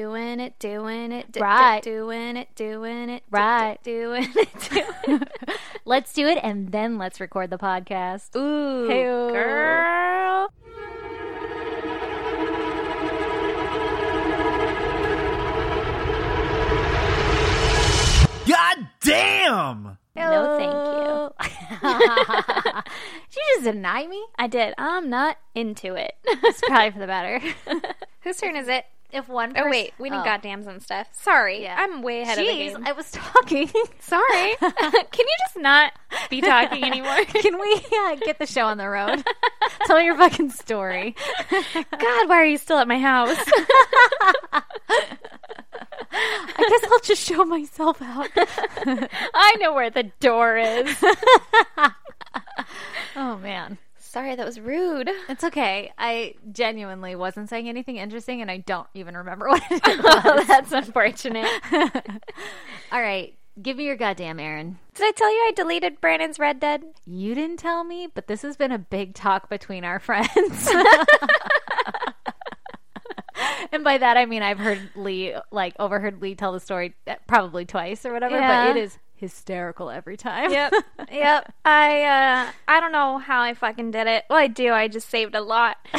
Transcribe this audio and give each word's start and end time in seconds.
Doing 0.00 0.40
it, 0.40 0.58
doing 0.58 1.10
it, 1.10 1.32
d- 1.32 1.38
d- 1.38 1.42
Right. 1.42 1.82
doing 1.82 2.36
it, 2.36 2.54
doing 2.54 3.08
it, 3.08 3.20
d- 3.20 3.30
d- 3.30 3.30
Right. 3.30 3.78
doing 3.82 4.28
it, 4.36 4.68
doing 4.70 5.22
it. 5.22 5.58
let's 5.86 6.12
do 6.12 6.26
it 6.28 6.36
and 6.42 6.70
then 6.70 6.98
let's 6.98 7.18
record 7.18 7.48
the 7.48 7.56
podcast. 7.56 8.36
Ooh, 8.36 8.88
Hey-o. 8.90 9.30
girl. 9.32 10.52
God 18.46 18.86
damn! 19.02 19.98
No, 20.14 20.56
thank 20.56 20.72
you. 21.42 21.62
Did 23.30 23.36
you 23.36 23.42
just 23.54 23.64
deny 23.64 24.06
me? 24.06 24.24
I 24.38 24.46
did. 24.46 24.72
I'm 24.78 25.10
not 25.10 25.36
into 25.54 25.94
it. 25.94 26.14
It's 26.24 26.60
probably 26.60 26.92
for 26.92 26.98
the 27.00 27.06
better. 27.06 27.40
Whose 28.22 28.36
turn 28.36 28.54
is 28.56 28.68
it? 28.68 28.84
If 29.16 29.28
one 29.28 29.50
Oh 29.50 29.54
person- 29.54 29.70
wait, 29.70 29.94
we 29.98 30.10
need 30.10 30.18
Oh. 30.18 30.22
goddams 30.24 30.66
and 30.66 30.82
stuff. 30.82 31.08
Sorry, 31.12 31.62
Yeah. 31.62 31.76
I'm 31.78 32.02
way 32.02 32.22
ahead 32.22 32.38
Jeez, 32.38 32.68
of 32.68 32.72
the 32.74 32.78
game. 32.78 32.86
I 32.86 32.92
was 32.92 33.10
talking. 33.10 33.68
Sorry. 34.00 34.54
Can 34.60 34.70
you 35.18 35.36
just 35.46 35.56
not 35.58 35.92
be 36.30 36.40
talking 36.40 36.84
anymore? 36.92 37.24
Can 37.26 37.58
we 37.58 37.74
uh, 37.98 38.14
get 38.16 38.38
the 38.38 38.46
show 38.46 38.66
on 38.66 38.78
the 38.78 38.88
road? 38.88 39.24
Tell 39.86 39.96
me 39.98 40.04
your 40.04 40.16
fucking 40.16 40.50
story. 40.50 41.14
God, 41.50 42.28
why 42.28 42.36
are 42.36 42.44
you 42.44 42.58
still 42.58 42.78
at 42.78 42.86
my 42.88 42.98
house? 42.98 43.36
I 46.18 46.64
guess 46.68 46.90
I'll 46.90 47.00
just 47.00 47.22
show 47.26 47.44
myself 47.44 48.00
out. 48.00 48.28
I 48.36 49.56
know 49.60 49.74
where 49.74 49.90
the 49.90 50.04
door 50.20 50.56
is. 50.56 50.96
oh 53.16 53.36
man. 53.38 53.78
Sorry, 54.16 54.34
that 54.34 54.46
was 54.46 54.58
rude. 54.58 55.10
It's 55.28 55.44
okay. 55.44 55.92
I 55.98 56.36
genuinely 56.50 57.14
wasn't 57.14 57.50
saying 57.50 57.68
anything 57.68 57.96
interesting 57.96 58.40
and 58.40 58.50
I 58.50 58.56
don't 58.56 58.86
even 58.94 59.14
remember 59.14 59.46
what 59.50 59.62
it 59.70 59.82
oh, 59.84 60.36
was. 60.36 60.46
that's 60.46 60.72
unfortunate. 60.72 61.46
All 62.90 63.02
right. 63.02 63.34
Give 63.60 63.76
me 63.76 63.84
your 63.84 63.96
goddamn 63.96 64.40
Erin. 64.40 64.78
Did 64.94 65.04
I 65.06 65.10
tell 65.10 65.30
you 65.30 65.36
I 65.48 65.52
deleted 65.54 66.00
Brandon's 66.00 66.38
Red 66.38 66.60
Dead? 66.60 66.84
You 67.04 67.34
didn't 67.34 67.58
tell 67.58 67.84
me, 67.84 68.08
but 68.14 68.26
this 68.26 68.40
has 68.40 68.56
been 68.56 68.72
a 68.72 68.78
big 68.78 69.12
talk 69.12 69.50
between 69.50 69.84
our 69.84 69.98
friends. 69.98 70.66
and 73.70 73.84
by 73.84 73.98
that 73.98 74.16
I 74.16 74.24
mean 74.24 74.42
I've 74.42 74.58
heard 74.58 74.80
Lee 74.94 75.34
like 75.50 75.74
overheard 75.78 76.22
Lee 76.22 76.34
tell 76.34 76.52
the 76.52 76.60
story 76.60 76.94
uh, 77.06 77.16
probably 77.26 77.66
twice 77.66 78.06
or 78.06 78.14
whatever, 78.14 78.36
Yeah. 78.38 78.68
but 78.68 78.76
it 78.78 78.82
is 78.82 78.98
hysterical 79.16 79.90
every 79.90 80.16
time. 80.16 80.50
Yep. 80.52 80.72
yep. 81.12 81.52
I 81.64 82.02
uh 82.02 82.52
I 82.68 82.80
don't 82.80 82.92
know 82.92 83.18
how 83.18 83.42
I 83.42 83.54
fucking 83.54 83.90
did 83.90 84.06
it. 84.06 84.24
Well, 84.30 84.38
I 84.38 84.46
do. 84.46 84.72
I 84.72 84.88
just 84.88 85.08
saved 85.08 85.34
a 85.34 85.40
lot. 85.40 85.78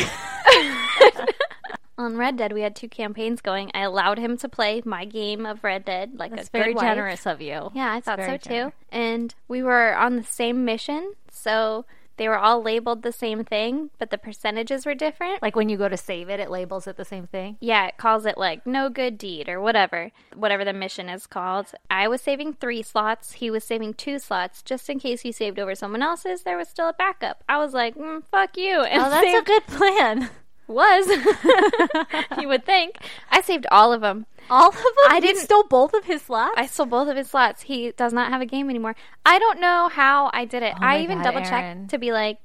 On 2.00 2.16
Red 2.16 2.38
Dead, 2.38 2.54
we 2.54 2.62
had 2.62 2.76
two 2.76 2.88
campaigns 2.88 3.42
going. 3.42 3.72
I 3.74 3.82
allowed 3.82 4.20
him 4.20 4.38
to 4.38 4.48
play 4.48 4.84
my 4.86 5.04
game 5.04 5.48
of 5.48 5.64
Red 5.64 5.84
Dead 5.84 6.12
like 6.20 6.30
That's 6.30 6.48
a 6.48 6.52
very 6.52 6.66
good 6.74 6.76
wife. 6.76 6.84
generous 6.84 7.26
of 7.26 7.42
you. 7.42 7.72
Yeah, 7.74 7.92
I 7.92 8.02
thought 8.02 8.20
so 8.20 8.26
very 8.26 8.38
too. 8.38 8.72
And 8.92 9.34
we 9.48 9.64
were 9.64 9.96
on 9.96 10.16
the 10.16 10.24
same 10.24 10.64
mission, 10.64 11.14
so 11.32 11.86
they 12.18 12.28
were 12.28 12.38
all 12.38 12.62
labeled 12.62 13.04
the 13.04 13.12
same 13.12 13.44
thing, 13.44 13.90
but 14.00 14.10
the 14.10 14.18
percentages 14.18 14.86
were 14.86 14.96
different. 14.96 15.42
Like 15.42 15.56
when 15.56 15.70
you 15.70 15.78
go 15.78 15.88
to 15.88 15.98
save 15.98 16.30
it, 16.30 16.40
it 16.40 16.50
labels 16.52 16.88
it 16.88 16.98
the 16.98 17.06
same 17.06 17.28
thing. 17.28 17.58
Yeah, 17.60 17.88
it 17.88 17.98
calls 17.98 18.26
it 18.26 18.38
like 18.38 18.66
no 18.68 18.90
good 18.90 19.18
deed 19.18 19.48
or 19.48 19.62
whatever, 19.62 20.12
whatever 20.36 20.66
the 20.66 20.74
mission 20.74 21.10
is 21.10 21.28
called. 21.28 21.72
I 21.90 22.08
was 22.08 22.22
saving 22.22 22.54
three 22.54 22.82
slots. 22.84 23.34
He 23.34 23.50
was 23.50 23.64
saving 23.64 23.94
two 23.96 24.20
slots, 24.20 24.62
just 24.62 24.90
in 24.90 25.00
case 25.00 25.24
you 25.24 25.32
saved 25.32 25.60
over 25.60 25.76
someone 25.76 26.02
else's. 26.02 26.44
There 26.44 26.58
was 26.58 26.68
still 26.68 26.90
a 26.90 26.94
backup. 26.94 27.44
I 27.48 27.58
was 27.58 27.74
like, 27.74 27.96
mm, 27.96 28.24
"Fuck 28.32 28.58
you!" 28.58 28.82
And 28.82 29.02
Oh, 29.04 29.10
that's 29.10 29.42
a 29.42 29.44
good 29.44 29.68
plan. 29.68 30.30
was. 30.68 31.08
you 32.42 32.48
would 32.48 32.66
think 32.66 32.98
I 33.30 33.42
saved 33.42 33.66
all 33.72 33.94
of 33.94 34.02
them. 34.02 34.26
All 34.50 34.70
of 34.70 34.76
them? 34.76 34.84
I 35.10 35.20
didn't- 35.20 35.42
stole 35.44 35.64
both 35.64 35.94
of 35.94 36.06
his 36.06 36.22
slots? 36.22 36.54
I 36.58 36.66
stole 36.68 36.86
both 36.86 37.10
of 37.10 37.18
his 37.18 37.30
slots. 37.30 37.64
He 37.64 37.92
does 37.92 38.14
not 38.14 38.32
have 38.32 38.42
a 38.42 38.46
game 38.46 38.70
anymore. 38.70 38.96
I 39.26 39.40
don't 39.40 39.60
know 39.60 39.90
how 39.92 40.30
I 40.34 40.46
did 40.46 40.64
it. 40.64 40.74
Oh 40.76 40.80
I 40.86 41.00
even 41.02 41.18
God, 41.18 41.24
double 41.24 41.42
checked 41.42 41.90
to 41.90 41.98
be 41.98 42.12
like, 42.12 42.40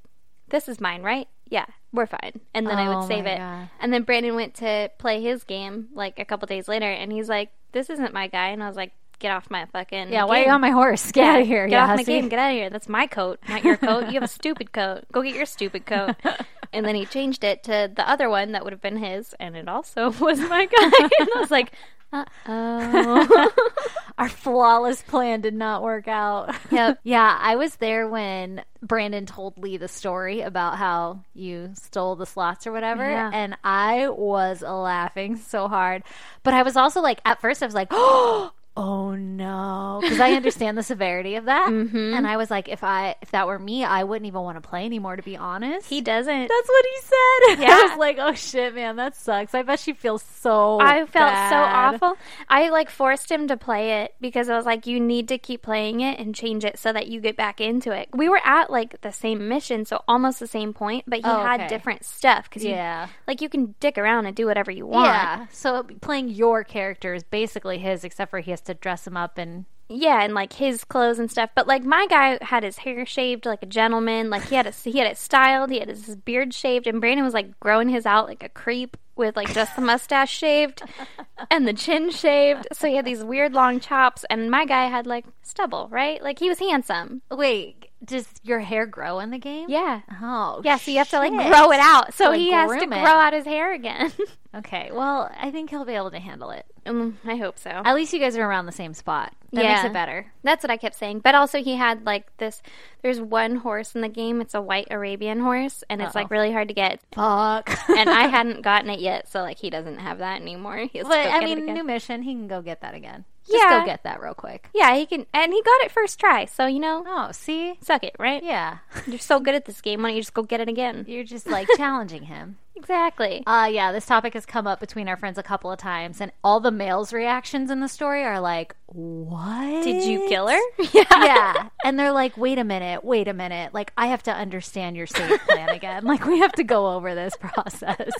"This 0.48 0.69
is 0.69 0.80
mine, 0.80 1.02
right? 1.02 1.28
Yeah, 1.48 1.66
we're 1.92 2.06
fine." 2.06 2.41
And 2.54 2.66
then 2.66 2.78
I 2.78 2.86
Oh 2.92 2.98
would 2.98 3.06
save 3.08 3.26
it. 3.26 3.38
God. 3.38 3.69
And 3.80 3.92
then 3.92 4.02
Brandon 4.02 4.34
went 4.34 4.54
to 4.56 4.91
play 4.98 5.22
his 5.22 5.44
game 5.44 5.88
like 5.94 6.19
a 6.19 6.25
couple 6.25 6.46
days 6.46 6.66
later, 6.66 6.91
and 6.91 7.12
he's 7.12 7.28
like, 7.28 7.50
"This 7.72 7.88
isn't 7.91 8.12
my 8.12 8.26
guy." 8.26 8.48
And 8.48 8.62
I 8.62 8.66
was 8.66 8.76
like, 8.76 8.92
"Get 9.22 9.30
off 9.30 9.50
my 9.50 9.64
fucking 9.66 10.12
yeah, 10.12 10.24
why 10.24 10.36
are 10.36 10.38
you 10.40 10.44
game. 10.46 10.54
on 10.54 10.60
my 10.60 10.70
horse? 10.70 11.12
Get 11.12 11.24
out 11.24 11.40
of 11.40 11.46
here. 11.46 11.66
Get 11.66 11.72
yeah, 11.76 11.82
off 11.84 11.88
my 11.90 11.96
hussy. 11.98 12.04
game. 12.12 12.28
Get 12.28 12.38
out 12.38 12.50
of 12.50 12.56
here. 12.56 12.68
That's 12.70 12.88
my 12.88 13.06
coat, 13.06 13.38
not 13.48 13.62
your 13.64 13.76
coat. 13.76 14.08
You 14.08 14.14
have 14.14 14.24
a 14.24 14.28
stupid 14.28 14.72
coat. 14.72 15.04
Go 15.12 15.22
get 15.22 15.34
your 15.34 15.46
stupid 15.46 15.86
coat. 15.86 16.16
And 16.74 16.86
then 16.86 16.94
he 16.94 17.04
changed 17.04 17.44
it 17.44 17.64
to 17.64 17.92
the 17.94 18.08
other 18.08 18.30
one 18.30 18.52
that 18.52 18.64
would 18.64 18.72
have 18.72 18.80
been 18.80 18.96
his, 18.96 19.34
and 19.38 19.54
it 19.56 19.68
also 19.68 20.10
was 20.20 20.40
my 20.40 20.64
guy. 20.64 21.08
and 21.20 21.28
I 21.36 21.38
was 21.38 21.50
like, 21.50 21.70
uh 22.14 22.24
oh. 22.48 23.50
Our 24.18 24.30
flawless 24.30 25.02
plan 25.02 25.42
did 25.42 25.52
not 25.52 25.82
work 25.82 26.08
out. 26.08 26.54
Yep. 26.70 27.00
yeah, 27.02 27.36
I 27.38 27.56
was 27.56 27.76
there 27.76 28.08
when 28.08 28.62
Brandon 28.82 29.26
told 29.26 29.58
Lee 29.58 29.76
the 29.76 29.86
story 29.88 30.40
about 30.40 30.78
how 30.78 31.20
you 31.34 31.72
stole 31.74 32.16
the 32.16 32.24
slots 32.24 32.66
or 32.66 32.72
whatever, 32.72 33.04
Yeah. 33.04 33.30
and 33.34 33.54
I 33.62 34.08
was 34.08 34.62
laughing 34.62 35.36
so 35.36 35.68
hard. 35.68 36.04
But 36.42 36.54
I 36.54 36.62
was 36.62 36.76
also 36.78 37.02
like, 37.02 37.20
at 37.26 37.40
first, 37.42 37.62
I 37.62 37.66
was 37.66 37.74
like, 37.74 37.88
oh. 37.90 38.52
No, 38.76 39.98
because 40.02 40.20
I 40.20 40.32
understand 40.32 40.78
the 40.78 40.82
severity 40.82 41.36
of 41.36 41.44
that, 41.46 41.68
Mm-hmm. 41.72 42.14
and 42.14 42.26
I 42.26 42.36
was 42.36 42.50
like, 42.50 42.68
if 42.68 42.82
I 42.84 43.16
if 43.22 43.30
that 43.32 43.46
were 43.46 43.58
me, 43.58 43.84
I 43.84 44.04
wouldn't 44.04 44.26
even 44.26 44.40
want 44.42 44.62
to 44.62 44.66
play 44.66 44.84
anymore. 44.84 45.16
To 45.16 45.22
be 45.22 45.36
honest, 45.36 45.88
he 45.88 46.00
doesn't. 46.00 46.48
That's 46.48 46.68
what 46.68 46.84
he 46.84 47.00
said. 47.00 47.60
Yeah. 47.62 47.76
I 47.82 47.86
was 47.88 47.98
like, 47.98 48.16
oh 48.18 48.32
shit, 48.34 48.74
man, 48.74 48.96
that 48.96 49.14
sucks. 49.16 49.54
I 49.54 49.62
bet 49.62 49.80
she 49.80 49.92
feels 49.92 50.22
so. 50.22 50.80
I 50.80 51.06
felt 51.06 51.32
so 51.50 51.56
awful. 51.56 52.16
I 52.48 52.70
like 52.70 52.90
forced 52.90 53.30
him 53.30 53.48
to 53.48 53.56
play 53.56 54.02
it 54.02 54.14
because 54.20 54.48
I 54.48 54.56
was 54.56 54.66
like, 54.66 54.86
you 54.86 55.00
need 55.00 55.28
to 55.28 55.38
keep 55.38 55.62
playing 55.62 56.00
it 56.00 56.18
and 56.18 56.34
change 56.34 56.64
it 56.64 56.78
so 56.78 56.92
that 56.92 57.08
you 57.08 57.20
get 57.20 57.36
back 57.36 57.60
into 57.60 57.92
it. 57.92 58.08
We 58.12 58.28
were 58.28 58.40
at 58.44 58.70
like 58.70 59.00
the 59.02 59.12
same 59.12 59.48
mission, 59.48 59.84
so 59.84 60.02
almost 60.08 60.40
the 60.40 60.46
same 60.46 60.72
point, 60.72 61.04
but 61.06 61.18
he 61.18 61.24
Oh, 61.24 61.42
had 61.42 61.60
okay. 61.60 61.68
different 61.68 62.04
stuff 62.04 62.48
because 62.48 62.64
Yeah. 62.64 63.08
like 63.26 63.40
you 63.40 63.48
can 63.48 63.74
dick 63.80 63.98
around 63.98 64.26
and 64.26 64.34
do 64.36 64.46
whatever 64.46 64.70
you 64.70 64.86
want. 64.86 65.06
Yeah. 65.06 65.46
So 65.52 65.84
playing 66.00 66.28
your 66.30 66.64
character 66.64 67.14
is 67.14 67.22
basically 67.22 67.78
his, 67.78 68.04
except 68.04 68.30
for 68.30 68.40
he 68.40 68.50
has 68.50 68.60
to 68.64 68.74
dress 68.74 69.06
him 69.06 69.16
up 69.16 69.38
and. 69.38 69.66
Yeah, 69.88 70.22
and 70.22 70.32
like 70.32 70.54
his 70.54 70.84
clothes 70.84 71.18
and 71.18 71.30
stuff. 71.30 71.50
But 71.54 71.66
like 71.66 71.84
my 71.84 72.06
guy 72.06 72.38
had 72.40 72.62
his 72.62 72.78
hair 72.78 73.04
shaved 73.04 73.44
like 73.44 73.62
a 73.62 73.66
gentleman. 73.66 74.30
Like 74.30 74.48
he 74.48 74.54
had 74.54 74.66
a, 74.66 74.70
he 74.70 74.98
had 74.98 75.06
it 75.06 75.18
styled. 75.18 75.70
He 75.70 75.80
had 75.80 75.88
his 75.88 76.16
beard 76.16 76.54
shaved, 76.54 76.86
and 76.86 76.98
Brandon 76.98 77.24
was 77.24 77.34
like 77.34 77.60
growing 77.60 77.90
his 77.90 78.06
out 78.06 78.26
like 78.26 78.42
a 78.42 78.48
creep 78.48 78.96
with 79.16 79.36
like 79.36 79.52
just 79.52 79.76
the 79.76 79.82
mustache 79.82 80.32
shaved 80.32 80.82
and 81.50 81.68
the 81.68 81.74
chin 81.74 82.10
shaved. 82.10 82.66
So 82.72 82.88
he 82.88 82.96
had 82.96 83.04
these 83.04 83.22
weird 83.22 83.52
long 83.52 83.80
chops, 83.80 84.24
and 84.30 84.50
my 84.50 84.64
guy 84.64 84.86
had 84.86 85.06
like 85.06 85.26
stubble. 85.42 85.88
Right, 85.90 86.22
like 86.22 86.38
he 86.38 86.48
was 86.48 86.58
handsome. 86.58 87.20
Wait, 87.30 87.90
does 88.04 88.28
your 88.42 88.60
hair 88.60 88.86
grow 88.86 89.18
in 89.20 89.30
the 89.30 89.38
game? 89.38 89.66
Yeah. 89.68 90.00
Oh. 90.20 90.60
Yeah, 90.64 90.76
so 90.76 90.90
you 90.90 90.98
have 90.98 91.10
to 91.10 91.18
like 91.18 91.32
shit. 91.32 91.50
grow 91.52 91.70
it 91.72 91.80
out. 91.80 92.14
So 92.14 92.30
Like, 92.30 92.38
he 92.40 92.50
has 92.52 92.70
to 92.70 92.78
groom 92.78 92.90
grow 92.90 92.98
out 93.04 93.32
his 93.32 93.44
hair 93.44 93.72
again. 93.72 94.12
Okay. 94.54 94.90
Well, 94.92 95.30
I 95.34 95.50
think 95.50 95.70
he'll 95.70 95.86
be 95.86 95.94
able 95.94 96.10
to 96.10 96.18
handle 96.18 96.50
it. 96.50 96.66
Mm, 96.84 97.14
I 97.24 97.36
hope 97.36 97.58
so. 97.58 97.70
At 97.70 97.94
least 97.94 98.12
you 98.12 98.18
guys 98.20 98.36
are 98.36 98.42
around 98.46 98.66
the 98.66 98.72
same 98.72 98.92
spot. 98.92 99.32
That 99.50 99.62
makes 99.64 99.82
Yeah. 99.82 99.86
it 99.86 99.92
better. 99.94 100.26
That's 100.42 100.62
what 100.62 100.70
I 100.70 100.76
kept 100.76 100.94
saying. 100.94 101.20
But 101.20 101.34
also, 101.34 101.62
he 101.62 101.76
had 101.76 102.04
like 102.04 102.26
this. 102.36 102.60
There's 103.00 103.18
one 103.18 103.56
horse 103.56 103.94
in 103.94 104.02
the 104.02 104.10
game. 104.10 104.42
It's 104.42 104.52
a 104.52 104.60
white 104.60 104.88
Arabian 104.90 105.40
horse, 105.40 105.82
and 105.88 106.02
it's 106.02 106.14
Uh-oh. 106.14 106.20
like 106.20 106.30
really 106.30 106.52
hard 106.52 106.69
to 106.69 106.74
get. 106.74 107.00
Fuck. 107.14 107.70
And 107.88 108.10
I 108.10 108.26
hadn't 108.26 108.60
gotten 108.60 108.90
it 108.90 109.00
yet, 109.00 109.26
so 109.26 109.40
like 109.40 109.56
he 109.58 109.70
doesn't 109.70 109.96
have 110.00 110.19
that 110.19 110.42
anymore. 110.42 110.76
He 110.76 110.98
has 110.98 111.06
to 111.06 111.08
But 111.08 111.26
I 111.28 111.38
it 111.42 111.44
mean, 111.56 111.72
new 111.72 111.82
mission. 111.84 112.20
He 112.20 112.34
can 112.34 112.46
go 112.46 112.60
get 112.60 112.82
that 112.82 112.92
again. 112.94 113.24
Just 113.47 113.62
Yeah. 113.64 113.80
go 113.80 113.86
get 113.86 114.03
that 114.04 114.20
real 114.22 114.34
quick. 114.34 114.69
yeah, 114.75 114.94
he 114.94 115.04
can, 115.06 115.26
and 115.34 115.53
he 115.53 115.62
got 115.62 115.80
it 115.84 115.91
first 115.91 116.19
try. 116.20 116.44
So 116.44 116.66
you 116.66 116.78
know, 116.80 117.04
Oh, 117.06 117.30
see? 117.32 117.75
suck 117.82 118.04
it, 118.04 118.14
right? 118.19 118.42
Yeah. 118.42 118.78
You're 119.06 119.19
so 119.19 119.41
good 119.41 119.54
at 119.54 119.64
this 119.64 119.80
game. 119.80 120.03
Why 120.03 120.08
don't 120.10 120.16
you 120.16 120.22
just 120.22 120.34
go 120.34 120.42
get 120.42 120.60
it 120.60 120.69
again? 120.69 121.04
You're 121.08 121.25
just 121.25 121.47
like 121.48 121.66
challenging 121.76 122.22
him. 122.25 122.58
Exactly. 122.75 123.42
Uh 123.47 123.69
yeah, 123.70 123.92
this 123.92 124.06
topic 124.06 124.32
has 124.34 124.47
come 124.47 124.66
up 124.66 124.81
between 124.81 125.06
our 125.08 125.16
friends 125.16 125.36
a 125.38 125.42
couple 125.42 125.70
of 125.70 125.78
times 125.78 126.20
and 126.20 126.32
all 126.42 126.58
the 126.60 126.70
males' 126.70 127.12
reactions 127.12 127.70
in 127.70 127.81
the 127.81 127.88
story 127.88 128.25
are 128.25 128.40
like, 128.40 128.75
"What? 128.87 129.84
Did 129.84 130.05
you 130.05 130.26
kill 130.28 130.49
her? 130.49 130.61
Yeah. 130.93 131.05
yeah. 131.11 131.69
And 131.84 131.99
they're 131.99 132.12
like, 132.12 132.37
wait 132.37 132.58
a 132.58 132.64
minute, 132.64 133.05
wait 133.05 133.28
a 133.28 133.34
minute. 133.34 133.75
Like, 133.75 133.93
I 133.96 134.06
have 134.06 134.22
to 134.25 134.32
understand 134.32 134.96
your 134.96 135.06
save 135.06 135.40
plan 135.40 135.69
again. 135.70 136.05
Like, 136.05 136.25
we 136.26 136.38
have 136.40 136.52
to 136.52 136.64
go 136.64 136.93
over 136.93 137.14
this 137.14 137.34
process. 137.37 138.12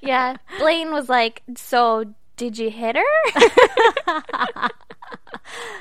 Yeah. 0.00 0.36
Blaine 0.58 0.92
was 0.92 1.08
like, 1.08 1.42
"So 1.56 2.04
did 2.40 2.56
you 2.56 2.70
hit 2.70 2.96
her?" 2.96 3.04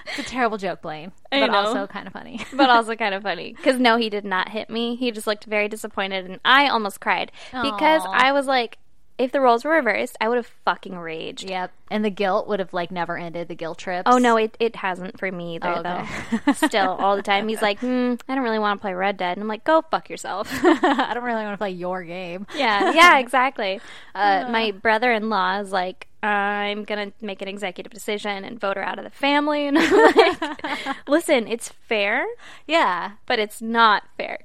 it's 0.08 0.20
a 0.20 0.24
terrible 0.24 0.58
joke, 0.58 0.82
Blaine. 0.82 1.12
I 1.32 1.40
but 1.42 1.52
know. 1.52 1.58
also 1.60 1.88
kind 1.88 2.06
of 2.06 2.14
funny. 2.14 2.46
but 2.54 2.70
also 2.70 2.96
kind 2.96 3.14
of 3.14 3.24
funny 3.24 3.54
because 3.54 3.80
no, 3.80 3.96
he 3.98 4.10
did 4.10 4.26
not 4.26 4.50
hit 4.50 4.70
me. 4.70 4.96
He 4.96 5.12
just 5.12 5.26
looked 5.26 5.46
very 5.46 5.68
disappointed, 5.70 6.26
and 6.26 6.40
I 6.44 6.68
almost 6.68 7.00
cried 7.00 7.32
because 7.52 8.02
I 8.06 8.32
was 8.34 8.46
like, 8.46 8.78
if 9.18 9.32
the 9.34 9.42
roles 9.42 9.66
were 9.66 9.72
reversed, 9.72 10.16
I 10.22 10.30
would 10.30 10.38
have 10.38 10.50
fucking 10.66 10.98
raged. 10.98 11.50
Yep. 11.50 11.72
And 11.92 12.06
the 12.06 12.10
guilt 12.10 12.48
would 12.48 12.60
have 12.60 12.74
like 12.74 12.90
never 12.92 13.18
ended. 13.18 13.48
The 13.50 13.56
guilt 13.56 13.78
trips. 13.78 14.04
Oh 14.06 14.18
no, 14.18 14.38
it, 14.38 14.56
it 14.60 14.76
hasn't 14.78 15.20
for 15.20 15.30
me 15.32 15.56
either 15.56 15.68
Oh, 15.68 15.80
okay. 15.80 16.06
though. 16.46 16.52
Still, 16.68 16.92
all 16.92 17.16
the 17.16 17.22
time 17.22 17.48
he's 17.48 17.62
like, 17.62 17.80
hmm, 17.80 18.14
I 18.28 18.36
don't 18.36 18.44
really 18.44 18.60
want 18.60 18.80
to 18.80 18.82
play 18.82 18.94
Red 18.94 19.18
Dead, 19.18 19.38
and 19.38 19.42
I'm 19.44 19.48
like, 19.48 19.64
go 19.64 19.84
fuck 19.92 20.10
yourself. 20.10 20.50
I 20.64 21.12
don't 21.14 21.24
really 21.24 21.44
want 21.44 21.54
to 21.54 21.58
play 21.58 21.72
your 21.72 22.04
game. 22.04 22.48
yeah, 22.56 22.92
yeah, 22.94 23.20
exactly. 23.20 23.82
Uh, 24.16 24.48
my 24.50 24.72
brother-in-law 24.72 25.60
is 25.62 25.72
like, 25.72 26.08
I'm 26.22 26.84
gonna 26.84 27.14
make 27.22 27.42
an 27.42 27.48
executive 27.48 27.94
decision 27.94 28.44
and 28.44 28.60
vote 28.60 28.76
her 28.78 28.84
out 28.84 28.98
of 29.00 29.06
the 29.06 29.10
family, 29.12 29.68
and 29.68 29.78
I'm 29.78 30.14
like, 30.16 30.98
listen, 31.08 31.48
it's 31.48 31.70
fair, 31.70 32.26
Yeah. 32.68 33.12
but 33.26 33.40
it's 33.40 33.62
not 33.62 34.04
fair. 34.18 34.40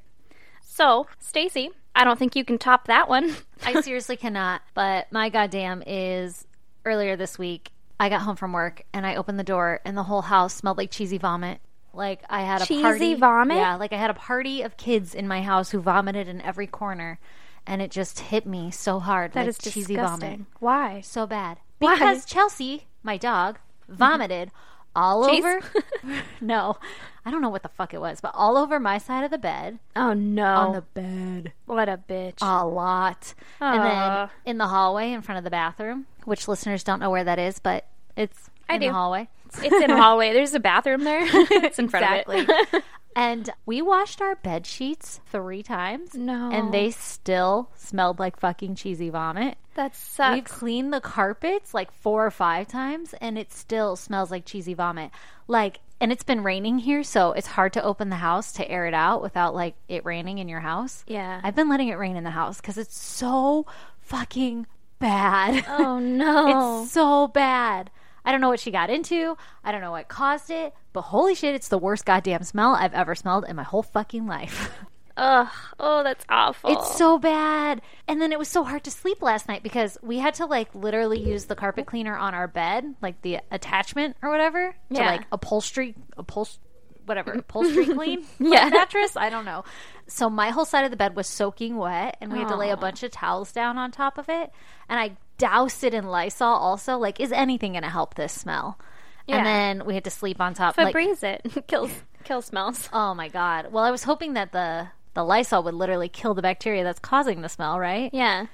So, 0.62 1.06
Stacey, 1.20 1.70
I 1.94 2.04
don't 2.04 2.18
think 2.18 2.34
you 2.36 2.44
can 2.44 2.58
top 2.58 2.86
that 2.88 3.08
one. 3.08 3.34
I 3.64 3.80
seriously 3.80 4.16
cannot. 4.16 4.62
But 4.74 5.10
my 5.12 5.28
goddamn 5.28 5.82
is 5.86 6.46
earlier 6.84 7.14
this 7.16 7.38
week. 7.38 7.70
I 8.00 8.08
got 8.08 8.22
home 8.22 8.34
from 8.34 8.52
work 8.52 8.82
and 8.92 9.06
I 9.06 9.14
opened 9.14 9.38
the 9.38 9.44
door 9.44 9.80
and 9.84 9.96
the 9.96 10.02
whole 10.02 10.22
house 10.22 10.52
smelled 10.54 10.78
like 10.78 10.90
cheesy 10.90 11.16
vomit. 11.18 11.60
Like 11.92 12.24
I 12.28 12.42
had 12.42 12.60
a 12.62 12.66
Cheesy 12.66 12.82
party. 12.82 13.14
vomit? 13.14 13.56
Yeah, 13.58 13.76
like 13.76 13.92
I 13.92 13.96
had 13.98 14.10
a 14.10 14.14
party 14.14 14.62
of 14.62 14.76
kids 14.76 15.14
in 15.14 15.28
my 15.28 15.42
house 15.42 15.70
who 15.70 15.78
vomited 15.80 16.26
in 16.26 16.40
every 16.40 16.66
corner, 16.66 17.20
and 17.68 17.80
it 17.80 17.92
just 17.92 18.18
hit 18.18 18.44
me 18.46 18.72
so 18.72 18.98
hard. 18.98 19.32
That 19.34 19.42
like 19.42 19.48
is 19.50 19.58
cheesy 19.58 19.94
disgusting. 19.94 20.30
vomit. 20.30 20.46
Why? 20.58 21.00
So 21.02 21.24
bad 21.28 21.58
Why? 21.78 21.94
because 21.94 22.24
Chelsea, 22.24 22.86
my 23.02 23.16
dog, 23.16 23.58
mm-hmm. 23.84 23.96
vomited 23.96 24.50
all 24.96 25.28
Cheese? 25.28 25.44
over. 25.44 25.60
no, 26.40 26.76
I 27.24 27.30
don't 27.30 27.42
know 27.42 27.48
what 27.48 27.62
the 27.62 27.68
fuck 27.68 27.94
it 27.94 28.00
was, 28.00 28.20
but 28.20 28.32
all 28.34 28.56
over 28.56 28.78
my 28.78 28.98
side 28.98 29.24
of 29.24 29.30
the 29.30 29.38
bed. 29.38 29.78
Oh 29.96 30.12
no! 30.12 30.44
On 30.44 30.72
the 30.74 30.82
bed 30.82 31.52
what 31.66 31.88
a 31.88 31.98
bitch! 31.98 32.38
a 32.40 32.66
lot. 32.66 33.34
And 33.60 33.82
then 33.82 34.28
in 34.44 34.58
the 34.58 34.68
hallway 34.68 35.12
in 35.12 35.22
front 35.22 35.38
of 35.38 35.44
the 35.44 35.50
bathroom, 35.50 36.06
which 36.24 36.48
listeners 36.48 36.84
don't 36.84 37.00
know 37.00 37.10
where 37.10 37.24
that 37.24 37.38
is, 37.38 37.58
but 37.58 37.86
it's 38.16 38.50
I 38.68 38.74
in 38.74 38.80
do. 38.80 38.86
the 38.88 38.92
hallway. 38.92 39.28
It's 39.62 39.82
in 39.82 39.90
the 39.90 39.96
hallway. 39.96 40.32
There's 40.32 40.54
a 40.54 40.60
bathroom 40.60 41.04
there. 41.04 41.22
it's 41.24 41.78
in 41.78 41.88
front 41.88 42.26
of 42.28 42.34
it. 42.34 42.84
And 43.16 43.50
we 43.66 43.80
washed 43.82 44.20
our 44.20 44.36
bed 44.36 44.66
sheets 44.66 45.20
three 45.30 45.62
times. 45.62 46.14
No. 46.14 46.50
And 46.50 46.72
they 46.72 46.90
still 46.90 47.70
smelled 47.76 48.18
like 48.18 48.38
fucking 48.38 48.74
cheesy 48.74 49.10
vomit. 49.10 49.56
that 49.74 49.94
sucks. 49.94 50.34
We 50.34 50.40
sucks. 50.40 50.52
cleaned 50.52 50.92
the 50.92 51.00
carpets 51.00 51.74
like 51.74 51.92
four 51.92 52.26
or 52.26 52.30
five 52.30 52.68
times 52.68 53.14
and 53.20 53.38
it 53.38 53.52
still 53.52 53.96
smells 53.96 54.30
like 54.30 54.44
cheesy 54.44 54.74
vomit. 54.74 55.10
Like 55.48 55.80
and 56.00 56.10
it's 56.12 56.24
been 56.24 56.42
raining 56.42 56.80
here, 56.80 57.02
so 57.04 57.32
it's 57.32 57.46
hard 57.46 57.72
to 57.74 57.82
open 57.82 58.10
the 58.10 58.16
house 58.16 58.52
to 58.54 58.68
air 58.68 58.86
it 58.86 58.94
out 58.94 59.22
without 59.22 59.54
like 59.54 59.76
it 59.88 60.04
raining 60.04 60.38
in 60.38 60.48
your 60.48 60.60
house. 60.60 61.04
Yeah. 61.06 61.40
I've 61.42 61.54
been 61.54 61.68
letting 61.68 61.88
it 61.88 61.94
rain 61.98 62.16
in 62.16 62.24
the 62.24 62.30
house 62.30 62.60
because 62.60 62.76
it's 62.76 62.98
so 62.98 63.64
fucking 64.00 64.66
bad. 64.98 65.64
oh 65.68 65.98
no! 66.02 66.82
It's 66.82 66.90
so 66.92 67.28
bad. 67.28 67.90
I 68.24 68.32
don't 68.32 68.40
know 68.40 68.48
what 68.48 68.60
she 68.60 68.70
got 68.70 68.90
into. 68.90 69.36
I 69.62 69.70
don't 69.70 69.80
know 69.82 69.92
what 69.92 70.08
caused 70.08 70.50
it, 70.50 70.74
but 70.94 71.02
holy 71.02 71.34
shit, 71.34 71.54
it's 71.54 71.68
the 71.68 71.76
worst 71.76 72.06
goddamn 72.06 72.44
smell 72.44 72.74
I've 72.74 72.94
ever 72.94 73.14
smelled 73.14 73.44
in 73.46 73.56
my 73.56 73.64
whole 73.64 73.82
fucking 73.82 74.26
life. 74.26 74.70
Ugh. 75.16 75.48
Oh, 75.78 76.02
that's 76.02 76.24
awful. 76.28 76.70
It's 76.72 76.96
so 76.96 77.18
bad. 77.18 77.82
And 78.08 78.20
then 78.20 78.32
it 78.32 78.38
was 78.38 78.48
so 78.48 78.64
hard 78.64 78.82
to 78.84 78.90
sleep 78.90 79.22
last 79.22 79.46
night 79.46 79.62
because 79.62 79.96
we 80.02 80.18
had 80.18 80.34
to 80.34 80.46
like 80.46 80.74
literally 80.74 81.20
use 81.20 81.44
the 81.44 81.54
carpet 81.54 81.86
cleaner 81.86 82.16
on 82.16 82.34
our 82.34 82.48
bed, 82.48 82.94
like 83.02 83.20
the 83.22 83.38
attachment 83.50 84.16
or 84.22 84.30
whatever, 84.30 84.74
to 84.92 85.00
like 85.00 85.26
upholstery, 85.30 85.94
upholstery, 86.16 86.62
whatever, 87.06 87.32
upholstery 87.32 87.86
clean 87.94 88.24
Yeah. 88.40 88.64
yeah. 88.64 88.68
mattress. 88.70 89.16
I 89.16 89.30
don't 89.30 89.44
know. 89.44 89.64
So 90.08 90.28
my 90.28 90.50
whole 90.50 90.64
side 90.64 90.84
of 90.84 90.90
the 90.90 90.96
bed 90.96 91.14
was 91.14 91.26
soaking 91.28 91.76
wet, 91.76 92.16
and 92.20 92.32
we 92.32 92.38
had 92.38 92.48
to 92.48 92.56
lay 92.56 92.70
a 92.70 92.76
bunch 92.76 93.02
of 93.02 93.10
towels 93.10 93.52
down 93.52 93.78
on 93.78 93.90
top 93.90 94.18
of 94.18 94.28
it, 94.28 94.50
and 94.88 94.98
I 94.98 95.16
doused 95.38 95.82
it 95.84 95.94
in 95.94 96.04
Lysol. 96.06 96.54
Also, 96.54 96.98
like, 96.98 97.20
is 97.20 97.32
anything 97.32 97.72
going 97.72 97.84
to 97.84 97.88
help 97.90 98.14
this 98.14 98.32
smell? 98.32 98.78
Yeah. 99.26 99.38
And 99.38 99.46
then 99.46 99.86
we 99.86 99.94
had 99.94 100.04
to 100.04 100.10
sleep 100.10 100.40
on 100.40 100.54
top. 100.54 100.76
like, 100.76 100.94
Febreze 100.94 101.22
it 101.22 101.66
kills 101.66 101.90
kill 102.24 102.42
smells. 102.42 102.88
Oh 102.92 103.14
my 103.14 103.28
god. 103.28 103.72
Well, 103.72 103.84
I 103.84 103.90
was 103.90 104.04
hoping 104.04 104.34
that 104.34 104.52
the 104.52 104.88
the 105.14 105.24
Lysol 105.24 105.62
would 105.62 105.74
literally 105.74 106.08
kill 106.08 106.34
the 106.34 106.42
bacteria 106.42 106.82
that's 106.84 106.98
causing 106.98 107.40
the 107.40 107.48
smell, 107.48 107.78
right? 107.78 108.10
Yeah. 108.12 108.46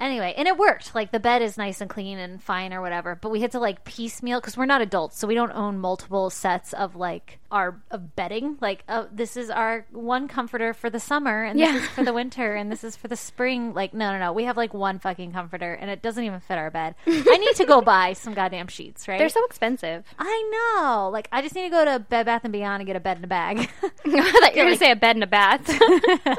Anyway, 0.00 0.32
and 0.36 0.48
it 0.48 0.56
worked. 0.56 0.94
Like 0.94 1.12
the 1.12 1.20
bed 1.20 1.42
is 1.42 1.58
nice 1.58 1.80
and 1.80 1.90
clean 1.90 2.18
and 2.18 2.42
fine 2.42 2.72
or 2.72 2.80
whatever. 2.80 3.14
But 3.14 3.30
we 3.30 3.40
had 3.42 3.52
to 3.52 3.58
like 3.60 3.84
piecemeal 3.84 4.40
because 4.40 4.56
we're 4.56 4.64
not 4.66 4.80
adults, 4.80 5.18
so 5.18 5.28
we 5.28 5.34
don't 5.34 5.52
own 5.52 5.78
multiple 5.78 6.30
sets 6.30 6.72
of 6.72 6.96
like 6.96 7.38
our 7.50 7.80
of 7.90 8.16
bedding. 8.16 8.56
Like, 8.60 8.82
oh, 8.88 9.08
this 9.12 9.36
is 9.36 9.50
our 9.50 9.84
one 9.90 10.26
comforter 10.26 10.72
for 10.72 10.88
the 10.88 11.00
summer, 11.00 11.44
and 11.44 11.58
Yeah. 11.58 11.72
this 11.72 11.82
is 11.82 11.88
for 11.90 12.04
the 12.04 12.12
winter, 12.20 12.54
and 12.56 12.72
this 12.72 12.82
is 12.82 12.96
for 12.96 13.08
the 13.08 13.16
spring. 13.16 13.74
Like, 13.74 13.92
no, 13.92 14.12
no, 14.12 14.18
no. 14.18 14.32
We 14.32 14.44
have 14.44 14.56
like 14.56 14.72
one 14.72 14.98
fucking 14.98 15.32
comforter, 15.32 15.74
and 15.74 15.90
it 15.90 16.00
doesn't 16.00 16.24
even 16.24 16.40
fit 16.40 16.56
our 16.58 16.70
bed. 16.70 16.94
I 17.06 17.36
need 17.36 17.56
to 17.56 17.66
go 17.66 17.80
buy 17.82 18.14
some 18.14 18.32
goddamn 18.32 18.68
sheets, 18.68 19.06
right? 19.06 19.18
They're 19.18 19.28
so 19.28 19.44
expensive. 19.44 20.04
I 20.18 20.50
know. 20.80 21.10
Like, 21.12 21.28
I 21.30 21.42
just 21.42 21.54
need 21.54 21.64
to 21.64 21.68
go 21.70 21.84
to 21.84 21.98
Bed 21.98 22.24
Bath 22.26 22.44
and 22.44 22.52
Beyond 22.52 22.80
and 22.80 22.86
get 22.86 22.96
a 22.96 23.00
bed 23.00 23.18
in 23.18 23.24
a 23.24 23.26
bag. 23.26 23.58
I 23.82 23.88
thought 23.88 24.04
you 24.06 24.16
were 24.16 24.68
going 24.68 24.72
to 24.72 24.76
say 24.78 24.90
a 24.92 24.96
bed 24.96 25.16
and 25.16 25.24
a 25.24 25.26
bath. 25.26 25.68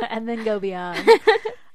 and 0.10 0.28
then 0.28 0.44
go 0.44 0.60
beyond. 0.60 1.08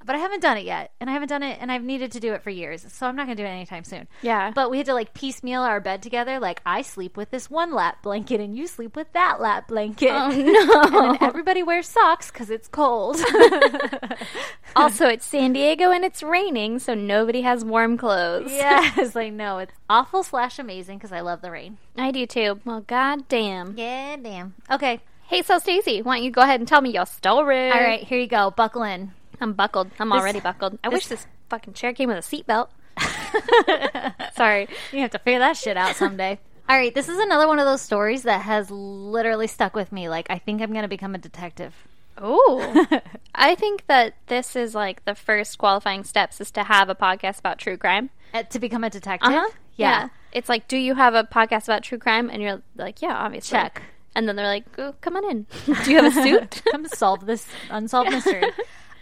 But 0.06 0.14
I 0.14 0.18
haven't 0.18 0.40
done 0.40 0.56
it 0.56 0.64
yet, 0.64 0.92
and 1.00 1.10
I 1.10 1.12
haven't 1.12 1.30
done 1.30 1.42
it, 1.42 1.58
and 1.60 1.72
I've 1.72 1.82
needed 1.82 2.12
to 2.12 2.20
do 2.20 2.32
it 2.32 2.42
for 2.42 2.50
years, 2.50 2.86
so 2.92 3.08
I'm 3.08 3.16
not 3.16 3.26
going 3.26 3.36
to 3.36 3.42
do 3.42 3.46
it 3.46 3.50
anytime 3.50 3.82
soon. 3.82 4.06
Yeah. 4.22 4.52
But 4.54 4.70
we 4.70 4.76
had 4.76 4.86
to 4.86 4.94
like 4.94 5.14
piecemeal 5.14 5.62
our 5.62 5.80
bed 5.80 6.00
together. 6.00 6.38
Like 6.38 6.62
I 6.64 6.82
sleep 6.82 7.16
with 7.16 7.30
this 7.30 7.50
one 7.50 7.74
lap 7.74 8.04
blanket, 8.04 8.40
and 8.40 8.56
you 8.56 8.68
sleep 8.68 8.94
with 8.94 9.12
that 9.14 9.40
lap 9.40 9.66
blanket. 9.66 10.12
oh 10.12 10.28
no. 10.90 11.12
then 11.12 11.18
everybody 11.20 11.64
wears 11.64 11.88
socks 11.88 12.30
because 12.30 12.50
it's 12.50 12.68
cold. 12.68 13.16
also, 14.76 15.08
it's 15.08 15.26
San 15.26 15.52
Diego 15.52 15.90
and 15.90 16.04
it's 16.04 16.22
raining, 16.22 16.78
so 16.78 16.94
nobody 16.94 17.42
has 17.42 17.64
warm 17.64 17.98
clothes. 17.98 18.50
yes, 18.52 19.16
I 19.16 19.28
know 19.28 19.58
it's 19.58 19.72
awful 19.90 20.22
slash 20.22 20.60
amazing 20.60 20.98
because 20.98 21.10
I 21.10 21.20
love 21.20 21.42
the 21.42 21.50
rain. 21.50 21.78
I 21.98 22.12
do 22.12 22.26
too. 22.26 22.60
Well, 22.64 22.82
goddamn. 22.82 23.74
Yeah, 23.76 24.16
damn. 24.22 24.54
Okay, 24.70 25.00
Hey, 25.28 25.42
so 25.42 25.58
Stacey, 25.58 26.02
why 26.02 26.18
don't 26.18 26.24
you 26.24 26.30
go 26.30 26.42
ahead 26.42 26.60
and 26.60 26.68
tell 26.68 26.80
me 26.80 26.90
your 26.90 27.04
story? 27.04 27.68
all 27.72 27.80
right, 27.80 28.04
here 28.04 28.20
you 28.20 28.28
go. 28.28 28.52
Buckle 28.52 28.84
in. 28.84 29.10
I'm 29.40 29.52
buckled. 29.52 29.90
I'm 29.98 30.10
This- 30.10 30.18
already 30.20 30.40
buckled. 30.40 30.78
I 30.84 30.88
this- 30.88 30.96
wish 30.96 31.06
this 31.06 31.26
fucking 31.48 31.74
chair 31.74 31.92
came 31.92 32.08
with 32.08 32.18
a 32.18 32.20
seatbelt. 32.20 32.68
Sorry. 34.34 34.68
You 34.92 35.00
have 35.00 35.10
to 35.10 35.18
figure 35.18 35.38
that 35.40 35.56
shit 35.56 35.76
out 35.76 35.96
someday. 35.96 36.38
All 36.68 36.76
right, 36.76 36.92
this 36.94 37.08
is 37.08 37.18
another 37.18 37.46
one 37.46 37.58
of 37.60 37.64
those 37.64 37.80
stories 37.80 38.24
that 38.24 38.42
has 38.42 38.70
literally 38.70 39.46
stuck 39.46 39.76
with 39.76 39.92
me. 39.92 40.08
Like, 40.08 40.26
I 40.30 40.38
think 40.38 40.60
I'm 40.60 40.70
going 40.72 40.82
to 40.82 40.88
become 40.88 41.14
a 41.14 41.18
detective. 41.18 41.74
Oh. 42.18 43.00
I 43.34 43.54
think 43.54 43.86
that 43.86 44.14
this 44.26 44.56
is 44.56 44.74
like 44.74 45.04
the 45.04 45.14
first 45.14 45.58
qualifying 45.58 46.02
steps 46.02 46.40
is 46.40 46.50
to 46.52 46.64
have 46.64 46.88
a 46.88 46.94
podcast 46.94 47.38
about 47.38 47.58
true 47.58 47.76
crime. 47.76 48.10
Uh, 48.34 48.42
to 48.44 48.58
become 48.58 48.82
a 48.82 48.90
detective? 48.90 49.30
Uh-huh. 49.30 49.48
Yeah. 49.76 50.08
It's 50.32 50.48
like, 50.48 50.66
do 50.66 50.76
you 50.76 50.94
have 50.94 51.14
a 51.14 51.22
podcast 51.24 51.64
about 51.64 51.82
true 51.84 51.98
crime? 51.98 52.30
And 52.30 52.42
you're 52.42 52.62
like, 52.76 53.00
yeah, 53.00 53.14
obviously. 53.16 53.56
Check. 53.58 53.82
And 54.16 54.26
then 54.26 54.34
they're 54.34 54.46
like, 54.46 54.64
oh, 54.78 54.94
come 55.02 55.16
on 55.16 55.30
in. 55.30 55.46
do 55.84 55.90
you 55.92 56.02
have 56.02 56.16
a 56.16 56.22
suit? 56.22 56.62
Come 56.72 56.86
solve 56.88 57.26
this 57.26 57.46
unsolved 57.70 58.10
mystery. 58.10 58.42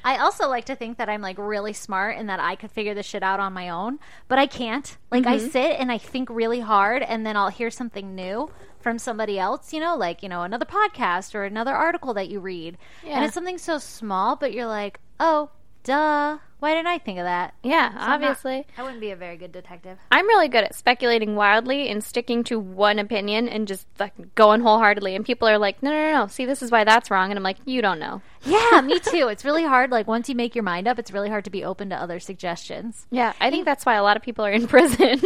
I 0.05 0.19
also 0.19 0.49
like 0.49 0.67
to 0.67 0.77
think 0.77 0.99
that 0.99 1.09
I'm 1.09 1.23
like 1.23 1.39
really 1.39 1.73
smart 1.73 2.19
and 2.19 2.29
that 2.29 2.39
I 2.39 2.57
could 2.57 2.71
figure 2.71 2.93
this 2.93 3.07
shit 3.07 3.23
out 3.23 3.41
on 3.41 3.55
my 3.55 3.71
own, 3.71 3.99
but 4.29 4.39
I 4.39 4.47
can't. 4.47 4.97
Like 5.11 5.27
I 5.27 5.39
mm-hmm. 5.39 5.49
sit 5.49 5.81
and 5.81 5.91
I 5.91 5.97
think 5.97 6.29
really 6.29 6.61
hard 6.61 7.03
and 7.03 7.25
then 7.25 7.37
I'll 7.37 7.49
hear 7.49 7.71
something 7.71 8.15
new 8.15 8.51
from 8.81 8.99
somebody 8.99 9.39
else, 9.39 9.73
you 9.73 9.81
know, 9.81 9.97
like, 9.97 10.23
you 10.23 10.29
know, 10.29 10.43
another 10.43 10.67
podcast 10.67 11.35
or 11.35 11.45
another 11.45 11.75
article 11.75 12.13
that 12.15 12.29
you 12.29 12.39
read. 12.39 12.77
Yeah. 13.03 13.17
And 13.17 13.25
it's 13.25 13.33
something 13.33 13.57
so 13.57 13.79
small, 13.79 14.37
but 14.37 14.53
you're 14.53 14.67
like, 14.67 15.01
"Oh, 15.19 15.49
duh. 15.85 16.39
Why 16.61 16.73
didn't 16.73 16.87
I 16.87 16.97
think 16.99 17.19
of 17.19 17.25
that?" 17.25 17.53
yeah, 17.63 17.91
So 17.91 17.97
I'm 17.99 18.21
not- 18.23 18.31
obviously. 18.31 18.67
I 18.79 18.83
wouldn't 18.83 19.01
be 19.01 19.11
a 19.11 19.17
very 19.17 19.37
good 19.37 19.53
detective. 19.53 19.99
I'm 20.11 20.27
really 20.27 20.49
good 20.49 20.65
at 20.65 20.75
speculating 20.75 21.37
wildly 21.37 21.91
and 21.91 22.03
sticking 22.03 22.43
to 22.45 22.59
one 22.59 22.99
opinion 22.99 23.49
and 23.49 23.69
just 23.69 23.87
like 24.01 24.35
going 24.35 24.63
wholeheartedly. 24.63 25.15
And 25.15 25.27
people 25.27 25.47
are 25.47 25.59
like, 25.59 25.83
no, 25.83 25.91
no, 25.91 26.11
no, 26.11 26.13
no. 26.21 26.27
See, 26.27 26.47
this 26.47 26.63
is 26.63 26.71
why 26.71 26.85
that's 26.85 27.11
wrong. 27.11 27.31
And 27.31 27.37
I'm 27.37 27.43
like, 27.45 27.59
you 27.67 27.83
don't 27.83 27.99
know. 27.99 28.23
Yeah, 28.45 28.81
me 28.81 28.99
too. 29.13 29.29
It's 29.29 29.45
really 29.45 29.65
hard 29.65 29.91
like 29.91 30.07
once 30.07 30.29
you 30.31 30.35
make 30.35 30.55
your 30.55 30.65
mind 30.65 30.89
up, 30.89 30.99
it's 30.99 31.11
really 31.13 31.29
hard 31.29 31.45
to 31.45 31.51
be 31.51 31.63
open 31.65 31.91
to 31.91 31.97
other 31.97 32.19
suggestions. 32.19 33.07
Yeah, 33.11 33.35
I 33.41 33.51
think 33.51 33.67
that's 33.67 33.85
why 33.85 33.97
a 33.97 34.03
lot 34.03 34.17
of 34.17 34.23
people 34.23 34.45
are 34.47 34.53
in 34.53 34.67
prison. 34.75 35.21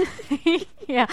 yeah. 0.88 1.06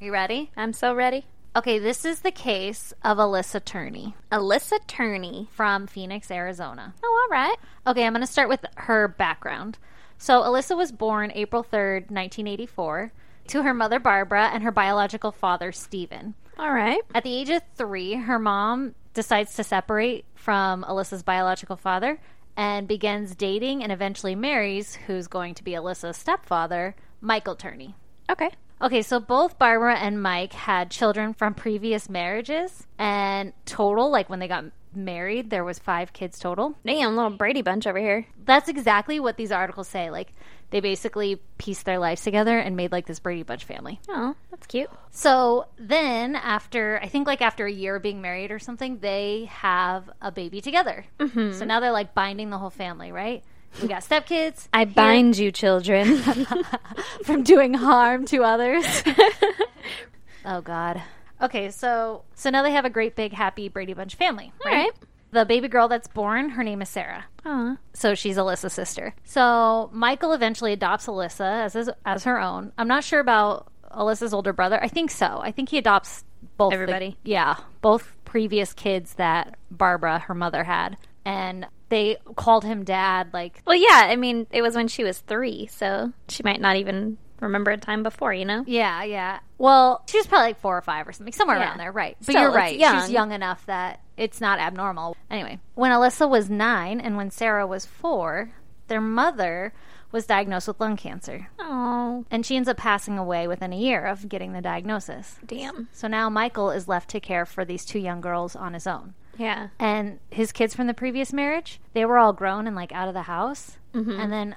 You 0.00 0.10
ready? 0.12 0.50
I'm 0.56 0.72
so 0.72 0.94
ready. 0.94 1.26
Okay, 1.56 1.80
this 1.80 2.04
is 2.04 2.20
the 2.20 2.30
case 2.30 2.92
of 3.02 3.18
Alissa 3.18 3.64
Turney 3.64 4.14
Alissa 4.30 4.78
Turney. 4.86 5.48
from 5.50 5.88
Phoenix, 5.88 6.30
Arizona. 6.30 6.94
Oh, 7.02 7.26
all 7.28 7.36
right. 7.36 7.56
Okay, 7.88 8.06
I'm 8.06 8.12
going 8.12 8.20
to 8.20 8.26
start 8.26 8.48
with 8.48 8.64
her 8.76 9.08
background. 9.08 9.76
So, 10.16 10.42
Alissa 10.42 10.76
was 10.76 10.92
born 10.92 11.32
April 11.34 11.64
3rd, 11.64 12.10
1984, 12.10 13.12
to 13.48 13.62
her 13.62 13.74
mother 13.74 13.98
Barbara 13.98 14.50
and 14.52 14.62
her 14.62 14.70
biological 14.70 15.32
father 15.32 15.72
Stephen. 15.72 16.34
All 16.56 16.72
right. 16.72 17.00
At 17.14 17.24
the 17.24 17.34
age 17.34 17.50
of 17.50 17.62
three, 17.74 18.14
her 18.14 18.38
mom 18.38 18.94
decides 19.12 19.54
to 19.56 19.64
separate 19.64 20.26
from 20.36 20.84
Alissa's 20.84 21.24
biological 21.24 21.76
father 21.76 22.20
and 22.56 22.86
begins 22.86 23.34
dating 23.34 23.82
and 23.82 23.90
eventually 23.90 24.36
marries 24.36 24.94
who's 24.94 25.26
going 25.26 25.54
to 25.54 25.64
be 25.64 25.72
Alissa's 25.72 26.16
stepfather, 26.16 26.94
Michael 27.20 27.56
Turney. 27.56 27.96
Okay. 28.30 28.50
Okay, 28.82 29.02
so 29.02 29.20
both 29.20 29.58
Barbara 29.58 29.96
and 29.96 30.22
Mike 30.22 30.52
had 30.52 30.90
children 30.90 31.34
from 31.34 31.54
previous 31.54 32.08
marriages, 32.08 32.86
and 32.98 33.52
total, 33.66 34.10
like 34.10 34.30
when 34.30 34.38
they 34.38 34.48
got 34.48 34.64
married, 34.94 35.50
there 35.50 35.64
was 35.64 35.78
five 35.78 36.12
kids 36.12 36.38
total. 36.38 36.74
Damn, 36.84 37.14
little 37.14 37.30
Brady 37.30 37.62
bunch 37.62 37.86
over 37.86 37.98
here. 37.98 38.26
That's 38.44 38.68
exactly 38.68 39.20
what 39.20 39.36
these 39.36 39.52
articles 39.52 39.88
say. 39.88 40.10
Like 40.10 40.32
they 40.70 40.80
basically 40.80 41.40
pieced 41.58 41.84
their 41.84 41.98
lives 41.98 42.22
together 42.22 42.58
and 42.58 42.76
made 42.76 42.92
like 42.92 43.06
this 43.06 43.20
Brady 43.20 43.42
Bunch 43.42 43.64
family. 43.64 44.00
Oh, 44.08 44.34
that's 44.50 44.66
cute. 44.66 44.90
So 45.10 45.66
then, 45.78 46.34
after 46.36 46.98
I 47.02 47.08
think 47.08 47.26
like 47.26 47.42
after 47.42 47.66
a 47.66 47.72
year 47.72 47.96
of 47.96 48.02
being 48.02 48.22
married 48.22 48.50
or 48.50 48.58
something, 48.58 48.98
they 48.98 49.48
have 49.50 50.08
a 50.20 50.32
baby 50.32 50.60
together. 50.60 51.04
Mm-hmm. 51.18 51.52
So 51.52 51.64
now 51.64 51.80
they're 51.80 51.92
like 51.92 52.14
binding 52.14 52.50
the 52.50 52.58
whole 52.58 52.70
family, 52.70 53.12
right? 53.12 53.44
We 53.80 53.88
got 53.88 54.02
stepkids. 54.02 54.68
I 54.72 54.84
here 54.84 54.94
bind 54.94 55.38
you, 55.38 55.52
children. 55.52 56.16
from 57.24 57.42
doing 57.44 57.74
harm 57.74 58.26
to 58.26 58.42
others. 58.42 58.84
oh 60.44 60.60
God. 60.60 61.02
Okay, 61.42 61.70
so 61.70 62.24
so 62.34 62.50
now 62.50 62.62
they 62.62 62.72
have 62.72 62.84
a 62.84 62.90
great 62.90 63.16
big 63.16 63.32
happy 63.32 63.68
Brady 63.68 63.94
Bunch 63.94 64.14
family, 64.16 64.52
All 64.64 64.70
right? 64.72 64.78
right. 64.84 64.92
The 65.32 65.44
baby 65.44 65.68
girl 65.68 65.86
that's 65.86 66.08
born, 66.08 66.50
her 66.50 66.64
name 66.64 66.82
is 66.82 66.88
Sarah. 66.88 67.24
Aw. 67.46 67.76
So 67.94 68.14
she's 68.16 68.36
Alissa's 68.36 68.72
sister. 68.72 69.14
So 69.24 69.88
Michael 69.92 70.32
eventually 70.32 70.72
adopts 70.72 71.06
Alissa 71.06 71.64
as 71.66 71.74
his, 71.74 71.88
as 72.04 72.24
her 72.24 72.40
own. 72.40 72.72
I'm 72.76 72.88
not 72.88 73.04
sure 73.04 73.20
about 73.20 73.68
Alissa's 73.92 74.34
older 74.34 74.52
brother. 74.52 74.82
I 74.82 74.88
think 74.88 75.12
so. 75.12 75.38
I 75.40 75.52
think 75.52 75.68
he 75.68 75.78
adopts 75.78 76.24
both 76.56 76.70
the- 76.70 76.74
Everybody. 76.74 77.16
yeah, 77.22 77.56
both 77.80 78.16
previous 78.24 78.72
kids 78.72 79.14
that 79.14 79.56
Barbara, 79.70 80.18
her 80.18 80.34
mother, 80.34 80.64
had, 80.64 80.96
and 81.24 81.64
they 81.90 82.16
called 82.36 82.64
him 82.64 82.82
dad. 82.84 83.28
Like, 83.34 83.62
Well, 83.66 83.76
yeah. 83.76 84.06
I 84.08 84.16
mean, 84.16 84.46
it 84.50 84.62
was 84.62 84.74
when 84.74 84.88
she 84.88 85.04
was 85.04 85.18
three, 85.18 85.66
so 85.66 86.12
she 86.28 86.42
might 86.42 86.60
not 86.60 86.76
even 86.76 87.18
remember 87.40 87.70
a 87.70 87.76
time 87.76 88.02
before. 88.02 88.32
You 88.32 88.44
know? 88.46 88.64
yeah, 88.66 89.02
yeah. 89.04 89.40
Well, 89.58 90.02
she 90.06 90.16
was 90.18 90.26
probably 90.26 90.48
like 90.48 90.60
four 90.60 90.76
or 90.78 90.82
five 90.82 91.06
or 91.06 91.12
something, 91.12 91.32
somewhere 91.32 91.58
Yeah. 91.58 91.64
around 91.68 91.78
there, 91.78 91.92
right? 91.92 92.16
But 92.24 92.34
you're 92.34 92.50
right. 92.52 92.78
young. 92.78 93.00
She's 93.02 93.10
young 93.10 93.32
enough 93.32 93.64
that 93.66 94.00
it's 94.16 94.40
not 94.40 94.58
abnormal. 94.58 95.16
Anyway, 95.30 95.58
when 95.74 95.90
Alissa 95.92 96.28
was 96.28 96.48
nine 96.50 97.00
and 97.00 97.16
when 97.16 97.30
Sarah 97.30 97.66
was 97.66 97.84
four, 97.86 98.52
their 98.88 99.00
mother 99.00 99.72
was 100.12 100.26
diagnosed 100.26 100.66
with 100.66 100.80
lung 100.80 100.96
cancer. 100.96 101.48
Oh, 101.60 102.24
and 102.30 102.44
she 102.44 102.56
ends 102.56 102.68
up 102.68 102.76
passing 102.76 103.16
away 103.16 103.46
within 103.46 103.72
a 103.72 103.76
year 103.76 104.04
of 104.04 104.28
getting 104.28 104.52
the 104.52 104.60
diagnosis. 104.60 105.38
damn. 105.46 105.88
So 105.92 106.08
now 106.08 106.28
Michael 106.28 106.70
is 106.72 106.88
left 106.88 107.08
to 107.10 107.20
care 107.20 107.46
for 107.46 107.64
these 107.64 107.84
two 107.84 108.00
young 108.00 108.20
girls 108.20 108.56
on 108.56 108.74
his 108.74 108.86
own. 108.88 109.14
Yeah. 109.38 109.68
And 109.78 110.18
his 110.30 110.52
kids 110.52 110.74
from 110.74 110.86
the 110.86 110.94
previous 110.94 111.32
marriage, 111.32 111.80
they 111.94 112.04
were 112.04 112.18
all 112.18 112.32
grown 112.32 112.66
and 112.66 112.76
like 112.76 112.92
out 112.92 113.08
of 113.08 113.14
the 113.14 113.22
house. 113.22 113.78
Mm-hmm. 113.94 114.20
And 114.20 114.32
then 114.32 114.56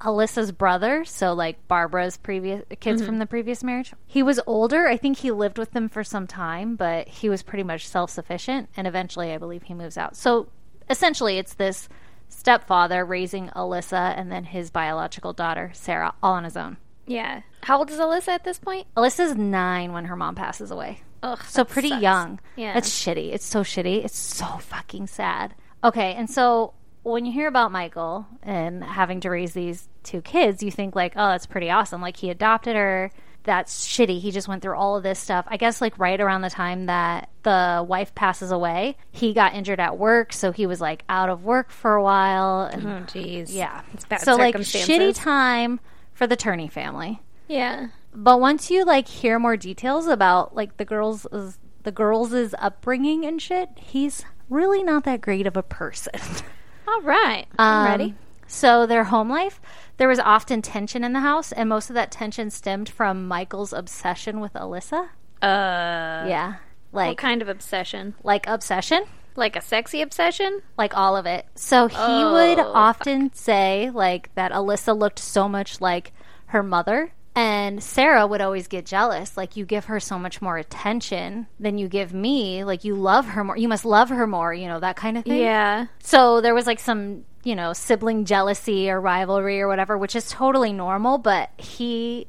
Alissa's 0.00 0.52
brother, 0.52 1.04
so 1.04 1.34
like 1.34 1.66
Barbara's 1.68 2.16
previous 2.16 2.64
kids 2.80 3.00
mm-hmm. 3.00 3.06
from 3.06 3.18
the 3.18 3.26
previous 3.26 3.62
marriage, 3.62 3.92
he 4.06 4.22
was 4.22 4.40
older. 4.46 4.88
I 4.88 4.96
think 4.96 5.18
he 5.18 5.30
lived 5.30 5.58
with 5.58 5.72
them 5.72 5.88
for 5.88 6.02
some 6.02 6.26
time, 6.26 6.76
but 6.76 7.08
he 7.08 7.28
was 7.28 7.42
pretty 7.42 7.64
much 7.64 7.86
self 7.86 8.10
sufficient. 8.10 8.68
And 8.76 8.86
eventually, 8.86 9.32
I 9.32 9.38
believe 9.38 9.64
he 9.64 9.74
moves 9.74 9.98
out. 9.98 10.16
So 10.16 10.48
essentially, 10.88 11.38
it's 11.38 11.54
this 11.54 11.88
stepfather 12.28 13.04
raising 13.04 13.48
Alissa 13.48 14.16
and 14.16 14.32
then 14.32 14.44
his 14.44 14.70
biological 14.70 15.32
daughter, 15.32 15.70
Sarah, 15.74 16.14
all 16.22 16.34
on 16.34 16.44
his 16.44 16.56
own. 16.56 16.78
Yeah. 17.06 17.42
How 17.62 17.78
old 17.78 17.90
is 17.90 17.98
Alissa 17.98 18.28
at 18.28 18.44
this 18.44 18.58
point? 18.58 18.86
Alissa's 18.96 19.36
nine 19.36 19.92
when 19.92 20.06
her 20.06 20.16
mom 20.16 20.34
passes 20.34 20.70
away. 20.70 21.02
Ugh. 21.22 21.38
So 21.46 21.64
pretty 21.64 21.90
sucks. 21.90 22.02
young. 22.02 22.40
Yeah. 22.56 22.76
It's 22.78 22.88
shitty. 22.90 23.32
It's 23.34 23.44
so 23.44 23.62
shitty. 23.62 24.04
It's 24.04 24.18
so 24.18 24.46
fucking 24.46 25.06
sad. 25.06 25.54
Okay, 25.84 26.14
and 26.14 26.28
so 26.30 26.74
when 27.02 27.24
you 27.24 27.32
hear 27.32 27.48
about 27.48 27.72
Michael 27.72 28.26
and 28.42 28.84
having 28.84 29.20
to 29.20 29.30
raise 29.30 29.52
these 29.54 29.88
two 30.02 30.20
kids, 30.22 30.62
you 30.62 30.70
think 30.70 30.94
like, 30.94 31.14
oh, 31.16 31.28
that's 31.28 31.46
pretty 31.46 31.70
awesome. 31.70 32.00
Like 32.02 32.16
he 32.16 32.30
adopted 32.30 32.76
her. 32.76 33.10
That's 33.42 33.86
shitty. 33.88 34.20
He 34.20 34.30
just 34.32 34.48
went 34.48 34.60
through 34.60 34.76
all 34.76 34.96
of 34.98 35.02
this 35.02 35.18
stuff. 35.18 35.46
I 35.48 35.56
guess 35.56 35.80
like 35.80 35.98
right 35.98 36.20
around 36.20 36.42
the 36.42 36.50
time 36.50 36.86
that 36.86 37.30
the 37.42 37.82
wife 37.88 38.14
passes 38.14 38.50
away, 38.50 38.98
he 39.12 39.32
got 39.32 39.54
injured 39.54 39.80
at 39.80 39.96
work, 39.96 40.34
so 40.34 40.52
he 40.52 40.66
was 40.66 40.78
like 40.78 41.04
out 41.08 41.30
of 41.30 41.42
work 41.42 41.70
for 41.70 41.94
a 41.94 42.02
while. 42.02 42.62
And 42.70 42.86
Oh, 42.86 42.88
jeez. 43.06 43.46
yeah, 43.50 43.80
It's 43.94 44.04
bad 44.04 44.20
so 44.20 44.36
like 44.36 44.56
shitty 44.56 45.14
time 45.14 45.80
for 46.12 46.26
the 46.26 46.36
Turney 46.36 46.68
family. 46.68 47.22
Yeah. 47.48 47.88
But 48.12 48.40
once 48.40 48.70
you 48.70 48.84
like 48.84 49.08
hear 49.08 49.38
more 49.38 49.56
details 49.56 50.06
about 50.06 50.54
like 50.54 50.76
the 50.76 50.84
girls 50.84 51.26
the 51.82 51.92
girls' 51.92 52.54
upbringing 52.58 53.24
and 53.24 53.40
shit, 53.40 53.68
he's 53.76 54.24
really 54.48 54.82
not 54.82 55.04
that 55.04 55.20
great 55.20 55.46
of 55.46 55.56
a 55.56 55.62
person. 55.62 56.12
All 56.88 57.00
right. 57.02 57.46
I'm 57.58 57.78
Um, 57.78 57.84
ready. 57.84 58.14
So 58.46 58.84
their 58.84 59.04
home 59.04 59.30
life, 59.30 59.60
there 59.96 60.08
was 60.08 60.18
often 60.18 60.60
tension 60.60 61.04
in 61.04 61.12
the 61.12 61.20
house, 61.20 61.52
and 61.52 61.68
most 61.68 61.88
of 61.88 61.94
that 61.94 62.10
tension 62.10 62.50
stemmed 62.50 62.88
from 62.88 63.28
Michael's 63.28 63.72
obsession 63.72 64.40
with 64.40 64.54
Alissa. 64.54 65.10
Uh, 65.40 66.26
Yeah, 66.28 66.54
What 66.90 67.06
like 67.06 67.16
kind 67.18 67.42
of 67.42 67.48
obsession? 67.48 68.14
like 68.24 68.46
obsession, 68.48 69.04
Like 69.36 69.54
a 69.54 69.60
sexy 69.60 70.02
obsession? 70.02 70.62
like 70.76 70.96
all 70.96 71.16
of 71.16 71.26
it. 71.26 71.46
So 71.54 71.86
he 71.86 71.96
Oh, 71.96 72.32
would 72.32 72.58
often 72.58 73.32
say 73.34 73.88
like 73.94 74.34
that 74.34 74.50
Alissa 74.50 74.98
looked 74.98 75.20
so 75.20 75.48
much 75.48 75.80
like 75.80 76.12
her 76.46 76.62
mother. 76.64 77.12
And 77.34 77.82
Sarah 77.82 78.26
would 78.26 78.40
always 78.40 78.66
get 78.66 78.84
jealous. 78.86 79.36
Like, 79.36 79.56
you 79.56 79.64
give 79.64 79.84
her 79.86 80.00
so 80.00 80.18
much 80.18 80.42
more 80.42 80.56
attention 80.58 81.46
than 81.60 81.78
you 81.78 81.88
give 81.88 82.12
me. 82.12 82.64
Like, 82.64 82.82
you 82.84 82.94
love 82.96 83.24
her 83.28 83.44
more. 83.44 83.56
You 83.56 83.68
must 83.68 83.84
love 83.84 84.08
her 84.08 84.26
more, 84.26 84.52
you 84.52 84.66
know, 84.66 84.80
that 84.80 84.96
kind 84.96 85.16
of 85.16 85.24
thing. 85.24 85.40
Yeah. 85.40 85.86
So 86.00 86.40
there 86.40 86.54
was 86.54 86.66
like 86.66 86.80
some, 86.80 87.24
you 87.44 87.54
know, 87.54 87.72
sibling 87.72 88.24
jealousy 88.24 88.90
or 88.90 89.00
rivalry 89.00 89.60
or 89.60 89.68
whatever, 89.68 89.96
which 89.96 90.16
is 90.16 90.28
totally 90.28 90.72
normal. 90.72 91.18
But 91.18 91.50
he, 91.56 92.26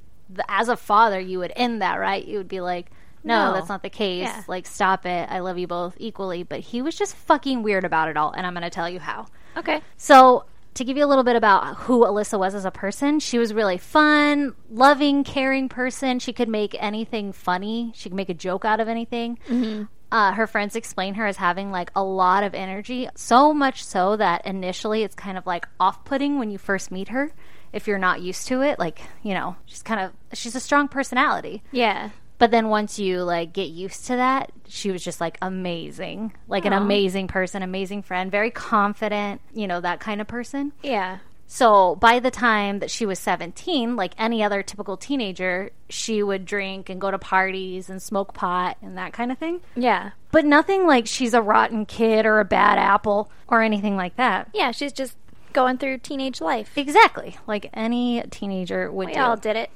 as 0.48 0.70
a 0.70 0.78
father, 0.78 1.20
you 1.20 1.40
would 1.40 1.52
end 1.56 1.82
that, 1.82 1.96
right? 1.96 2.24
You 2.24 2.38
would 2.38 2.48
be 2.48 2.62
like, 2.62 2.92
no, 3.24 3.48
No. 3.48 3.54
that's 3.54 3.70
not 3.70 3.82
the 3.84 3.90
case. 3.90 4.24
Yeah. 4.28 4.44
Like, 4.48 4.68
stop 4.68 5.06
it. 5.08 5.30
I 5.32 5.40
love 5.40 5.58
you 5.58 5.68
both 5.68 5.96
equally. 5.98 6.44
But 6.44 6.60
he 6.60 6.82
was 6.84 6.96
just 6.96 7.16
fucking 7.16 7.64
weird 7.64 7.86
about 7.86 8.08
it 8.08 8.18
all. 8.18 8.32
And 8.32 8.46
I'm 8.46 8.54
going 8.54 8.64
to 8.64 8.70
tell 8.70 8.90
you 8.90 9.00
how. 9.00 9.26
Okay. 9.58 9.82
So, 9.98 10.46
to 10.76 10.84
give 10.86 10.98
you 10.98 11.06
a 11.06 11.08
little 11.08 11.24
bit 11.24 11.36
about 11.36 11.76
who 11.76 12.06
Alissa 12.06 12.40
was 12.40 12.56
as 12.56 12.66
a 12.66 12.72
person, 12.72 13.20
she 13.20 13.38
was 13.38 13.54
really 13.54 13.78
fun, 13.78 14.56
loving, 14.70 15.24
caring 15.24 15.68
person. 15.70 16.20
She 16.20 16.34
could 16.34 16.48
make 16.50 16.76
anything 16.80 17.34
funny. 17.34 17.92
She 17.96 18.10
could 18.10 18.16
make 18.16 18.30
a 18.30 18.34
joke 18.34 18.64
out 18.64 18.80
of 18.80 18.88
anything. 18.88 19.38
Uh, 20.12 20.34
her 20.34 20.46
friends 20.46 20.76
explain 20.76 21.14
her 21.14 21.26
as 21.26 21.38
having 21.38 21.72
like 21.72 21.90
a 21.96 22.04
lot 22.04 22.44
of 22.44 22.54
energy, 22.54 23.08
so 23.16 23.54
much 23.54 23.84
so 23.84 24.18
that 24.18 24.46
initially 24.46 25.04
it's 25.04 25.16
kind 25.16 25.38
of 25.38 25.46
like 25.46 25.66
off-putting 25.80 26.38
when 26.38 26.52
you 26.52 26.58
first 26.58 26.92
meet 26.92 27.08
her 27.08 27.32
if 27.72 27.88
you're 27.88 27.98
not 27.98 28.22
used 28.22 28.48
to 28.48 28.62
it. 28.62 28.78
Like, 28.78 29.02
you 29.24 29.34
know, 29.34 29.56
she's 29.66 29.82
kind 29.82 30.02
of 30.02 30.12
she's 30.38 30.56
a 30.56 30.60
strong 30.60 30.90
personality. 30.90 31.64
Yeah. 31.72 32.10
But 32.42 32.50
then 32.50 32.70
once 32.70 32.98
you 32.98 33.22
like 33.22 33.54
get 33.54 33.70
used 33.70 34.08
to 34.08 34.16
that, 34.16 34.52
she 34.68 34.90
was 34.90 35.04
just 35.04 35.22
like 35.22 35.38
amazing. 35.44 36.34
Like 36.48 36.66
an 36.66 36.74
amazing 36.74 37.28
person, 37.28 37.62
amazing 37.62 38.02
friend, 38.02 38.32
very 38.32 38.50
confident, 38.50 39.42
you 39.54 39.68
know, 39.68 39.80
that 39.80 40.00
kind 40.00 40.20
of 40.22 40.26
person. 40.28 40.74
Yeah. 40.82 41.20
So 41.46 41.96
by 41.98 42.20
the 42.20 42.32
time 42.32 42.80
that 42.80 42.90
she 42.90 43.06
was 43.06 43.20
17, 43.20 43.96
like 43.96 44.14
any 44.18 44.42
other 44.42 44.64
typical 44.64 44.98
teenager, 44.98 45.70
she 45.88 46.24
would 46.24 46.46
drink 46.46 46.90
and 46.90 47.00
go 47.00 47.12
to 47.12 47.20
parties 47.20 47.92
and 47.92 48.02
smoke 48.02 48.34
pot 48.34 48.76
and 48.82 48.98
that 48.98 49.14
kind 49.14 49.32
of 49.32 49.38
thing. 49.38 49.62
Yeah. 49.76 50.10
But 50.32 50.44
nothing 50.46 50.88
like 50.88 51.06
she's 51.06 51.36
a 51.36 51.42
rotten 51.44 51.86
kid 51.86 52.26
or 52.26 52.40
a 52.40 52.46
bad 52.46 52.80
apple 52.80 53.30
or 53.50 53.62
anything 53.62 53.96
like 53.98 54.16
that. 54.16 54.50
Yeah. 54.52 54.72
She's 54.72 54.94
just 54.94 55.16
going 55.54 55.78
through 55.78 56.00
teenage 56.00 56.42
life. 56.42 56.76
Exactly. 56.76 57.38
Like 57.46 57.70
any 57.74 58.24
teenager 58.32 58.92
would 58.92 59.10
We 59.10 59.14
do. 59.14 59.20
all 59.20 59.36
did 59.38 59.58
it. 59.58 59.70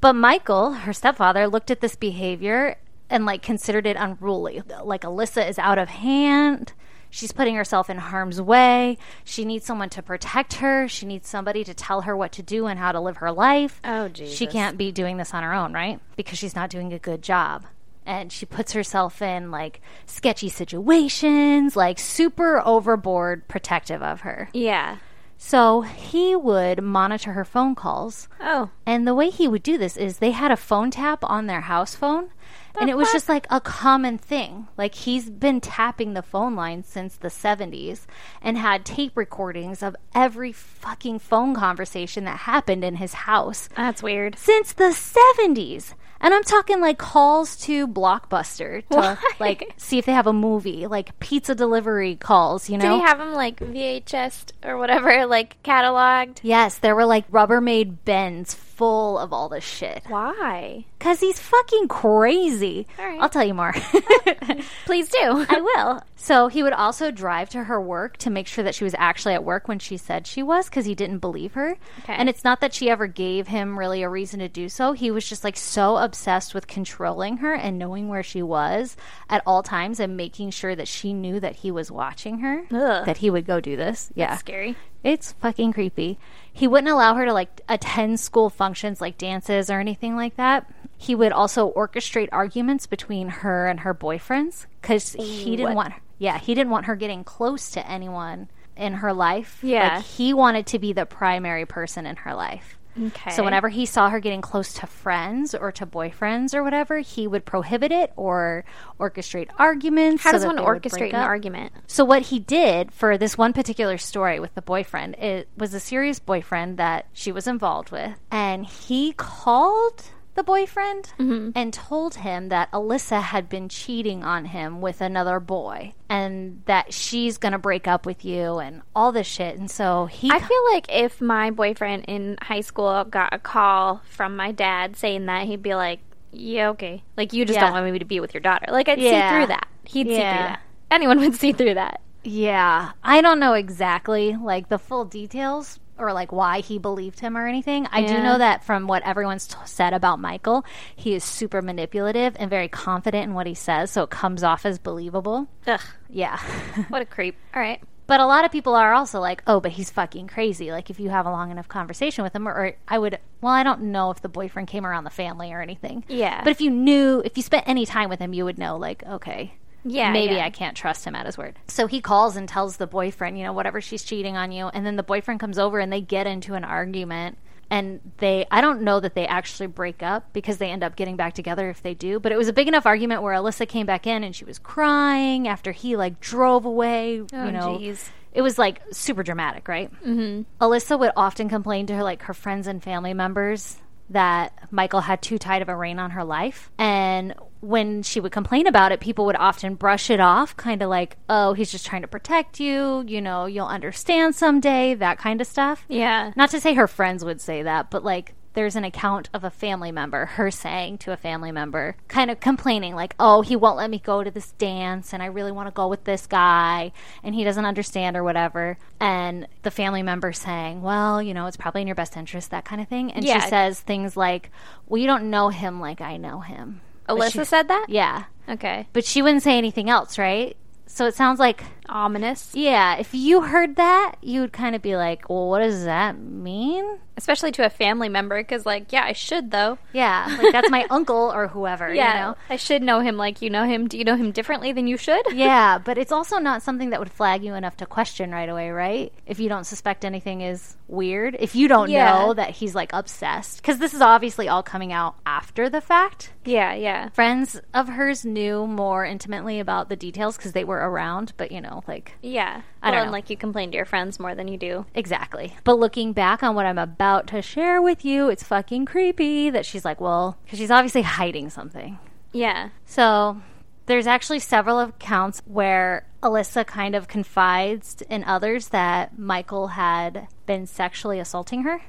But 0.00 0.14
Michael, 0.14 0.72
her 0.72 0.92
stepfather, 0.92 1.48
looked 1.48 1.70
at 1.70 1.80
this 1.80 1.96
behavior 1.96 2.76
and 3.08 3.24
like 3.24 3.42
considered 3.42 3.86
it 3.86 3.96
unruly. 3.96 4.62
Like 4.82 5.02
Alissa 5.02 5.48
is 5.48 5.58
out 5.58 5.78
of 5.78 5.88
hand. 5.88 6.72
She's 7.08 7.32
putting 7.32 7.54
herself 7.54 7.88
in 7.88 7.98
harm's 7.98 8.40
way. 8.42 8.98
She 9.24 9.44
needs 9.44 9.64
someone 9.64 9.88
to 9.90 10.02
protect 10.02 10.54
her. 10.54 10.88
She 10.88 11.06
needs 11.06 11.28
somebody 11.28 11.64
to 11.64 11.72
tell 11.72 12.02
her 12.02 12.16
what 12.16 12.32
to 12.32 12.42
do 12.42 12.66
and 12.66 12.78
how 12.78 12.92
to 12.92 13.00
live 13.00 13.18
her 13.18 13.32
life. 13.32 13.80
Oh, 13.84 14.08
Jesus. 14.08 14.36
She 14.36 14.46
can't 14.46 14.76
be 14.76 14.92
doing 14.92 15.16
this 15.16 15.32
on 15.32 15.42
her 15.42 15.54
own, 15.54 15.72
right? 15.72 16.00
Because 16.16 16.38
she's 16.38 16.54
not 16.56 16.68
doing 16.68 16.92
a 16.92 16.98
good 16.98 17.22
job. 17.22 17.64
And 18.04 18.30
she 18.30 18.44
puts 18.46 18.72
herself 18.72 19.22
in 19.22 19.50
like 19.50 19.80
sketchy 20.04 20.48
situations, 20.48 21.74
like 21.74 21.98
super 21.98 22.60
overboard 22.64 23.48
protective 23.48 24.02
of 24.02 24.20
her. 24.20 24.48
Yeah. 24.52 24.98
So 25.38 25.82
he 25.82 26.34
would 26.34 26.82
monitor 26.82 27.32
her 27.32 27.44
phone 27.44 27.74
calls. 27.74 28.28
Oh. 28.40 28.70
And 28.86 29.06
the 29.06 29.14
way 29.14 29.30
he 29.30 29.46
would 29.46 29.62
do 29.62 29.76
this 29.78 29.96
is 29.96 30.18
they 30.18 30.30
had 30.30 30.50
a 30.50 30.56
phone 30.56 30.90
tap 30.90 31.20
on 31.24 31.46
their 31.46 31.62
house 31.62 31.94
phone. 31.94 32.30
And 32.80 32.90
it 32.90 32.96
was 32.96 33.10
just 33.12 33.28
like 33.28 33.46
a 33.50 33.60
common 33.60 34.18
thing. 34.18 34.68
Like 34.76 34.94
he's 34.94 35.30
been 35.30 35.60
tapping 35.60 36.14
the 36.14 36.22
phone 36.22 36.54
line 36.54 36.82
since 36.84 37.16
the 37.16 37.28
70s 37.28 38.06
and 38.42 38.58
had 38.58 38.84
tape 38.84 39.12
recordings 39.16 39.82
of 39.82 39.96
every 40.14 40.52
fucking 40.52 41.18
phone 41.18 41.54
conversation 41.54 42.24
that 42.24 42.40
happened 42.40 42.84
in 42.84 42.96
his 42.96 43.12
house 43.14 43.68
That's 43.76 44.02
weird. 44.02 44.38
since 44.38 44.72
the 44.72 44.94
70s. 44.94 45.94
And 46.18 46.32
I'm 46.32 46.44
talking 46.44 46.80
like 46.80 46.96
calls 46.96 47.56
to 47.58 47.86
Blockbuster 47.86 48.80
to 48.88 48.96
Why? 48.96 49.16
like 49.38 49.74
see 49.76 49.98
if 49.98 50.06
they 50.06 50.12
have 50.12 50.26
a 50.26 50.32
movie, 50.32 50.86
like 50.86 51.18
pizza 51.18 51.54
delivery 51.54 52.16
calls, 52.16 52.70
you 52.70 52.78
know? 52.78 52.90
Did 52.96 53.00
he 53.02 53.06
have 53.06 53.18
them 53.18 53.34
like 53.34 53.60
VHS 53.60 54.46
or 54.64 54.78
whatever, 54.78 55.26
like 55.26 55.62
cataloged? 55.62 56.38
Yes, 56.42 56.78
there 56.78 56.96
were 56.96 57.04
like 57.04 57.30
Rubbermaid 57.30 57.98
Bens 58.06 58.54
full 58.76 59.18
of 59.18 59.32
all 59.32 59.48
this 59.48 59.64
shit. 59.64 60.02
Why? 60.06 60.84
Because 60.98 61.18
he's 61.20 61.40
fucking 61.40 61.88
crazy. 61.88 62.86
All 62.98 63.06
right. 63.06 63.20
I'll 63.20 63.28
tell 63.30 63.44
you 63.44 63.54
more. 63.54 63.72
Please 64.84 65.08
do. 65.08 65.46
I 65.48 65.60
will. 65.60 66.02
So 66.16 66.48
he 66.48 66.62
would 66.62 66.72
also 66.72 67.10
drive 67.10 67.48
to 67.50 67.64
her 67.64 67.80
work 67.80 68.16
to 68.18 68.30
make 68.30 68.46
sure 68.46 68.64
that 68.64 68.74
she 68.74 68.84
was 68.84 68.94
actually 68.98 69.34
at 69.34 69.44
work 69.44 69.68
when 69.68 69.78
she 69.78 69.96
said 69.96 70.26
she 70.26 70.42
was 70.42 70.68
because 70.68 70.84
he 70.84 70.94
didn't 70.94 71.18
believe 71.18 71.54
her. 71.54 71.76
Okay. 72.00 72.14
And 72.14 72.28
it's 72.28 72.44
not 72.44 72.60
that 72.60 72.74
she 72.74 72.90
ever 72.90 73.06
gave 73.06 73.46
him 73.46 73.78
really 73.78 74.02
a 74.02 74.08
reason 74.08 74.40
to 74.40 74.48
do 74.48 74.68
so. 74.68 74.92
He 74.92 75.10
was 75.10 75.28
just 75.28 75.44
like 75.44 75.56
so 75.56 75.96
obsessed 75.96 76.54
with 76.54 76.66
controlling 76.66 77.38
her 77.38 77.54
and 77.54 77.78
knowing 77.78 78.08
where 78.08 78.22
she 78.22 78.42
was 78.42 78.96
at 79.30 79.42
all 79.46 79.62
times 79.62 80.00
and 80.00 80.16
making 80.16 80.50
sure 80.50 80.74
that 80.74 80.88
she 80.88 81.12
knew 81.12 81.40
that 81.40 81.56
he 81.56 81.70
was 81.70 81.90
watching 81.90 82.38
her. 82.40 82.64
Ugh. 82.70 83.06
That 83.06 83.18
he 83.18 83.30
would 83.30 83.46
go 83.46 83.60
do 83.60 83.76
this. 83.76 84.10
Yeah. 84.14 84.36
Scary. 84.36 84.76
It's 85.06 85.32
fucking 85.32 85.72
creepy. 85.72 86.18
He 86.52 86.66
wouldn't 86.66 86.92
allow 86.92 87.14
her 87.14 87.24
to 87.26 87.32
like 87.32 87.60
attend 87.68 88.18
school 88.20 88.50
functions 88.50 89.00
like 89.00 89.18
dances 89.18 89.70
or 89.70 89.78
anything 89.78 90.16
like 90.16 90.36
that. 90.36 90.68
He 90.98 91.14
would 91.14 91.32
also 91.32 91.70
orchestrate 91.72 92.28
arguments 92.32 92.86
between 92.86 93.28
her 93.28 93.66
and 93.66 93.80
her 93.80 93.94
boyfriends 93.94 94.66
because 94.80 95.12
he 95.12 95.56
didn't 95.56 95.74
What? 95.74 95.76
want 95.76 95.94
yeah, 96.18 96.38
he 96.38 96.54
didn't 96.54 96.70
want 96.70 96.86
her 96.86 96.96
getting 96.96 97.24
close 97.24 97.70
to 97.72 97.86
anyone 97.86 98.48
in 98.76 98.94
her 98.94 99.12
life. 99.12 99.58
Yeah. 99.62 99.96
Like 99.96 100.04
he 100.04 100.32
wanted 100.32 100.66
to 100.68 100.78
be 100.78 100.92
the 100.94 101.04
primary 101.06 101.66
person 101.66 102.06
in 102.06 102.16
her 102.16 102.34
life. 102.34 102.78
Okay. 103.00 103.30
So 103.30 103.44
whenever 103.44 103.68
he 103.68 103.86
saw 103.86 104.08
her 104.10 104.20
getting 104.20 104.40
close 104.40 104.74
to 104.74 104.86
friends 104.86 105.54
or 105.54 105.72
to 105.72 105.86
boyfriends 105.86 106.54
or 106.54 106.62
whatever, 106.62 106.98
he 106.98 107.26
would 107.26 107.44
prohibit 107.44 107.92
it 107.92 108.12
or 108.16 108.64
orchestrate 108.98 109.50
arguments. 109.58 110.22
how 110.22 110.32
so 110.32 110.38
does 110.38 110.46
one 110.46 110.58
orchestrate 110.58 111.10
an 111.10 111.16
argument? 111.16 111.72
So 111.86 112.04
what 112.04 112.22
he 112.22 112.38
did 112.38 112.92
for 112.92 113.18
this 113.18 113.36
one 113.36 113.52
particular 113.52 113.98
story 113.98 114.40
with 114.40 114.54
the 114.54 114.62
boyfriend, 114.62 115.16
it 115.16 115.48
was 115.56 115.74
a 115.74 115.80
serious 115.80 116.18
boyfriend 116.18 116.78
that 116.78 117.06
she 117.12 117.32
was 117.32 117.46
involved 117.46 117.90
with, 117.90 118.18
and 118.30 118.66
he 118.66 119.12
called 119.12 120.02
the 120.36 120.44
boyfriend 120.44 121.12
mm-hmm. 121.18 121.50
and 121.54 121.72
told 121.72 122.16
him 122.16 122.48
that 122.50 122.70
Alissa 122.70 123.20
had 123.22 123.48
been 123.48 123.68
cheating 123.68 124.22
on 124.22 124.46
him 124.46 124.80
with 124.80 125.00
another 125.00 125.40
boy 125.40 125.94
and 126.08 126.62
that 126.66 126.92
she's 126.92 127.38
going 127.38 127.52
to 127.52 127.58
break 127.58 127.88
up 127.88 128.06
with 128.06 128.24
you 128.24 128.58
and 128.58 128.82
all 128.94 129.10
this 129.12 129.26
shit. 129.26 129.58
And 129.58 129.70
so 129.70 130.06
he 130.06 130.30
I 130.30 130.38
feel 130.38 130.64
like 130.72 130.86
if 130.88 131.20
my 131.20 131.50
boyfriend 131.50 132.04
in 132.06 132.36
high 132.42 132.60
school 132.60 133.04
got 133.04 133.34
a 133.34 133.38
call 133.38 134.02
from 134.08 134.36
my 134.36 134.52
dad 134.52 134.96
saying 134.96 135.26
that, 135.26 135.46
he'd 135.46 135.62
be 135.62 135.74
like, 135.74 136.00
"Yeah, 136.30 136.68
okay. 136.70 137.02
Like 137.16 137.32
you 137.32 137.44
just 137.44 137.56
Yeah. 137.56 137.64
don't 137.64 137.72
want 137.72 137.90
me 137.90 137.98
to 137.98 138.04
be 138.04 138.20
with 138.20 138.34
your 138.34 138.40
daughter." 138.42 138.66
Like 138.70 138.88
I'd 138.88 138.98
Yeah. 138.98 139.30
see 139.30 139.36
through 139.36 139.46
that. 139.48 139.68
He'd 139.84 140.06
see 140.06 140.14
through 140.14 140.20
that. 140.22 140.60
Anyone 140.90 141.18
would 141.20 141.34
see 141.42 141.52
through 141.52 141.74
that. 141.74 142.00
Yeah, 142.22 142.90
I 143.04 143.20
don't 143.20 143.38
know 143.38 143.52
exactly 143.52 144.36
like 144.36 144.68
the 144.68 144.78
full 144.78 145.04
details 145.04 145.78
or 145.98 146.12
like 146.12 146.32
why 146.32 146.60
he 146.60 146.78
believed 146.78 147.20
him 147.20 147.36
or 147.36 147.46
anything. 147.46 147.86
I 147.90 148.04
do 148.04 148.22
know 148.22 148.38
that 148.38 148.64
from 148.64 148.86
what 148.86 149.02
everyone's 149.04 149.46
t- 149.46 149.56
said 149.64 149.92
about 149.94 150.20
Michael, 150.20 150.64
he 150.94 151.14
is 151.14 151.24
super 151.24 151.62
manipulative 151.62 152.36
and 152.38 152.50
very 152.50 152.68
confident 152.68 153.24
in 153.24 153.34
what 153.34 153.46
he 153.46 153.54
says, 153.54 153.90
so 153.90 154.02
it 154.02 154.10
comes 154.10 154.42
off 154.42 154.66
as 154.66 154.78
believable. 154.78 155.48
Ugh, 155.66 155.80
Yeah. 156.08 156.38
what 156.88 157.02
a 157.02 157.06
creep. 157.06 157.36
All 157.54 157.60
right. 157.62 157.82
but 158.06 158.20
a 158.20 158.26
lot 158.26 158.44
of 158.44 158.52
people 158.52 158.74
are 158.76 158.92
also 158.94 159.18
like, 159.20 159.42
"Oh, 159.48 159.58
but 159.60 159.72
he's 159.72 159.90
fucking 159.90 160.28
crazy." 160.28 160.70
Like 160.70 160.90
if 160.90 161.00
you 161.00 161.08
have 161.10 161.26
a 161.26 161.30
long 161.30 161.50
enough 161.50 161.66
conversation 161.68 162.22
with 162.24 162.34
him 162.36 162.46
or, 162.46 162.52
or 162.52 162.72
I 162.86 162.98
would 162.98 163.18
well, 163.40 163.52
I 163.52 163.62
don't 163.64 163.82
know 163.90 164.10
if 164.10 164.22
the 164.22 164.28
boyfriend 164.28 164.68
came 164.68 164.86
around 164.86 165.04
the 165.04 165.10
family 165.10 165.52
or 165.52 165.60
anything. 165.60 166.04
Yeah. 166.08 166.42
But 166.44 166.50
if 166.50 166.60
you 166.60 166.70
knew, 166.70 167.20
if 167.24 167.36
you 167.36 167.42
spent 167.42 167.64
any 167.66 167.84
time 167.86 168.08
with 168.08 168.20
him, 168.20 168.32
you 168.32 168.44
would 168.44 168.58
know 168.58 168.76
like, 168.76 169.02
okay, 169.04 169.54
Yeah, 169.86 170.12
maybe 170.12 170.34
yeah. 170.34 170.44
I 170.44 170.50
can't 170.50 170.76
trust 170.76 171.04
him 171.04 171.14
at 171.14 171.26
his 171.26 171.38
word. 171.38 171.58
So 171.68 171.86
he 171.86 172.00
calls 172.00 172.36
and 172.36 172.48
tells 172.48 172.76
the 172.76 172.86
boyfriend, 172.86 173.38
you 173.38 173.44
know, 173.44 173.52
whatever 173.52 173.80
she's 173.80 174.02
cheating 174.02 174.36
on 174.36 174.52
you, 174.52 174.66
and 174.68 174.84
then 174.84 174.96
the 174.96 175.02
boyfriend 175.02 175.40
comes 175.40 175.58
over 175.58 175.78
and 175.78 175.92
they 175.92 176.00
get 176.00 176.26
into 176.26 176.54
an 176.54 176.64
argument. 176.64 177.38
And 177.68 178.00
they, 178.18 178.46
I 178.48 178.60
don't 178.60 178.82
know 178.82 179.00
that 179.00 179.14
they 179.14 179.26
actually 179.26 179.66
break 179.66 180.00
up 180.00 180.32
because 180.32 180.58
they 180.58 180.70
end 180.70 180.84
up 180.84 180.94
getting 180.94 181.16
back 181.16 181.34
together 181.34 181.68
if 181.68 181.82
they 181.82 181.94
do. 181.94 182.20
But 182.20 182.30
it 182.30 182.38
was 182.38 182.46
a 182.46 182.52
big 182.52 182.68
enough 182.68 182.86
argument 182.86 183.22
where 183.22 183.34
Alissa 183.34 183.68
came 183.68 183.86
back 183.86 184.06
in 184.06 184.22
and 184.22 184.36
she 184.36 184.44
was 184.44 184.60
crying 184.60 185.48
after 185.48 185.72
he 185.72 185.96
like 185.96 186.20
drove 186.20 186.64
away. 186.64 187.22
Oh, 187.32 187.44
you 187.44 187.50
know, 187.50 187.78
jeez. 187.80 188.08
it 188.32 188.42
was 188.42 188.56
like 188.56 188.82
super 188.92 189.24
dramatic, 189.24 189.66
right? 189.66 189.92
Mm-hmm. 190.04 190.42
Alissa 190.64 190.96
would 190.96 191.10
often 191.16 191.48
complain 191.48 191.86
to 191.86 191.96
her 191.96 192.04
like 192.04 192.22
her 192.22 192.34
friends 192.34 192.68
and 192.68 192.80
family 192.80 193.14
members 193.14 193.76
that 194.10 194.52
Michael 194.70 195.00
had 195.00 195.20
too 195.22 195.38
tight 195.38 195.62
of 195.62 195.68
a 195.68 195.76
rein 195.76 195.98
on 195.98 196.12
her 196.12 196.24
life, 196.24 196.70
and 196.78 197.34
when 197.60 198.02
she 198.02 198.20
would 198.20 198.32
complain 198.32 198.66
about 198.66 198.92
it, 198.92 199.00
people 199.00 199.26
would 199.26 199.36
often 199.36 199.74
brush 199.74 200.10
it 200.10 200.20
off, 200.20 200.56
kind 200.56 200.82
of 200.82 200.88
like, 200.88 201.16
"Oh, 201.28 201.54
he's 201.54 201.72
just 201.72 201.86
trying 201.86 202.02
to 202.02 202.08
protect 202.08 202.60
you. 202.60 203.02
You 203.06 203.20
know, 203.20 203.46
you'll 203.46 203.66
understand 203.66 204.34
someday." 204.34 204.94
That 204.94 205.18
kind 205.18 205.40
of 205.40 205.46
stuff. 205.46 205.84
Yeah. 205.88 206.32
Not 206.36 206.50
to 206.50 206.60
say 206.60 206.74
her 206.74 206.86
friends 206.86 207.24
would 207.24 207.40
say 207.40 207.62
that, 207.62 207.90
but 207.90 208.04
like 208.04 208.34
there's 208.56 208.74
an 208.74 208.82
account 208.82 209.28
of 209.32 209.44
a 209.44 209.50
family 209.50 209.92
member, 209.92 210.24
her 210.26 210.50
saying 210.50 210.98
to 210.98 211.12
a 211.12 211.16
family 211.16 211.52
member, 211.52 211.94
kind 212.08 212.30
of 212.30 212.40
complaining, 212.40 212.96
like, 212.96 213.14
oh, 213.20 213.42
he 213.42 213.54
won't 213.54 213.76
let 213.76 213.88
me 213.90 214.00
go 214.00 214.24
to 214.24 214.30
this 214.32 214.50
dance 214.52 215.12
and 215.12 215.22
I 215.22 215.26
really 215.26 215.52
want 215.52 215.68
to 215.68 215.70
go 215.72 215.86
with 215.86 216.02
this 216.02 216.26
guy 216.26 216.90
and 217.22 217.34
he 217.34 217.44
doesn't 217.44 217.64
understand 217.64 218.16
or 218.16 218.24
whatever. 218.24 218.78
And 218.98 219.46
the 219.62 219.70
family 219.70 220.02
member 220.02 220.32
saying, 220.32 220.82
well, 220.82 221.22
you 221.22 221.32
know, 221.34 221.46
it's 221.46 221.56
probably 221.56 221.82
in 221.82 221.86
your 221.86 221.94
best 221.94 222.16
interest, 222.16 222.50
that 222.50 222.64
kind 222.64 222.80
of 222.80 222.88
thing. 222.88 223.12
And 223.12 223.24
Yeah. 223.24 223.40
she 223.44 223.48
says 223.50 223.78
things 223.80 224.16
like, 224.16 224.50
well, 224.88 224.98
you 225.00 225.06
don't 225.06 225.30
know 225.30 225.50
him 225.50 225.80
like 225.80 226.00
I 226.00 226.16
know 226.16 226.40
him. 226.40 226.80
Alissa 227.08 227.30
she- 227.32 227.44
said 227.44 227.68
that? 227.68 227.86
Yeah. 227.88 228.24
Okay. 228.48 228.88
But 228.92 229.04
she 229.04 229.22
wouldn't 229.22 229.42
say 229.44 229.56
anything 229.58 229.88
else, 229.88 230.18
right? 230.18 230.56
So 230.88 231.06
it 231.06 231.14
sounds 231.14 231.38
like 231.38 231.62
Ominous. 231.88 232.52
yeah, 232.54 232.96
if 232.96 233.12
you 233.12 233.42
heard 233.42 233.76
that, 233.76 234.14
you 234.22 234.40
would 234.40 234.52
kind 234.52 234.74
of 234.74 234.82
be 234.82 234.96
like, 234.96 235.28
well, 235.28 235.48
what 235.48 235.58
does 235.58 235.84
that 235.84 236.18
mean? 236.18 236.98
Especially 237.16 237.50
to 237.52 237.64
a 237.64 237.70
family 237.70 238.08
member, 238.08 238.38
because, 238.38 238.66
like, 238.66 238.92
yeah, 238.92 239.04
I 239.04 239.12
should, 239.12 239.50
though. 239.50 239.78
Yeah, 239.92 240.36
like 240.40 240.52
that's 240.52 240.70
my 240.70 240.84
uncle 240.90 241.32
or 241.32 241.48
whoever, 241.48 241.92
Yeah. 241.94 242.12
you 242.14 242.20
know? 242.20 242.36
I 242.50 242.56
should 242.56 242.82
know 242.82 243.00
him 243.00 243.16
like 243.16 243.40
you 243.42 243.48
know 243.50 243.64
him. 243.64 243.88
Do 243.88 243.96
you 243.96 244.04
know 244.04 244.16
him 244.16 244.32
differently 244.32 244.72
than 244.72 244.86
you 244.86 244.96
should? 244.96 245.24
Yeah, 245.32 245.78
but 245.78 245.96
it's 245.98 246.12
also 246.12 246.38
not 246.38 246.62
something 246.62 246.90
that 246.90 247.00
would 247.00 247.10
flag 247.10 247.42
you 247.44 247.54
enough 247.54 247.76
to 247.78 247.86
question 247.86 248.30
right 248.32 248.48
away, 248.48 248.70
right? 248.70 249.12
If 249.26 249.38
you 249.40 249.48
don't 249.48 249.64
suspect 249.64 250.04
anything 250.04 250.40
is 250.40 250.76
weird, 250.88 251.36
if 251.40 251.54
you 251.54 251.68
don't 251.68 251.90
Yeah. 251.90 252.12
know 252.12 252.34
that 252.34 252.50
he's 252.50 252.74
like 252.74 252.90
obsessed, 252.92 253.58
because 253.62 253.78
this 253.78 253.94
is 253.94 254.00
obviously 254.00 254.48
all 254.48 254.62
coming 254.62 254.92
out 254.92 255.16
after 255.24 255.68
the 255.68 255.80
fact. 255.80 256.32
Yeah, 256.44 256.74
yeah. 256.74 257.08
Friends 257.10 257.60
of 257.74 257.88
hers 257.88 258.24
knew 258.24 258.66
more 258.66 259.04
intimately 259.04 259.58
about 259.60 259.88
the 259.88 259.96
details 259.96 260.36
because 260.36 260.52
they 260.52 260.64
were 260.64 260.78
around, 260.78 261.32
but 261.36 261.50
you 261.52 261.60
know, 261.60 261.82
like 261.88 262.12
Yeah. 262.22 262.60
I 262.86 262.90
don't 262.90 263.06
know. 263.06 263.12
like 263.12 263.30
you 263.30 263.36
complain 263.36 263.70
to 263.70 263.76
your 263.76 263.84
friends 263.84 264.18
more 264.20 264.34
than 264.34 264.48
you 264.48 264.56
do. 264.56 264.86
Exactly. 264.94 265.56
But 265.64 265.78
looking 265.78 266.12
back 266.12 266.42
on 266.42 266.54
what 266.54 266.66
I'm 266.66 266.78
about 266.78 267.26
to 267.28 267.42
share 267.42 267.82
with 267.82 268.04
you, 268.04 268.28
it's 268.28 268.42
fucking 268.42 268.86
creepy 268.86 269.50
that 269.50 269.66
she's 269.66 269.84
like, 269.84 270.00
well, 270.00 270.38
because 270.44 270.58
she's 270.58 270.70
obviously 270.70 271.02
hiding 271.02 271.50
something. 271.50 271.98
Yeah. 272.32 272.70
So 272.84 273.40
there's 273.86 274.06
actually 274.06 274.40
several 274.40 274.80
accounts 274.80 275.42
where 275.46 276.06
Alissa 276.22 276.66
kind 276.66 276.94
of 276.94 277.08
confides 277.08 278.02
in 278.10 278.24
others 278.24 278.68
that 278.68 279.18
Michael 279.18 279.68
had 279.68 280.28
been 280.44 280.66
sexually 280.66 281.18
assaulting 281.18 281.62
her. 281.62 281.80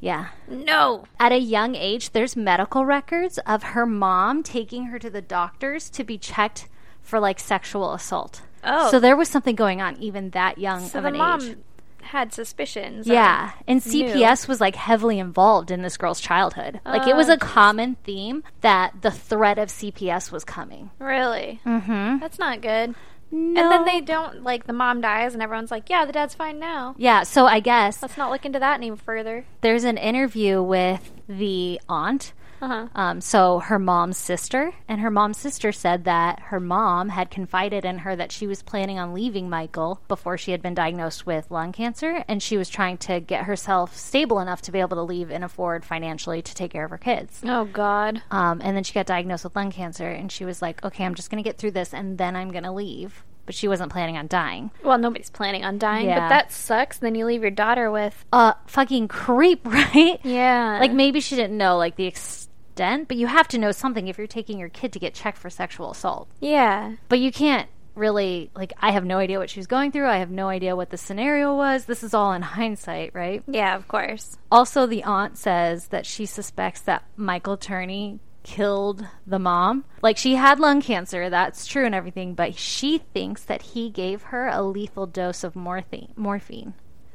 Yeah. 0.00 0.28
No. 0.48 1.04
At 1.18 1.32
a 1.32 1.38
young 1.38 1.74
age, 1.74 2.12
there's 2.12 2.36
medical 2.36 2.84
records 2.84 3.38
of 3.46 3.62
her 3.62 3.86
mom 3.86 4.42
taking 4.42 4.86
her 4.86 4.98
to 4.98 5.10
the 5.10 5.22
doctors 5.22 5.90
to 5.90 6.04
be 6.04 6.16
checked 6.18 6.68
for 7.02 7.20
like 7.20 7.38
sexual 7.40 7.92
assault. 7.92 8.42
Oh. 8.64 8.90
So 8.90 9.00
there 9.00 9.16
was 9.16 9.28
something 9.28 9.54
going 9.56 9.80
on 9.80 9.96
even 9.96 10.30
that 10.30 10.58
young 10.58 10.80
So 10.86 10.98
of 10.98 11.04
the 11.04 11.08
an 11.08 11.16
mom 11.16 11.40
age. 11.40 11.56
had 12.02 12.32
suspicions. 12.34 13.06
Yeah, 13.06 13.52
and 13.66 13.84
knew. 13.84 14.04
CPS 14.06 14.46
was 14.48 14.60
like 14.60 14.76
heavily 14.76 15.18
involved 15.18 15.70
in 15.70 15.82
this 15.82 15.96
girl's 15.96 16.20
childhood. 16.20 16.80
Like 16.84 17.06
it 17.06 17.16
was 17.16 17.28
Oh, 17.28 17.34
a 17.34 17.38
common 17.38 17.96
theme 18.04 18.42
that 18.60 19.02
the 19.02 19.10
threat 19.10 19.58
of 19.58 19.68
CPS 19.68 20.30
was 20.32 20.44
coming. 20.44 20.90
Really? 20.98 21.60
Mm-hmm. 21.64 22.18
That's 22.18 22.38
not 22.38 22.60
good. 22.60 22.94
No. 23.32 23.60
And 23.62 23.70
then 23.70 23.84
they 23.84 24.00
don't 24.00 24.42
like 24.42 24.66
the 24.66 24.72
mom 24.72 25.00
dies 25.00 25.34
and 25.34 25.42
everyone's 25.42 25.70
like, 25.70 25.88
"Yeah, 25.88 26.04
the 26.04 26.10
dad's 26.12 26.34
fine 26.34 26.58
now." 26.58 26.96
Yeah, 26.98 27.22
so 27.22 27.46
I 27.46 27.60
guess 27.60 28.02
Let's 28.02 28.16
not 28.16 28.32
look 28.32 28.44
into 28.44 28.58
that 28.58 28.74
any 28.74 28.90
further. 28.96 29.44
there's 29.60 29.84
an 29.84 29.96
interview 29.98 30.60
with 30.60 31.12
the 31.28 31.80
aunt. 31.88 32.32
Uh-huh. 32.60 32.86
Um, 32.94 33.20
so 33.20 33.58
her 33.60 33.78
mom's 33.78 34.18
sister, 34.18 34.72
and 34.88 35.00
her 35.00 35.10
mom's 35.10 35.38
sister 35.38 35.72
said 35.72 36.04
that 36.04 36.40
her 36.40 36.60
mom 36.60 37.08
had 37.08 37.30
confided 37.30 37.84
in 37.84 37.98
her 37.98 38.14
that 38.16 38.32
she 38.32 38.46
was 38.46 38.62
planning 38.62 38.98
on 38.98 39.14
leaving 39.14 39.48
Michael 39.48 40.00
before 40.08 40.36
she 40.38 40.50
had 40.52 40.62
been 40.62 40.74
diagnosed 40.74 41.26
with 41.26 41.50
lung 41.50 41.72
cancer, 41.72 42.24
and 42.28 42.42
she 42.42 42.56
was 42.56 42.68
trying 42.68 42.98
to 42.98 43.20
get 43.20 43.44
herself 43.44 43.96
stable 43.96 44.40
enough 44.40 44.62
to 44.62 44.72
be 44.72 44.80
able 44.80 44.96
to 44.96 45.02
leave 45.02 45.30
and 45.30 45.44
afford 45.44 45.84
financially 45.84 46.42
to 46.42 46.54
take 46.54 46.72
care 46.72 46.84
of 46.84 46.90
her 46.90 46.98
kids. 46.98 47.40
Oh 47.44 47.64
God. 47.64 48.22
Um, 48.30 48.60
and 48.62 48.76
then 48.76 48.84
she 48.84 48.92
got 48.92 49.06
diagnosed 49.06 49.44
with 49.44 49.56
lung 49.56 49.70
cancer, 49.70 50.08
and 50.08 50.30
she 50.30 50.44
was 50.44 50.60
like, 50.60 50.84
"Okay, 50.84 51.04
I'm 51.04 51.14
just 51.14 51.30
going 51.30 51.42
to 51.42 51.48
get 51.48 51.58
through 51.58 51.72
this, 51.72 51.94
and 51.94 52.18
then 52.18 52.36
I'm 52.36 52.50
going 52.50 52.64
to 52.64 52.72
leave." 52.72 53.24
But 53.46 53.54
she 53.54 53.66
wasn't 53.68 53.90
planning 53.90 54.16
on 54.16 54.28
dying. 54.28 54.70
Well, 54.84 54.98
nobody's 54.98 55.30
planning 55.30 55.64
on 55.64 55.78
dying, 55.78 56.06
Yeah. 56.06 56.20
but 56.20 56.28
that 56.28 56.52
sucks. 56.52 56.98
Then 56.98 57.16
you 57.16 57.24
leave 57.26 57.40
your 57.42 57.50
daughter 57.50 57.90
with. 57.90 58.24
Uh, 58.32 58.52
fucking 58.66 59.08
creep, 59.08 59.60
right? 59.66 60.20
Yeah. 60.22 60.78
Like 60.78 60.92
maybe 60.92 61.20
she 61.20 61.34
didn't 61.36 61.56
know 61.58 61.76
like 61.76 61.96
the 61.96 62.06
extent, 62.06 62.49
but 62.76 63.16
you 63.16 63.26
have 63.26 63.48
to 63.48 63.58
know 63.58 63.72
something 63.72 64.08
if 64.08 64.18
you're 64.18 64.26
taking 64.26 64.58
your 64.58 64.68
kid 64.68 64.92
to 64.92 64.98
get 64.98 65.14
checked 65.14 65.38
for 65.38 65.50
sexual 65.50 65.90
assault. 65.90 66.28
Yeah. 66.40 66.96
But 67.08 67.20
you 67.20 67.30
can't 67.30 67.68
really 67.94 68.50
like 68.54 68.72
I 68.80 68.92
have 68.92 69.04
no 69.04 69.18
idea 69.18 69.38
what 69.38 69.50
she 69.50 69.60
was 69.60 69.66
going 69.66 69.92
through. 69.92 70.06
I 70.06 70.18
have 70.18 70.30
no 70.30 70.48
idea 70.48 70.76
what 70.76 70.90
the 70.90 70.96
scenario 70.96 71.54
was. 71.54 71.84
This 71.84 72.02
is 72.02 72.14
all 72.14 72.32
in 72.32 72.42
hindsight, 72.42 73.14
right? 73.14 73.42
Yeah, 73.46 73.76
of 73.76 73.88
course. 73.88 74.38
Also, 74.50 74.86
the 74.86 75.04
aunt 75.04 75.36
says 75.36 75.88
that 75.88 76.06
she 76.06 76.26
suspects 76.26 76.80
that 76.82 77.04
Michael 77.16 77.56
Turney 77.56 78.20
killed 78.42 79.06
the 79.26 79.38
mom. 79.38 79.84
Like 80.02 80.16
she 80.16 80.36
had 80.36 80.58
lung 80.58 80.80
cancer, 80.80 81.28
that's 81.28 81.66
true 81.66 81.84
and 81.84 81.94
everything, 81.94 82.34
but 82.34 82.56
she 82.56 82.98
thinks 82.98 83.44
that 83.44 83.62
he 83.62 83.90
gave 83.90 84.22
her 84.24 84.48
a 84.48 84.62
lethal 84.62 85.06
dose 85.06 85.44
of 85.44 85.54
morphine. 85.54 86.12
Morphine. 86.16 86.74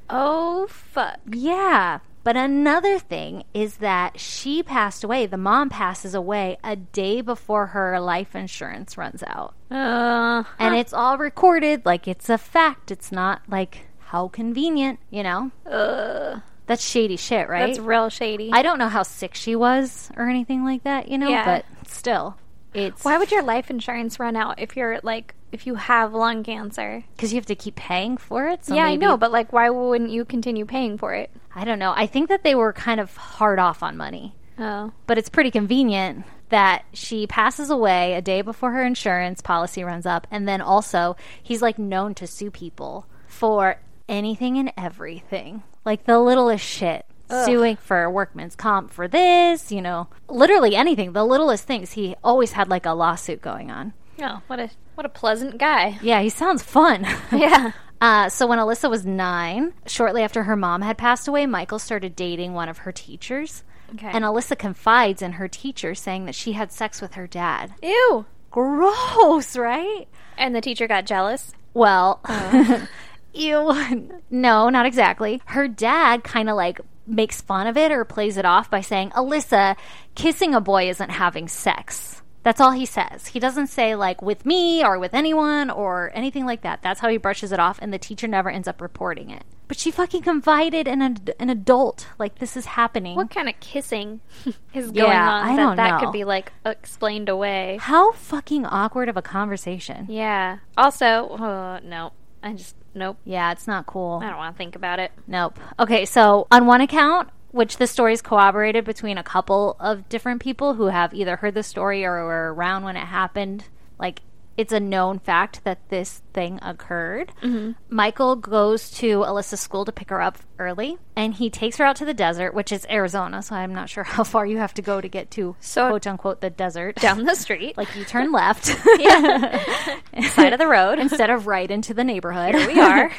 Oh 0.10 0.68
fuck. 0.70 1.20
Yeah. 1.32 2.00
But 2.26 2.36
another 2.36 2.98
thing 3.00 3.44
is 3.54 3.78
that 3.78 4.20
she 4.20 4.62
passed 4.64 5.04
away. 5.04 5.28
The 5.28 5.38
mom 5.38 5.70
passes 5.70 6.14
away 6.16 6.58
a 6.64 6.76
day 6.76 7.22
before 7.22 7.68
her 7.68 8.00
life 8.00 8.36
insurance 8.36 8.98
runs 8.98 9.24
out. 9.28 9.54
Uh, 9.72 10.44
And 10.60 10.76
it's 10.76 10.92
all 10.92 11.18
recorded 11.20 11.86
like 11.86 12.08
it's 12.08 12.28
a 12.30 12.38
fact. 12.40 12.90
It's 12.92 13.12
not 13.12 13.44
like 13.48 13.86
how 14.00 14.28
convenient, 14.28 15.00
you 15.12 15.22
know? 15.22 15.52
uh, 15.70 16.40
That's 16.66 16.84
shady 16.84 17.16
shit, 17.16 17.48
right? 17.48 17.68
that's 17.68 17.78
real 17.80 18.10
shady. 18.10 18.50
I 18.52 18.64
don't 18.64 18.80
know 18.80 18.90
how 18.90 19.04
sick 19.04 19.36
she 19.36 19.56
was 19.56 20.10
or 20.18 20.28
anything 20.28 20.64
like 20.66 20.84
that, 20.84 21.08
you 21.10 21.20
know, 21.20 21.30
Yeah. 21.30 21.46
but 21.46 21.66
still, 21.88 22.38
it's 22.74 23.06
Why 23.06 23.20
would 23.20 23.32
your 23.32 23.44
life 23.44 23.70
insurance 23.70 24.20
run 24.20 24.36
out 24.36 24.60
if 24.60 24.76
you're 24.76 25.00
like 25.04 25.36
if 25.56 25.66
you 25.66 25.76
have 25.76 26.14
lung 26.14 26.44
cancer? 26.44 27.04
because 27.16 27.34
you 27.34 27.38
have 27.38 27.46
to 27.48 27.56
keep 27.56 27.76
paying 27.76 28.18
for 28.18 28.48
it. 28.48 28.64
So 28.66 28.76
yeah, 28.76 28.86
I 28.86 28.96
know, 28.96 29.18
but 29.18 29.32
like, 29.32 29.52
why 29.52 29.70
wouldn't 29.72 30.12
you 30.12 30.24
continue 30.26 30.66
paying 30.66 30.98
for 30.98 31.14
it? 31.16 31.32
I 31.56 31.64
don't 31.66 31.80
know. 31.80 31.94
I 31.96 32.06
think 32.06 32.30
that 32.30 32.44
they 32.44 32.54
were 32.54 32.74
kind 32.74 33.00
of 33.00 33.16
hard 33.18 33.58
off 33.60 33.82
on 33.82 33.98
money, 33.98 34.36
Oh, 34.60 34.92
but 35.08 35.18
it's 35.18 35.30
pretty 35.30 35.50
convenient 35.52 36.26
that 36.50 36.86
she 36.94 37.26
passes 37.26 37.70
away 37.72 38.14
a 38.14 38.22
day 38.22 38.42
before 38.42 38.72
her 38.72 38.84
insurance 38.86 39.42
policy 39.42 39.84
runs 39.84 40.06
up, 40.06 40.28
and 40.30 40.48
then 40.48 40.62
also 40.62 41.16
he's 41.42 41.62
like 41.62 41.80
known 41.80 42.14
to 42.16 42.28
sue 42.28 42.52
people 42.52 43.08
for 43.28 43.78
anything 44.08 44.58
and 44.58 44.72
everything, 44.78 45.64
like 45.86 46.06
the 46.06 46.20
littlest 46.20 46.64
shit. 46.66 47.06
Suing 47.28 47.76
for 47.78 48.08
workman's 48.08 48.56
comp 48.56 48.92
for 48.92 49.08
this, 49.08 49.72
you 49.72 49.82
know, 49.82 50.10
literally 50.30 50.76
anything, 50.76 51.14
the 51.14 51.26
littlest 51.26 51.64
things. 51.66 51.94
He 51.94 52.16
always 52.24 52.52
had 52.52 52.70
like 52.70 52.86
a 52.86 52.92
lawsuit 52.94 53.42
going 53.42 53.72
on. 53.72 53.94
Oh, 54.22 54.42
what 54.48 54.60
a 54.60 54.70
what 54.96 55.06
a 55.06 55.10
pleasant 55.10 55.58
guy. 55.58 56.00
Yeah, 56.02 56.22
he 56.22 56.30
sounds 56.30 56.64
fun. 56.64 57.06
Yeah. 57.32 57.72
Uh, 58.02 58.28
so 58.30 58.46
when 58.46 58.60
Alissa 58.60 58.90
was 58.90 59.06
nine, 59.06 59.74
shortly 59.88 60.22
after 60.22 60.44
her 60.44 60.56
mom 60.58 60.82
had 60.82 60.98
passed 60.98 61.28
away, 61.30 61.46
Michael 61.46 61.80
started 61.80 62.16
dating 62.16 62.54
one 62.54 62.68
of 62.68 62.80
her 62.80 62.92
teachers. 62.92 63.64
Okay. 63.94 64.10
And 64.12 64.26
Alissa 64.26 64.58
confides 64.58 65.22
in 65.22 65.34
her 65.34 65.48
teacher 65.48 65.96
saying 65.96 66.26
that 66.26 66.36
she 66.36 66.52
had 66.52 66.72
sex 66.74 67.02
with 67.02 67.14
her 67.14 67.26
dad. 67.26 67.74
Ew. 67.82 68.26
Gross, 68.52 69.56
right? 69.56 70.08
And 70.38 70.54
the 70.54 70.62
teacher 70.62 70.88
got 70.88 71.06
jealous. 71.06 71.54
Well, 71.74 72.20
ew. 73.34 74.10
No, 74.30 74.70
not 74.70 74.86
exactly. 74.86 75.42
Her 75.46 75.68
dad 75.68 76.24
kind 76.24 76.50
of 76.50 76.56
like 76.58 76.82
makes 77.08 77.42
fun 77.42 77.66
of 77.66 77.78
it 77.78 77.92
or 77.92 78.04
plays 78.04 78.38
it 78.38 78.46
off 78.46 78.70
by 78.70 78.82
saying, 78.82 79.12
Alissa, 79.12 79.78
kissing 80.16 80.54
a 80.54 80.62
boy 80.62 80.90
isn't 80.90 81.10
having 81.12 81.48
sex. 81.48 82.22
That's 82.46 82.62
all 82.62 82.72
he 82.72 82.86
says. 82.86 83.28
He 83.28 83.40
doesn't 83.40 83.68
say, 83.68 83.96
like, 83.96 84.22
with 84.22 84.46
me 84.46 84.84
or 84.86 85.00
with 85.00 85.16
anyone 85.16 85.70
or 85.72 86.12
anything 86.14 86.46
like 86.46 86.62
that. 86.62 86.82
That's 86.84 87.00
how 87.00 87.10
he 87.10 87.18
brushes 87.18 87.52
it 87.52 87.60
off, 87.60 87.80
and 87.82 87.92
the 87.92 87.98
teacher 87.98 88.28
never 88.28 88.50
ends 88.52 88.68
up 88.68 88.80
reporting 88.82 89.32
it. 89.32 89.44
But 89.68 89.78
she 89.80 89.90
fucking 89.90 90.22
confided 90.22 90.88
in 90.88 91.02
an, 91.02 91.18
an 91.40 91.50
adult. 91.50 92.08
Like, 92.20 92.38
this 92.38 92.56
is 92.56 92.66
happening. 92.68 93.16
What 93.16 93.32
kind 93.32 93.50
of 93.50 93.60
kissing 93.60 94.22
is 94.76 94.92
going 94.92 95.10
Yeah, 95.10 95.28
on 95.28 95.44
I 95.48 95.56
that 95.56 95.62
don't 95.64 95.76
that 95.78 95.90
know. 96.00 96.06
could 96.06 96.14
be 96.14 96.24
like 96.24 96.54
explained 96.64 97.30
away? 97.30 97.80
How 97.82 98.12
fucking 98.12 98.68
awkward 98.68 99.10
of 99.10 99.18
a 99.18 99.24
conversation. 99.24 100.06
Yeah. 100.08 100.60
Also, 100.78 101.30
uh, 101.30 101.80
no, 101.84 102.12
I 102.44 102.54
just 102.54 102.76
nope. 102.94 103.18
Yeah, 103.26 103.52
it's 103.54 103.66
not 103.68 103.88
cool. 103.88 104.20
I 104.24 104.28
don't 104.30 104.38
want 104.38 104.54
to 104.54 104.58
think 104.60 104.76
about 104.76 105.00
it. 105.00 105.12
Nope. 105.26 105.60
Okay, 105.80 106.06
so 106.06 106.46
on 106.52 106.68
one 106.68 106.82
account, 106.82 107.30
which 107.56 107.78
the 107.78 107.88
story's 107.88 108.22
corroborated 108.22 108.84
between 108.84 109.18
a 109.18 109.24
couple 109.24 109.78
of 109.80 110.10
different 110.10 110.42
people 110.42 110.74
who 110.74 110.88
have 110.88 111.14
either 111.14 111.38
heard 111.38 111.54
the 111.54 111.64
story 111.64 112.04
or 112.04 112.26
were 112.26 112.54
around 112.54 112.84
when 112.84 112.98
it 112.98 113.06
happened, 113.06 113.64
like 113.98 114.20
it's 114.58 114.74
a 114.74 114.80
known 114.80 115.20
fact 115.20 115.64
that 115.64 115.80
this 115.90 116.22
thing 116.34 116.60
occurred. 116.62 117.32
Mm-hmm. 117.42 117.72
Michael 117.90 118.36
goes 118.36 118.90
to 118.92 119.24
Alissa's 119.26 119.60
school 119.62 119.84
to 119.86 119.92
pick 119.94 120.10
her 120.10 120.22
up 120.22 120.38
early, 120.60 120.98
and 121.16 121.34
he 121.34 121.50
takes 121.50 121.78
her 121.78 121.86
out 121.86 121.96
to 121.98 122.06
the 122.06 122.14
desert, 122.14 122.54
which 122.54 122.72
is 122.74 122.86
Arizona, 122.90 123.42
so 123.42 123.56
I'm 123.56 123.74
not 123.74 123.90
sure 123.90 124.04
how 124.16 124.24
far 124.26 124.46
you 124.46 124.58
have 124.58 124.74
to 124.76 124.82
go 124.82 125.00
to 125.00 125.08
get 125.08 125.32
to 125.32 125.56
So- 125.62 125.88
quote 125.90 126.08
unquote 126.08 126.42
the 126.42 126.50
desert. 126.50 126.96
Down 126.98 127.24
the 127.24 127.36
street, 127.36 127.78
like 127.78 127.94
you 127.96 128.04
turn 128.04 128.32
left 128.34 128.66
side 130.32 130.54
of 130.54 130.60
the 130.60 130.68
road. 130.68 131.00
instead 131.00 131.30
of 131.30 131.48
right 131.48 131.70
into 131.72 131.94
the 131.94 132.04
neighborhood. 132.04 132.56
Here 132.56 132.68
we 132.68 132.80
are. 132.82 133.12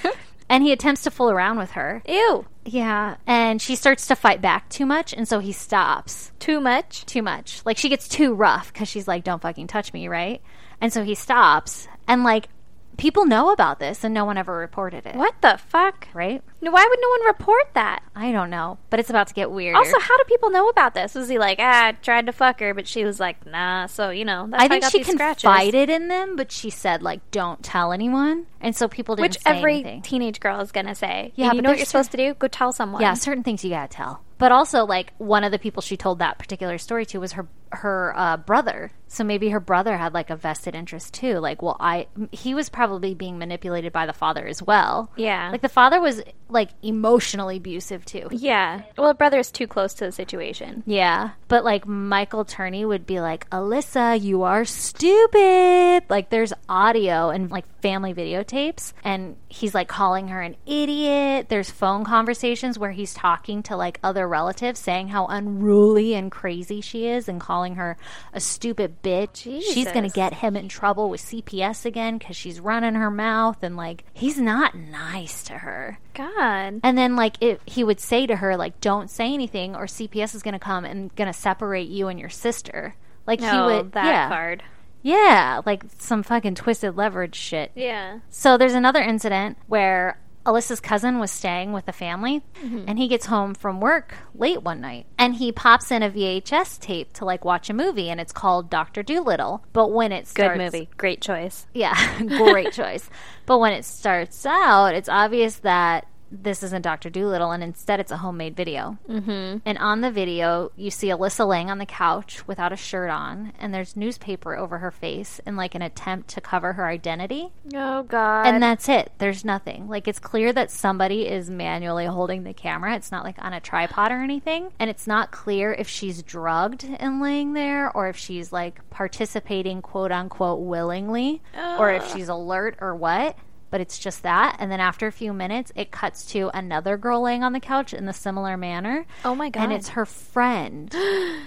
And 0.49 0.63
he 0.63 0.73
attempts 0.73 1.03
to 1.05 1.11
fool 1.11 1.31
around 1.31 1.59
with 1.59 1.73
her. 1.73 2.03
Ew. 2.09 2.47
Yeah, 2.65 3.17
and 3.27 3.63
she 3.63 3.77
starts 3.77 4.07
to 4.09 4.17
fight 4.17 4.41
back 4.43 4.69
too 4.69 4.87
much, 4.87 5.13
and 5.13 5.29
so 5.29 5.39
he 5.39 5.53
stops 5.53 6.33
Too 6.41 6.61
much. 6.61 7.07
too 7.07 7.23
much. 7.23 7.63
Like 7.65 7.79
she 7.79 7.89
gets 7.89 8.09
too 8.09 8.35
rough 8.35 8.73
because 8.73 8.89
she's 8.89 9.07
like, 9.07 9.23
"Don't 9.25 9.41
fucking 9.43 9.69
touch 9.69 9.93
me," 9.93 10.09
right? 10.09 10.43
And 10.81 10.93
so 10.93 11.05
he 11.05 11.15
stops, 11.15 11.87
and 12.09 12.25
like 12.25 12.49
people 12.97 13.27
know 13.27 13.53
about 13.53 13.79
this, 13.79 14.05
and 14.05 14.15
no 14.15 14.25
one 14.25 14.39
ever 14.39 14.57
reported 14.57 15.07
it. 15.07 15.15
What 15.17 15.35
the 15.43 15.59
fuck? 15.69 16.09
Right? 16.15 16.43
No, 16.61 16.71
Why 16.71 16.87
would 16.89 16.99
no 17.01 17.09
one 17.11 17.27
report 17.27 17.75
that? 17.75 18.03
I 18.15 18.33
don't 18.33 18.51
know, 18.51 18.79
but 18.91 18.99
it's 19.01 19.11
about 19.11 19.27
to 19.29 19.35
get 19.35 19.51
weird. 19.51 19.77
Also, 19.77 19.99
how 20.01 20.17
do 20.17 20.25
people 20.25 20.51
know 20.51 20.69
about 20.69 20.95
this? 20.95 21.15
Was 21.15 21.29
he 21.29 21.39
like, 21.39 21.59
ah, 21.61 21.87
I 21.89 21.93
tried 21.93 22.27
to 22.27 22.33
fuck 22.33 22.61
her, 22.61 22.73
but 22.75 22.87
she 22.89 23.05
was 23.05 23.21
like, 23.21 23.45
nah. 23.47 23.87
So 23.87 24.11
you 24.11 24.25
know, 24.25 24.47
that's 24.51 24.63
I 24.63 24.69
think 24.69 24.83
got 24.83 24.93
she 24.93 24.99
these 24.99 25.09
scratches. 25.09 25.43
confided 25.43 25.91
in 25.91 26.09
them, 26.09 26.37
but 26.37 26.51
she 26.51 26.71
said 26.71 27.03
like, 27.03 27.31
"Don't 27.31 27.63
tell 27.63 27.93
anyone," 27.93 28.47
and 28.61 28.75
so 28.75 28.89
people 28.89 29.17
didn't 29.17 29.31
Which 29.35 29.43
say 29.43 29.59
every 29.59 29.75
anything. 29.75 30.03
teenage 30.03 30.41
girl 30.41 30.61
is 30.61 30.73
gonna 30.73 30.95
say. 30.95 31.33
Yeah, 31.37 31.53
you 31.53 31.63
know 31.63 31.71
what 31.71 31.79
you're 31.79 31.87
supposed 31.87 32.11
to 32.13 32.17
do? 32.17 32.35
Go 32.35 32.49
tell 32.49 32.73
someone. 32.73 33.03
Yeah, 33.03 33.15
certain 33.15 33.43
things 33.45 33.63
you 33.65 33.71
gotta 33.71 33.89
tell. 33.89 34.23
But 34.39 34.53
also, 34.53 34.85
like 34.85 35.13
one 35.19 35.45
of 35.45 35.53
the 35.53 35.59
people 35.59 35.81
she 35.83 35.97
told 35.97 36.19
that 36.19 36.39
particular 36.39 36.77
story 36.79 37.07
to 37.07 37.19
was 37.21 37.33
her 37.33 37.47
her 37.73 38.13
uh, 38.17 38.37
brother. 38.39 38.93
So 39.17 39.25
maybe 39.25 39.49
her 39.49 39.61
brother 39.61 39.97
had 39.97 40.13
like 40.13 40.29
a 40.29 40.37
vested 40.37 40.75
interest 40.75 41.15
too. 41.15 41.39
Like, 41.39 41.63
well, 41.63 41.79
I 41.81 42.07
he 42.33 42.55
was 42.55 42.69
probably 42.69 43.15
being 43.15 43.39
manipulated 43.39 43.91
by 43.91 44.05
the 44.05 44.13
father 44.13 44.47
as 44.47 44.63
well. 44.63 45.11
Yeah. 45.17 45.51
like 45.51 45.63
the 45.63 45.71
father 45.71 46.03
was 46.03 46.23
like 46.49 46.71
emotionally 46.83 47.57
abusive 47.57 48.05
too. 48.05 48.29
Yeah. 48.31 48.83
Well, 48.97 49.09
the 49.09 49.15
brother's 49.15 49.51
too 49.51 49.67
close 49.67 49.95
to 49.95 50.05
the 50.05 50.13
situation. 50.13 50.83
Yeah, 50.87 51.31
but 51.49 51.65
like 51.65 51.87
Michael 51.87 52.45
Turney 52.45 52.85
would 52.85 53.07
be 53.07 53.21
like, 53.21 53.49
Alissa, 53.51 54.21
you 54.21 54.43
are 54.43 54.65
stupid. 54.65 56.05
Like 56.09 56.31
there's 56.31 56.53
audio 56.69 57.31
and 57.31 57.51
like 57.51 57.65
family 57.81 58.15
videotapes, 58.15 58.93
and 59.03 59.37
he's 59.49 59.75
like 59.75 59.89
calling 59.89 60.29
her 60.29 60.43
an 60.43 60.57
idiot. 60.67 61.49
There's 61.49 61.71
phone 61.71 62.05
conversations 62.05 62.79
where 62.79 62.93
he's 62.93 63.15
talking 63.15 63.63
to 63.65 63.77
like 63.77 63.99
other 64.03 64.29
relatives, 64.29 64.79
saying 64.79 65.09
how 65.09 65.27
unruly 65.27 66.15
and 66.15 66.31
crazy 66.31 66.81
she 66.81 67.07
is, 67.07 67.29
and 67.29 67.41
calling 67.41 67.77
her 67.77 67.97
a 68.33 68.41
stupid 68.41 69.03
bitch. 69.07 69.63
She's 69.63 69.91
gonna 69.93 70.09
get 70.09 70.35
him 70.35 70.57
in 70.57 70.69
trouble 70.69 71.09
with 71.09 71.21
CPS 71.21 71.85
again 71.87 72.19
because 72.19 72.37
she's 72.37 72.61
running 72.61 72.95
her 72.95 73.11
mouth, 73.11 73.63
and 73.63 73.77
like 73.77 74.05
he's 74.13 74.39
not 74.39 74.75
nice 74.75 75.43
to 75.45 75.55
her. 75.59 75.99
God. 76.15 76.81
And 76.83 76.97
then, 76.97 77.15
like, 77.15 77.37
it, 77.43 77.61
he 77.67 77.85
would 77.85 78.01
say 78.01 78.27
to 78.27 78.37
her, 78.37 78.57
like, 78.57 78.81
don't 78.81 79.11
say 79.11 79.33
anything, 79.35 79.77
or 79.77 79.85
CPS 79.85 80.35
is 80.35 80.43
going 80.43 80.55
to 80.55 80.59
come 80.59 80.85
and 80.87 81.15
going 81.15 81.31
to 81.31 81.39
separate 81.39 81.89
you 81.89 82.09
and 82.09 82.19
your 82.19 82.31
sister. 82.31 82.95
Like, 83.27 83.41
he 83.41 83.47
would, 83.47 83.93
that 83.93 84.07
yeah, 84.07 84.29
card. 84.29 84.63
yeah, 85.03 85.61
like 85.67 85.85
some 85.99 86.23
fucking 86.23 86.55
twisted 86.55 86.97
leverage 86.97 87.35
shit. 87.35 87.71
Yeah. 87.75 88.21
So 88.31 88.57
there's 88.57 88.73
another 88.73 89.03
incident 89.03 89.59
where 89.67 90.19
Alissa's 90.47 90.81
cousin 90.81 91.19
was 91.19 91.31
staying 91.31 91.73
with 91.73 91.87
the 91.87 91.93
family, 91.93 92.43
mm-hmm. 92.63 92.85
and 92.87 92.99
he 92.99 93.09
gets 93.09 93.27
home 93.27 93.55
from 93.55 93.81
work 93.81 94.15
late 94.35 94.63
one 94.63 94.81
night, 94.81 95.07
and 95.19 95.35
he 95.35 95.51
pops 95.51 95.91
in 95.91 96.03
a 96.03 96.11
VHS 96.11 96.79
tape 96.79 97.13
to 97.15 97.25
like 97.25 97.45
watch 97.45 97.69
a 97.69 97.75
movie, 97.75 98.09
and 98.09 98.21
it's 98.21 98.33
called 98.33 98.71
Doctor 98.71 99.03
Dolittle. 99.03 99.65
But 99.73 99.91
when 99.93 100.13
it 100.13 100.33
Good 100.33 100.57
movie. 100.57 100.89
Great 100.97 101.21
choice. 101.21 101.67
yeah, 101.75 101.97
great 102.27 102.73
choice. 102.73 103.11
But 103.45 103.59
when 103.59 103.73
it 103.73 103.85
starts 103.85 104.47
out, 104.47 104.95
it's 104.95 105.09
obvious 105.09 105.57
that 105.57 106.07
this 106.31 106.63
isn't 106.63 106.83
Dr. 106.83 107.11
Dolittle, 107.11 107.53
and 107.53 107.63
instead 107.63 108.01
it's 108.01 108.11
a 108.11 108.17
homemade 108.17 108.57
video. 108.57 108.99
Mm-hmm. 109.09 109.59
And 109.65 109.79
on 109.79 110.01
the 110.01 110.11
video, 110.11 110.73
you 110.77 110.91
see 110.91 111.09
Alissa 111.09 111.47
laying 111.47 111.71
on 111.71 111.79
the 111.79 111.87
couch 111.87 112.47
without 112.47 112.73
a 112.73 112.77
shirt 112.77 113.11
on, 113.11 113.53
and 113.59 113.73
there's 113.73 113.97
newspaper 113.97 114.57
over 114.57 114.79
her 114.79 114.91
face 114.91 115.41
in 115.47 115.57
like 115.57 115.75
an 115.75 115.83
attempt 115.83 116.29
to 116.31 116.41
cover 116.41 116.73
her 116.75 116.87
identity. 116.87 117.53
Oh 117.75 118.03
God. 118.03 118.47
And 118.47 118.63
that's 118.63 118.89
it. 118.89 119.13
There's 119.19 119.45
nothing. 119.45 119.89
Like 119.89 120.09
it's 120.09 120.19
clear 120.19 120.53
that 120.53 120.71
somebody 120.71 121.27
is 121.27 121.49
manually 121.49 122.07
holding 122.07 122.45
the 122.45 122.55
camera. 122.55 122.95
It's 122.95 123.13
not 123.13 123.25
like 123.25 123.37
on 123.43 123.53
a 123.53 123.61
tripod 123.61 124.11
or 124.11 124.23
anything. 124.23 124.73
And 124.79 124.91
it's 124.91 125.07
not 125.07 125.31
clear 125.31 125.73
if 125.73 125.89
she's 125.89 126.23
drugged 126.23 126.85
and 126.85 127.21
laying 127.21 127.53
there 127.53 127.91
or 127.97 128.09
if 128.09 128.17
she's 128.17 128.53
like 128.53 128.89
participating 128.91 129.83
quote 129.83 130.13
unquote 130.13 130.61
willingly 130.61 131.43
or 131.79 131.91
if 131.93 132.13
she's 132.13 132.29
alert 132.29 132.77
or 132.81 132.95
what. 132.95 133.37
But 133.71 133.81
it's 133.81 133.99
just 133.99 134.23
that. 134.23 134.57
And 134.59 134.71
then 134.71 134.81
after 134.81 135.07
a 135.07 135.13
few 135.13 135.33
minutes, 135.33 135.73
it 135.75 135.91
cuts 135.91 136.25
to 136.33 136.51
another 136.55 136.97
girl 136.97 137.23
laying 137.23 137.43
on 137.43 137.53
the 137.53 137.61
couch 137.61 137.93
in 137.93 138.07
the 138.07 138.13
similar 138.13 138.57
manner. 138.57 139.07
Oh 139.25 139.35
my 139.35 139.51
God. 139.51 139.65
And 139.65 139.73
it's 139.73 139.91
her 139.91 140.07
friend. 140.07 140.95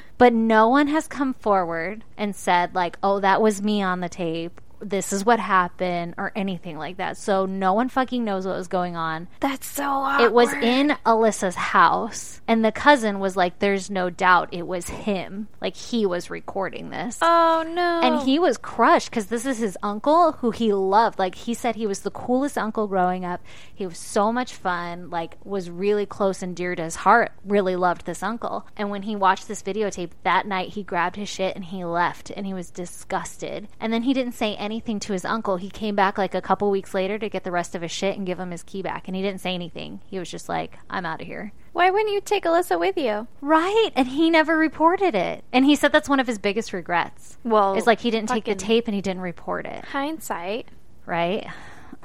but 0.17 0.34
no 0.34 0.67
one 0.67 0.88
has 0.88 1.08
come 1.08 1.34
forward 1.34 2.03
and 2.17 2.36
said, 2.36 2.75
like, 2.75 2.97
oh, 3.01 3.19
that 3.19 3.41
was 3.41 3.62
me 3.62 3.82
on 3.82 4.01
the 4.01 4.10
tape 4.10 4.60
this 4.81 5.11
is 5.13 5.25
what 5.25 5.39
happened 5.39 6.15
or 6.17 6.31
anything 6.35 6.77
like 6.77 6.97
that. 6.97 7.17
So 7.17 7.45
no 7.45 7.73
one 7.73 7.89
fucking 7.89 8.23
knows 8.23 8.45
what 8.45 8.55
was 8.55 8.67
going 8.67 8.95
on. 8.95 9.27
That's 9.39 9.67
so 9.67 9.83
awkward. 9.83 10.25
It 10.25 10.33
was 10.33 10.53
in 10.53 10.95
Alissa's 11.05 11.55
house, 11.55 12.41
and 12.47 12.63
the 12.63 12.71
cousin 12.71 13.19
was 13.19 13.35
like, 13.35 13.59
There's 13.59 13.89
no 13.89 14.09
doubt 14.09 14.49
it 14.53 14.67
was 14.67 14.89
him. 14.89 15.47
Like, 15.61 15.75
he 15.75 16.05
was 16.05 16.29
recording 16.29 16.89
this. 16.89 17.19
Oh 17.21 17.63
no. 17.67 18.01
And 18.01 18.21
he 18.27 18.39
was 18.39 18.57
crushed 18.57 19.09
because 19.09 19.27
this 19.27 19.45
is 19.45 19.57
his 19.57 19.77
uncle 19.83 20.33
who 20.33 20.51
he 20.51 20.73
loved. 20.73 21.19
Like, 21.19 21.35
he 21.35 21.53
said 21.53 21.75
he 21.75 21.87
was 21.87 22.01
the 22.01 22.11
coolest 22.11 22.57
uncle 22.57 22.87
growing 22.87 23.25
up. 23.25 23.41
He 23.73 23.85
was 23.85 23.97
so 23.97 24.31
much 24.31 24.53
fun, 24.53 25.09
like, 25.09 25.37
was 25.43 25.69
really 25.69 26.05
close 26.05 26.41
and 26.41 26.55
dear 26.55 26.75
to 26.75 26.83
his 26.83 26.95
heart. 26.95 27.31
Really 27.45 27.75
loved 27.75 28.05
this 28.05 28.23
uncle. 28.23 28.67
And 28.77 28.89
when 28.89 29.03
he 29.03 29.15
watched 29.15 29.47
this 29.47 29.63
videotape 29.63 30.11
that 30.23 30.47
night, 30.47 30.69
he 30.69 30.83
grabbed 30.83 31.15
his 31.15 31.29
shit 31.29 31.55
and 31.55 31.65
he 31.65 31.83
left 31.83 32.29
and 32.29 32.45
he 32.45 32.53
was 32.53 32.71
disgusted. 32.71 33.67
And 33.79 33.91
then 33.91 34.03
he 34.03 34.13
didn't 34.13 34.33
say 34.33 34.55
anything 34.55 34.68
to 34.77 35.13
his 35.13 35.25
uncle. 35.25 35.58
He 35.58 35.69
came 35.69 35.95
back 35.95 36.17
like 36.17 36.36
a 36.36 36.41
couple 36.41 36.69
weeks 36.69 36.93
later 36.93 37.17
to 37.17 37.27
get 37.29 37.43
the 37.43 37.51
rest 37.51 37.73
of 37.73 37.82
his 37.82 37.91
shit 37.91 38.15
and 38.17 38.25
give 38.25 38.39
him 38.39 38.51
his 38.51 38.62
key 38.63 38.82
back. 38.84 39.08
And 39.08 39.15
he 39.15 39.21
didn't 39.23 39.41
say 39.41 39.53
anything. 39.55 40.01
He 40.05 40.19
was 40.19 40.29
just 40.29 40.47
like, 40.47 40.77
I'm 40.89 41.05
out 41.05 41.21
of 41.21 41.27
here. 41.27 41.51
Why 41.73 41.89
wouldn't 41.89 42.12
you 42.13 42.21
take 42.21 42.43
Alissa 42.45 42.79
with 42.79 42.95
you? 42.97 43.27
Right. 43.41 43.89
And 43.95 44.08
he 44.10 44.29
never 44.29 44.55
reported 44.58 45.15
it. 45.15 45.43
And 45.51 45.65
he 45.65 45.75
said 45.75 45.91
that's 45.91 46.08
one 46.10 46.19
of 46.19 46.27
his 46.27 46.38
biggest 46.38 46.71
regrets. 46.73 47.38
Well, 47.43 47.73
It's 47.75 47.88
like 47.88 47.99
he 48.01 48.12
didn't 48.12 48.29
take 48.29 48.45
the 48.45 48.55
tape 48.55 48.88
and 48.88 48.93
he 48.95 49.01
didn't 49.01 49.21
report 49.23 49.65
it. 49.65 49.86
hindsight. 49.86 50.67
Right? 51.05 51.47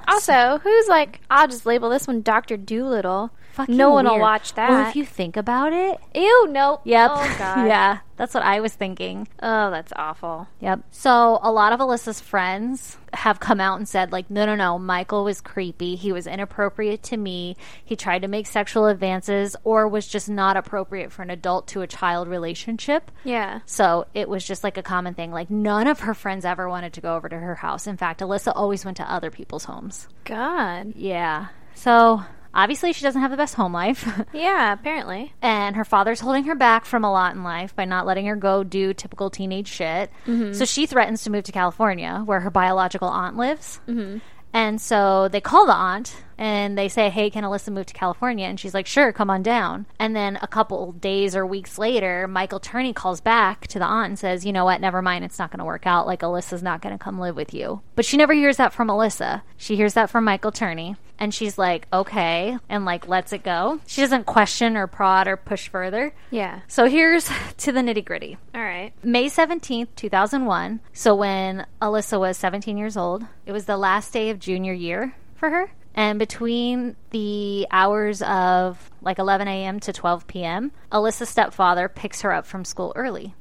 Also, 0.09 0.59
who's 0.62 0.88
like, 0.88 1.20
I'll 1.31 1.48
just 1.48 1.66
label 1.66 1.88
this 1.90 2.07
one 2.07 2.22
Doctor 2.22 2.57
Dolittle. 2.57 3.31
Fucking 3.53 3.77
no 3.77 3.90
one 3.90 4.05
will 4.07 4.18
watch 4.18 4.55
that. 4.55 4.68
Well, 4.70 4.88
if 4.88 4.96
you 4.96 5.05
think 5.05 5.37
about 5.37 5.72
it, 5.72 5.98
Ew, 6.14 6.48
nope. 6.50 6.81
yep, 6.85 7.11
Oh 7.14 7.35
god. 7.38 7.66
yeah, 7.68 7.98
that's 8.16 8.35
what 8.35 8.42
I 8.42 8.61
was 8.61 8.72
thinking. 8.72 9.29
Oh, 9.42 9.70
that's 9.70 9.92
awful. 9.96 10.48
Yep. 10.61 10.81
So 10.90 11.38
a 11.42 11.50
lot 11.50 11.72
of 11.72 11.81
Alissa's 11.81 12.20
friends 12.20 12.96
have 13.12 13.40
come 13.40 13.61
out 13.61 13.79
and 13.79 13.88
said, 13.88 14.12
like, 14.12 14.31
no, 14.31 14.46
no, 14.46 14.55
no, 14.55 14.79
Michael 14.79 15.24
was 15.24 15.40
creepy. 15.40 15.96
He 15.96 16.12
was 16.12 16.27
inappropriate 16.27 17.03
to 17.05 17.16
me. 17.16 17.57
He 17.85 17.96
tried 17.96 18.22
to 18.22 18.29
make 18.29 18.46
sexual 18.46 18.87
advances 18.87 19.57
or 19.64 19.88
was 19.88 20.07
just 20.07 20.29
not 20.29 20.57
appropriate 20.57 21.12
for 21.12 21.22
an 21.22 21.31
adult 21.31 21.68
to 21.68 21.83
a 21.83 21.87
child 21.87 22.29
relationship. 22.29 23.11
Yeah. 23.24 23.61
So 23.66 24.07
it 24.14 24.29
was 24.29 24.44
just 24.44 24.64
like 24.64 24.77
a 24.77 24.83
common 24.83 25.14
thing. 25.14 25.31
Like 25.31 25.50
none 25.50 25.87
of 25.87 26.00
her 26.00 26.14
friends 26.14 26.44
ever 26.44 26.68
wanted 26.68 26.92
to 26.94 27.00
go 27.00 27.16
over 27.16 27.29
to 27.29 27.38
her 27.38 27.55
house. 27.57 27.87
In 27.87 27.96
fact, 27.96 28.20
Alissa 28.20 28.53
always 28.55 28.85
went 28.85 28.96
to 28.98 29.11
other 29.11 29.31
people's 29.31 29.64
homes. 29.64 30.09
God. 30.24 30.94
Yeah. 30.96 31.48
So 31.74 32.22
obviously 32.54 32.92
she 32.92 33.02
doesn't 33.02 33.20
have 33.20 33.30
the 33.30 33.36
best 33.36 33.54
home 33.54 33.72
life. 33.72 34.08
Yeah, 34.32 34.72
apparently. 34.72 35.32
and 35.42 35.76
her 35.76 35.84
father's 35.84 36.20
holding 36.20 36.44
her 36.44 36.54
back 36.54 36.84
from 36.84 37.04
a 37.04 37.12
lot 37.12 37.34
in 37.34 37.42
life 37.44 37.74
by 37.76 37.84
not 37.84 38.06
letting 38.06 38.26
her 38.26 38.36
go 38.36 38.62
do 38.64 38.94
typical 38.94 39.30
teenage 39.30 39.68
shit. 39.68 40.10
So 40.26 40.64
she 40.64 40.86
threatens 40.86 41.24
to 41.24 41.30
move 41.30 41.44
to 41.44 41.52
California, 41.52 42.22
where 42.24 42.40
her 42.40 42.50
biological 42.50 43.08
aunt 43.08 43.36
lives. 43.36 43.80
Mm-hmm. 43.88 44.18
And 44.52 44.80
so 44.80 45.28
they 45.28 45.40
call 45.40 45.66
the 45.66 45.74
aunt 45.74 46.14
and 46.38 46.77
they 46.77 46.88
say, 46.88 47.11
Hey, 47.11 47.31
can 47.31 47.44
Alissa 47.44 47.73
move 47.73 47.87
to 47.87 47.94
California? 47.94 48.47
And 48.47 48.59
she's 48.59 48.75
like, 48.75 48.87
Sure, 48.87 49.12
come 49.12 49.31
on 49.31 49.42
down. 49.42 49.87
And 49.99 50.14
then 50.14 50.38
a 50.42 50.47
couple 50.47 50.92
days 50.92 51.35
or 51.37 51.47
weeks 51.47 51.79
later, 51.79 52.27
Michael 52.29 52.61
Turney 52.61 52.92
calls 52.92 53.20
back 53.20 53.66
to 53.68 53.79
the 53.79 53.85
aunt 53.85 54.09
and 54.11 54.18
says, 54.18 54.44
You 54.44 54.53
know 54.53 54.64
what? 54.64 54.81
Never 54.81 55.03
mind. 55.03 55.25
It's 55.25 55.38
not 55.38 55.51
going 55.51 55.59
to 55.59 55.64
work 55.64 55.87
out. 55.87 56.07
Like, 56.07 56.20
Alissa's 56.20 56.62
not 56.62 56.83
going 56.83 56.97
to 56.97 57.03
come 57.03 57.18
live 57.18 57.37
with 57.37 57.55
you. 57.55 57.81
But 57.94 58.05
she 58.05 58.16
never 58.16 58.33
hears 58.33 58.57
that 58.57 58.73
from 58.73 58.88
Alissa. 58.88 59.42
She 59.57 59.77
hears 59.77 59.94
that 59.94 60.11
from 60.11 60.25
Michael 60.25 60.53
Turney. 60.53 60.97
And 61.18 61.33
she's 61.33 61.57
like, 61.57 61.87
Okay. 61.92 62.59
And 62.68 62.85
like, 62.85 63.09
lets 63.09 63.33
it 63.33 63.42
go. 63.44 63.81
She 63.87 64.01
doesn't 64.01 64.27
question 64.27 64.77
or 64.77 64.87
prod 64.87 65.29
or 65.29 65.37
push 65.37 65.68
further. 65.68 66.12
Yeah. 66.31 66.61
So 66.68 66.87
here's 66.87 67.31
to 67.59 67.73
the 67.73 67.81
nitty 67.81 68.05
gritty. 68.05 68.37
All 68.55 68.61
right. 68.61 68.92
May 69.03 69.27
17th, 69.27 69.88
2001. 69.97 70.81
So 70.92 71.14
when 71.14 71.66
Alissa 71.81 72.18
was 72.18 72.37
17 72.37 72.77
years 72.77 72.97
old, 72.97 73.25
it 73.47 73.53
was 73.53 73.66
the 73.66 73.77
last 73.77 74.12
day 74.12 74.31
of 74.31 74.38
junior 74.38 74.73
year 74.73 75.14
for 75.37 75.51
her. 75.51 75.70
And 75.94 76.18
between 76.18 76.96
the 77.11 77.66
hours 77.70 78.20
of 78.22 78.90
like 79.00 79.18
11 79.18 79.46
a.m. 79.46 79.78
to 79.80 79.92
12 79.92 80.26
p.m., 80.26 80.72
Alissa's 80.90 81.28
stepfather 81.28 81.88
picks 81.88 82.22
her 82.22 82.33
up 82.33 82.46
from 82.46 82.64
school 82.64 82.92
early 82.96 83.35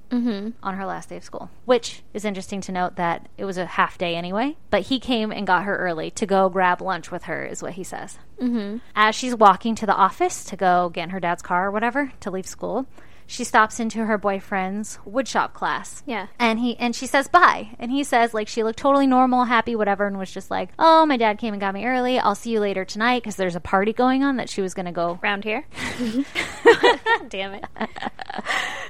on 0.61 0.75
her 0.75 0.85
last 0.85 1.09
day 1.09 1.17
of 1.17 1.23
school, 1.23 1.49
which 1.65 2.03
is 2.13 2.23
interesting 2.23 2.61
to 2.61 2.71
note 2.71 2.97
that 2.97 3.27
it 3.35 3.45
was 3.45 3.57
a 3.57 3.65
half 3.65 3.97
day 3.97 4.15
anyway. 4.15 4.55
But 4.69 4.83
he 4.83 4.99
came 4.99 5.31
and 5.31 5.47
got 5.47 5.63
her 5.63 5.75
early 5.75 6.11
to 6.11 6.27
go 6.27 6.49
grab 6.49 6.81
lunch 6.81 7.09
with 7.09 7.23
her, 7.23 7.43
is 7.43 7.63
what 7.63 7.73
he 7.73 7.83
says. 7.83 8.19
Mm-hmm. 8.39 8.77
As 8.95 9.15
she's 9.15 9.33
walking 9.33 9.73
to 9.73 9.87
the 9.87 9.95
office 9.95 10.43
to 10.45 10.55
go 10.55 10.89
get 10.89 11.05
in 11.05 11.09
her 11.09 11.19
dad's 11.19 11.41
car 11.41 11.67
or 11.67 11.71
whatever 11.71 12.11
to 12.19 12.29
leave 12.29 12.45
school, 12.45 12.85
she 13.33 13.43
stops 13.43 13.79
into 13.79 14.05
her 14.05 14.19
boyfriend's 14.19 14.99
woodshop 15.07 15.53
class. 15.53 16.03
Yeah. 16.05 16.27
And 16.37 16.59
he 16.59 16.77
and 16.77 16.95
she 16.95 17.07
says 17.07 17.27
bye. 17.27 17.69
And 17.79 17.89
he 17.89 18.03
says 18.03 18.31
like 18.31 18.47
she 18.47 18.63
looked 18.63 18.77
totally 18.77 19.07
normal, 19.07 19.45
happy, 19.45 19.75
whatever, 19.75 20.05
and 20.05 20.19
was 20.19 20.31
just 20.31 20.51
like, 20.51 20.69
"Oh, 20.77 21.05
my 21.07 21.17
dad 21.17 21.39
came 21.39 21.53
and 21.53 21.59
got 21.59 21.73
me 21.73 21.83
early. 21.85 22.19
I'll 22.19 22.35
see 22.35 22.51
you 22.51 22.59
later 22.59 22.85
tonight 22.85 23.23
because 23.23 23.35
there's 23.35 23.55
a 23.55 23.59
party 23.59 23.91
going 23.91 24.23
on 24.23 24.37
that 24.37 24.49
she 24.49 24.61
was 24.61 24.75
going 24.75 24.85
to 24.85 24.91
go 24.91 25.19
Round 25.23 25.43
here. 25.43 25.65
Damn 27.29 27.55
it. 27.55 27.65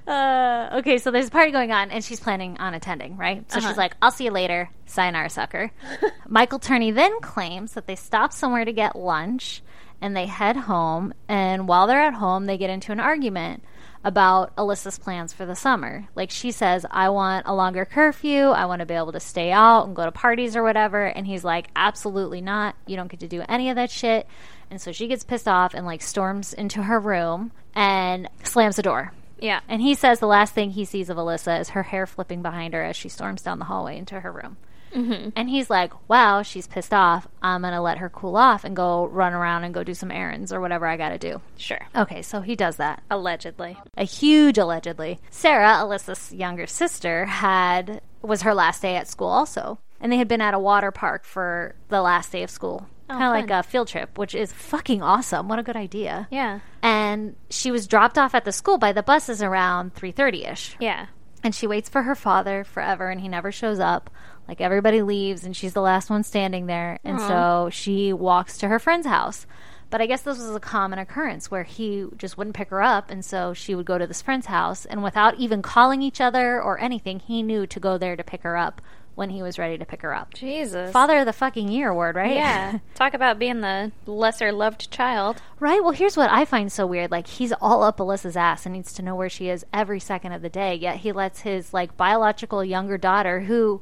Uh, 0.06 0.70
okay, 0.74 0.98
so 0.98 1.12
there's 1.12 1.28
a 1.28 1.32
party 1.32 1.52
going 1.52 1.72
on, 1.72 1.92
and 1.92 2.04
she's 2.04 2.20
planning 2.20 2.58
on 2.60 2.74
attending, 2.74 3.16
right? 3.16 3.50
So 3.52 3.62
she's 3.62 3.78
like, 3.78 3.96
I'll 4.02 4.12
see 4.12 4.26
you 4.26 4.32
later. 4.32 4.70
Sayonara, 4.86 5.30
sucker. 5.30 5.72
Michael 6.28 6.60
Turney 6.60 6.92
then 6.92 7.22
claims 7.22 7.74
that 7.74 7.88
they 7.88 7.96
stop 7.96 8.34
somewhere 8.34 8.66
to 8.66 8.74
get 8.74 8.98
lunch 8.98 9.62
and 10.02 10.16
they 10.16 10.26
head 10.26 10.58
home. 10.58 11.14
And 11.30 11.68
while 11.68 11.88
they're 11.88 12.02
at 12.02 12.16
home, 12.16 12.46
they 12.46 12.58
get 12.58 12.70
into 12.70 12.92
an 12.92 13.00
argument 13.00 13.64
about 14.04 14.56
Alissa's 14.56 15.00
plans 15.00 15.32
for 15.34 15.46
the 15.46 15.56
summer. 15.56 16.08
Like 16.16 16.30
she 16.30 16.52
says, 16.52 16.86
I 16.92 17.10
want 17.10 17.48
a 17.48 17.56
longer 17.56 17.86
curfew. 17.86 18.48
I 18.48 18.66
want 18.66 18.82
to 18.82 18.86
be 18.86 18.94
able 18.94 19.14
to 19.14 19.20
stay 19.20 19.52
out 19.52 19.86
and 19.86 19.96
go 19.96 20.06
to 20.06 20.12
parties 20.12 20.56
or 20.56 20.64
whatever. 20.64 21.06
And 21.06 21.26
he's 21.26 21.44
like, 21.44 21.70
absolutely 21.76 22.42
not. 22.42 22.76
You 22.86 22.96
don't 22.96 23.10
get 23.10 23.22
to 23.22 23.28
do 23.28 23.44
any 23.48 23.70
of 23.70 23.76
that 23.78 23.92
shit. 23.92 24.28
And 24.70 24.82
so 24.82 24.92
she 24.92 25.08
gets 25.08 25.24
pissed 25.24 25.48
off 25.48 25.74
and 25.74 25.86
like 25.86 26.02
storms 26.02 26.54
into 26.54 26.84
her 26.84 27.00
room 27.00 27.52
and 27.76 28.28
slams 28.44 28.76
the 28.76 28.82
door. 28.82 29.14
Yeah. 29.40 29.60
And 29.68 29.82
he 29.82 29.94
says 29.94 30.20
the 30.20 30.28
last 30.28 30.54
thing 30.54 30.72
he 30.72 30.86
sees 30.86 31.10
of 31.10 31.18
Alissa 31.18 31.60
is 31.60 31.70
her 31.70 31.84
hair 31.84 32.06
flipping 32.06 32.42
behind 32.42 32.74
her 32.74 32.84
as 32.84 32.96
she 32.96 33.10
storms 33.10 33.42
down 33.42 33.60
the 33.60 33.66
hallway 33.66 33.98
into 33.98 34.20
her 34.20 34.32
room. 34.32 34.58
Mm-hmm. 34.94 35.30
And 35.36 35.50
he's 35.50 35.70
like, 35.70 35.92
wow, 36.08 36.42
she's 36.42 36.68
pissed 36.68 36.94
off. 36.94 37.28
I'm 37.42 37.62
going 37.62 37.74
to 37.74 37.82
let 37.82 37.98
her 37.98 38.10
cool 38.10 38.36
off 38.36 38.64
and 38.64 38.76
go 38.76 39.06
run 39.06 39.34
around 39.34 39.64
and 39.64 39.74
go 39.74 39.84
do 39.84 39.94
some 39.94 40.12
errands 40.12 40.54
or 40.54 40.62
whatever 40.62 40.86
I 40.86 40.98
got 40.98 41.10
to 41.10 41.18
do. 41.18 41.42
Sure. 41.58 41.80
Okay, 41.96 42.22
so 42.22 42.42
he 42.42 42.56
does 42.56 42.78
that. 42.78 43.02
Allegedly. 43.10 43.78
A 43.98 44.04
huge 44.04 44.58
allegedly. 44.58 45.20
Sarah, 45.30 45.78
Alissa's 45.78 46.32
younger 46.34 46.68
sister, 46.68 47.26
had 47.26 48.02
was 48.22 48.44
her 48.44 48.54
last 48.54 48.82
day 48.82 48.96
at 48.96 49.08
school 49.08 49.28
also. 49.28 49.80
And 50.00 50.12
they 50.12 50.18
had 50.18 50.28
been 50.28 50.42
at 50.42 50.54
a 50.54 50.60
water 50.60 50.92
park 50.92 51.24
for 51.24 51.76
the 51.88 52.02
last 52.02 52.32
day 52.32 52.44
of 52.44 52.50
school. 52.50 52.88
Oh, 53.10 53.14
kind 53.18 53.24
of 53.24 53.50
like 53.50 53.52
a 53.52 53.68
field 53.68 53.88
trip, 53.88 54.18
which 54.18 54.34
is 54.34 54.52
fucking 54.52 55.02
awesome. 55.02 55.48
What 55.48 55.60
a 55.60 55.64
good 55.64 55.76
idea. 55.76 56.28
Yeah. 56.32 56.60
And 56.82 57.36
she 57.50 57.72
was 57.72 57.88
dropped 57.88 58.18
off 58.18 58.34
at 58.34 58.46
the 58.46 58.52
school 58.52 58.78
by 58.78 58.92
the 58.92 59.04
buses 59.04 59.42
around 59.42 59.94
3:30ish. 59.96 60.76
Yeah. 60.80 61.08
And 61.44 61.54
she 61.54 61.68
waits 61.68 61.90
for 61.90 62.04
her 62.04 62.16
father 62.16 62.64
forever 62.64 63.10
and 63.10 63.20
he 63.20 63.28
never 63.28 63.52
shows 63.52 63.80
up. 63.80 64.10
Like 64.48 64.62
everybody 64.62 65.02
leaves 65.02 65.44
and 65.44 65.56
she's 65.56 65.74
the 65.74 65.82
last 65.82 66.10
one 66.10 66.24
standing 66.24 66.66
there. 66.66 67.00
And 67.04 67.20
so 67.20 67.70
she 67.72 68.14
walks 68.14 68.58
to 68.60 68.68
her 68.68 68.80
friend's 68.80 69.08
house. 69.08 69.46
But 69.90 70.02
I 70.02 70.08
guess 70.08 70.24
this 70.24 70.40
was 70.40 70.56
a 70.56 70.60
common 70.60 70.98
occurrence 70.98 71.52
where 71.52 71.64
he 71.64 72.08
just 72.18 72.36
wouldn't 72.38 72.56
pick 72.56 72.70
her 72.70 72.82
up. 72.82 73.12
And 73.12 73.24
so 73.24 73.54
she 73.54 73.76
would 73.76 73.86
go 73.86 73.98
to 73.98 74.08
this 74.08 74.22
friend's 74.22 74.48
house. 74.48 74.86
And 74.86 75.04
without 75.04 75.36
even 75.36 75.62
calling 75.62 76.02
each 76.02 76.20
other 76.20 76.62
or 76.62 76.80
anything, 76.80 77.20
he 77.20 77.44
knew 77.44 77.68
to 77.68 77.80
go 77.80 77.98
there 77.98 78.16
to 78.16 78.24
pick 78.24 78.42
her 78.42 78.58
up 78.58 78.82
when 79.16 79.30
he 79.30 79.42
was 79.44 79.60
ready 79.60 79.78
to 79.78 79.86
pick 79.86 80.02
her 80.02 80.14
up. 80.14 80.34
Jesus. 80.34 80.92
Father 80.92 81.20
of 81.20 81.26
the 81.26 81.34
fucking 81.34 81.70
year 81.70 81.90
award, 81.90 82.16
right? 82.16 82.36
Yeah. 82.36 82.80
Talk 82.96 83.14
about 83.14 83.40
being 83.40 83.62
the 83.62 83.92
lesser 84.06 84.52
loved 84.52 84.90
child. 84.92 85.42
Right. 85.60 85.84
Well, 85.84 85.94
here's 85.94 86.18
what 86.18 86.30
I 86.32 86.46
find 86.46 86.72
so 86.72 86.88
weird. 86.88 87.12
Like 87.12 87.28
he's 87.28 87.54
all 87.54 87.84
up 87.84 87.98
Alissa's 88.00 88.36
ass 88.36 88.66
and 88.66 88.74
needs 88.74 88.94
to 88.94 89.02
know 89.02 89.16
where 89.16 89.30
she 89.30 89.50
is 89.50 89.66
every 89.72 90.00
second 90.00 90.32
of 90.32 90.42
the 90.42 90.50
day. 90.50 90.76
Yet 90.76 90.98
he 90.98 91.12
lets 91.12 91.42
his 91.42 91.74
like 91.74 91.96
biological 91.96 92.64
younger 92.64 92.98
daughter, 92.98 93.42
who, 93.42 93.82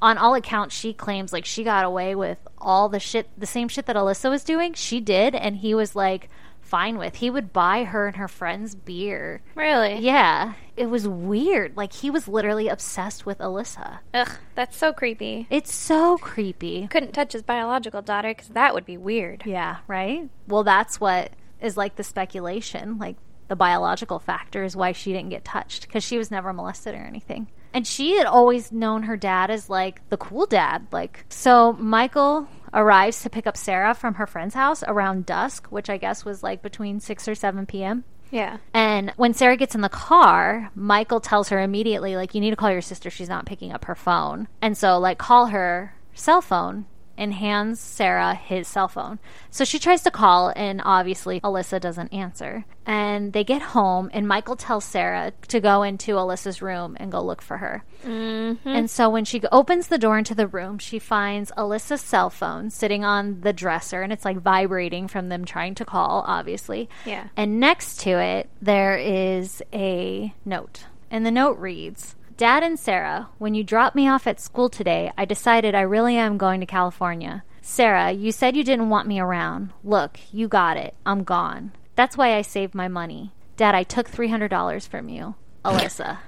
on 0.00 0.18
all 0.18 0.34
accounts, 0.34 0.74
she 0.74 0.92
claims 0.92 1.32
like 1.32 1.44
she 1.44 1.62
got 1.64 1.84
away 1.84 2.14
with 2.14 2.38
all 2.58 2.88
the 2.88 3.00
shit, 3.00 3.28
the 3.38 3.46
same 3.46 3.68
shit 3.68 3.86
that 3.86 3.96
Alissa 3.96 4.30
was 4.30 4.44
doing. 4.44 4.74
She 4.74 5.00
did, 5.00 5.34
and 5.34 5.56
he 5.56 5.74
was 5.74 5.94
like 5.94 6.28
fine 6.70 6.98
with. 6.98 7.16
He 7.16 7.28
would 7.28 7.52
buy 7.52 7.84
her 7.84 8.06
and 8.06 8.16
her 8.16 8.28
friends 8.28 8.74
beer. 8.74 9.42
Really? 9.56 9.98
Yeah, 9.98 10.54
it 10.76 10.86
was 10.86 11.06
weird. 11.06 11.76
Like 11.76 11.92
he 11.92 12.10
was 12.10 12.28
literally 12.28 12.68
obsessed 12.68 13.26
with 13.26 13.38
Alissa. 13.38 13.98
Ugh, 14.14 14.30
that's 14.54 14.76
so 14.76 14.92
creepy. 14.92 15.48
It's 15.50 15.74
so 15.74 16.16
creepy. 16.16 16.86
Couldn't 16.86 17.12
touch 17.12 17.32
his 17.32 17.42
biological 17.42 18.02
daughter 18.02 18.30
because 18.30 18.48
that 18.50 18.72
would 18.72 18.86
be 18.86 18.96
weird. 18.96 19.42
Yeah, 19.44 19.78
right? 19.88 20.30
Well, 20.46 20.62
that's 20.62 21.00
what 21.00 21.32
is 21.60 21.76
like 21.76 21.96
the 21.96 22.04
speculation. 22.04 22.98
Like 22.98 23.16
the 23.48 23.56
biological 23.56 24.20
factor 24.20 24.62
is 24.62 24.76
why 24.76 24.92
she 24.92 25.12
didn't 25.12 25.30
get 25.30 25.44
touched 25.44 25.88
because 25.88 26.04
she 26.04 26.18
was 26.18 26.30
never 26.30 26.52
molested 26.52 26.94
or 26.94 26.98
anything. 26.98 27.48
And 27.72 27.86
she 27.86 28.16
had 28.16 28.26
always 28.26 28.72
known 28.72 29.04
her 29.04 29.16
dad 29.16 29.50
as 29.50 29.68
like 29.68 30.08
the 30.08 30.16
cool 30.16 30.46
dad. 30.46 30.86
Like, 30.92 31.24
so 31.28 31.72
Michael 31.74 32.48
arrives 32.72 33.22
to 33.22 33.30
pick 33.30 33.46
up 33.46 33.56
Sarah 33.56 33.94
from 33.94 34.14
her 34.14 34.26
friend's 34.26 34.54
house 34.54 34.82
around 34.86 35.26
dusk, 35.26 35.66
which 35.68 35.90
I 35.90 35.96
guess 35.96 36.24
was 36.24 36.42
like 36.42 36.62
between 36.62 37.00
6 37.00 37.28
or 37.28 37.34
7 37.34 37.66
p.m. 37.66 38.04
Yeah. 38.30 38.58
And 38.72 39.12
when 39.16 39.34
Sarah 39.34 39.56
gets 39.56 39.74
in 39.74 39.80
the 39.80 39.88
car, 39.88 40.70
Michael 40.74 41.20
tells 41.20 41.48
her 41.48 41.60
immediately, 41.60 42.16
like, 42.16 42.34
you 42.34 42.40
need 42.40 42.50
to 42.50 42.56
call 42.56 42.70
your 42.70 42.80
sister. 42.80 43.10
She's 43.10 43.28
not 43.28 43.46
picking 43.46 43.72
up 43.72 43.86
her 43.86 43.96
phone. 43.96 44.46
And 44.62 44.76
so, 44.78 44.98
like, 44.98 45.18
call 45.18 45.46
her 45.46 45.94
cell 46.14 46.40
phone 46.40 46.86
and 47.20 47.34
hands 47.34 47.78
Sarah 47.78 48.34
his 48.34 48.66
cell 48.66 48.88
phone. 48.88 49.18
So 49.50 49.64
she 49.64 49.78
tries 49.78 50.02
to 50.02 50.10
call, 50.10 50.52
and 50.56 50.80
obviously 50.84 51.38
Alissa 51.42 51.78
doesn't 51.78 52.12
answer. 52.12 52.64
And 52.86 53.32
they 53.34 53.44
get 53.44 53.60
home, 53.60 54.10
and 54.12 54.26
Michael 54.26 54.56
tells 54.56 54.86
Sarah 54.86 55.32
to 55.48 55.60
go 55.60 55.82
into 55.82 56.12
Alissa's 56.12 56.62
room 56.62 56.96
and 56.98 57.12
go 57.12 57.22
look 57.22 57.42
for 57.42 57.58
her. 57.58 57.84
Mm-hmm. 58.04 58.68
And 58.68 58.90
so 58.90 59.10
when 59.10 59.26
she 59.26 59.42
opens 59.52 59.88
the 59.88 59.98
door 59.98 60.18
into 60.18 60.34
the 60.34 60.48
room, 60.48 60.78
she 60.78 60.98
finds 60.98 61.52
Alissa's 61.52 62.00
cell 62.00 62.30
phone 62.30 62.70
sitting 62.70 63.04
on 63.04 63.42
the 63.42 63.52
dresser, 63.52 64.00
and 64.00 64.12
it's 64.12 64.24
like 64.24 64.38
vibrating 64.38 65.06
from 65.06 65.28
them 65.28 65.44
trying 65.44 65.74
to 65.76 65.84
call, 65.84 66.24
obviously. 66.26 66.88
Yeah. 67.04 67.28
And 67.36 67.60
next 67.60 68.00
to 68.00 68.18
it, 68.18 68.48
there 68.62 68.96
is 68.96 69.62
a 69.74 70.34
note. 70.44 70.86
And 71.10 71.26
the 71.26 71.30
note 71.30 71.58
reads 71.58 72.16
Dad 72.40 72.62
and 72.62 72.78
Sarah, 72.78 73.28
when 73.36 73.52
you 73.52 73.62
dropped 73.62 73.94
me 73.94 74.08
off 74.08 74.26
at 74.26 74.40
school 74.40 74.70
today, 74.70 75.12
I 75.18 75.26
decided 75.26 75.74
I 75.74 75.82
really 75.82 76.16
am 76.16 76.38
going 76.38 76.60
to 76.60 76.64
California. 76.66 77.44
Sarah, 77.60 78.12
you 78.12 78.32
said 78.32 78.56
you 78.56 78.64
didn't 78.64 78.88
want 78.88 79.06
me 79.06 79.20
around. 79.20 79.74
Look, 79.84 80.18
you 80.32 80.48
got 80.48 80.78
it. 80.78 80.94
I'm 81.04 81.22
gone. 81.22 81.72
That's 81.96 82.16
why 82.16 82.34
I 82.34 82.40
saved 82.40 82.74
my 82.74 82.88
money. 82.88 83.34
Dad, 83.58 83.74
I 83.74 83.82
took 83.82 84.10
$300 84.10 84.88
from 84.88 85.10
you. 85.10 85.34
Alissa. 85.66 86.20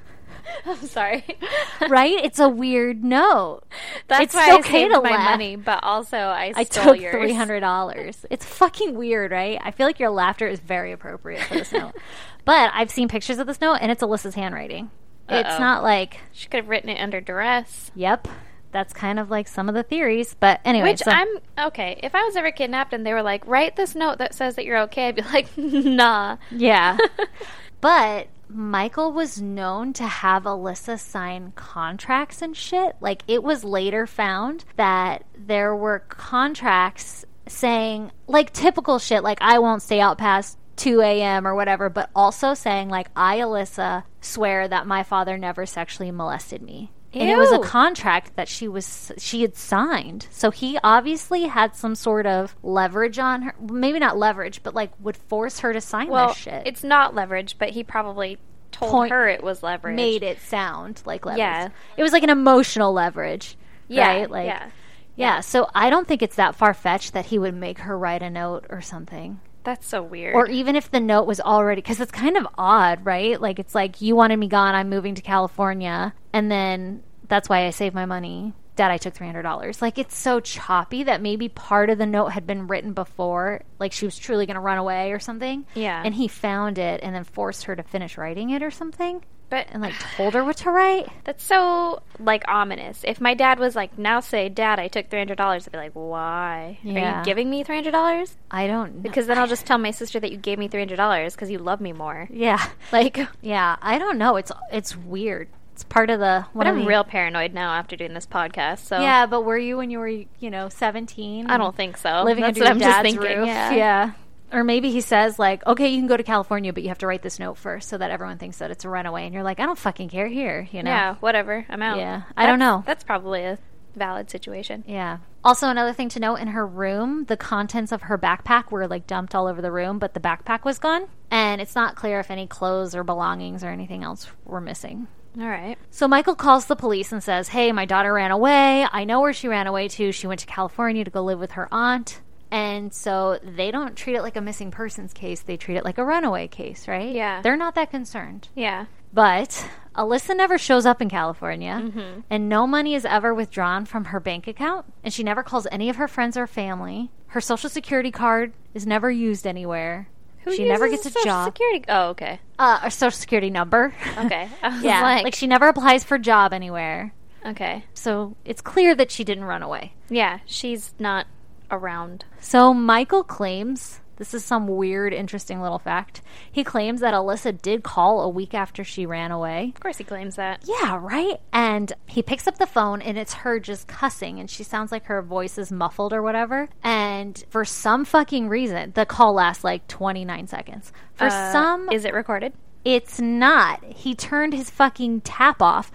I'm 0.66 0.87
sorry. 0.87 1.25
right? 1.88 2.22
It's 2.22 2.38
a 2.38 2.48
weird 2.51 3.03
note. 3.03 3.62
That's 4.09 4.25
It's 4.25 4.35
why 4.35 4.59
okay 4.59 4.81
I 4.81 4.83
saved 4.83 4.94
to 4.94 5.01
my 5.01 5.11
laugh. 5.12 5.31
money, 5.31 5.57
but 5.57 5.83
also 5.83 6.18
I, 6.18 6.53
I 6.55 6.64
stole 6.64 6.94
took 6.94 7.11
three 7.11 7.33
hundred 7.33 7.61
dollars. 7.61 8.27
It's 8.29 8.44
fucking 8.44 8.96
weird, 8.96 9.31
right? 9.31 9.59
I 9.62 9.70
feel 9.70 9.87
like 9.87 9.98
your 9.98 10.11
laughter 10.11 10.46
is 10.46 10.61
very 10.61 10.92
appropriate 10.92 11.42
for 11.44 11.55
this 11.55 11.72
note. 11.72 11.94
But 12.44 12.72
I've 12.75 12.90
seen 12.90 13.07
pictures 13.07 13.38
of 13.38 13.46
this 13.46 13.61
note, 13.61 13.79
and 13.81 13.92
it's 13.92 14.03
Alissa's 14.03 14.35
handwriting. 14.35 14.90
It's 15.29 15.49
Uh-oh. 15.49 15.59
not 15.59 15.83
like, 15.83 16.19
She 16.33 16.49
could 16.49 16.59
have 16.59 16.69
written 16.69 16.89
it 16.91 17.01
under 17.01 17.21
duress. 17.21 17.91
yep. 17.95 18.29
That's 18.71 18.95
kind 18.95 19.19
of 19.19 19.31
like 19.31 19.49
some 19.49 19.69
of 19.69 19.75
the 19.75 19.83
theories. 19.83 20.35
But 20.39 20.61
anyway, 20.65 20.93
Which 20.93 21.01
so- 21.01 21.11
I'm 21.11 21.29
okay. 21.59 22.01
If 22.03 22.15
I 22.15 22.23
was 22.25 22.37
ever 22.37 22.51
kidnapped 22.51 22.95
and 22.95 23.05
they 23.05 23.13
were 23.13 23.23
like, 23.23 23.47
write 23.47 23.77
this 23.77 23.95
note 23.95 24.17
that 24.19 24.35
says 24.35 24.55
that 24.57 24.65
you're 24.65 24.79
okay, 24.85 25.09
I'd 25.09 25.17
be 25.17 25.23
like, 25.23 25.49
nah. 25.59 26.39
yeah. 26.51 26.97
but 27.83 28.29
Michael 28.49 29.13
was 29.13 29.41
known 29.43 29.93
to 29.95 30.05
have 30.07 30.45
Alissa 30.45 30.99
sign 30.99 31.53
contracts 31.55 32.41
and 32.43 32.57
shit. 32.57 32.97
Like 33.01 33.23
it 33.29 33.43
was 33.43 33.63
later 33.63 34.07
found 34.07 34.65
that 34.77 35.25
there 35.37 35.77
were 35.77 35.99
contracts 36.09 37.25
saying 37.47 38.11
like 38.27 38.53
typical 38.53 38.99
shit, 38.99 39.23
like 39.23 39.39
I 39.43 39.59
won't 39.59 39.83
stay 39.83 40.01
out 40.01 40.17
past 40.17 40.57
2 40.77 41.01
a.m. 41.01 41.47
or 41.47 41.55
whatever, 41.55 41.89
but 41.89 42.11
also 42.15 42.55
saying 42.55 42.89
like 42.89 43.09
I, 43.15 43.39
Alissa, 43.39 44.05
swear 44.21 44.67
that 44.69 44.87
my 44.87 45.03
father 45.03 45.37
never 45.39 45.67
sexually 45.67 46.11
molested 46.11 46.63
me. 46.63 46.91
And 47.15 47.29
it 47.29 47.37
was 47.37 47.53
a 47.53 47.59
contract 47.59 48.37
that 48.37 48.49
she 48.49 48.67
was 48.67 49.13
she 49.19 49.43
had 49.43 49.55
signed. 49.55 50.27
So 50.31 50.51
he 50.51 50.79
obviously 50.83 51.43
had 51.43 51.77
some 51.77 51.95
sort 51.95 52.25
of 52.25 52.57
leverage 52.63 53.19
on 53.19 53.43
her. 53.43 53.55
Maybe 53.61 53.99
not 53.99 54.17
leverage, 54.17 54.63
but 54.63 54.75
like 54.75 54.93
would 54.99 55.19
force 55.19 55.59
her 55.59 55.75
to 55.75 55.81
sign 55.83 56.09
Well, 56.09 56.29
this 56.29 56.39
shit. 56.39 56.63
it's 56.67 56.83
not 56.83 57.15
leverage, 57.15 57.59
but 57.59 57.69
he 57.69 57.85
probably 57.85 58.39
told 58.71 58.93
Point- 58.93 59.13
her 59.13 59.29
it 59.29 59.43
was 59.43 59.63
leverage. 59.63 59.95
made 59.95 60.23
it 60.23 60.41
sound 60.41 61.03
like 61.05 61.27
leverage. 61.27 61.41
Yeah. 61.41 61.69
It 61.99 62.03
was 62.03 62.13
like 62.13 62.23
an 62.23 62.31
emotional 62.31 62.95
leverage. 62.95 63.59
yeah, 63.89 64.07
Right? 64.07 64.31
Like 64.31 64.47
yeah. 64.47 64.71
yeah, 65.15 65.41
so 65.41 65.69
I 65.75 65.91
don't 65.91 66.09
think 66.09 66.23
it's 66.23 66.37
that 66.37 66.55
far 66.57 66.73
fetched 66.73 67.13
that 67.13 67.27
he 67.27 67.39
would 67.39 67.55
make 67.55 67.81
her 67.81 67.99
write 67.99 68.23
a 68.23 68.31
note 68.31 68.65
or 68.71 68.81
something. 68.81 69.39
That's 69.64 69.87
so 69.87 70.03
weird. 70.03 70.35
Or 70.35 70.48
even 70.48 70.77
if 70.77 70.90
the 70.90 71.01
note 71.01 71.27
was 71.27 71.40
already 71.40 71.81
because 71.81 72.01
it's 72.01 72.12
kind 72.12 72.37
of 72.37 72.46
odd, 72.59 73.05
right? 73.05 73.40
Like 73.40 73.59
it's 73.59 73.75
like 73.75 74.01
you 74.01 74.16
wanted 74.16 74.38
me 74.38 74.48
gone, 74.48 74.75
I'm 74.75 74.88
moving 74.88 75.14
to 75.14 75.22
California, 75.22 76.14
and 76.33 76.51
then 76.51 77.03
that's 77.29 77.48
why 77.48 77.66
I 77.66 77.70
saved 77.70 77.94
my 77.94 78.07
money. 78.07 78.53
Dad, 78.75 78.90
I 78.90 78.96
took 78.96 79.12
three 79.14 79.27
hundred 79.27 79.42
dollars. 79.42 79.83
Like 79.83 79.98
it's 79.98 80.16
so 80.16 80.40
choppy 80.40 81.03
that 81.05 81.20
maybe 81.20 81.48
part 81.48 81.90
of 81.90 81.98
the 81.98 82.07
note 82.07 82.29
had 82.29 82.46
been 82.46 82.66
written 82.66 82.94
before, 82.94 83.62
like 83.79 83.92
she 83.92 84.07
was 84.07 84.16
truly 84.18 84.46
going 84.46 84.55
to 84.55 84.61
run 84.61 84.79
away 84.79 85.12
or 85.12 85.18
something. 85.18 85.66
Yeah. 85.75 86.03
and 86.05 86.14
he 86.14 86.27
found 86.27 86.79
it 86.79 87.01
and 87.03 87.14
then 87.14 87.25
forced 87.25 87.64
her 87.64 87.77
to 87.77 87.83
finish 87.83 88.16
writing 88.16 88.48
it 88.51 88.62
or 88.62 88.70
something, 88.70 89.22
but 89.53 89.67
and 89.71 89.83
like 89.83 89.95
told 90.17 90.33
her 90.35 90.43
what 90.43 90.57
to 90.57 90.71
write. 90.71 91.07
that's 91.25 91.45
so 91.45 92.01
like 92.19 92.43
ominous. 92.49 93.03
If 93.07 93.21
my 93.21 93.35
dad 93.35 93.59
was 93.59 93.77
like, 93.77 93.99
now 93.99 94.21
say, 94.21 94.49
Dad, 94.49 94.81
I 94.81 94.88
took 94.88 95.11
three 95.11 95.19
hundred 95.21 95.37
dollars, 95.37 95.67
I'd 95.69 95.73
be 95.73 95.79
like, 95.79 95.93
why? 95.93 96.79
Are 96.85 96.88
you 97.19 97.25
giving 97.25 97.51
me 97.51 97.62
three 97.62 97.77
hundred 97.77 97.91
dollars? 97.93 98.37
I 98.51 98.67
don't 98.67 99.03
Because 99.03 99.27
then 99.27 99.37
I'll 99.38 99.47
just 99.47 99.67
tell 99.67 99.79
my 99.79 99.91
sister 99.91 100.19
that 100.21 100.33
you 100.33 100.38
gave 100.38 100.59
me 100.59 100.69
three 100.69 100.81
hundred 100.81 100.97
dollars 100.97 101.35
because 101.35 101.51
you 101.51 101.59
love 101.59 101.81
me 101.81 101.93
more. 101.93 102.29
yeah, 102.33 102.65
Like, 102.93 103.19
yeah. 103.43 103.77
I 103.83 103.99
don't 103.99 104.17
know. 104.19 104.37
It's 104.37 104.51
it's 104.73 104.97
weird. 104.97 105.49
It's 105.75 105.85
part 105.85 106.11
of 106.11 106.21
the. 106.21 106.47
One 106.53 106.65
but 106.65 106.71
I'm 106.71 106.81
the- 106.81 106.87
real 106.87 107.05
paranoid 107.05 107.53
now 107.55 107.73
after 107.75 107.97
doing 107.97 108.15
this 108.15 108.27
podcast. 108.27 108.81
So 108.81 109.01
Yeah, 109.01 109.27
but 109.27 109.43
were 109.43 109.59
you 109.59 109.77
when 109.79 109.91
you 109.91 109.99
were 109.99 110.09
you 110.09 110.51
know 110.51 110.69
seventeen? 110.69 111.47
I 111.51 111.57
don't 111.59 111.77
think 111.77 111.97
so. 111.97 112.23
living 112.25 112.43
That's 112.43 112.59
under 112.59 112.61
what 112.61 112.67
your 112.67 112.73
I'm 112.73 112.79
dad's 112.79 113.09
just 113.12 113.21
thinking. 113.21 113.38
roof. 113.41 113.47
Yeah. 113.49 114.12
Or 114.53 114.65
maybe 114.65 114.91
he 114.91 115.01
says 115.01 115.38
like, 115.38 115.67
"Okay, 115.67 115.88
you 115.88 115.99
can 115.99 116.07
go 116.07 116.17
to 116.17 116.23
California, 116.23 116.73
but 116.73 116.83
you 116.83 116.88
have 116.91 116.99
to 116.99 117.07
write 117.07 117.23
this 117.23 117.38
note 117.38 117.57
first, 117.57 117.88
so 117.88 117.99
that 117.99 118.11
everyone 118.11 118.38
thinks 118.38 118.59
that 118.59 118.71
it's 118.71 118.85
a 118.85 118.88
runaway." 118.88 119.25
And 119.25 119.35
you're 119.35 119.43
like, 119.43 119.61
"I 119.61 119.67
don't 119.67 119.79
fucking 119.79 120.09
care 120.11 120.29
here," 120.29 120.69
you 120.71 120.83
know? 120.83 120.91
Yeah, 120.91 121.15
whatever. 121.21 121.65
I'm 121.69 121.83
out. 121.83 121.99
Yeah. 121.99 122.23
I 122.37 122.47
don't 122.47 122.59
know. 122.59 122.83
That's 122.87 123.05
probably 123.05 123.45
a 123.45 123.59
valid 123.95 124.31
situation. 124.31 124.85
Yeah. 124.87 125.19
Also, 125.45 125.69
another 125.69 125.93
thing 125.93 126.09
to 126.11 126.21
note 126.21 126.37
in 126.37 126.49
her 126.49 126.67
room, 126.67 127.25
the 127.25 127.37
contents 127.37 127.93
of 127.93 128.03
her 128.03 128.17
backpack 128.17 128.71
were 128.71 128.87
like 128.87 129.07
dumped 129.07 129.35
all 129.35 129.47
over 129.47 129.61
the 129.61 129.73
room, 129.73 129.99
but 129.99 130.15
the 130.15 130.21
backpack 130.21 130.65
was 130.65 130.79
gone, 130.79 131.09
and 131.31 131.61
it's 131.61 131.75
not 131.75 131.97
clear 131.97 132.21
if 132.21 132.31
any 132.31 132.47
clothes 132.47 132.95
or 132.95 133.05
belongings 133.05 133.65
or 133.65 133.69
anything 133.69 134.05
else 134.05 134.31
were 134.45 134.61
missing. 134.61 135.09
All 135.41 135.49
right. 135.49 135.79
So 135.91 136.07
Michael 136.07 136.35
calls 136.35 136.67
the 136.67 136.77
police 136.77 137.11
and 137.11 137.23
says, 137.23 137.49
Hey, 137.49 137.73
my 137.73 137.87
daughter 137.87 138.12
ran 138.12 138.31
away. 138.31 138.87
I 138.93 139.05
know 139.05 139.21
where 139.23 139.33
she 139.33 139.49
ran 139.49 139.67
away 139.67 139.88
to. 139.88 140.12
She 140.12 140.27
went 140.27 140.41
to 140.41 140.47
California 140.47 141.05
to 141.05 141.11
go 141.11 141.23
live 141.23 141.38
with 141.38 141.53
her 141.53 141.69
aunt. 141.73 142.21
And 142.53 142.93
so 142.93 143.38
they 143.43 143.71
don't 143.71 143.97
treat 143.97 144.15
it 144.15 144.23
like 144.23 144.37
a 144.37 144.41
missing 144.43 144.71
persons 144.71 145.12
case. 145.15 145.41
They 145.41 145.57
treat 145.57 145.77
it 145.79 145.85
like 145.85 145.97
a 145.99 146.05
runaway 146.05 146.49
case, 146.49 146.87
right? 146.87 147.12
Yeah. 147.15 147.41
They're 147.41 147.57
not 147.57 147.75
that 147.77 147.91
concerned. 147.91 148.49
Yeah. 148.55 148.85
But 149.12 149.69
Alissa 149.97 150.37
never 150.37 150.59
shows 150.59 150.85
up 150.87 151.01
in 151.03 151.09
California, 151.09 151.81
Mm-hmm. 151.83 152.21
and 152.31 152.49
no 152.49 152.67
money 152.67 152.95
is 152.95 153.05
ever 153.07 153.33
withdrawn 153.35 153.85
from 153.87 154.07
her 154.07 154.21
bank 154.21 154.47
account, 154.47 154.85
and 155.03 155.12
she 155.12 155.23
never 155.23 155.43
calls 155.43 155.67
any 155.73 155.88
of 155.91 155.97
her 155.97 156.09
friends 156.09 156.37
or 156.37 156.47
family. 156.47 157.11
Her 157.29 157.41
social 157.41 157.69
security 157.71 158.11
card 158.11 158.53
is 158.75 158.87
never 158.87 159.11
used 159.11 159.47
anywhere. 159.47 160.09
Who 160.45 160.53
she 160.55 160.67
never 160.69 160.88
gets 160.88 161.07
a 161.07 161.11
Social 161.11 161.25
job. 161.25 161.47
Security. 161.53 161.85
Oh, 161.88 162.09
okay. 162.11 162.41
Uh, 162.59 162.81
a 162.83 162.91
social 162.91 163.19
security 163.19 163.49
number. 163.51 163.95
Okay. 164.19 164.49
Yeah, 164.83 165.01
like, 165.03 165.25
like 165.25 165.35
she 165.35 165.47
never 165.47 165.69
applies 165.69 166.05
for 166.05 166.17
a 166.17 166.19
job 166.21 166.53
anywhere. 166.53 167.15
okay. 167.47 167.85
So 167.95 168.37
it's 168.45 168.61
clear 168.61 168.95
that 168.95 169.11
she 169.11 169.25
didn't 169.25 169.45
run 169.45 169.62
away. 169.62 169.95
Yeah, 170.11 170.41
she's 170.47 170.95
not 170.99 171.27
around. 171.73 172.25
So 172.41 172.73
Michael 172.75 173.25
claims 173.25 173.99
this 174.17 174.35
is 174.35 174.45
some 174.45 174.69
weird, 174.69 175.13
interesting 175.13 175.61
little 175.63 175.81
fact. 175.81 176.23
He 176.53 176.63
claims 176.63 177.01
that 177.01 177.15
Alissa 177.15 177.61
did 177.61 177.83
call 177.83 178.21
a 178.21 178.29
week 178.29 178.55
after 178.55 178.85
she 178.85 179.05
ran 179.07 179.33
away. 179.33 179.73
Of 179.75 179.81
course, 179.81 179.97
he 179.99 180.05
claims 180.05 180.37
that. 180.37 180.63
Yeah, 180.65 180.97
right? 181.01 181.41
And 181.53 181.93
he 182.07 182.23
picks 182.23 182.47
up 182.47 182.59
the 182.59 182.67
phone 182.67 183.03
and 183.03 183.19
it's 183.19 183.33
her 183.33 183.59
just 183.59 183.89
cussing 183.89 184.39
and 184.39 184.49
she 184.49 184.63
sounds 184.63 184.93
like 184.93 185.07
her 185.07 185.23
voice 185.23 185.59
is 185.59 185.73
muffled 185.73 186.13
or 186.13 186.23
whatever. 186.23 186.69
And 186.85 187.43
for 187.49 187.65
some 187.65 188.05
fucking 188.05 188.49
reason, 188.49 188.93
the 188.95 189.07
call 189.07 189.33
lasts 189.33 189.65
like 189.65 189.89
29 189.89 190.47
seconds. 190.47 190.93
For 191.15 191.25
Uh, 191.27 191.53
some, 191.53 191.89
is 191.91 192.05
it 192.05 192.15
recorded? 192.15 192.53
it's 192.85 193.21
not. 193.21 193.83
He 193.85 194.15
turned 194.15 194.53
his 194.53 194.69
fucking 194.71 195.21
tap 195.23 195.63
off 195.63 195.91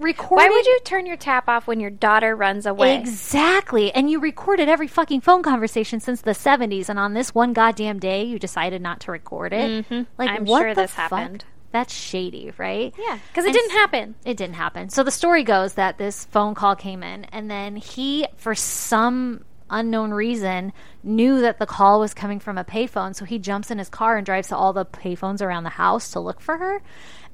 recording. 0.00 0.36
Why 0.46 0.48
would 0.48 0.66
you 0.66 0.78
turn 0.84 1.06
your 1.06 1.16
tap 1.16 1.48
off 1.48 1.66
when 1.66 1.80
your 1.80 1.90
daughter 1.90 2.34
runs 2.36 2.66
away? 2.66 2.96
Exactly. 2.98 3.92
And 3.92 4.10
you 4.10 4.20
recorded 4.20 4.68
every 4.68 4.86
fucking 4.88 5.20
phone 5.22 5.42
conversation 5.42 6.00
since 6.00 6.20
the 6.20 6.32
70s, 6.34 6.88
and 6.88 6.98
on 6.98 7.14
this 7.14 7.34
one 7.34 7.52
goddamn 7.52 7.98
day, 7.98 8.24
you 8.24 8.38
decided 8.38 8.82
not 8.82 9.00
to 9.00 9.12
record 9.12 9.52
it. 9.52 9.88
Mhm. 9.88 10.06
Like, 10.18 10.30
I'm 10.30 10.44
what 10.44 10.60
sure 10.60 10.74
the 10.74 10.82
this 10.82 10.90
fuck? 10.92 11.10
happened. 11.10 11.44
That's 11.70 11.92
shady, 11.92 12.52
right? 12.56 12.94
Yeah, 12.98 13.18
because 13.28 13.44
it 13.44 13.48
And 13.48 13.54
didn't 13.54 13.72
happen. 13.72 14.14
It 14.24 14.36
didn't 14.38 14.54
happen. 14.56 14.88
So 14.88 15.02
the 15.02 15.10
story 15.10 15.42
goes 15.44 15.74
that 15.74 15.98
this 15.98 16.24
phone 16.26 16.54
call 16.54 16.74
came 16.76 17.02
in, 17.02 17.24
and 17.26 17.50
then 17.50 17.76
he, 17.76 18.26
for 18.36 18.54
some 18.54 19.44
unknown 19.70 20.12
reason, 20.12 20.72
knew 21.02 21.42
that 21.42 21.58
the 21.58 21.66
call 21.66 22.00
was 22.00 22.14
coming 22.14 22.40
from 22.40 22.56
a 22.56 22.64
payphone. 22.64 23.14
So 23.14 23.26
he 23.26 23.38
jumps 23.38 23.70
in 23.70 23.76
his 23.76 23.90
car 23.90 24.16
and 24.16 24.24
drives 24.24 24.48
to 24.48 24.56
all 24.56 24.72
the 24.72 24.86
payphones 24.86 25.42
around 25.42 25.64
the 25.64 25.68
house 25.70 26.10
to 26.12 26.20
look 26.20 26.40
for 26.40 26.56
her. 26.56 26.80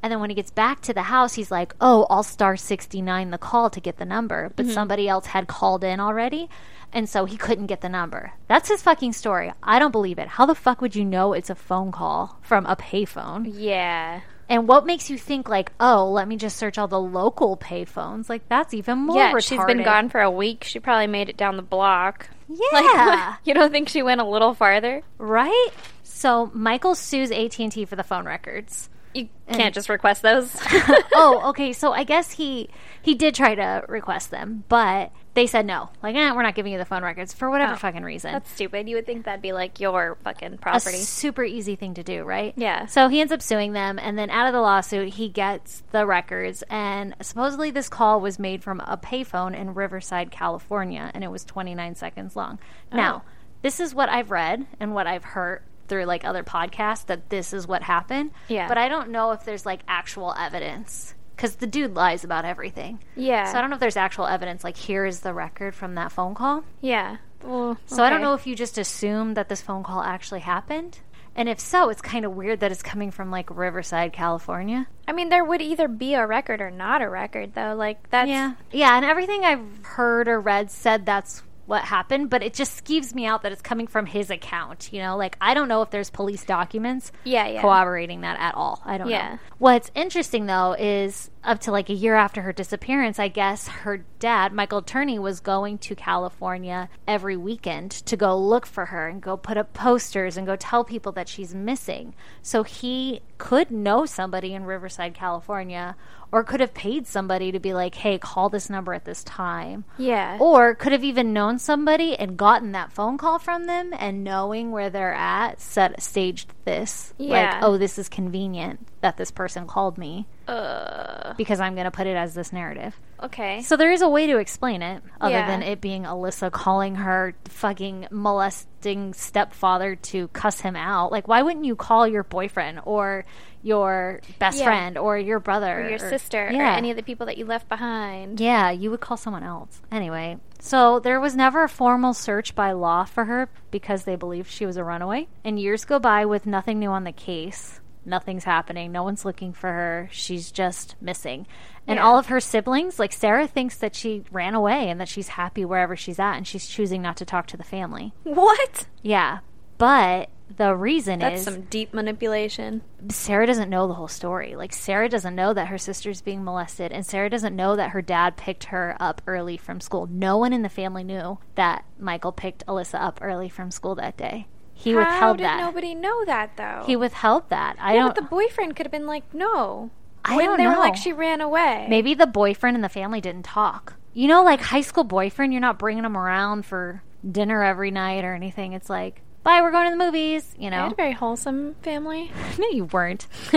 And 0.04 0.12
then 0.12 0.20
when 0.20 0.28
he 0.28 0.36
gets 0.36 0.50
back 0.50 0.82
to 0.82 0.92
the 0.92 1.04
house, 1.04 1.32
he's 1.32 1.50
like, 1.50 1.74
"Oh, 1.80 2.06
I'll 2.10 2.22
star 2.22 2.58
sixty 2.58 3.00
nine 3.00 3.30
the 3.30 3.38
call 3.38 3.70
to 3.70 3.80
get 3.80 3.96
the 3.96 4.04
number." 4.04 4.52
But 4.54 4.66
mm-hmm. 4.66 4.74
somebody 4.74 5.08
else 5.08 5.24
had 5.24 5.48
called 5.48 5.82
in 5.82 5.98
already, 5.98 6.50
and 6.92 7.08
so 7.08 7.24
he 7.24 7.38
couldn't 7.38 7.68
get 7.68 7.80
the 7.80 7.88
number. 7.88 8.34
That's 8.46 8.68
his 8.68 8.82
fucking 8.82 9.14
story. 9.14 9.50
I 9.62 9.78
don't 9.78 9.92
believe 9.92 10.18
it. 10.18 10.28
How 10.28 10.44
the 10.44 10.54
fuck 10.54 10.82
would 10.82 10.94
you 10.94 11.06
know 11.06 11.32
it's 11.32 11.48
a 11.48 11.54
phone 11.54 11.90
call 11.90 12.38
from 12.42 12.66
a 12.66 12.76
payphone? 12.76 13.50
Yeah. 13.50 14.20
And 14.46 14.68
what 14.68 14.84
makes 14.84 15.08
you 15.08 15.16
think 15.16 15.48
like, 15.48 15.72
oh, 15.80 16.10
let 16.10 16.28
me 16.28 16.36
just 16.36 16.58
search 16.58 16.76
all 16.76 16.86
the 16.86 17.00
local 17.00 17.56
payphones? 17.56 18.28
Like 18.28 18.46
that's 18.46 18.74
even 18.74 18.98
more 18.98 19.16
yeah, 19.16 19.32
retarded. 19.32 19.48
she's 19.48 19.64
been 19.64 19.84
gone 19.84 20.10
for 20.10 20.20
a 20.20 20.30
week. 20.30 20.64
She 20.64 20.80
probably 20.80 21.06
made 21.06 21.30
it 21.30 21.38
down 21.38 21.56
the 21.56 21.62
block. 21.62 22.28
Yeah, 22.46 22.78
Like, 22.78 23.38
you 23.44 23.54
don't 23.54 23.72
think 23.72 23.88
she 23.88 24.02
went 24.02 24.20
a 24.20 24.24
little 24.24 24.52
farther? 24.52 25.02
right. 25.16 25.70
So 26.02 26.50
Michael 26.52 26.94
sues 26.94 27.30
AT 27.30 27.58
and 27.58 27.72
T 27.72 27.86
for 27.86 27.96
the 27.96 28.04
phone 28.04 28.26
records. 28.26 28.90
You 29.14 29.28
can't 29.52 29.74
just 29.74 29.88
request 29.88 30.22
those. 30.22 30.54
oh, 31.14 31.42
okay. 31.50 31.72
So 31.72 31.92
I 31.92 32.04
guess 32.04 32.32
he 32.32 32.68
he 33.02 33.14
did 33.14 33.34
try 33.34 33.54
to 33.54 33.84
request 33.88 34.30
them, 34.30 34.64
but 34.68 35.12
they 35.34 35.46
said 35.46 35.66
no. 35.66 35.90
Like, 36.02 36.14
eh, 36.16 36.32
we're 36.32 36.42
not 36.42 36.54
giving 36.54 36.72
you 36.72 36.78
the 36.78 36.84
phone 36.84 37.02
records 37.02 37.32
for 37.32 37.50
whatever 37.50 37.74
Oh. 37.74 37.76
fucking 37.76 38.02
reason. 38.02 38.32
That's 38.32 38.50
stupid. 38.50 38.88
You 38.88 38.96
would 38.96 39.06
think 39.06 39.24
that'd 39.24 39.42
be 39.42 39.52
like 39.52 39.78
your 39.80 40.16
fucking 40.24 40.54
a 40.54 40.56
property. 40.58 40.96
super 40.98 41.42
easy 41.44 41.76
thing 41.76 41.94
to 41.94 42.02
do, 42.02 42.22
right? 42.24 42.54
Yeah. 42.56 42.86
So 42.86 43.08
he 43.08 43.20
ends 43.20 43.32
up 43.32 43.42
suing 43.42 43.72
them, 43.72 43.98
and 43.98 44.16
then 44.18 44.30
out 44.30 44.46
of 44.46 44.52
the 44.52 44.60
lawsuit, 44.60 45.14
he 45.14 45.28
gets 45.28 45.82
the 45.92 46.06
records. 46.06 46.62
And 46.70 47.14
supposedly, 47.20 47.70
this 47.70 47.88
call 47.88 48.20
was 48.20 48.38
made 48.38 48.62
from 48.62 48.80
a 48.80 48.96
payphone 48.96 49.56
in 49.56 49.74
Riverside, 49.74 50.30
California, 50.30 51.10
and 51.14 51.22
it 51.24 51.28
was 51.30 51.44
29 51.44 51.94
seconds 51.96 52.36
long. 52.36 52.58
Now, 52.92 53.22
Oh. 53.24 53.28
this 53.62 53.80
is 53.80 53.94
what 53.94 54.08
I've 54.08 54.30
read 54.30 54.66
and 54.80 54.94
what 54.94 55.06
I've 55.06 55.24
heard 55.24 55.62
through 55.88 56.04
like 56.04 56.24
other 56.24 56.42
podcasts 56.42 57.06
that 57.06 57.28
this 57.30 57.52
is 57.52 57.66
what 57.66 57.82
happened. 57.82 58.30
Yeah. 58.48 58.68
But 58.68 58.78
I 58.78 58.88
don't 58.88 59.10
know 59.10 59.32
if 59.32 59.44
there's 59.44 59.66
like 59.66 59.80
actual 59.88 60.34
evidence 60.38 61.14
because 61.36 61.56
the 61.56 61.66
dude 61.66 61.94
lies 61.94 62.24
about 62.24 62.44
everything. 62.44 63.00
Yeah. 63.16 63.50
So 63.50 63.58
I 63.58 63.60
don't 63.60 63.70
know 63.70 63.74
if 63.74 63.80
there's 63.80 63.96
actual 63.96 64.26
evidence. 64.26 64.62
Like, 64.64 64.76
here 64.76 65.04
is 65.04 65.20
the 65.20 65.34
record 65.34 65.74
from 65.74 65.96
that 65.96 66.12
phone 66.12 66.34
call. 66.34 66.64
Yeah. 66.80 67.16
Well, 67.42 67.76
So 67.86 68.02
I 68.02 68.10
don't 68.10 68.22
know 68.22 68.34
if 68.34 68.46
you 68.46 68.54
just 68.54 68.78
assume 68.78 69.34
that 69.34 69.48
this 69.48 69.60
phone 69.60 69.82
call 69.82 70.02
actually 70.02 70.40
happened. 70.40 71.00
And 71.36 71.48
if 71.48 71.58
so, 71.58 71.88
it's 71.88 72.00
kind 72.00 72.24
of 72.24 72.32
weird 72.32 72.60
that 72.60 72.70
it's 72.70 72.82
coming 72.82 73.10
from 73.10 73.30
like 73.30 73.50
Riverside, 73.50 74.12
California. 74.12 74.86
I 75.08 75.12
mean, 75.12 75.28
there 75.30 75.44
would 75.44 75.60
either 75.60 75.88
be 75.88 76.14
a 76.14 76.24
record 76.26 76.60
or 76.60 76.70
not 76.70 77.02
a 77.02 77.08
record, 77.10 77.54
though. 77.54 77.74
Like 77.74 78.08
that's 78.10 78.28
Yeah. 78.28 78.52
Yeah, 78.70 78.96
and 78.96 79.04
everything 79.04 79.44
I've 79.44 79.84
heard 79.84 80.28
or 80.28 80.40
read 80.40 80.70
said 80.70 81.04
that's 81.04 81.42
what 81.66 81.84
happened, 81.84 82.30
but 82.30 82.42
it 82.42 82.54
just 82.54 82.84
skeeves 82.84 83.14
me 83.14 83.26
out 83.26 83.42
that 83.42 83.52
it's 83.52 83.62
coming 83.62 83.86
from 83.86 84.06
his 84.06 84.30
account, 84.30 84.92
you 84.92 85.00
know? 85.00 85.16
Like 85.16 85.36
I 85.40 85.54
don't 85.54 85.68
know 85.68 85.82
if 85.82 85.90
there's 85.90 86.10
police 86.10 86.44
documents 86.44 87.10
Yeah, 87.24 87.46
yeah. 87.46 87.60
corroborating 87.62 88.20
that 88.22 88.38
at 88.38 88.54
all. 88.54 88.82
I 88.84 88.98
don't 88.98 89.08
Yeah. 89.08 89.32
know. 89.32 89.38
What's 89.58 89.90
interesting 89.94 90.46
though 90.46 90.74
is 90.78 91.30
up 91.42 91.60
to 91.60 91.70
like 91.70 91.88
a 91.90 91.94
year 91.94 92.14
after 92.14 92.42
her 92.42 92.52
disappearance, 92.52 93.18
I 93.18 93.28
guess 93.28 93.68
her 93.68 94.04
dad, 94.18 94.52
Michael 94.52 94.82
Turney, 94.82 95.18
was 95.18 95.40
going 95.40 95.78
to 95.78 95.94
California 95.94 96.88
every 97.06 97.36
weekend 97.36 97.90
to 97.92 98.16
go 98.16 98.36
look 98.38 98.66
for 98.66 98.86
her 98.86 99.08
and 99.08 99.20
go 99.20 99.36
put 99.36 99.56
up 99.56 99.72
posters 99.74 100.36
and 100.36 100.46
go 100.46 100.56
tell 100.56 100.84
people 100.84 101.12
that 101.12 101.28
she's 101.28 101.54
missing. 101.54 102.14
So 102.42 102.62
he 102.62 103.20
could 103.38 103.70
know 103.70 104.06
somebody 104.06 104.54
in 104.54 104.64
Riverside, 104.64 105.14
California, 105.14 105.96
or 106.32 106.42
could 106.42 106.60
have 106.60 106.74
paid 106.74 107.06
somebody 107.06 107.52
to 107.52 107.60
be 107.60 107.72
like, 107.74 107.94
hey, 107.94 108.18
call 108.18 108.48
this 108.48 108.68
number 108.68 108.92
at 108.92 109.04
this 109.04 109.22
time. 109.22 109.84
Yeah. 109.98 110.38
Or 110.40 110.74
could 110.74 110.92
have 110.92 111.04
even 111.04 111.32
known 111.32 111.58
somebody 111.58 112.16
and 112.16 112.36
gotten 112.36 112.72
that 112.72 112.92
phone 112.92 113.18
call 113.18 113.38
from 113.38 113.66
them 113.66 113.92
and 113.96 114.24
knowing 114.24 114.70
where 114.70 114.90
they're 114.90 115.14
at, 115.14 115.60
set 115.60 116.02
staged 116.02 116.52
this. 116.64 117.14
Yeah. 117.18 117.54
Like, 117.54 117.62
oh, 117.62 117.78
this 117.78 117.98
is 117.98 118.08
convenient 118.08 118.88
that 119.00 119.16
this 119.16 119.30
person 119.30 119.66
called 119.66 119.96
me 119.96 120.26
Uh, 120.46 121.34
because 121.36 121.60
I'm 121.60 121.74
going 121.74 121.86
to 121.86 121.90
put 121.90 122.06
it 122.06 122.16
as 122.16 122.34
this 122.34 122.52
narrative. 122.52 122.94
okay. 123.22 123.62
So 123.62 123.76
there 123.76 123.92
is 123.92 124.02
a 124.02 124.08
way 124.08 124.26
to 124.26 124.38
explain 124.38 124.82
it 124.82 125.02
other 125.20 125.32
Yeah. 125.34 125.46
than 125.46 125.62
it 125.62 125.80
being 125.80 126.02
Alissa 126.04 126.50
calling 126.52 126.96
her 126.96 127.34
fucking 127.46 128.08
molesting 128.10 129.14
stepfather 129.14 129.96
to 129.96 130.28
cuss 130.28 130.60
him 130.60 130.76
out. 130.76 131.10
Like, 131.12 131.26
why 131.26 131.42
wouldn't 131.42 131.64
you 131.64 131.76
call 131.76 132.06
your 132.06 132.22
boyfriend 132.24 132.80
or 132.84 133.24
your 133.62 134.20
best 134.38 134.58
Yeah. 134.58 134.64
friend 134.66 134.98
or 134.98 135.16
your 135.16 135.40
brother 135.40 135.80
or 135.80 135.88
your 135.88 135.98
sister 135.98 136.48
or 136.48 136.62
any 136.62 136.90
of 136.90 136.96
the 136.98 137.02
people 137.02 137.24
that 137.26 137.38
you 137.38 137.46
left 137.46 137.66
behind. 137.66 138.38
Yeah, 138.38 138.70
you 138.70 138.90
would 138.90 139.00
call 139.00 139.16
someone 139.16 139.42
else. 139.42 139.80
Anyway, 139.90 140.36
so 140.60 140.98
there 140.98 141.18
was 141.18 141.34
never 141.34 141.64
a 141.64 141.68
formal 141.70 142.12
search 142.12 142.54
by 142.54 142.72
law 142.72 143.04
for 143.04 143.24
her 143.24 143.48
because 143.70 144.04
they 144.04 144.16
believed 144.16 144.50
she 144.50 144.66
was 144.66 144.76
a 144.76 144.84
runaway. 144.84 145.28
And 145.44 145.58
years 145.58 145.86
go 145.86 145.98
by 145.98 146.26
with 146.26 146.44
nothing 146.44 146.78
new 146.78 146.90
on 146.90 147.04
the 147.04 147.12
case. 147.12 147.80
Nothing's 148.06 148.44
happening. 148.44 148.92
No 148.92 149.02
one's 149.02 149.24
looking 149.24 149.52
for 149.52 149.68
her. 149.70 150.08
She's 150.12 150.50
just 150.50 150.96
missing. 151.00 151.46
And 151.86 151.96
Yeah. 151.96 152.04
all 152.04 152.18
of 152.18 152.26
her 152.26 152.40
siblings, 152.40 152.98
like 152.98 153.12
Sarah, 153.12 153.46
thinks 153.46 153.76
that 153.78 153.94
she 153.94 154.24
ran 154.30 154.54
away 154.54 154.88
and 154.90 155.00
that 155.00 155.08
she's 155.08 155.28
happy 155.28 155.64
wherever 155.64 155.96
she's 155.96 156.18
at 156.18 156.36
and 156.36 156.46
she's 156.46 156.66
choosing 156.66 157.02
not 157.02 157.16
to 157.18 157.24
talk 157.24 157.46
to 157.48 157.56
the 157.56 157.64
family. 157.64 158.12
What? 158.24 158.86
Yeah. 159.02 159.38
But 159.78 160.30
the 160.56 160.74
reason 160.76 161.18
That's 161.20 161.40
is 161.40 161.44
some 161.44 161.62
deep 161.62 161.92
manipulation. 161.94 162.82
Sarah 163.08 163.46
doesn't 163.46 163.70
know 163.70 163.88
the 163.88 163.94
whole 163.94 164.08
story. 164.08 164.54
Like 164.54 164.72
Sarah 164.72 165.08
doesn't 165.08 165.34
know 165.34 165.52
that 165.54 165.68
her 165.68 165.78
sister's 165.78 166.20
being 166.22 166.44
molested 166.44 166.92
and 166.92 167.04
Sarah 167.04 167.30
doesn't 167.30 167.56
know 167.56 167.74
that 167.76 167.90
her 167.90 168.02
dad 168.02 168.36
picked 168.36 168.64
her 168.64 168.96
up 169.00 169.20
early 169.26 169.56
from 169.56 169.80
school. 169.80 170.06
No 170.10 170.36
one 170.36 170.52
in 170.52 170.62
the 170.62 170.68
family 170.68 171.02
knew 171.02 171.38
that 171.54 171.84
Michael 171.98 172.32
picked 172.32 172.64
Alissa 172.66 173.00
up 173.00 173.18
early 173.22 173.48
from 173.48 173.70
school 173.70 173.94
that 173.96 174.16
day. 174.16 174.46
He 174.84 174.92
How 174.92 174.98
withheld 174.98 175.38
did 175.38 175.44
that. 175.46 175.60
nobody 175.60 175.94
know 175.94 176.24
that 176.26 176.56
though? 176.56 176.82
He 176.86 176.94
withheld 176.94 177.48
that. 177.48 177.76
I 177.80 177.94
yeah, 177.94 178.00
don't 178.00 178.08
but 178.14 178.16
the 178.16 178.28
boyfriend 178.28 178.76
could 178.76 178.84
have 178.84 178.92
been 178.92 179.06
like, 179.06 179.32
no. 179.34 179.90
I 180.24 180.36
when 180.36 180.46
don't 180.46 180.58
they 180.58 180.64
know. 180.64 180.70
were 180.72 180.78
like, 180.78 180.96
she 180.96 181.12
ran 181.12 181.40
away. 181.40 181.86
Maybe 181.88 182.14
the 182.14 182.26
boyfriend 182.26 182.76
and 182.76 182.84
the 182.84 182.88
family 182.88 183.20
didn't 183.20 183.44
talk. 183.44 183.94
You 184.12 184.28
know, 184.28 184.42
like 184.44 184.60
high 184.60 184.80
school 184.82 185.04
boyfriend, 185.04 185.52
you're 185.52 185.60
not 185.60 185.78
bringing 185.78 186.02
them 186.02 186.16
around 186.16 186.64
for 186.66 187.02
dinner 187.30 187.62
every 187.64 187.90
night 187.90 188.24
or 188.24 188.34
anything. 188.34 188.72
It's 188.74 188.88
like, 188.90 189.22
bye, 189.42 189.60
we're 189.62 189.70
going 189.72 189.90
to 189.90 189.96
the 189.96 190.04
movies. 190.04 190.54
You 190.58 190.68
I 190.68 190.70
know, 190.70 190.82
had 190.84 190.92
a 190.92 190.96
very 190.96 191.12
wholesome 191.12 191.74
family. 191.82 192.30
no, 192.58 192.68
you 192.68 192.84
weren't. 192.84 193.26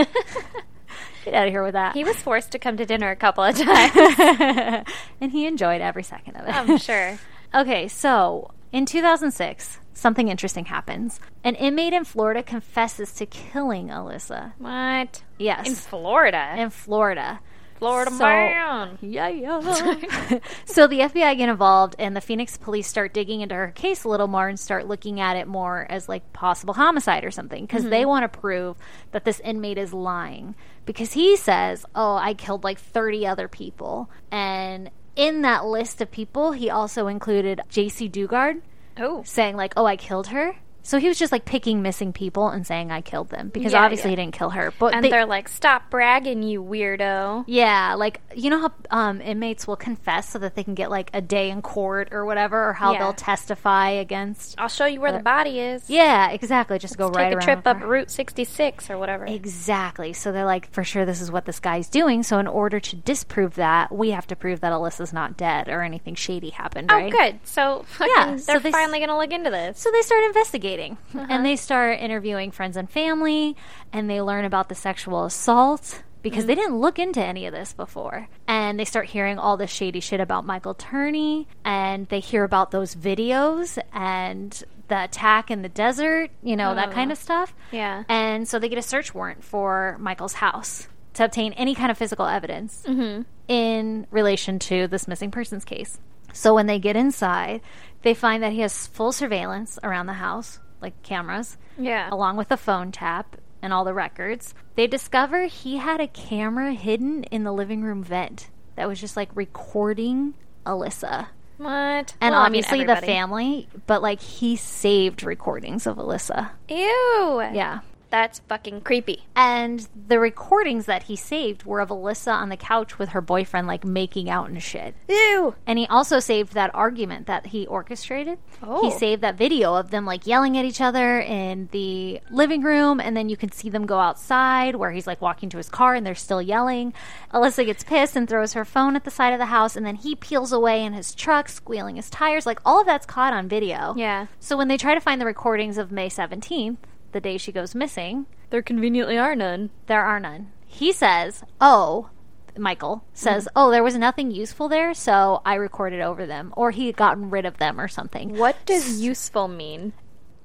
Get 1.26 1.34
out 1.34 1.48
of 1.48 1.54
here 1.54 1.64
with 1.64 1.74
that. 1.74 1.94
He 1.94 2.04
was 2.06 2.16
forced 2.18 2.52
to 2.52 2.60
come 2.60 2.78
to 2.78 2.86
dinner 2.86 3.10
a 3.12 3.16
couple 3.18 3.44
of 3.44 3.56
times. 3.58 4.86
and 5.22 5.32
he 5.32 5.46
enjoyed 5.46 5.82
every 5.82 6.04
second 6.04 6.38
of 6.38 6.48
it. 6.48 6.56
I'm 6.56 6.78
sure. 6.78 7.20
Okay, 7.54 7.88
so 7.90 8.52
in 8.72 8.86
2006, 8.86 9.80
something 9.98 10.28
interesting 10.28 10.66
happens. 10.66 11.20
An 11.44 11.56
inmate 11.56 11.94
in 11.94 12.04
Florida 12.06 12.44
confesses 12.44 13.14
to 13.14 13.26
killing 13.26 13.88
Alissa. 13.88 14.54
What? 14.58 15.24
Yes. 15.38 15.68
In 15.68 15.76
Florida. 15.76 16.54
in 16.58 16.70
Florida. 16.70 17.40
Florida 17.78 18.12
So- 18.12 18.24
man. 18.24 18.98
Yeah, 19.02 19.28
yeah. 19.28 19.60
so 20.66 20.88
the 20.88 21.00
FBI 21.02 21.38
get 21.38 21.50
involved, 21.50 21.96
and 22.00 22.16
the 22.16 22.22
Phoenix 22.22 22.58
police 22.58 22.88
start 22.88 23.14
digging 23.14 23.42
into 23.42 23.56
her 23.56 23.72
case 23.72 24.04
a 24.04 24.10
little 24.10 24.28
more 24.28 24.48
and 24.48 24.60
start 24.60 24.88
looking 24.88 25.20
at 25.20 25.36
it 25.36 25.48
more 25.48 25.86
as 25.90 26.10
like 26.10 26.34
possible 26.34 26.74
homicide 26.74 27.24
or 27.24 27.32
something 27.32 27.66
because 27.66 27.84
they 27.84 28.02
mm-hmm. 28.02 28.10
want 28.10 28.32
to 28.32 28.40
prove 28.40 28.78
that 29.12 29.26
this 29.26 29.40
inmate 29.42 29.78
is 29.78 29.94
lying. 29.94 30.56
Because 30.86 31.14
he 31.14 31.36
says, 31.36 31.86
"Oh, 31.94 32.16
I 32.16 32.34
killed 32.34 32.64
like 32.64 32.80
thirty 32.80 33.28
other 33.28 33.48
people," 33.48 34.10
and 34.32 34.90
in 35.16 35.42
that 35.42 35.66
list 35.66 36.00
of 36.02 36.10
people, 36.12 36.54
he 36.54 36.70
also 36.70 37.08
included 37.08 37.60
Jaycee 37.70 38.10
Dugard, 38.10 38.62
Oh. 39.00 39.24
saying 39.24 39.56
like, 39.56 39.74
"Oh, 39.78 39.86
I 39.86 39.96
killed 39.96 40.28
her." 40.28 40.56
So 40.88 41.00
he 41.00 41.10
was 41.10 41.20
just 41.20 41.34
like 41.34 41.44
picking 41.44 41.82
missing 41.82 42.14
people 42.14 42.48
and 42.48 42.66
saying 42.66 42.92
I 42.94 43.02
killed 43.02 43.30
them 43.30 43.50
because 43.50 43.74
Yeah, 43.74 43.84
obviously 43.84 44.12
yeah. 44.12 44.16
he 44.18 44.24
didn't 44.24 44.36
kill 44.38 44.52
her. 44.52 44.74
But 44.80 44.94
And 44.96 45.04
they- 45.04 45.10
they're 45.10 45.26
like, 45.26 45.50
stop 45.50 45.90
bragging, 45.90 46.44
you 46.44 46.64
weirdo. 46.64 47.44
yeah, 47.46 47.94
like 47.96 48.22
you 48.34 48.50
know 48.50 48.62
how 48.62 48.72
um, 48.90 49.20
inmates 49.20 49.68
will 49.68 49.76
confess 49.76 50.30
so 50.30 50.40
that 50.40 50.56
they 50.56 50.64
can 50.64 50.76
get 50.76 50.90
like 50.90 51.10
a 51.14 51.20
day 51.20 51.50
in 51.50 51.62
court 51.62 52.10
or 52.14 52.24
whatever, 52.26 52.70
or 52.70 52.72
how 52.74 52.94
Yeah. 52.94 53.00
they'll 53.00 53.14
testify 53.14 53.90
against. 53.90 54.56
I'll 54.58 54.70
show 54.70 54.86
you 54.86 55.02
where 55.02 55.12
the 55.12 55.20
body 55.20 55.60
is. 55.60 55.90
Yeah, 55.90 56.30
exactly. 56.30 56.80
Just 56.80 56.98
go 56.98 57.10
right 57.10 57.32
Take 57.32 57.40
a 57.40 57.42
trip 57.42 57.58
up 57.68 57.80
park. 57.80 57.90
Route 57.90 58.10
66 58.12 58.90
or 58.90 58.98
whatever. 58.98 59.26
Exactly. 59.26 60.14
So 60.14 60.32
they're 60.32 60.46
like, 60.46 60.72
for 60.72 60.86
sure, 60.86 61.04
this 61.06 61.20
is 61.20 61.30
what 61.30 61.44
this 61.44 61.60
guy's 61.60 61.90
doing. 61.90 62.24
So 62.24 62.40
in 62.40 62.48
order 62.48 62.80
to 62.80 62.96
disprove 62.96 63.56
that, 63.56 63.92
we 63.92 64.12
have 64.12 64.26
to 64.28 64.38
prove 64.38 64.62
that 64.62 64.72
Alissa's 64.72 65.12
not 65.12 65.36
dead 65.36 65.68
or 65.68 65.82
anything 65.82 66.16
shady 66.16 66.52
happened. 66.52 66.92
Oh, 66.92 66.96
right? 66.96 67.12
good. 67.12 67.40
So 67.44 67.84
fucking, 67.90 68.14
Yeah, 68.16 68.38
they're 68.46 68.60
they 68.60 68.72
finally 68.72 69.00
going 69.00 69.10
to 69.10 69.18
look 69.18 69.34
into 69.34 69.50
this. 69.50 69.80
So 69.80 69.92
they 69.92 70.02
start 70.02 70.24
investigating 70.24 70.77
and 70.86 70.98
Uh-huh. 71.16 71.42
they 71.42 71.56
start 71.56 72.00
interviewing 72.00 72.52
friends 72.52 72.78
and 72.78 72.90
family 72.90 73.56
and 73.92 74.10
they 74.10 74.22
learn 74.22 74.46
about 74.46 74.70
the 74.70 74.76
sexual 74.76 75.26
assault 75.26 76.04
because 76.22 76.40
Mm-hmm. 76.40 76.48
they 76.48 76.56
didn't 76.56 76.78
look 76.80 77.00
into 77.00 77.24
any 77.24 77.46
of 77.46 77.54
this 77.54 77.74
before. 77.74 78.28
And 78.48 78.80
they 78.80 78.86
start 78.86 79.06
hearing 79.08 79.38
all 79.40 79.56
this 79.58 79.72
shady 79.72 80.00
shit 80.00 80.20
about 80.20 80.46
Michael 80.46 80.74
Turney 80.74 81.48
and 81.64 82.08
they 82.08 82.20
hear 82.20 82.44
about 82.44 82.72
those 82.72 82.96
videos 82.96 83.78
and 83.94 84.64
the 84.88 85.04
attack 85.04 85.52
in 85.52 85.62
the 85.64 85.70
desert, 85.70 86.32
you 86.42 86.56
know, 86.56 86.74
that 86.76 86.90
Oh. 86.90 86.92
kind 86.94 87.12
of 87.12 87.18
stuff. 87.18 87.54
Yeah. 87.72 88.04
And 88.10 88.48
so 88.48 88.58
they 88.60 88.70
get 88.70 88.78
a 88.78 88.82
search 88.82 89.14
warrant 89.14 89.44
for 89.44 89.98
Michael's 90.00 90.34
house 90.34 90.88
to 91.16 91.26
obtain 91.26 91.52
any 91.54 91.76
kind 91.76 91.92
of 91.92 91.98
physical 91.98 92.26
evidence 92.26 92.84
Mm-hmm. 92.88 93.24
in 93.48 94.08
relation 94.12 94.60
to 94.60 94.88
this 94.88 95.08
missing 95.08 95.32
persons 95.32 95.66
case. 95.66 96.00
So 96.34 96.54
when 96.54 96.68
they 96.68 96.78
get 96.80 96.96
inside, 96.96 97.62
they 98.04 98.14
find 98.14 98.44
that 98.44 98.52
he 98.54 98.60
has 98.62 98.88
full 98.88 99.12
surveillance 99.12 99.80
around 99.84 100.06
the 100.06 100.14
house, 100.14 100.60
like 100.82 101.02
cameras, 101.04 101.58
Yeah. 101.78 102.10
along 102.12 102.38
with 102.38 102.52
a 102.52 102.58
phone 102.58 102.92
tap 102.92 103.38
and 103.62 103.74
all 103.74 103.84
the 103.84 103.94
records. 103.94 104.54
They 104.76 104.88
discover 104.88 105.46
he 105.46 105.78
had 105.78 106.00
a 106.00 106.08
camera 106.08 106.74
hidden 106.74 107.24
in 107.26 107.44
the 107.44 107.52
living 107.52 107.82
room 107.82 108.04
vent 108.04 108.50
that 108.76 108.88
was 108.88 109.00
just 109.02 109.18
like 109.18 109.30
recording 109.36 110.36
Alissa. 110.66 111.28
What? 111.58 112.16
And 112.22 112.34
Well, 112.34 112.42
I 112.42 112.50
mean, 112.50 112.64
obviously 112.64 112.84
the 112.84 112.98
family, 112.98 113.68
but 113.88 114.02
like 114.04 114.22
he 114.22 114.56
saved 114.56 115.24
recordings 115.24 115.88
of 115.88 115.98
Alissa. 115.98 116.52
Ew. 116.70 117.42
Yeah. 117.54 117.80
That's 118.10 118.40
fucking 118.48 118.82
creepy. 118.82 119.26
And 119.36 119.88
the 120.08 120.20
recordings 120.20 120.86
that 120.86 121.04
he 121.04 121.16
saved 121.16 121.64
were 121.64 121.80
of 121.80 121.90
Alissa 121.90 122.32
on 122.34 122.50
the 122.50 122.58
couch 122.58 122.98
with 122.98 123.10
her 123.10 123.22
boyfriend, 123.22 123.68
like 123.68 123.84
making 123.84 124.30
out 124.30 124.50
and 124.50 124.62
shit. 124.62 124.96
Ew. 125.10 125.56
And 125.66 125.78
he 125.78 125.88
also 125.88 126.20
saved 126.20 126.54
that 126.54 126.74
argument 126.74 127.28
that 127.28 127.48
he 127.48 127.68
orchestrated. 127.68 128.40
Oh. 128.64 128.82
He 128.82 128.98
saved 128.98 129.22
that 129.24 129.38
video 129.38 129.76
of 129.76 129.92
them 129.92 130.06
like 130.06 130.26
yelling 130.26 130.58
at 130.58 130.66
each 130.66 130.82
other 130.82 131.20
in 131.20 131.70
the 131.72 132.22
living 132.32 132.62
room, 132.62 133.00
and 133.00 133.16
then 133.16 133.30
you 133.30 133.38
can 133.38 133.52
see 133.52 133.70
them 133.70 133.86
go 133.86 134.00
outside 134.00 134.76
where 134.76 134.92
he's 134.92 135.08
like 135.08 135.22
walking 135.22 135.50
to 135.50 135.58
his 135.58 135.70
car 135.70 135.96
and 135.96 136.06
they're 136.06 136.16
still 136.16 136.42
yelling. 136.42 136.94
Alissa 137.34 137.66
gets 137.66 137.84
pissed 137.84 138.16
and 138.16 138.28
throws 138.28 138.54
her 138.54 138.66
phone 138.66 138.96
at 138.96 139.04
the 139.04 139.12
side 139.12 139.34
of 139.34 139.40
the 139.40 139.48
house, 139.48 139.76
and 139.76 139.86
then 139.86 139.96
he 139.96 140.16
peels 140.16 140.52
away 140.52 140.84
in 140.84 140.94
his 140.94 141.14
truck, 141.14 141.50
squealing 141.50 141.98
his 141.98 142.10
tires. 142.10 142.46
Like 142.46 142.60
all 142.66 142.80
of 142.80 142.86
that's 142.86 143.06
caught 143.06 143.34
on 143.34 143.48
video. 143.48 143.94
Yeah. 143.98 144.28
So 144.40 144.56
when 144.58 144.68
they 144.68 144.78
try 144.78 144.94
to 144.94 145.02
find 145.02 145.20
the 145.20 145.26
recordings 145.26 145.78
of 145.78 145.92
May 145.92 146.10
17th, 146.10 146.78
the 147.18 147.22
day 147.30 147.38
she 147.38 147.52
goes 147.52 147.74
missing, 147.74 148.28
There 148.52 148.62
conveniently 148.62 149.18
are 149.18 149.36
none. 149.36 149.72
there 149.88 150.04
are 150.06 150.20
none. 150.20 150.52
He 150.68 150.92
says, 150.94 151.44
"Oh, 151.60 152.10
Michael 152.56 153.04
says, 153.12 153.46
Mm-hmm. 153.46 153.58
"Oh, 153.58 153.72
there 153.72 153.84
was 153.84 153.98
nothing 153.98 154.30
useful 154.30 154.70
there, 154.70 154.94
so 154.94 155.42
I 155.44 155.56
recorded 155.56 156.00
over 156.02 156.28
them 156.28 156.54
or 156.56 156.70
he 156.70 156.86
had 156.86 156.96
gotten 156.96 157.32
rid 157.32 157.46
of 157.46 157.58
them 157.58 157.82
or 157.82 157.88
something." 157.88 158.38
What 158.38 158.58
does 158.68 159.02
useful 159.02 159.48
mean? 159.48 159.94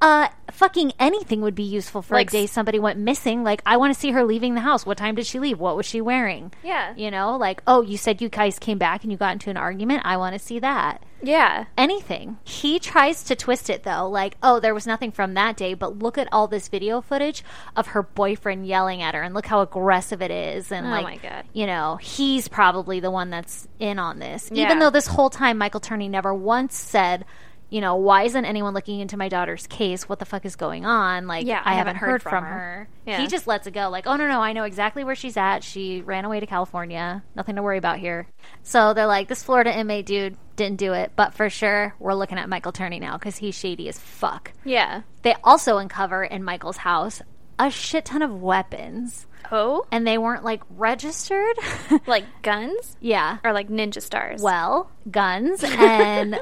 Uh 0.03 0.29
fucking 0.51 0.93
anything 0.99 1.41
would 1.41 1.55
be 1.55 1.63
useful 1.63 2.03
for 2.03 2.15
Like 2.15 2.29
a 2.29 2.31
day 2.33 2.47
somebody 2.47 2.79
went 2.79 2.99
missing. 2.99 3.43
Like 3.45 3.63
I 3.65 3.77
want 3.79 3.95
to 3.95 3.99
see 3.99 4.11
her 4.11 4.25
leaving 4.25 4.55
the 4.55 4.61
house. 4.61 4.85
What 4.85 4.99
time 4.99 5.15
did 5.15 5.25
she 5.27 5.39
leave? 5.39 5.59
What 5.59 5.77
was 5.77 5.87
she 5.87 6.01
wearing? 6.01 6.53
Yeah. 6.63 6.93
You 6.97 7.11
know, 7.11 7.37
like, 7.37 7.63
"Oh, 7.67 7.81
you 7.83 7.97
said 7.97 8.21
you 8.21 8.29
guys 8.29 8.59
came 8.59 8.77
back 8.79 9.03
and 9.05 9.13
you 9.13 9.17
got 9.17 9.33
into 9.33 9.49
an 9.49 9.57
argument. 9.57 10.03
I 10.05 10.17
want 10.19 10.35
to 10.35 10.39
see 10.39 10.59
that." 10.59 11.05
Yeah. 11.25 11.67
anything. 11.79 12.39
He 12.43 12.81
tries 12.81 13.23
to 13.25 13.37
twist 13.37 13.71
it 13.71 13.85
though, 13.85 14.09
like, 14.09 14.37
oh, 14.43 14.59
there 14.59 14.75
was 14.75 14.89
nothing 14.89 15.13
from 15.13 15.35
that 15.35 15.57
day, 15.57 15.75
but 15.75 16.01
look 16.01 16.19
at 16.19 16.27
all 16.33 16.49
this 16.49 16.67
video 16.67 17.01
footage 17.01 17.45
of 17.77 17.87
her 17.89 18.03
boyfriend 18.03 18.67
yelling 18.67 19.03
at 19.03 19.15
her 19.15 19.23
and 19.23 19.33
look 19.33 19.47
how 19.47 19.61
aggressive 19.61 20.21
it 20.21 20.33
is. 20.33 20.73
And 20.73 20.85
Oh 20.85 20.91
like, 20.91 21.05
my 21.05 21.17
God. 21.19 21.45
you 21.53 21.67
know, 21.67 21.97
he's 22.03 22.49
probably 22.49 22.99
the 22.99 23.13
one 23.13 23.31
that's 23.31 23.69
in 23.79 24.01
on 24.01 24.19
this. 24.19 24.51
Yeah. 24.53 24.65
Even 24.65 24.81
though 24.81 24.91
this 24.91 25.07
whole 25.07 25.31
time 25.31 25.59
Michael 25.59 25.79
Turney 25.79 26.09
never 26.09 26.35
once 26.35 26.77
said, 26.77 27.25
you 27.73 27.81
know, 27.81 27.97
why 27.97 28.25
isn't 28.25 28.45
anyone 28.45 28.75
looking 28.75 29.01
into 29.01 29.17
my 29.17 29.31
daughter's 29.31 29.67
case? 29.67 30.07
What 30.07 30.19
the 30.19 30.27
fuck 30.27 30.45
is 30.45 30.57
going 30.57 30.85
on? 30.85 31.27
Like, 31.27 31.47
Yeah, 31.47 31.63
I, 31.65 31.73
haven't 31.73 31.97
heard, 31.97 32.23
from, 32.23 32.45
her. 32.45 32.51
her. 32.51 32.89
Yeah. 33.07 33.19
He 33.23 33.29
just 33.29 33.47
lets 33.47 33.67
it 33.67 33.71
go. 33.71 33.89
Like, 33.89 34.07
oh 34.07 34.17
no, 34.17 34.29
no, 34.29 34.41
I 34.43 34.53
know 34.53 34.65
exactly 34.65 35.05
where 35.05 35.15
she's 35.15 35.39
at. 35.39 35.65
She 35.65 36.03
ran 36.03 36.27
away 36.27 36.39
to 36.41 36.47
California. 36.47 37.23
Nothing 37.35 37.57
to 37.57 37.63
worry 37.63 37.79
about 37.79 37.99
here. 37.99 38.27
So 38.63 38.93
they're 38.93 39.07
like, 39.07 39.29
this 39.29 39.43
Florida 39.43 39.75
inmate 39.75 40.05
dude 40.05 40.37
didn't 40.55 40.77
do 40.77 40.93
it, 40.93 41.13
but 41.17 41.33
for 41.33 41.49
sure, 41.49 41.95
we're 41.99 42.13
looking 42.13 42.37
at 42.37 42.47
Michael 42.47 42.73
Turney 42.73 43.01
now 43.01 43.17
because 43.17 43.39
he's 43.39 43.55
shady 43.55 43.89
as 43.89 43.99
fuck. 43.99 44.53
Yeah. 44.65 45.01
They 45.23 45.35
also 45.43 45.79
uncover 45.79 46.23
in 46.25 46.45
Michael's 46.45 46.77
house 46.77 47.23
a 47.59 47.71
shit 47.71 48.05
ton 48.05 48.21
of 48.21 48.43
weapons, 48.43 49.27
Oh? 49.53 49.87
and 49.93 50.07
they 50.07 50.17
weren't 50.19 50.45
like 50.45 50.63
registered. 50.71 51.57
Like 52.07 52.25
guns? 52.43 52.97
yeah. 53.01 53.39
Or 53.45 53.53
like 53.53 53.69
ninja 53.69 54.01
stars? 54.03 54.41
Well, 54.43 54.91
guns 55.11 55.63
and 55.67 56.41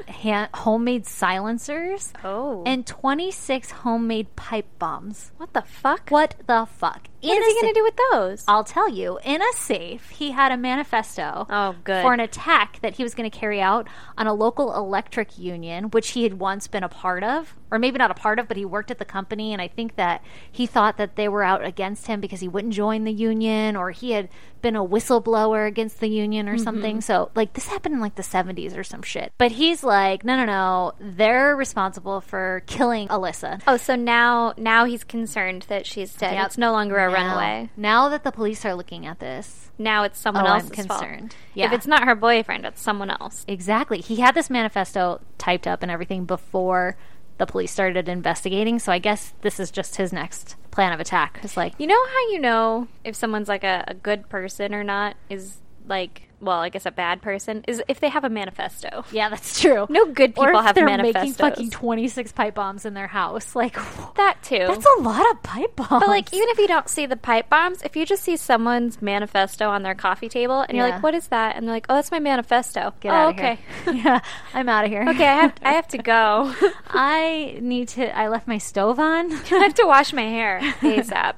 homemade 0.55 1.07
silencers 1.07 2.13
Oh. 2.25 2.63
and 2.65 2.87
26 2.87 3.71
homemade 3.83 4.35
pipe 4.37 4.67
bombs. 4.79 5.33
what 5.37 5.53
the 5.53 5.63
fuck? 5.63 6.09
What 6.11 6.35
the 6.47 6.67
fuck? 6.71 7.09
What 7.23 7.39
is 7.39 7.47
he 7.47 7.61
going 7.61 7.75
to 7.75 7.79
do 7.81 7.85
with 7.85 7.99
those? 8.11 8.45
I'll 8.49 8.65
tell 8.65 8.89
you. 8.89 9.19
In 9.25 9.43
a 9.43 9.53
safe, 9.55 10.11
he 10.11 10.31
had 10.31 10.53
a 10.53 10.57
manifesto 10.57 11.47
Oh, 11.49 11.75
good. 11.85 12.03
for 12.03 12.13
an 12.13 12.21
attack 12.21 12.81
that 12.81 12.95
he 12.95 13.03
was 13.03 13.15
going 13.15 13.31
to 13.31 13.37
carry 13.37 13.61
out 13.61 13.87
on 14.17 14.27
a 14.27 14.35
local 14.35 14.75
electric 14.75 15.39
union, 15.39 15.85
which 15.91 16.11
he 16.11 16.23
had 16.23 16.39
once 16.39 16.67
been 16.67 16.83
a 16.83 16.89
part 16.89 17.23
of, 17.23 17.55
or 17.71 17.79
maybe 17.79 17.99
not 17.99 18.11
a 18.11 18.15
part 18.15 18.39
of, 18.39 18.49
but 18.49 18.57
he 18.57 18.65
worked 18.65 18.91
at 18.91 18.99
the 18.99 19.05
company. 19.05 19.53
And 19.53 19.61
I 19.61 19.69
think 19.69 19.97
that 19.97 20.23
he 20.51 20.67
thought 20.67 20.97
that 20.97 21.17
they 21.17 21.29
were 21.29 21.43
out 21.43 21.65
against 21.65 22.07
him 22.07 22.21
because 22.21 22.41
he 22.41 22.49
wouldn't 22.49 22.75
join 22.75 23.05
the 23.05 23.13
union, 23.13 23.77
or 23.77 23.91
he 23.91 24.13
had 24.13 24.29
been 24.63 24.77
a 24.77 24.85
whistleblower 24.85 25.67
against 25.67 26.01
the 26.01 26.09
union 26.09 26.49
or 26.49 26.55
mm-hmm. 26.55 26.65
something. 26.65 27.01
So, 27.01 27.31
like, 27.35 27.55
this 27.55 27.67
happened 27.67 27.95
in 27.95 28.01
like 28.01 28.15
the 28.15 28.23
70s 28.23 28.77
or 28.77 28.85
some 28.85 29.03
shit. 29.03 29.33
But 29.39 29.53
he's 29.53 29.83
like, 29.83 30.25
no, 30.25 30.37
no, 30.37 30.45
no. 30.45 30.93
They're 31.01 31.57
responsible 31.57 32.21
for 32.21 32.63
killing 32.67 33.09
Alissa. 33.09 33.63
Oh, 33.67 33.77
so 33.77 33.97
now 33.97 34.55
now 34.57 34.85
he's 34.85 35.05
concerned 35.05 35.67
that 35.69 35.87
she's 35.87 36.15
dead. 36.15 36.35
Yep. 36.35 36.47
It's 36.47 36.59
no 36.59 36.73
longer 36.73 36.99
a 36.99 37.10
Now- 37.11 37.37
runaway. 37.37 37.71
Now 37.77 38.09
that 38.09 38.25
the 38.25 38.33
police 38.33 38.65
are 38.65 38.75
looking 38.75 39.07
at 39.07 39.19
this, 39.21 39.71
Now 39.79 40.03
it's 40.05 40.19
someone 40.19 40.45
Oh, 40.45 40.49
I'm 40.51 40.61
else's 40.61 40.87
fault. 40.87 41.01
concerned. 41.01 41.35
If 41.55 41.73
it's 41.73 41.87
not 41.87 42.05
her 42.05 42.15
boyfriend, 42.15 42.67
it's 42.67 42.83
someone 42.83 43.11
else. 43.11 43.45
Exactly. 43.49 44.01
He 44.01 44.17
had 44.17 44.35
this 44.35 44.51
manifesto 44.51 45.21
typed 45.39 45.67
up 45.67 45.83
and 45.83 45.91
everything 45.91 46.25
before 46.27 46.97
the 47.39 47.47
police 47.47 47.73
started 47.73 48.07
investigating. 48.09 48.79
So 48.79 48.93
I 48.93 48.99
guess 48.99 49.33
this 49.41 49.59
is 49.59 49.71
just 49.71 49.97
his 49.97 50.13
next 50.13 50.57
plan 50.71 50.93
of 50.93 51.01
attack. 51.01 51.41
It's 51.43 51.57
like, 51.57 51.73
You 51.79 51.87
know 51.87 52.05
how 52.07 52.31
you 52.33 52.39
know 52.41 52.89
if 53.05 53.17
someone's 53.17 53.49
like 53.49 53.65
a, 53.65 53.85
a 53.89 53.95
good 53.95 54.29
person 54.29 54.75
or 54.75 54.85
not 54.85 55.17
is 55.31 55.59
like 55.87 56.29
well, 56.41 56.59
I 56.59 56.69
guess 56.69 56.87
a 56.87 56.91
bad 56.91 57.23
person 57.23 57.65
is 57.69 57.83
if 57.89 58.01
they 58.01 58.09
have 58.09 58.25
a 58.25 58.31
manifesto. 58.31 59.05
yeah, 59.13 59.29
that's 59.29 59.61
true. 59.61 59.87
No 59.89 60.07
good 60.07 60.35
people 60.35 60.61
have 60.61 60.75
they're 60.75 60.87
manifestos. 60.87 61.23
making 61.23 61.35
fucking 61.35 61.71
twenty 61.71 62.09
six 62.09 62.33
pipe 62.33 62.55
bombs 62.55 62.85
in 62.85 62.95
their 62.95 63.07
house. 63.09 63.55
Like 63.55 63.75
That 64.17 64.39
too. 64.43 64.65
that's 64.67 64.87
a 64.99 65.03
lot 65.03 65.29
of 65.31 65.43
pipe 65.43 65.77
bombs. 65.77 65.89
but 65.91 66.09
like 66.09 66.33
even 66.33 66.49
if 66.49 66.59
you 66.59 66.69
don't 66.69 66.89
see 66.89 67.07
the 67.07 67.17
pipe 67.17 67.49
bombs, 67.49 67.83
if 67.83 67.97
you 67.97 68.07
just 68.07 68.23
see 68.23 68.37
someone's 68.37 69.01
manifesto 69.03 69.69
on 69.69 69.83
their 69.83 69.95
coffee 69.95 70.29
table 70.29 70.61
and 70.61 70.77
you're 70.77 70.89
like, 70.89 71.03
"What 71.03 71.15
is 71.15 71.29
that?" 71.29 71.57
and 71.57 71.67
they're 71.67 71.75
like, 71.75 71.87
"Oh, 71.89 71.95
that's 71.95 72.11
my 72.11 72.19
manifesto." 72.21 72.95
get 73.01 73.13
oh, 73.13 73.15
out 73.15 73.29
of 73.31 73.35
okay. 73.37 73.59
here. 73.85 73.95
yeah, 74.05 74.21
I'm 74.55 74.69
out 74.69 74.85
of 74.85 74.91
here. 74.91 75.05
okay, 75.09 75.29
I 75.29 75.35
have 75.35 75.55
I 75.63 75.73
have 75.73 75.89
to 75.89 75.99
go. 75.99 76.55
I 76.89 77.59
need 77.61 77.89
to. 77.89 78.17
I 78.17 78.29
left 78.29 78.47
my 78.49 78.59
stove 78.59 78.99
on. 78.99 79.33
I 79.33 79.59
have 79.63 79.75
to 79.75 79.87
wash 79.87 80.13
my 80.13 80.23
hair 80.23 80.61
ASAP. 80.81 81.37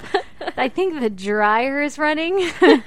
I 0.57 0.68
think 0.68 1.01
the 1.01 1.11
dryer 1.11 1.82
is 1.82 1.99
running. 1.99 2.51
oh 2.62 2.82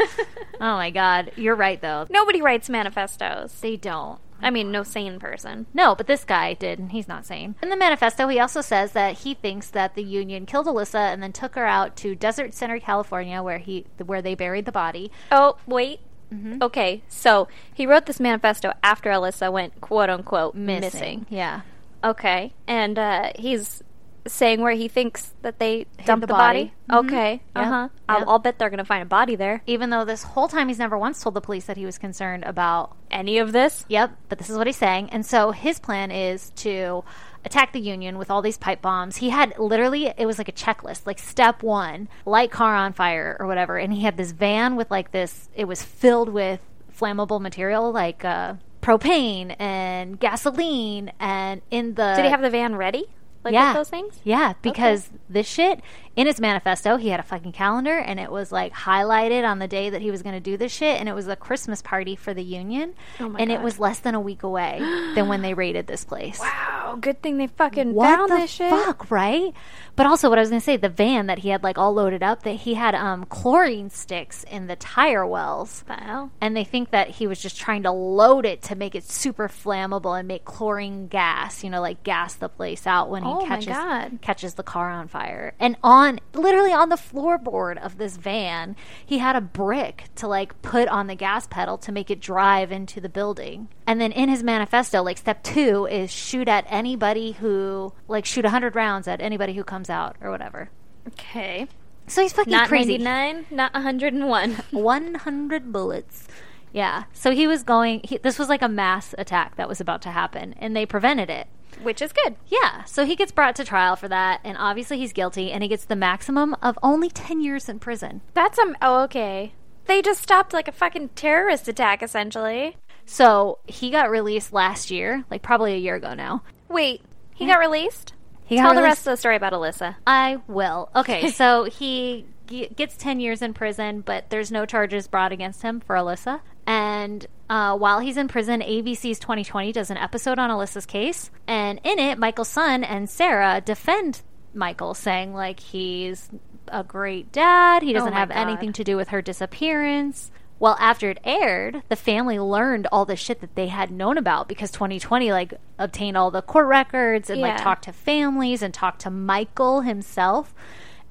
my 0.60 0.92
god, 0.92 1.32
you're 1.36 1.56
right 1.56 1.82
though. 1.82 2.08
Nobody 2.10 2.42
writes 2.42 2.70
manifestos. 2.70 3.54
They 3.60 3.78
don't. 3.78 4.20
I 4.42 4.50
mean, 4.50 4.72
no 4.72 4.84
sane 4.84 5.20
person. 5.20 5.66
No, 5.74 5.96
but 5.96 6.08
this 6.08 6.24
guy 6.24 6.54
did, 6.54 6.78
and 6.78 6.92
he's 6.92 7.08
not 7.08 7.26
sane. 7.26 7.56
In 7.64 7.70
the 7.70 7.78
manifesto, 7.78 8.28
he 8.28 8.40
also 8.40 8.62
says 8.62 8.92
that 8.92 9.20
he 9.20 9.34
thinks 9.34 9.70
that 9.70 9.96
the 9.96 10.04
Union 10.04 10.46
killed 10.46 10.68
Alissa 10.68 11.12
and 11.12 11.24
then 11.24 11.32
took 11.32 11.56
her 11.56 11.66
out 11.66 11.96
to 11.98 12.16
Desert 12.16 12.54
Center, 12.54 12.80
California, 12.80 13.42
where 13.42 13.60
he 13.60 13.86
where 14.04 14.22
they 14.22 14.36
buried 14.36 14.66
the 14.66 14.72
body. 14.72 15.12
Oh, 15.32 15.58
wait. 15.66 16.00
Mm-hmm. 16.34 16.62
Okay, 16.62 17.04
so 17.08 17.48
he 17.74 17.86
wrote 17.86 18.08
this 18.08 18.20
manifesto 18.20 18.74
after 18.84 19.10
Alissa 19.10 19.52
went 19.52 19.80
quote 19.80 20.10
unquote 20.10 20.56
missing. 20.56 21.26
Yeah. 21.30 21.62
Okay, 22.04 22.54
and 22.68 23.00
uh, 23.00 23.32
he's 23.36 23.84
saying 24.28 24.60
where 24.62 24.72
he 24.74 24.88
thinks 24.88 25.34
that 25.42 25.60
they 25.60 25.86
dumped 26.06 26.22
the 26.22 26.28
the, 26.28 26.34
body. 26.34 26.74
body. 26.88 27.08
Mhm. 27.08 27.08
Okay, 27.08 27.32
Yep, 27.34 27.42
uh 27.56 27.64
huh. 27.64 27.82
yep. 27.84 27.92
I'll, 28.10 28.30
I'll 28.32 28.40
bet 28.40 28.58
they're 28.58 28.70
gonna 28.70 28.86
find 28.86 29.04
a 29.04 29.06
body 29.06 29.36
there. 29.36 29.62
Even 29.68 29.90
though 29.92 30.04
this 30.06 30.24
whole 30.24 30.48
time 30.48 30.68
he's 30.68 30.80
never 30.80 30.98
once 30.98 31.22
told 31.22 31.36
the 31.36 31.42
police 31.42 31.66
that 31.66 31.78
he 31.78 31.86
was 31.86 31.98
concerned 31.98 32.44
about. 32.44 32.96
Any 33.12 33.38
of 33.38 33.52
this? 33.52 33.86
Yep, 33.88 34.18
but 34.30 34.38
this 34.40 34.50
is 34.50 34.58
what 34.58 34.68
he's 34.68 34.78
saying. 34.78 35.10
And 35.12 35.26
so 35.26 35.52
his 35.52 35.80
plan 35.80 36.12
is 36.12 36.50
to 36.58 37.04
attack 37.46 37.72
the 37.74 37.80
Union 37.80 38.18
with 38.18 38.32
all 38.32 38.42
these 38.42 38.58
pipe 38.58 38.82
bombs. 38.82 39.18
He 39.18 39.30
had 39.30 39.54
literally, 39.60 40.12
it 40.18 40.26
was 40.26 40.38
like 40.40 40.50
a 40.50 40.52
checklist. 40.52 41.06
Like 41.06 41.20
step 41.20 41.62
one, 41.62 42.10
light 42.26 42.50
car 42.52 42.76
on 42.76 42.94
fire 42.94 43.38
or 43.40 43.46
whatever. 43.46 43.78
And 43.78 43.94
he 43.94 44.02
had 44.02 44.18
this 44.18 44.32
van 44.32 44.76
with 44.76 44.90
like 44.90 45.12
this, 45.12 45.50
it 45.56 45.66
was 45.66 45.84
filled 45.84 46.30
with 46.30 46.60
flammable 47.00 47.40
material 47.40 47.92
like 47.92 48.26
uh, 48.26 48.56
propane 48.82 49.56
and 49.60 50.20
gasoline. 50.20 51.12
And 51.20 51.62
in 51.70 51.94
the. 51.94 52.14
Did 52.16 52.26
he 52.26 52.32
have 52.32 52.42
the 52.42 52.50
van 52.50 52.76
ready? 52.76 53.06
Like 53.46 53.54
yeah. 53.54 53.74
those 53.74 53.90
things? 53.90 54.20
Yeah, 54.24 54.54
because 54.64 55.10
this 55.30 55.48
shit 55.48 55.82
in 56.16 56.28
his 56.28 56.40
manifesto, 56.40 56.98
he 56.98 57.10
had 57.10 57.20
a 57.20 57.24
fucking 57.24 57.52
calendar 57.52 57.98
and 57.98 58.20
it 58.20 58.32
was 58.32 58.52
like 58.52 58.74
highlighted 58.74 59.48
on 59.48 59.60
the 59.60 59.68
day 59.68 59.90
that 59.90 60.02
he 60.02 60.12
was 60.12 60.24
going 60.24 60.34
to 60.34 60.40
do 60.40 60.58
this 60.58 60.72
shit 60.72 61.00
and 61.00 61.08
it 61.08 61.14
was 61.14 61.28
a 61.28 61.36
Christmas 61.36 61.82
party 61.82 62.16
for 62.16 62.34
the 62.34 62.44
union 62.44 62.96
Oh 63.20 63.36
and 63.38 63.52
it 63.52 63.62
was 63.62 63.80
less 63.80 64.00
than 64.00 64.16
a 64.16 64.20
week 64.20 64.44
away 64.44 64.80
than 65.14 65.28
when 65.28 65.42
they 65.42 65.54
raided 65.66 65.88
this 65.88 66.06
place. 66.06 66.40
Wow, 66.40 66.98
good 67.00 67.22
thing 67.22 67.38
they 67.38 67.48
fucking 67.48 67.94
What 67.94 68.08
found 68.08 68.32
the 68.32 68.38
this 68.38 68.50
shit. 68.50 68.70
fuck, 68.70 69.12
right? 69.12 69.54
But 69.96 70.08
also, 70.08 70.30
what 70.30 70.38
I 70.38 70.42
was 70.42 70.50
going 70.50 70.60
to 70.60 70.66
say, 70.66 70.76
the 70.76 70.90
van 70.90 71.28
that 71.28 71.40
he 71.40 71.50
had 71.50 71.64
like 71.64 71.78
all 71.78 71.94
loaded 71.94 72.22
up, 72.22 72.44
that 72.44 72.54
he 72.56 72.74
had 72.74 72.96
um, 72.96 73.26
chlorine 73.26 73.90
sticks 73.90 74.44
in 74.44 74.68
the 74.68 74.76
tire 74.76 75.26
wells, 75.26 75.86
hell? 75.88 76.32
and 76.42 76.56
they 76.56 76.64
think 76.66 76.92
that 76.92 77.10
he 77.10 77.28
was 77.28 77.42
just 77.42 77.58
trying 77.58 77.84
to 77.84 77.92
load 77.92 78.46
it 78.46 78.62
to 78.64 78.76
make 78.76 78.96
it 78.96 79.04
super 79.04 79.48
flammable 79.48 80.18
and 80.18 80.28
make 80.28 80.44
chlorine 80.44 81.08
gas, 81.08 81.64
you 81.64 81.70
know, 81.70 81.82
like 81.82 82.04
gas 82.04 82.36
the 82.36 82.50
place 82.50 82.86
out 82.86 83.10
when 83.10 83.24
he 83.24 83.30
Oh 83.38 83.42
my 83.42 83.48
catches 83.48 83.68
God. 83.68 84.20
catches 84.22 84.54
the 84.56 84.64
car 84.64 84.90
on 84.90 85.08
fire. 85.08 85.54
And 85.60 85.78
on 85.84 86.20
literally 86.34 86.74
on 86.74 86.90
the 86.90 86.96
floorboard 86.96 87.78
of 87.84 87.98
this 87.98 88.18
van, 88.18 88.76
he 89.06 89.18
had 89.20 89.36
a 89.36 89.42
brick 89.42 90.06
to 90.16 90.28
like 90.28 90.62
put 90.62 90.88
on 90.88 91.08
the 91.08 91.16
gas 91.16 91.48
pedal 91.48 91.78
to 91.80 91.92
make 91.92 92.10
it 92.12 92.20
drive 92.20 92.72
into 92.72 93.00
the 93.02 93.10
building. 93.10 93.68
And 93.88 94.00
then 94.02 94.12
in 94.12 94.30
his 94.30 94.44
manifesto, 94.44 95.02
like 95.04 95.18
step 95.18 95.44
2 95.44 95.88
is 95.88 96.12
shoot 96.12 96.48
at 96.48 96.66
anybody 96.70 97.34
who 97.34 97.94
like 98.08 98.26
shoot 98.26 98.46
100 98.46 98.76
rounds 98.76 99.08
at 99.08 99.22
anybody 99.22 99.54
who 99.54 99.64
comes 99.64 99.90
out 99.90 100.16
or 100.22 100.32
whatever. 100.32 100.70
Okay. 101.08 101.68
So 102.08 102.22
he's 102.22 102.34
fucking 102.34 102.52
Not 102.52 102.68
crazy. 102.68 102.98
99, 102.98 103.46
not 103.52 103.74
101. 103.74 104.52
100 104.72 105.72
bullets. 105.72 106.28
Yeah. 106.72 107.06
So 107.14 107.32
he 107.32 107.48
was 107.48 107.64
going. 107.64 108.02
He, 108.04 108.18
this 108.18 108.38
was 108.38 108.50
like 108.50 108.62
a 108.62 108.68
mass 108.68 109.16
attack 109.18 109.56
that 109.56 109.70
was 109.70 109.80
about 109.80 110.02
to 110.04 110.12
happen, 110.12 110.54
and 110.60 110.76
they 110.76 110.86
prevented 110.86 111.30
it. 111.30 111.48
Which 111.84 112.02
is 112.02 112.12
good. 112.14 112.36
Yeah, 112.48 112.84
so 112.86 113.06
he 113.06 113.16
gets 113.16 113.32
brought 113.32 113.56
to 113.58 113.64
trial 113.66 113.96
for 113.96 114.08
that, 114.08 114.42
and 114.44 114.58
obviously 114.58 114.98
he's 114.98 115.14
guilty, 115.14 115.52
and 115.52 115.62
he 115.64 115.70
gets 115.70 115.86
the 115.86 115.96
maximum 115.96 116.56
of 116.62 116.78
only 116.82 117.10
10 117.10 117.42
years 117.42 117.68
in 117.70 117.80
prison. 117.80 118.22
That's 118.34 118.58
um. 118.60 118.76
Oh, 118.82 119.04
okay. 119.04 119.54
They 119.86 120.02
just 120.02 120.22
stopped 120.24 120.52
like 120.54 120.68
a 120.68 120.72
fucking 120.72 121.10
terrorist 121.10 121.68
attack, 121.68 122.02
essentially. 122.02 122.78
So 123.06 123.60
he 123.68 123.92
got 123.92 124.10
released 124.10 124.52
last 124.52 124.90
year, 124.90 125.26
like 125.30 125.42
probably 125.44 125.74
a 125.74 125.78
year 125.78 125.96
ago 125.96 126.14
now. 126.16 126.42
Wait, 126.70 127.02
he 127.36 127.46
got 127.46 127.60
released. 127.60 128.14
He 128.46 128.56
Tell 128.58 128.70
got 128.70 128.76
the 128.76 128.82
released- 128.82 128.98
rest 129.00 129.08
of 129.08 129.12
the 129.14 129.18
story 129.18 129.36
about 129.36 129.54
Alissa. 129.54 129.96
I 130.08 130.38
will. 130.48 130.90
Okay, 130.96 131.30
so 131.32 131.66
he 131.66 132.26
g- 132.48 132.68
gets 132.76 132.98
10 132.98 133.20
years 133.20 133.42
in 133.44 133.54
prison, 133.54 134.02
but 134.02 134.30
there's 134.30 134.52
no 134.52 134.66
charges 134.66 135.08
brought 135.08 135.32
against 135.32 135.62
him 135.62 135.80
for 135.82 135.96
Alissa. 135.96 136.42
And 136.66 137.26
uh, 137.50 137.78
while 137.78 138.00
he's 138.00 138.18
in 138.18 138.28
prison, 138.28 138.62
ABC's 138.62 139.20
20/20 139.20 139.72
does 139.74 139.90
an 139.92 139.98
episode 139.98 140.40
on 140.40 140.50
Alissa's 140.50 140.86
case. 140.86 141.30
And 141.48 141.80
in 141.84 142.00
it, 142.00 142.18
Michael's 142.18 142.50
son 142.50 142.84
and 142.84 143.10
Sarah 143.10 143.62
defend 143.64 144.22
Michael, 144.54 144.94
saying, 144.94 145.34
like, 145.34 145.60
he's 145.60 146.30
a 146.70 146.84
great 146.84 147.32
dad. 147.32 147.84
He 147.84 147.94
doesn't 147.94 148.14
my 148.14 148.20
have 148.20 148.30
God. 148.30 148.38
anything 148.38 148.74
to 148.74 148.84
do 148.84 148.96
with 148.96 149.10
her 149.10 149.22
disappearance. 149.22 150.32
Well, 150.58 150.78
after 150.80 151.10
it 151.10 151.20
aired, 151.26 151.84
the 151.90 151.98
family 151.98 152.40
learned 152.40 152.88
all 152.92 153.04
the 153.06 153.18
shit 153.18 153.42
that 153.42 153.56
they 153.56 153.68
had 153.68 153.92
known 153.92 154.18
about 154.18 154.48
because 154.48 154.72
20/20 154.72 155.32
like 155.32 155.54
obtained 155.78 156.16
all 156.16 156.32
the 156.32 156.42
court 156.42 156.68
records 156.68 157.30
and 157.30 157.42
like 157.42 157.58
Yeah. 157.58 157.64
talked 157.64 157.84
to 157.84 157.94
families 157.94 158.62
and 158.62 158.74
talked 158.74 159.02
to 159.02 159.10
Michael 159.12 159.82
himself. 159.82 160.56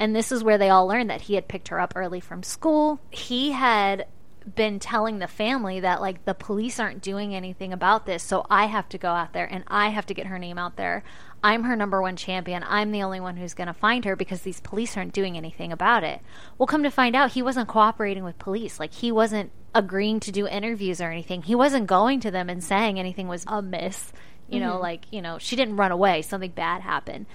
And 0.01 0.17
this 0.17 0.33
is 0.33 0.43
where 0.43 0.59
they 0.59 0.71
all 0.71 0.87
learned 0.89 1.11
that 1.11 1.21
he 1.23 1.35
had 1.35 1.47
picked 1.47 1.69
her 1.69 1.79
up 1.79 1.93
early 1.95 2.19
from 2.21 2.43
school. 2.43 2.99
He 3.11 3.53
had 3.53 4.07
been 4.55 4.79
telling 4.79 5.19
the 5.19 5.29
family 5.29 5.81
that 5.81 6.01
like 6.01 6.25
the 6.25 6.35
police 6.35 6.79
aren't 6.79 7.03
doing 7.03 7.35
anything 7.35 7.73
about 7.73 8.07
this, 8.07 8.23
so 8.23 8.47
I 8.51 8.67
have 8.67 8.89
to 8.91 8.99
go 8.99 9.11
out 9.11 9.33
there 9.33 9.47
and 9.47 9.65
I 9.69 9.89
have 9.89 10.07
to 10.07 10.15
get 10.15 10.27
her 10.27 10.39
name 10.39 10.59
out 10.59 10.77
there. 10.77 11.03
I'm 11.43 11.65
her 11.65 11.77
number 11.77 12.01
one 12.01 12.17
champion. 12.17 12.65
I'm 12.67 12.91
the 12.91 13.03
only 13.03 13.21
one 13.21 13.37
who's 13.37 13.53
going 13.53 13.67
to 13.67 13.75
find 13.75 14.07
her 14.07 14.17
because 14.17 14.41
these 14.41 14.61
police 14.61 14.97
aren't 14.97 15.13
doing 15.13 15.37
anything 15.37 15.73
about 15.73 16.03
it. 16.03 16.21
Well, 16.57 16.67
come 16.67 16.83
to 16.85 16.91
find 16.91 17.15
out, 17.15 17.33
he 17.33 17.43
wasn't 17.43 17.69
cooperating 17.69 18.25
with 18.25 18.39
police. 18.39 18.81
Like, 18.81 18.95
he 18.95 19.13
wasn't 19.13 19.51
agreeing 19.75 20.21
to 20.21 20.33
do 20.33 20.49
interviews 20.49 21.03
or 21.03 21.11
anything. 21.11 21.43
He 21.43 21.55
wasn't 21.55 21.87
going 21.87 22.21
to 22.21 22.31
them 22.31 22.49
and 22.49 22.65
saying 22.65 22.99
anything 22.99 23.29
was 23.29 23.45
amiss. 23.47 24.11
You 24.49 24.61
know, 24.61 24.73
mm-hmm. 24.73 24.83
like, 24.83 25.05
you 25.11 25.21
know, 25.21 25.39
she 25.39 25.57
didn't 25.57 25.77
run 25.77 25.91
away, 25.91 26.23
something 26.23 26.51
bad 26.51 26.81
happened. 26.83 27.27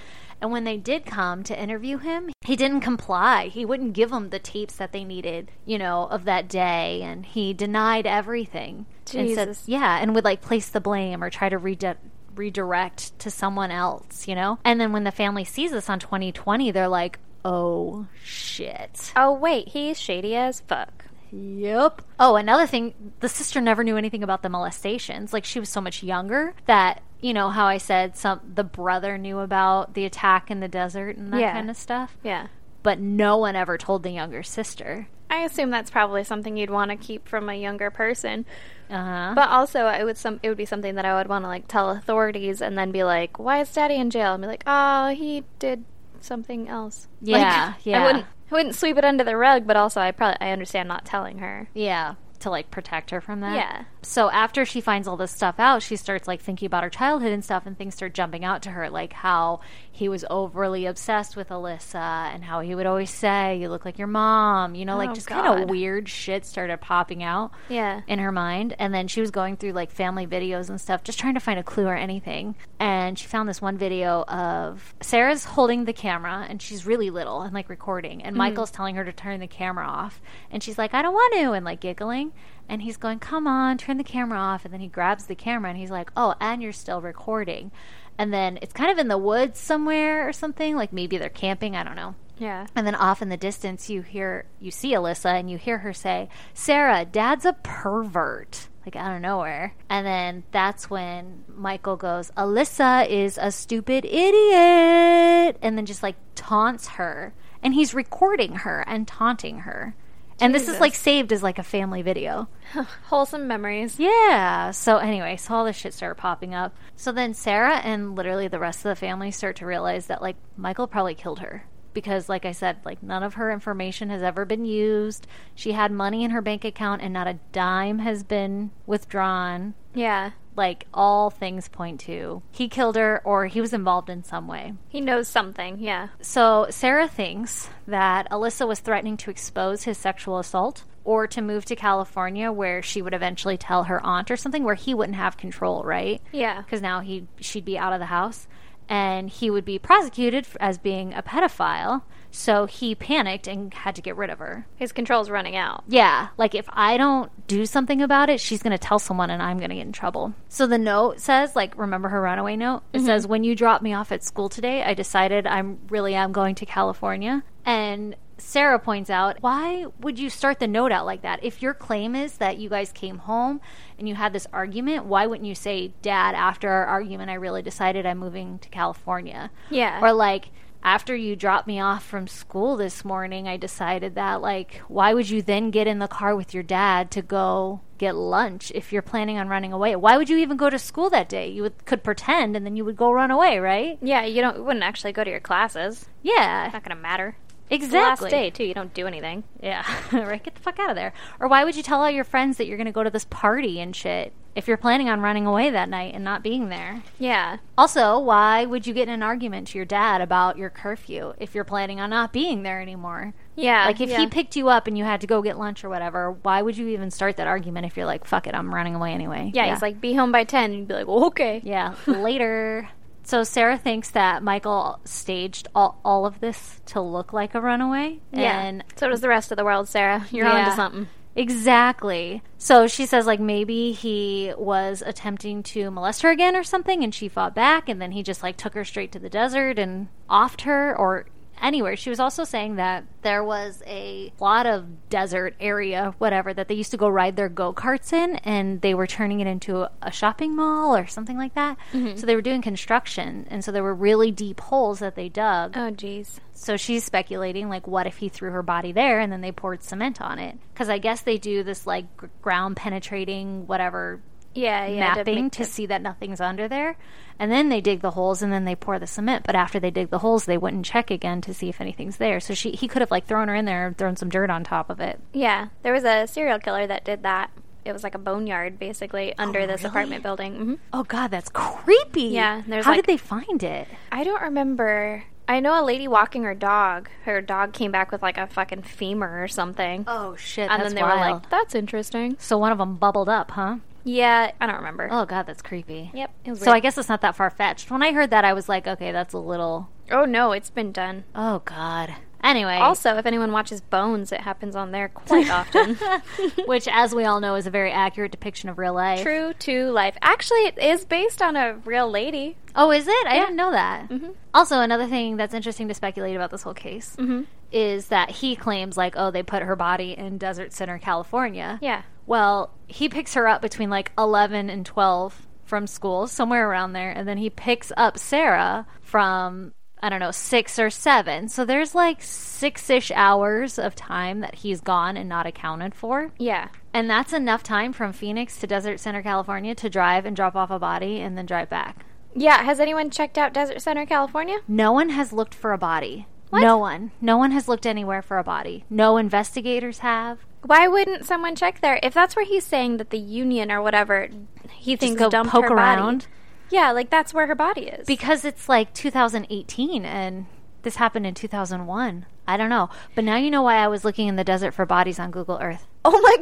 And 0.42 0.52
when 0.52 0.64
they 0.64 0.78
did 0.78 1.06
come 1.06 1.44
to 1.44 1.62
interview 1.62 1.98
him, 1.98 2.30
he 2.42 2.56
didn't 2.56 2.82
comply. 2.82 3.48
He 3.48 3.66
wouldn't 3.66 3.94
give 3.94 4.10
them 4.10 4.30
the 4.30 4.40
tapes 4.40 4.76
that 4.78 4.92
they 4.92 5.04
needed, 5.04 5.52
you 5.66 5.78
know, 5.78 6.08
of 6.10 6.26
that 6.26 6.48
day. 6.48 7.02
And 7.02 7.26
he 7.26 7.54
denied 7.54 8.08
everything. 8.08 8.86
And 9.14 9.34
said, 9.34 9.58
yeah, 9.66 9.98
and 9.98 10.16
would 10.16 10.24
like 10.24 10.42
place 10.42 10.70
the 10.70 10.80
blame 10.80 11.24
or 11.24 11.30
try 11.30 11.50
to 11.50 11.58
redi- 11.58 11.96
redirect 12.36 13.18
to 13.20 13.32
someone 13.32 13.72
else, 13.72 14.28
you 14.28 14.36
know? 14.36 14.60
And 14.64 14.80
then 14.80 14.94
when 14.94 15.04
the 15.04 15.12
family 15.12 15.44
sees 15.44 15.72
this 15.72 15.90
on 15.90 16.00
20/20, 16.00 16.72
they're 16.72 16.88
like, 16.88 17.20
oh 17.44 18.08
shit. 18.24 19.12
Oh 19.16 19.34
wait, 19.34 19.70
he's 19.70 20.00
shady 20.00 20.36
as 20.36 20.62
fuck. 20.62 21.06
Yep. 21.32 22.02
Oh, 22.20 22.36
another 22.36 22.66
thing, 22.66 23.14
the 23.20 23.30
sister 23.30 23.62
never 23.62 23.84
knew 23.84 23.98
anything 23.98 24.24
about 24.24 24.42
the 24.42 24.50
molestations. 24.50 25.34
Like 25.34 25.46
she 25.46 25.60
was 25.60 25.70
so 25.70 25.82
much 25.82 26.02
younger 26.02 26.56
that 26.66 27.02
you 27.22 27.34
know 27.34 27.50
how 27.50 27.66
I 27.66 27.78
said 27.78 28.16
some 28.16 28.40
the 28.56 28.64
brother 28.64 29.18
knew 29.18 29.40
about 29.40 29.94
the 29.94 30.06
attack 30.06 30.50
in 30.50 30.60
the 30.60 30.68
desert 30.68 31.18
and 31.18 31.32
that 31.34 31.40
Yeah. 31.42 31.54
kind 31.54 31.70
of 31.70 31.78
stuff, 31.78 32.16
Yeah. 32.24 32.48
but 32.84 33.00
no 33.00 33.38
one 33.38 33.56
ever 33.56 33.78
told 33.78 34.04
the 34.04 34.12
younger 34.12 34.44
sister. 34.44 35.08
I 35.32 35.44
assume 35.44 35.70
that's 35.70 35.92
probably 35.92 36.24
something 36.24 36.58
you'd 36.58 36.72
want 36.72 36.90
to 36.92 36.98
keep 36.98 37.28
from 37.28 37.50
a 37.50 37.54
younger 37.54 37.92
person. 37.92 38.46
Uh-huh. 38.90 39.34
But 39.36 39.50
also, 39.50 39.88
it 39.88 40.04
would 40.04 40.18
some 40.18 40.40
it 40.42 40.50
would 40.50 40.58
be 40.58 40.66
something 40.66 40.96
that 40.96 41.06
I 41.06 41.14
would 41.16 41.28
want 41.28 41.44
to 41.44 41.48
like 41.50 41.68
tell 41.68 41.92
authorities 41.92 42.62
and 42.62 42.76
then 42.76 42.92
be 42.92 43.04
like, 43.04 43.38
"Why 43.38 43.60
is 43.62 43.72
Daddy 43.72 43.96
in 43.96 44.10
jail?" 44.10 44.34
And 44.34 44.42
be 44.42 44.48
like, 44.48 44.64
"Oh, 44.66 45.10
he 45.10 45.44
did 45.60 45.84
something 46.22 46.68
else." 46.68 47.08
Yeah, 47.22 47.74
Like, 47.76 47.76
yeah. 47.86 48.02
I 48.02 48.06
wouldn't 48.08 48.26
I 48.26 48.56
wouldn't 48.56 48.74
sweep 48.76 48.98
it 48.98 49.06
under 49.06 49.24
the 49.24 49.38
rug, 49.38 49.68
but 49.68 49.78
also 49.78 50.02
I 50.02 50.10
probably 50.12 50.38
I 50.42 50.50
understand 50.52 50.88
not 50.90 51.06
telling 51.06 51.38
her. 51.38 51.70
yeah, 51.76 52.16
to 52.40 52.50
like 52.50 52.72
protect 52.72 53.12
her 53.12 53.22
from 53.22 53.42
that. 53.42 53.56
Yeah. 53.56 53.84
So 54.02 54.30
after 54.30 54.66
she 54.66 54.82
finds 54.82 55.08
all 55.08 55.18
this 55.18 55.32
stuff 55.32 55.60
out, 55.60 55.82
she 55.82 55.96
starts 55.96 56.28
like 56.28 56.42
thinking 56.42 56.66
about 56.66 56.84
her 56.84 56.90
childhood 56.90 57.32
and 57.32 57.44
stuff, 57.44 57.66
and 57.66 57.78
things 57.78 57.96
start 57.96 58.14
jumping 58.14 58.46
out 58.46 58.62
to 58.64 58.72
her, 58.72 58.90
like 58.90 59.14
how 59.14 59.62
he 60.00 60.08
was 60.08 60.24
overly 60.30 60.86
obsessed 60.86 61.36
with 61.36 61.50
Alissa, 61.50 62.34
and 62.34 62.42
how 62.42 62.62
he 62.62 62.74
would 62.74 62.86
always 62.86 63.10
say, 63.10 63.58
"You 63.58 63.68
look 63.68 63.84
like 63.84 63.98
your 63.98 64.08
mom," 64.08 64.74
you 64.74 64.86
know, 64.86 64.96
like 64.96 65.10
Oh, 65.10 65.14
just 65.14 65.28
kind 65.28 65.62
of 65.62 65.70
weird 65.70 66.08
shit 66.08 66.46
started 66.46 66.80
popping 66.80 67.22
out. 67.22 67.52
Yeah. 67.68 68.02
in 68.08 68.20
her 68.20 68.32
mind. 68.32 68.76
And 68.80 68.94
then 68.94 69.08
she 69.08 69.20
was 69.20 69.30
going 69.30 69.58
through 69.58 69.74
like 69.74 69.92
family 69.92 70.26
videos 70.26 70.70
and 70.70 70.80
stuff, 70.80 71.04
just 71.04 71.20
trying 71.20 71.34
to 71.34 71.40
find 71.40 71.60
a 71.60 71.64
clue 71.64 71.86
or 71.86 71.96
anything. 71.96 72.56
And 72.80 73.20
she 73.20 73.28
found 73.28 73.50
this 73.50 73.62
one 73.62 73.78
video 73.78 74.24
of 74.24 74.94
Sarah's 75.02 75.44
holding 75.44 75.86
the 75.86 75.94
camera 75.94 76.46
and 76.48 76.62
she's 76.62 76.86
really 76.86 77.10
little 77.10 77.42
and 77.42 77.54
like 77.54 77.70
recording. 77.70 78.22
And 78.24 78.34
mm-hmm. 78.34 78.38
Michael's 78.38 78.72
telling 78.72 78.96
her 78.96 79.04
to 79.04 79.12
turn 79.12 79.40
the 79.42 79.48
camera 79.48 79.86
off. 79.86 80.22
And 80.50 80.64
she's 80.64 80.78
like, 80.78 80.94
I 80.94 81.02
don't 81.02 81.14
want 81.14 81.34
to, 81.36 81.52
and 81.52 81.66
like 81.66 81.82
giggling. 81.82 82.32
And 82.70 82.82
he's 82.84 82.98
going, 82.98 83.20
Come 83.20 83.48
on, 83.48 83.78
turn 83.78 83.98
the 83.98 84.04
camera 84.04 84.38
off. 84.38 84.64
And 84.64 84.74
then 84.74 84.82
he 84.82 84.88
grabs 84.88 85.26
the 85.26 85.36
camera 85.36 85.70
and 85.72 85.80
he's 85.80 85.92
like, 85.92 86.12
Oh, 86.16 86.36
and 86.40 86.62
you're 86.62 86.72
still 86.72 87.02
recording. 87.02 87.72
And 88.20 88.34
then 88.34 88.60
it's 88.62 88.74
kind 88.74 88.92
of 88.92 89.00
in 89.00 89.08
the 89.08 89.18
woods 89.18 89.58
somewhere 89.60 90.28
or 90.28 90.34
something. 90.34 90.76
Like 90.76 90.92
maybe 90.92 91.18
they're 91.18 91.30
camping. 91.30 91.76
I 91.76 91.84
don't 91.84 91.96
know. 91.96 92.16
Yeah. 92.38 92.68
And 92.76 92.86
then 92.86 92.96
off 92.96 93.22
in 93.22 93.30
the 93.30 93.38
distance, 93.38 93.90
you 93.90 94.02
hear, 94.02 94.46
you 94.60 94.72
see 94.72 94.92
Alissa 94.92 95.40
and 95.40 95.50
you 95.50 95.58
hear 95.58 95.80
her 95.80 95.94
say, 95.94 96.30
Sarah, 96.54 97.06
dad's 97.06 97.46
a 97.46 97.54
pervert. 97.64 98.68
Like 98.86 98.96
out 98.96 99.16
of 99.16 99.22
nowhere. 99.22 99.74
And 99.90 100.06
then 100.06 100.44
that's 100.52 100.90
when 100.90 101.44
Michael 101.48 101.96
goes, 101.96 102.32
Alissa 102.32 103.08
is 103.08 103.38
a 103.42 103.52
stupid 103.52 104.04
idiot. 104.06 105.58
And 105.62 105.78
then 105.78 105.86
just 105.86 106.04
like 106.04 106.16
taunts 106.36 106.88
her. 106.90 107.34
And 107.64 107.74
he's 107.74 107.94
recording 107.94 108.56
her 108.56 108.84
and 108.88 109.08
taunting 109.08 109.60
her. 109.60 109.96
And 110.42 110.56
this 110.56 110.68
is 110.68 110.80
like 110.80 110.96
saved 110.96 111.32
as 111.34 111.44
like 111.44 111.60
a 111.60 111.64
family 111.64 112.02
video. 112.02 112.48
Wholesome 113.04 113.48
memories. 113.48 114.00
Yeah. 114.00 114.72
So 114.72 114.98
anyway, 114.98 115.38
so 115.38 115.54
all 115.54 115.66
this 115.66 115.78
shit 115.78 115.94
started 115.94 116.16
popping 116.16 116.54
up. 116.54 116.76
So 116.96 117.12
then 117.12 117.34
Sarah 117.34 117.78
and 117.78 118.16
literally 118.16 118.48
the 118.48 118.60
rest 118.60 118.80
of 118.80 118.90
the 118.90 118.96
family 118.96 119.32
start 119.32 119.58
to 119.58 119.66
realize 119.66 120.08
that 120.08 120.22
like 120.22 120.38
Michael 120.56 120.88
probably 120.88 121.16
killed 121.16 121.40
her 121.40 121.66
because 121.94 122.30
like 122.30 122.46
I 122.46 122.52
said, 122.52 122.78
like 122.86 123.04
none 123.04 123.24
of 123.24 123.36
her 123.36 123.52
information 123.52 124.10
has 124.10 124.24
ever 124.24 124.46
been 124.46 124.66
used. 124.66 125.28
She 125.56 125.74
had 125.74 125.92
money 125.92 126.24
in 126.24 126.32
her 126.32 126.42
bank 126.42 126.64
account 126.64 127.02
and 127.02 127.14
not 127.14 127.28
a 127.28 127.40
dime 127.52 128.00
has 128.00 128.24
been 128.24 128.72
withdrawn. 128.86 129.74
Yeah. 129.94 130.32
Like 130.60 130.88
all 130.94 131.30
things 131.30 131.70
point 131.70 132.02
to 132.02 132.42
he 132.52 132.68
killed 132.68 132.98
her 132.98 133.22
or 133.24 133.46
he 133.46 133.62
was 133.62 133.72
involved 133.72 134.10
in 134.10 134.26
some 134.26 134.46
way. 134.46 134.74
He 134.90 135.00
knows 135.00 135.30
something. 135.30 135.80
Yeah. 135.80 136.10
So 136.20 136.68
Sarah 136.70 137.08
thinks 137.08 137.70
that 137.88 138.30
Alissa 138.30 138.68
was 138.68 138.82
threatening 138.82 139.16
to 139.18 139.32
expose 139.32 139.84
his 139.84 139.98
sexual 139.98 140.38
assault 140.38 140.84
or 141.06 141.28
to 141.28 141.42
move 141.42 141.64
to 141.64 141.78
California 141.78 142.52
where 142.52 142.82
she 142.82 143.02
would 143.02 143.14
eventually 143.14 143.56
tell 143.58 143.86
her 143.86 144.06
aunt 144.06 144.30
or 144.30 144.36
something 144.36 144.66
where 144.66 144.76
he 144.76 144.94
wouldn't 144.94 145.16
have 145.16 145.38
control, 145.38 145.82
right? 145.84 146.22
Yeah. 146.34 146.62
Because 146.62 146.82
now 146.82 147.00
he 147.00 147.26
she'd 147.40 147.64
be 147.64 147.78
out 147.78 147.94
of 147.94 148.00
the 148.00 148.08
house 148.08 148.46
and 148.90 149.30
he 149.30 149.50
would 149.50 149.64
be 149.64 149.80
prosecuted 149.80 150.46
as 150.60 150.78
being 150.78 151.14
a 151.14 151.24
pedophile. 151.24 152.02
So 152.32 152.66
he 152.66 152.96
panicked 152.96 153.48
and 153.48 153.74
had 153.74 153.96
to 153.96 154.02
get 154.02 154.16
rid 154.16 154.30
of 154.30 154.40
her. 154.40 154.68
His 154.76 154.92
control's 154.92 155.30
running 155.30 155.56
out. 155.56 155.84
Yeah, 155.88 156.30
like 156.38 156.54
if 156.54 156.68
I 156.70 156.98
don't 156.98 157.32
do 157.48 157.66
something 157.66 158.02
about 158.02 158.30
it, 158.30 158.40
she's 158.40 158.62
going 158.62 158.72
to 158.72 158.78
tell 158.78 159.00
someone 159.00 159.30
and 159.30 159.42
I'm 159.42 159.58
going 159.58 159.70
to 159.70 159.76
get 159.76 159.86
in 159.86 159.92
trouble. 159.92 160.34
So 160.48 160.68
the 160.68 160.78
note 160.78 161.20
says, 161.20 161.56
like, 161.56 161.78
remember 161.78 162.10
her 162.10 162.22
runaway 162.22 162.56
note? 162.56 162.84
It 162.94 162.98
mm-hmm. 162.98 163.06
says, 163.06 163.28
When 163.28 163.44
you 163.44 163.56
dropped 163.56 163.84
me 163.84 163.94
off 163.94 164.12
at 164.12 164.24
school 164.24 164.50
today, 164.50 164.84
I 164.84 164.94
decided 164.94 165.48
I'm 165.48 165.80
really 165.90 166.16
am 166.16 166.32
going 166.32 166.56
to 166.56 166.66
California. 166.66 167.44
And 167.66 168.16
Sarah 168.38 168.80
points 168.80 169.10
out, 169.10 169.38
Why 169.42 169.86
would 170.00 170.20
you 170.20 170.30
start 170.30 170.60
the 170.60 170.68
note 170.68 170.92
out 170.92 171.06
like 171.06 171.22
that? 171.22 171.44
If 171.44 171.62
your 171.62 171.74
claim 171.74 172.16
is 172.16 172.38
that 172.38 172.58
you 172.58 172.70
guys 172.70 172.92
came 172.92 173.18
home 173.20 173.62
and 173.98 174.08
you 174.08 174.16
had 174.16 174.34
this 174.34 174.48
argument, 174.54 175.06
why 175.06 175.28
wouldn't 175.28 175.48
you 175.48 175.56
say, 175.56 175.94
Dad, 176.02 176.36
after 176.36 176.70
our 176.70 176.86
argument, 176.86 177.30
I 177.30 177.36
really 177.36 177.62
decided 177.62 178.06
I'm 178.06 178.18
moving 178.18 178.60
to 178.60 178.70
California? 178.70 179.52
Yeah. 179.70 180.00
Or 180.02 180.14
like, 180.14 180.50
after 180.84 181.16
you 181.16 181.36
dropped 181.36 181.68
me 181.68 181.80
off 181.80 182.06
from 182.06 182.28
school 182.28 182.78
this 182.78 183.04
morning, 183.04 183.48
I 183.48 183.58
decided 183.58 184.16
that, 184.16 184.42
like, 184.42 184.82
why 184.88 185.14
would 185.14 185.30
you 185.30 185.42
then 185.42 185.72
get 185.72 185.88
in 185.88 186.00
the 186.00 186.08
car 186.08 186.36
with 186.36 186.54
your 186.54 186.64
dad 186.64 187.12
to 187.12 187.22
go 187.22 187.82
get 187.98 188.16
lunch 188.16 188.72
if 188.74 188.94
you're 188.94 189.02
planning 189.02 189.38
on 189.38 189.50
running 189.50 189.74
away? 189.74 189.96
Why 189.96 190.18
would 190.18 190.30
you 190.30 190.38
even 190.38 190.58
go 190.58 190.70
to 190.70 190.80
school 190.80 191.10
that 191.10 191.28
day? 191.28 191.50
You 191.50 191.64
would, 191.64 191.86
could 191.86 192.04
pretend 192.04 192.56
and 192.56 192.66
then 192.66 192.76
you 192.76 192.86
would 192.86 192.96
go 192.96 193.12
run 193.12 193.32
away, 193.32 193.60
right? 193.60 193.98
yeah, 194.02 194.24
you 194.24 194.42
don't 194.42 194.58
you 194.58 194.64
wouldn't 194.64 194.84
actually 194.84 195.12
go 195.12 195.24
to 195.24 195.30
your 195.30 195.40
classes. 195.42 196.06
Yeah, 196.24 196.66
It's 196.66 196.74
Not 196.74 196.84
gonna 196.84 197.00
matter. 197.00 197.36
It's 197.70 197.88
the 197.88 197.98
last 197.98 198.20
exactly. 198.22 198.30
day 198.30 198.50
too. 198.50 198.64
You 198.64 198.74
don't 198.74 198.94
do 198.94 199.06
anything. 199.06 199.44
Yeah, 199.62 199.86
right. 200.12 200.44
Get 200.44 200.56
the 200.56 200.62
fuck 200.62 200.80
out 200.80 200.90
of 200.90 200.96
there. 200.96 201.14
Or 201.40 201.48
why 201.48 201.64
would 201.64 201.76
you 201.76 201.84
tell 201.84 202.02
all 202.02 202.10
your 202.10 202.24
friends 202.24 202.58
that 202.58 202.66
you're 202.66 202.78
going 202.78 202.88
to 202.88 202.92
go 202.92 203.04
to 203.04 203.12
this 203.12 203.26
party 203.26 203.80
and 203.80 203.96
shit 203.96 204.34
if 204.60 204.68
you're 204.68 204.78
planning 204.78 205.10
on 205.10 205.22
running 205.22 205.48
away 205.48 205.70
that 205.70 205.88
night 205.90 206.14
and 206.14 206.24
not 206.24 206.44
being 206.44 206.68
there? 206.68 207.02
Yeah. 207.18 207.58
Also, 207.78 208.20
why 208.20 208.66
would 208.66 208.86
you 208.86 208.94
get 208.94 209.08
in 209.08 209.14
an 209.14 209.24
argument 209.24 209.70
to 209.70 209.78
your 209.78 209.86
dad 209.86 210.20
about 210.20 210.58
your 210.58 210.70
curfew 210.70 211.34
if 211.40 211.56
you're 211.56 211.64
planning 211.64 212.02
on 212.02 212.10
not 212.10 212.34
being 212.34 212.64
there 212.64 212.82
anymore? 212.82 213.34
Yeah. 213.56 213.86
Like 213.86 214.02
if 214.02 214.10
yeah. 214.10 214.20
he 214.20 214.28
picked 214.28 214.58
you 214.58 214.68
up 214.68 214.86
and 214.86 214.98
you 214.98 215.06
had 215.06 215.22
to 215.22 215.28
go 215.28 215.42
get 215.42 215.58
lunch 215.58 215.84
or 215.86 215.90
whatever, 215.90 216.32
why 216.32 216.62
would 216.62 216.78
you 216.78 216.90
even 216.90 217.10
start 217.10 217.38
that 217.38 217.48
argument 217.48 217.86
if 217.86 217.96
you're 217.96 218.06
like, 218.06 218.26
fuck 218.26 218.48
it, 218.48 218.54
I'm 218.54 218.76
running 218.76 218.96
away 218.96 219.14
anyway? 219.14 219.52
yeah, 219.54 219.72
he's 219.72 219.82
like, 219.82 220.02
be 220.02 220.14
home 220.14 220.34
by 220.34 220.44
ten, 220.44 220.66
and 220.72 220.80
you'd 220.80 220.88
be 220.90 220.94
like, 220.94 221.08
well, 221.08 221.26
okay. 221.28 221.62
yeah, 221.64 221.96
later. 222.06 222.90
So 223.24 223.44
Sarah 223.44 223.78
thinks 223.78 224.10
that 224.12 224.44
Michael 224.44 225.00
staged 225.06 225.68
all, 225.76 226.00
all 226.04 226.26
of 226.26 226.40
this 226.40 226.82
to 226.88 227.00
look 227.00 227.32
like 227.32 227.56
a 227.56 227.62
runaway. 227.62 228.20
Yeah. 228.34 228.60
And 228.60 228.84
so 228.96 229.08
does 229.08 229.22
the 229.22 229.30
rest 229.30 229.52
of 229.52 229.58
the 229.58 229.64
world, 229.64 229.88
Sarah. 229.88 230.26
You're 230.32 230.48
on 230.48 230.56
Yeah. 230.58 230.66
to 230.66 230.76
something. 230.76 231.08
Exactly. 231.36 232.42
So 232.58 232.88
she 232.88 233.06
says, 233.06 233.26
like, 233.26 233.40
maybe 233.40 233.92
he 233.92 234.54
was 234.58 235.04
attempting 235.06 235.64
to 235.64 235.92
molest 235.92 236.22
her 236.24 236.32
again 236.32 236.56
or 236.56 236.64
something, 236.64 237.04
and 237.04 237.14
she 237.14 237.30
fought 237.30 237.56
back, 237.56 237.88
and 237.88 238.02
then 238.02 238.12
he 238.12 238.24
just, 238.24 238.44
like, 238.44 238.58
took 238.58 238.74
her 238.74 238.84
straight 238.84 239.12
to 239.14 239.20
the 239.20 239.30
desert 239.30 239.80
and 239.80 240.08
offed 240.30 240.62
her 240.62 240.98
or 240.98 241.28
anywhere. 241.62 241.96
She 241.96 242.10
was 242.10 242.20
also 242.20 242.44
saying 242.44 242.76
that 242.76 243.06
there 243.22 243.44
was 243.44 243.84
a 243.86 244.32
lot 244.40 244.66
of 244.66 245.10
desert 245.10 245.56
area, 245.60 246.14
whatever, 246.18 246.54
that 246.54 246.68
they 246.68 246.76
used 246.76 246.92
to 246.92 246.98
go 246.98 247.08
ride 247.08 247.36
their 247.36 247.50
go 247.50 247.74
karts 247.74 248.14
in, 248.14 248.36
and 248.38 248.82
they 248.82 248.94
were 248.94 249.08
turning 249.08 249.40
it 249.40 249.48
into 249.48 249.88
a, 250.02 250.12
shopping 250.12 250.56
mall 250.56 250.96
or 250.96 251.08
something 251.08 251.38
like 251.38 251.54
that. 251.56 251.78
Mm-hmm. 251.94 252.18
So 252.18 252.26
they 252.26 252.36
were 252.36 252.42
doing 252.42 252.62
construction, 252.62 253.48
and 253.50 253.64
so 253.64 253.72
there 253.72 253.84
were 253.84 253.96
really 253.96 254.32
deep 254.32 254.60
holes 254.60 255.00
that 255.00 255.16
they 255.16 255.30
dug. 255.30 255.78
Oh, 255.78 255.92
jeez. 255.92 256.40
So 256.54 256.76
she's 256.76 257.04
speculating, 257.04 257.70
like, 257.70 257.88
what 257.88 258.08
if 258.08 258.18
he 258.18 258.28
threw 258.28 258.52
her 258.52 258.64
body 258.64 258.92
there 258.92 259.20
and 259.20 259.32
then 259.32 259.42
they 259.42 259.52
poured 259.52 259.82
cement 259.84 260.20
on 260.20 260.40
it? 260.40 260.58
Because 260.74 260.90
I 260.90 260.98
guess 260.98 261.22
they 261.22 261.38
do 261.38 261.64
this, 261.64 261.88
like, 261.88 262.18
gr- 262.18 262.26
ground 262.42 262.76
penetrating, 262.76 263.66
whatever, 263.66 264.20
Yeah, 264.60 264.86
yeah. 264.88 265.16
mapping 265.16 265.44
make 265.46 265.52
to 265.54 265.66
see 265.66 265.86
that 265.88 266.02
nothing's 266.02 266.42
under 266.42 266.68
there. 266.68 266.98
And 267.40 267.52
then 267.52 267.70
they 267.70 267.80
dig 267.82 268.02
the 268.02 268.12
holes 268.12 268.42
and 268.42 268.52
then 268.52 268.66
they 268.66 268.76
pour 268.76 269.00
the 269.00 269.08
cement. 269.08 269.46
But 269.46 269.56
after 269.56 269.80
they 269.80 269.92
dig 269.92 270.10
the 270.10 270.20
holes, 270.20 270.46
they 270.46 270.58
wouldn't 270.58 270.86
check 270.86 271.10
again 271.10 271.40
to 271.42 271.54
see 271.54 271.70
if 271.70 271.80
anything's 271.80 272.18
there. 272.18 272.40
So 272.40 272.54
she 272.54 272.72
he 272.72 272.88
could 272.88 273.02
have, 273.02 273.12
like, 273.12 273.26
thrown 273.28 273.48
her 273.48 273.56
in 273.56 273.66
there 273.66 273.88
and 273.88 273.98
thrown 273.98 274.16
some 274.18 274.30
dirt 274.30 274.50
on 274.50 274.64
top 274.64 274.90
of 274.90 275.00
it. 275.00 275.20
Yeah, 275.34 275.70
there 275.84 275.94
was 275.94 276.04
a 276.04 276.28
serial 276.28 276.60
killer 276.60 276.86
that 276.88 277.06
did 277.06 277.24
that. 277.24 277.52
It 277.86 277.94
was 277.94 278.04
like 278.04 278.14
a 278.14 278.20
boneyard, 278.20 278.78
basically, 278.78 279.34
under 279.38 279.66
this 279.66 279.82
Oh, 279.82 279.84
really? 279.86 279.90
apartment 279.90 280.24
building. 280.24 280.56
hmm 280.56 280.74
Oh, 280.92 281.04
God, 281.04 281.30
that's 281.32 281.50
creepy. 281.50 282.24
Yeah, 282.24 282.62
there's, 282.68 282.84
How 282.84 282.92
like- 282.92 283.06
did 283.06 283.06
they 283.06 283.18
find 283.18 283.64
it? 283.64 283.88
I 284.12 284.24
don't 284.26 284.42
remember. 284.42 285.24
I 285.48 285.62
know 285.62 285.82
a 285.82 285.84
lady 285.84 286.08
walking 286.08 286.44
her 286.44 286.54
dog. 286.54 287.10
Her 287.24 287.42
dog 287.42 287.74
came 287.74 287.92
back 287.92 288.12
with 288.12 288.22
like 288.22 288.38
a 288.38 288.46
fucking 288.48 288.84
femur 288.84 289.42
or 289.42 289.48
something. 289.48 290.04
Oh, 290.08 290.36
shit. 290.36 290.70
and 290.70 290.84
then 290.84 290.94
they 290.94 291.02
wild. 291.02 291.20
were 291.20 291.32
like, 291.32 291.50
"That's 291.50 291.74
interesting." 291.74 292.36
So 292.38 292.60
one 292.60 292.72
of 292.72 292.78
them 292.78 292.98
bubbled 292.98 293.30
up, 293.30 293.50
huh? 293.52 293.78
Yeah, 294.10 294.52
I 294.60 294.66
don't 294.66 294.76
remember. 294.78 295.08
Oh, 295.12 295.26
God, 295.26 295.44
that's 295.46 295.62
creepy. 295.62 296.12
Yep. 296.14 296.32
It 296.46 296.50
was 296.52 296.60
So 296.62 296.72
I 296.72 296.80
guess 296.80 296.98
it's 296.98 297.10
not 297.10 297.22
that 297.22 297.36
far 297.36 297.50
fetched. 297.50 297.90
When 297.92 298.02
I 298.04 298.12
heard 298.12 298.30
that, 298.32 298.44
I 298.46 298.54
was 298.54 298.68
like, 298.70 298.88
okay, 298.88 299.12
that's 299.12 299.34
a 299.34 299.40
little. 299.40 299.90
Oh 300.12 300.26
no, 300.26 300.52
it's 300.54 300.70
been 300.72 300.92
done. 300.92 301.24
Oh 301.36 301.62
God. 301.66 302.16
Anyway, 302.42 302.76
Also, 302.78 303.18
if 303.18 303.26
anyone 303.26 303.52
watches 303.52 303.82
Bones, 303.82 304.32
it 304.32 304.40
happens 304.42 304.74
on 304.76 304.92
there 304.92 305.10
quite 305.10 305.50
often. 305.60 305.96
which, 306.66 306.88
as 306.88 307.14
we 307.14 307.26
all 307.26 307.40
know, 307.42 307.56
is 307.56 307.68
a 307.68 307.70
very 307.70 307.92
accurate 307.92 308.32
depiction 308.32 308.70
of 308.70 308.78
real 308.78 308.94
life. 308.94 309.22
True 309.22 309.54
to 309.60 309.92
life. 309.92 310.16
Actually, 310.22 310.62
it 310.62 310.78
is 310.80 311.04
based 311.06 311.42
on 311.42 311.56
a 311.58 311.74
real 311.86 312.10
lady. 312.10 312.56
Oh, 312.76 312.92
is 312.92 313.08
it? 313.08 313.28
I 313.28 313.38
didn't 313.40 313.58
know 313.58 313.72
that. 313.72 314.10
Mm-hmm. 314.10 314.30
Also, 314.54 314.80
another 314.80 315.06
thing 315.06 315.36
that's 315.38 315.54
interesting 315.54 315.90
to 315.90 315.94
speculate 315.94 316.36
about 316.36 316.50
this 316.50 316.64
whole 316.64 316.74
case 316.74 317.16
Mm-hmm. 317.20 317.42
is 317.74 318.08
that 318.08 318.32
he 318.32 318.56
claims 318.56 318.96
like, 318.96 319.16
oh, 319.18 319.32
they 319.32 319.44
put 319.44 319.62
her 319.64 319.76
body 319.76 320.14
in 320.18 320.38
Desert 320.38 320.72
Center, 320.72 320.98
California. 320.98 321.78
Yeah. 321.82 322.04
Well, 322.30 322.76
he 322.88 323.10
picks 323.10 323.34
her 323.34 323.48
up 323.48 323.60
between 323.60 323.90
like 323.90 324.12
eleven 324.18 324.70
and 324.70 324.86
twelve 324.86 325.48
from 325.66 325.88
school, 325.88 326.28
somewhere 326.28 326.70
around 326.70 326.94
there, 326.94 327.10
and 327.10 327.28
then 327.28 327.40
he 327.40 327.50
picks 327.50 327.92
up 327.98 328.20
Sarah 328.20 328.86
from 329.02 329.74
I 330.02 330.10
don't 330.10 330.20
know, 330.20 330.32
six 330.32 330.78
or 330.80 330.92
seven. 330.92 331.50
So 331.50 331.66
there's 331.66 331.96
like 331.96 332.22
six 332.22 332.88
ish 332.90 333.12
hours 333.16 333.80
of 333.80 333.96
time 333.96 334.42
that 334.42 334.56
he's 334.56 334.80
gone 334.80 335.18
and 335.18 335.28
not 335.28 335.48
accounted 335.48 335.94
for. 335.96 336.32
Yeah. 336.38 336.70
And 336.94 337.10
that's 337.10 337.34
enough 337.34 337.64
time 337.64 337.94
from 337.94 338.14
Phoenix 338.14 338.60
to 338.60 338.68
Desert 338.68 339.00
Center, 339.00 339.22
California 339.22 339.74
to 339.76 339.90
drive 339.90 340.26
and 340.26 340.36
drop 340.36 340.56
off 340.56 340.72
a 340.72 340.80
body 340.80 341.20
and 341.20 341.38
then 341.38 341.46
drive 341.46 341.70
back. 341.70 342.06
Yeah. 342.34 342.64
Has 342.64 342.80
anyone 342.80 343.10
checked 343.10 343.38
out 343.38 343.54
Desert 343.54 343.82
Center, 343.82 344.06
California? 344.06 344.60
No 344.68 344.92
one 344.94 345.10
has 345.10 345.34
looked 345.34 345.56
for 345.56 345.74
a 345.74 345.78
body. 345.78 346.28
What? 346.50 346.62
No 346.62 346.78
one. 346.78 347.12
No 347.20 347.38
one 347.38 347.52
has 347.52 347.68
looked 347.68 347.86
anywhere 347.86 348.22
for 348.22 348.38
a 348.38 348.44
body. 348.44 348.86
No 348.90 349.18
investigators 349.18 350.00
have. 350.00 350.46
Why 350.64 350.88
wouldn't 350.88 351.26
someone 351.26 351.56
check 351.56 351.82
there? 351.82 352.00
If 352.04 352.14
that's 352.14 352.36
where 352.36 352.46
he's 352.46 352.66
saying 352.66 352.98
that 352.98 353.10
the 353.12 353.18
union 353.20 353.72
or 353.72 353.82
whatever 353.82 354.28
he 354.72 354.94
Just 354.94 355.02
thinks 355.02 355.20
go 355.20 355.30
dumped 355.30 355.52
poke 355.52 355.66
her 355.66 355.74
around. 355.74 356.20
body. 356.20 356.28
Yeah, 356.70 356.92
like 356.92 357.10
that's 357.10 357.34
where 357.34 357.48
her 357.48 357.56
body 357.56 357.84
is. 357.88 358.06
Because 358.06 358.46
it's 358.46 358.70
like 358.70 358.94
2018 358.94 360.06
and 360.06 360.46
this 360.84 360.98
happened 360.98 361.26
in 361.26 361.34
2001. 361.34 362.26
I 362.48 362.58
don't 362.58 362.70
know. 362.70 362.90
But 363.16 363.24
now 363.26 363.36
you 363.38 363.52
know 363.52 363.62
why 363.62 363.76
I 363.76 363.88
was 363.88 364.04
looking 364.04 364.28
in 364.28 364.36
the 364.36 364.44
desert 364.44 364.74
for 364.74 364.86
bodies 364.86 365.20
on 365.20 365.30
Google 365.32 365.60
Earth. 365.62 365.86
oh 366.06 366.20
my 366.22 366.38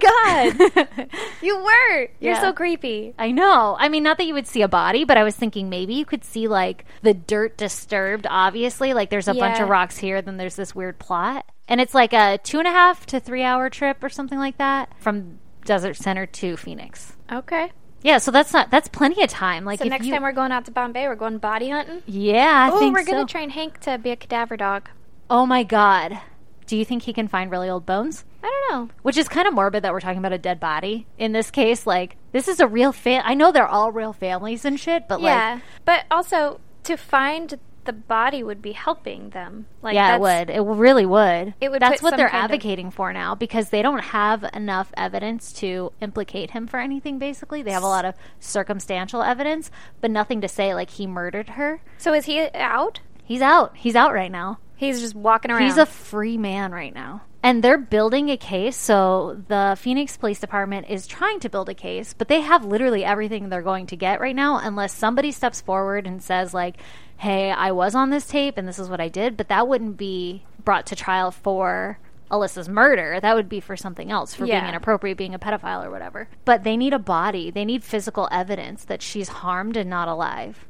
god, 0.85 1.09
you 1.41 1.57
were. 1.57 1.99
You're 2.19 2.33
Yeah. 2.33 2.41
so 2.41 2.53
creepy. 2.53 3.13
I 3.17 3.31
know. 3.31 3.75
I 3.79 3.89
mean, 3.89 4.03
not 4.03 4.17
that 4.19 4.25
you 4.25 4.33
would 4.33 4.47
see 4.47 4.61
a 4.61 4.67
body, 4.67 5.03
but 5.03 5.17
I 5.17 5.23
was 5.23 5.35
thinking 5.35 5.69
maybe 5.69 5.95
you 5.95 6.05
could 6.05 6.23
see 6.23 6.47
like 6.47 6.85
the 7.01 7.13
dirt 7.13 7.57
disturbed, 7.57 8.25
obviously. 8.29 8.93
Like 8.93 9.09
there's 9.09 9.27
a 9.27 9.33
bunch 9.33 9.59
of 9.59 9.67
rocks 9.69 9.97
here, 9.97 10.21
then 10.21 10.37
there's 10.37 10.55
this 10.55 10.73
weird 10.75 10.97
plot. 10.99 11.45
And 11.67 11.81
it's 11.81 11.93
like 11.93 12.13
a 12.13 12.37
two 12.43 12.59
and 12.59 12.67
a 12.67 12.71
half 12.71 13.05
to 13.07 13.19
three 13.19 13.43
hour 13.43 13.69
trip 13.69 14.03
or 14.03 14.09
something 14.09 14.37
like 14.37 14.57
that 14.57 14.91
from 14.99 15.39
Desert 15.65 15.95
Center 15.97 16.25
to 16.25 16.55
Phoenix. 16.57 17.17
Okay. 17.31 17.71
Yeah, 18.03 18.19
so 18.19 18.31
that's 18.31 18.53
not 18.53 18.69
that's 18.71 18.87
plenty 18.87 19.21
of 19.23 19.29
time. 19.29 19.65
Like 19.65 19.79
So 19.79 19.85
if 19.85 19.89
next 19.89 20.05
you, 20.05 20.13
time 20.13 20.21
we're 20.23 20.31
going 20.31 20.51
out 20.51 20.65
to 20.65 20.71
Bombay, 20.71 21.07
we're 21.07 21.15
going 21.15 21.39
body 21.39 21.69
hunting. 21.69 22.03
yeah, 22.05 22.69
I 22.71 22.73
Oh, 22.73 22.91
we're 22.91 23.03
gonna 23.03 23.25
train 23.25 23.49
Hank 23.49 23.79
to 23.81 23.97
be 23.97 24.11
a 24.11 24.15
cadaver 24.15 24.55
dog. 24.55 24.89
oh 25.29 25.45
my 25.45 25.63
god, 25.63 26.19
do 26.67 26.77
you 26.77 26.85
think 26.85 27.03
he 27.03 27.11
can 27.11 27.27
find 27.27 27.51
really 27.51 27.69
old 27.69 27.85
bones? 27.85 28.23
I 28.43 28.47
don't 28.69 28.79
know. 28.87 28.93
Which 29.01 29.17
is 29.17 29.27
kind 29.27 29.47
of 29.47 29.53
morbid 29.53 29.83
that 29.83 29.91
we're 29.91 29.99
talking 29.99 30.19
about 30.19 30.31
a 30.31 30.37
dead 30.37 30.59
body 30.59 31.05
in 31.17 31.31
this 31.33 31.51
case. 31.51 31.85
Like 31.87 32.15
this 32.31 32.47
is 32.47 32.59
a 32.61 32.67
real 32.67 32.93
fam. 32.93 33.23
I 33.25 33.33
know 33.33 33.51
they're 33.51 33.67
all 33.67 33.91
real 33.91 34.13
families 34.13 34.63
and 34.63 34.79
shit, 34.79 35.07
but 35.09 35.19
yeah, 35.19 35.55
like 35.55 35.63
but 35.83 36.05
also 36.11 36.61
to 36.83 36.95
find 36.95 37.59
the 37.87 37.93
body 37.93 38.43
would 38.43 38.61
be 38.61 38.73
helping 38.73 39.31
them. 39.31 39.65
Like 39.81 39.95
yeah, 39.95 40.15
it 40.15 40.21
would. 40.21 40.51
It 40.51 40.61
really 40.61 41.07
would. 41.07 41.55
It 41.59 41.69
would 41.71 41.81
That's 41.81 42.03
what 42.03 42.15
they're 42.15 42.29
kind 42.29 42.45
of- 42.45 42.51
advocating 42.51 42.91
for 42.91 43.11
now 43.11 43.33
because 43.33 43.69
they 43.69 43.81
don't 43.81 44.03
have 44.03 44.45
enough 44.53 44.91
evidence 44.95 45.51
to 45.53 45.91
implicate 45.99 46.51
him 46.51 46.67
for 46.67 46.79
anything. 46.79 47.17
Basically, 47.17 47.63
they 47.63 47.71
have 47.71 47.81
a 47.83 47.87
lot 47.87 48.05
of 48.05 48.13
circumstantial 48.39 49.23
evidence, 49.23 49.71
but 50.01 50.11
nothing 50.11 50.41
to 50.41 50.47
say 50.47 50.75
like 50.75 50.91
he 50.91 51.07
murdered 51.07 51.49
her. 51.49 51.81
So 51.97 52.13
is 52.13 52.25
he 52.25 52.47
out? 52.53 52.99
He's 53.23 53.41
out. 53.41 53.75
He's 53.75 53.95
out 53.95 54.13
right 54.13 54.31
now. 54.31 54.59
He's 54.75 55.01
just 55.01 55.15
walking 55.15 55.49
around. 55.49 55.63
He's 55.63 55.77
a 55.77 55.85
free 55.87 56.37
man 56.37 56.71
right 56.71 56.93
now. 56.93 57.23
And 57.43 57.63
they're 57.63 57.77
building 57.77 58.29
a 58.29 58.37
case. 58.37 58.75
So 58.75 59.41
the 59.47 59.77
Phoenix 59.79 60.17
Police 60.17 60.39
Department 60.39 60.87
is 60.89 61.07
trying 61.07 61.39
to 61.41 61.49
build 61.49 61.69
a 61.69 61.73
case, 61.73 62.13
but 62.13 62.27
they 62.27 62.41
have 62.41 62.65
literally 62.65 63.05
everything 63.05 63.49
they're 63.49 63.61
going 63.61 63.87
to 63.87 63.95
get 63.95 64.19
right 64.19 64.35
now 64.35 64.57
unless 64.61 64.93
somebody 64.93 65.31
steps 65.31 65.61
forward 65.61 66.05
and 66.07 66.21
says, 66.21 66.53
like, 66.53 66.77
hey, 67.17 67.51
I 67.51 67.71
was 67.71 67.95
on 67.95 68.09
this 68.09 68.25
tape 68.25 68.57
and 68.57 68.67
this 68.67 68.79
is 68.79 68.89
what 68.89 69.01
I 69.01 69.09
did. 69.09 69.37
But 69.37 69.49
that 69.49 69.67
wouldn't 69.67 69.97
be 69.97 70.43
brought 70.63 70.85
to 70.87 70.95
trial 70.95 71.31
for 71.31 71.99
Alissa's 72.29 72.69
murder. 72.69 73.19
That 73.19 73.35
would 73.35 73.49
be 73.49 73.59
for 73.59 73.77
something 73.77 74.11
else, 74.11 74.33
for 74.33 74.45
being 74.45 74.65
inappropriate, 74.65 75.17
being 75.17 75.33
a 75.33 75.39
pedophile 75.39 75.85
or 75.85 75.91
whatever. 75.91 76.27
But 76.45 76.63
they 76.63 76.75
need 76.77 76.93
a 76.93 76.99
body. 76.99 77.51
They 77.51 77.65
need 77.65 77.83
physical 77.83 78.27
evidence 78.31 78.85
that 78.85 79.01
she's 79.01 79.29
harmed 79.29 79.77
and 79.77 79.89
not 79.89 80.07
alive. 80.07 80.65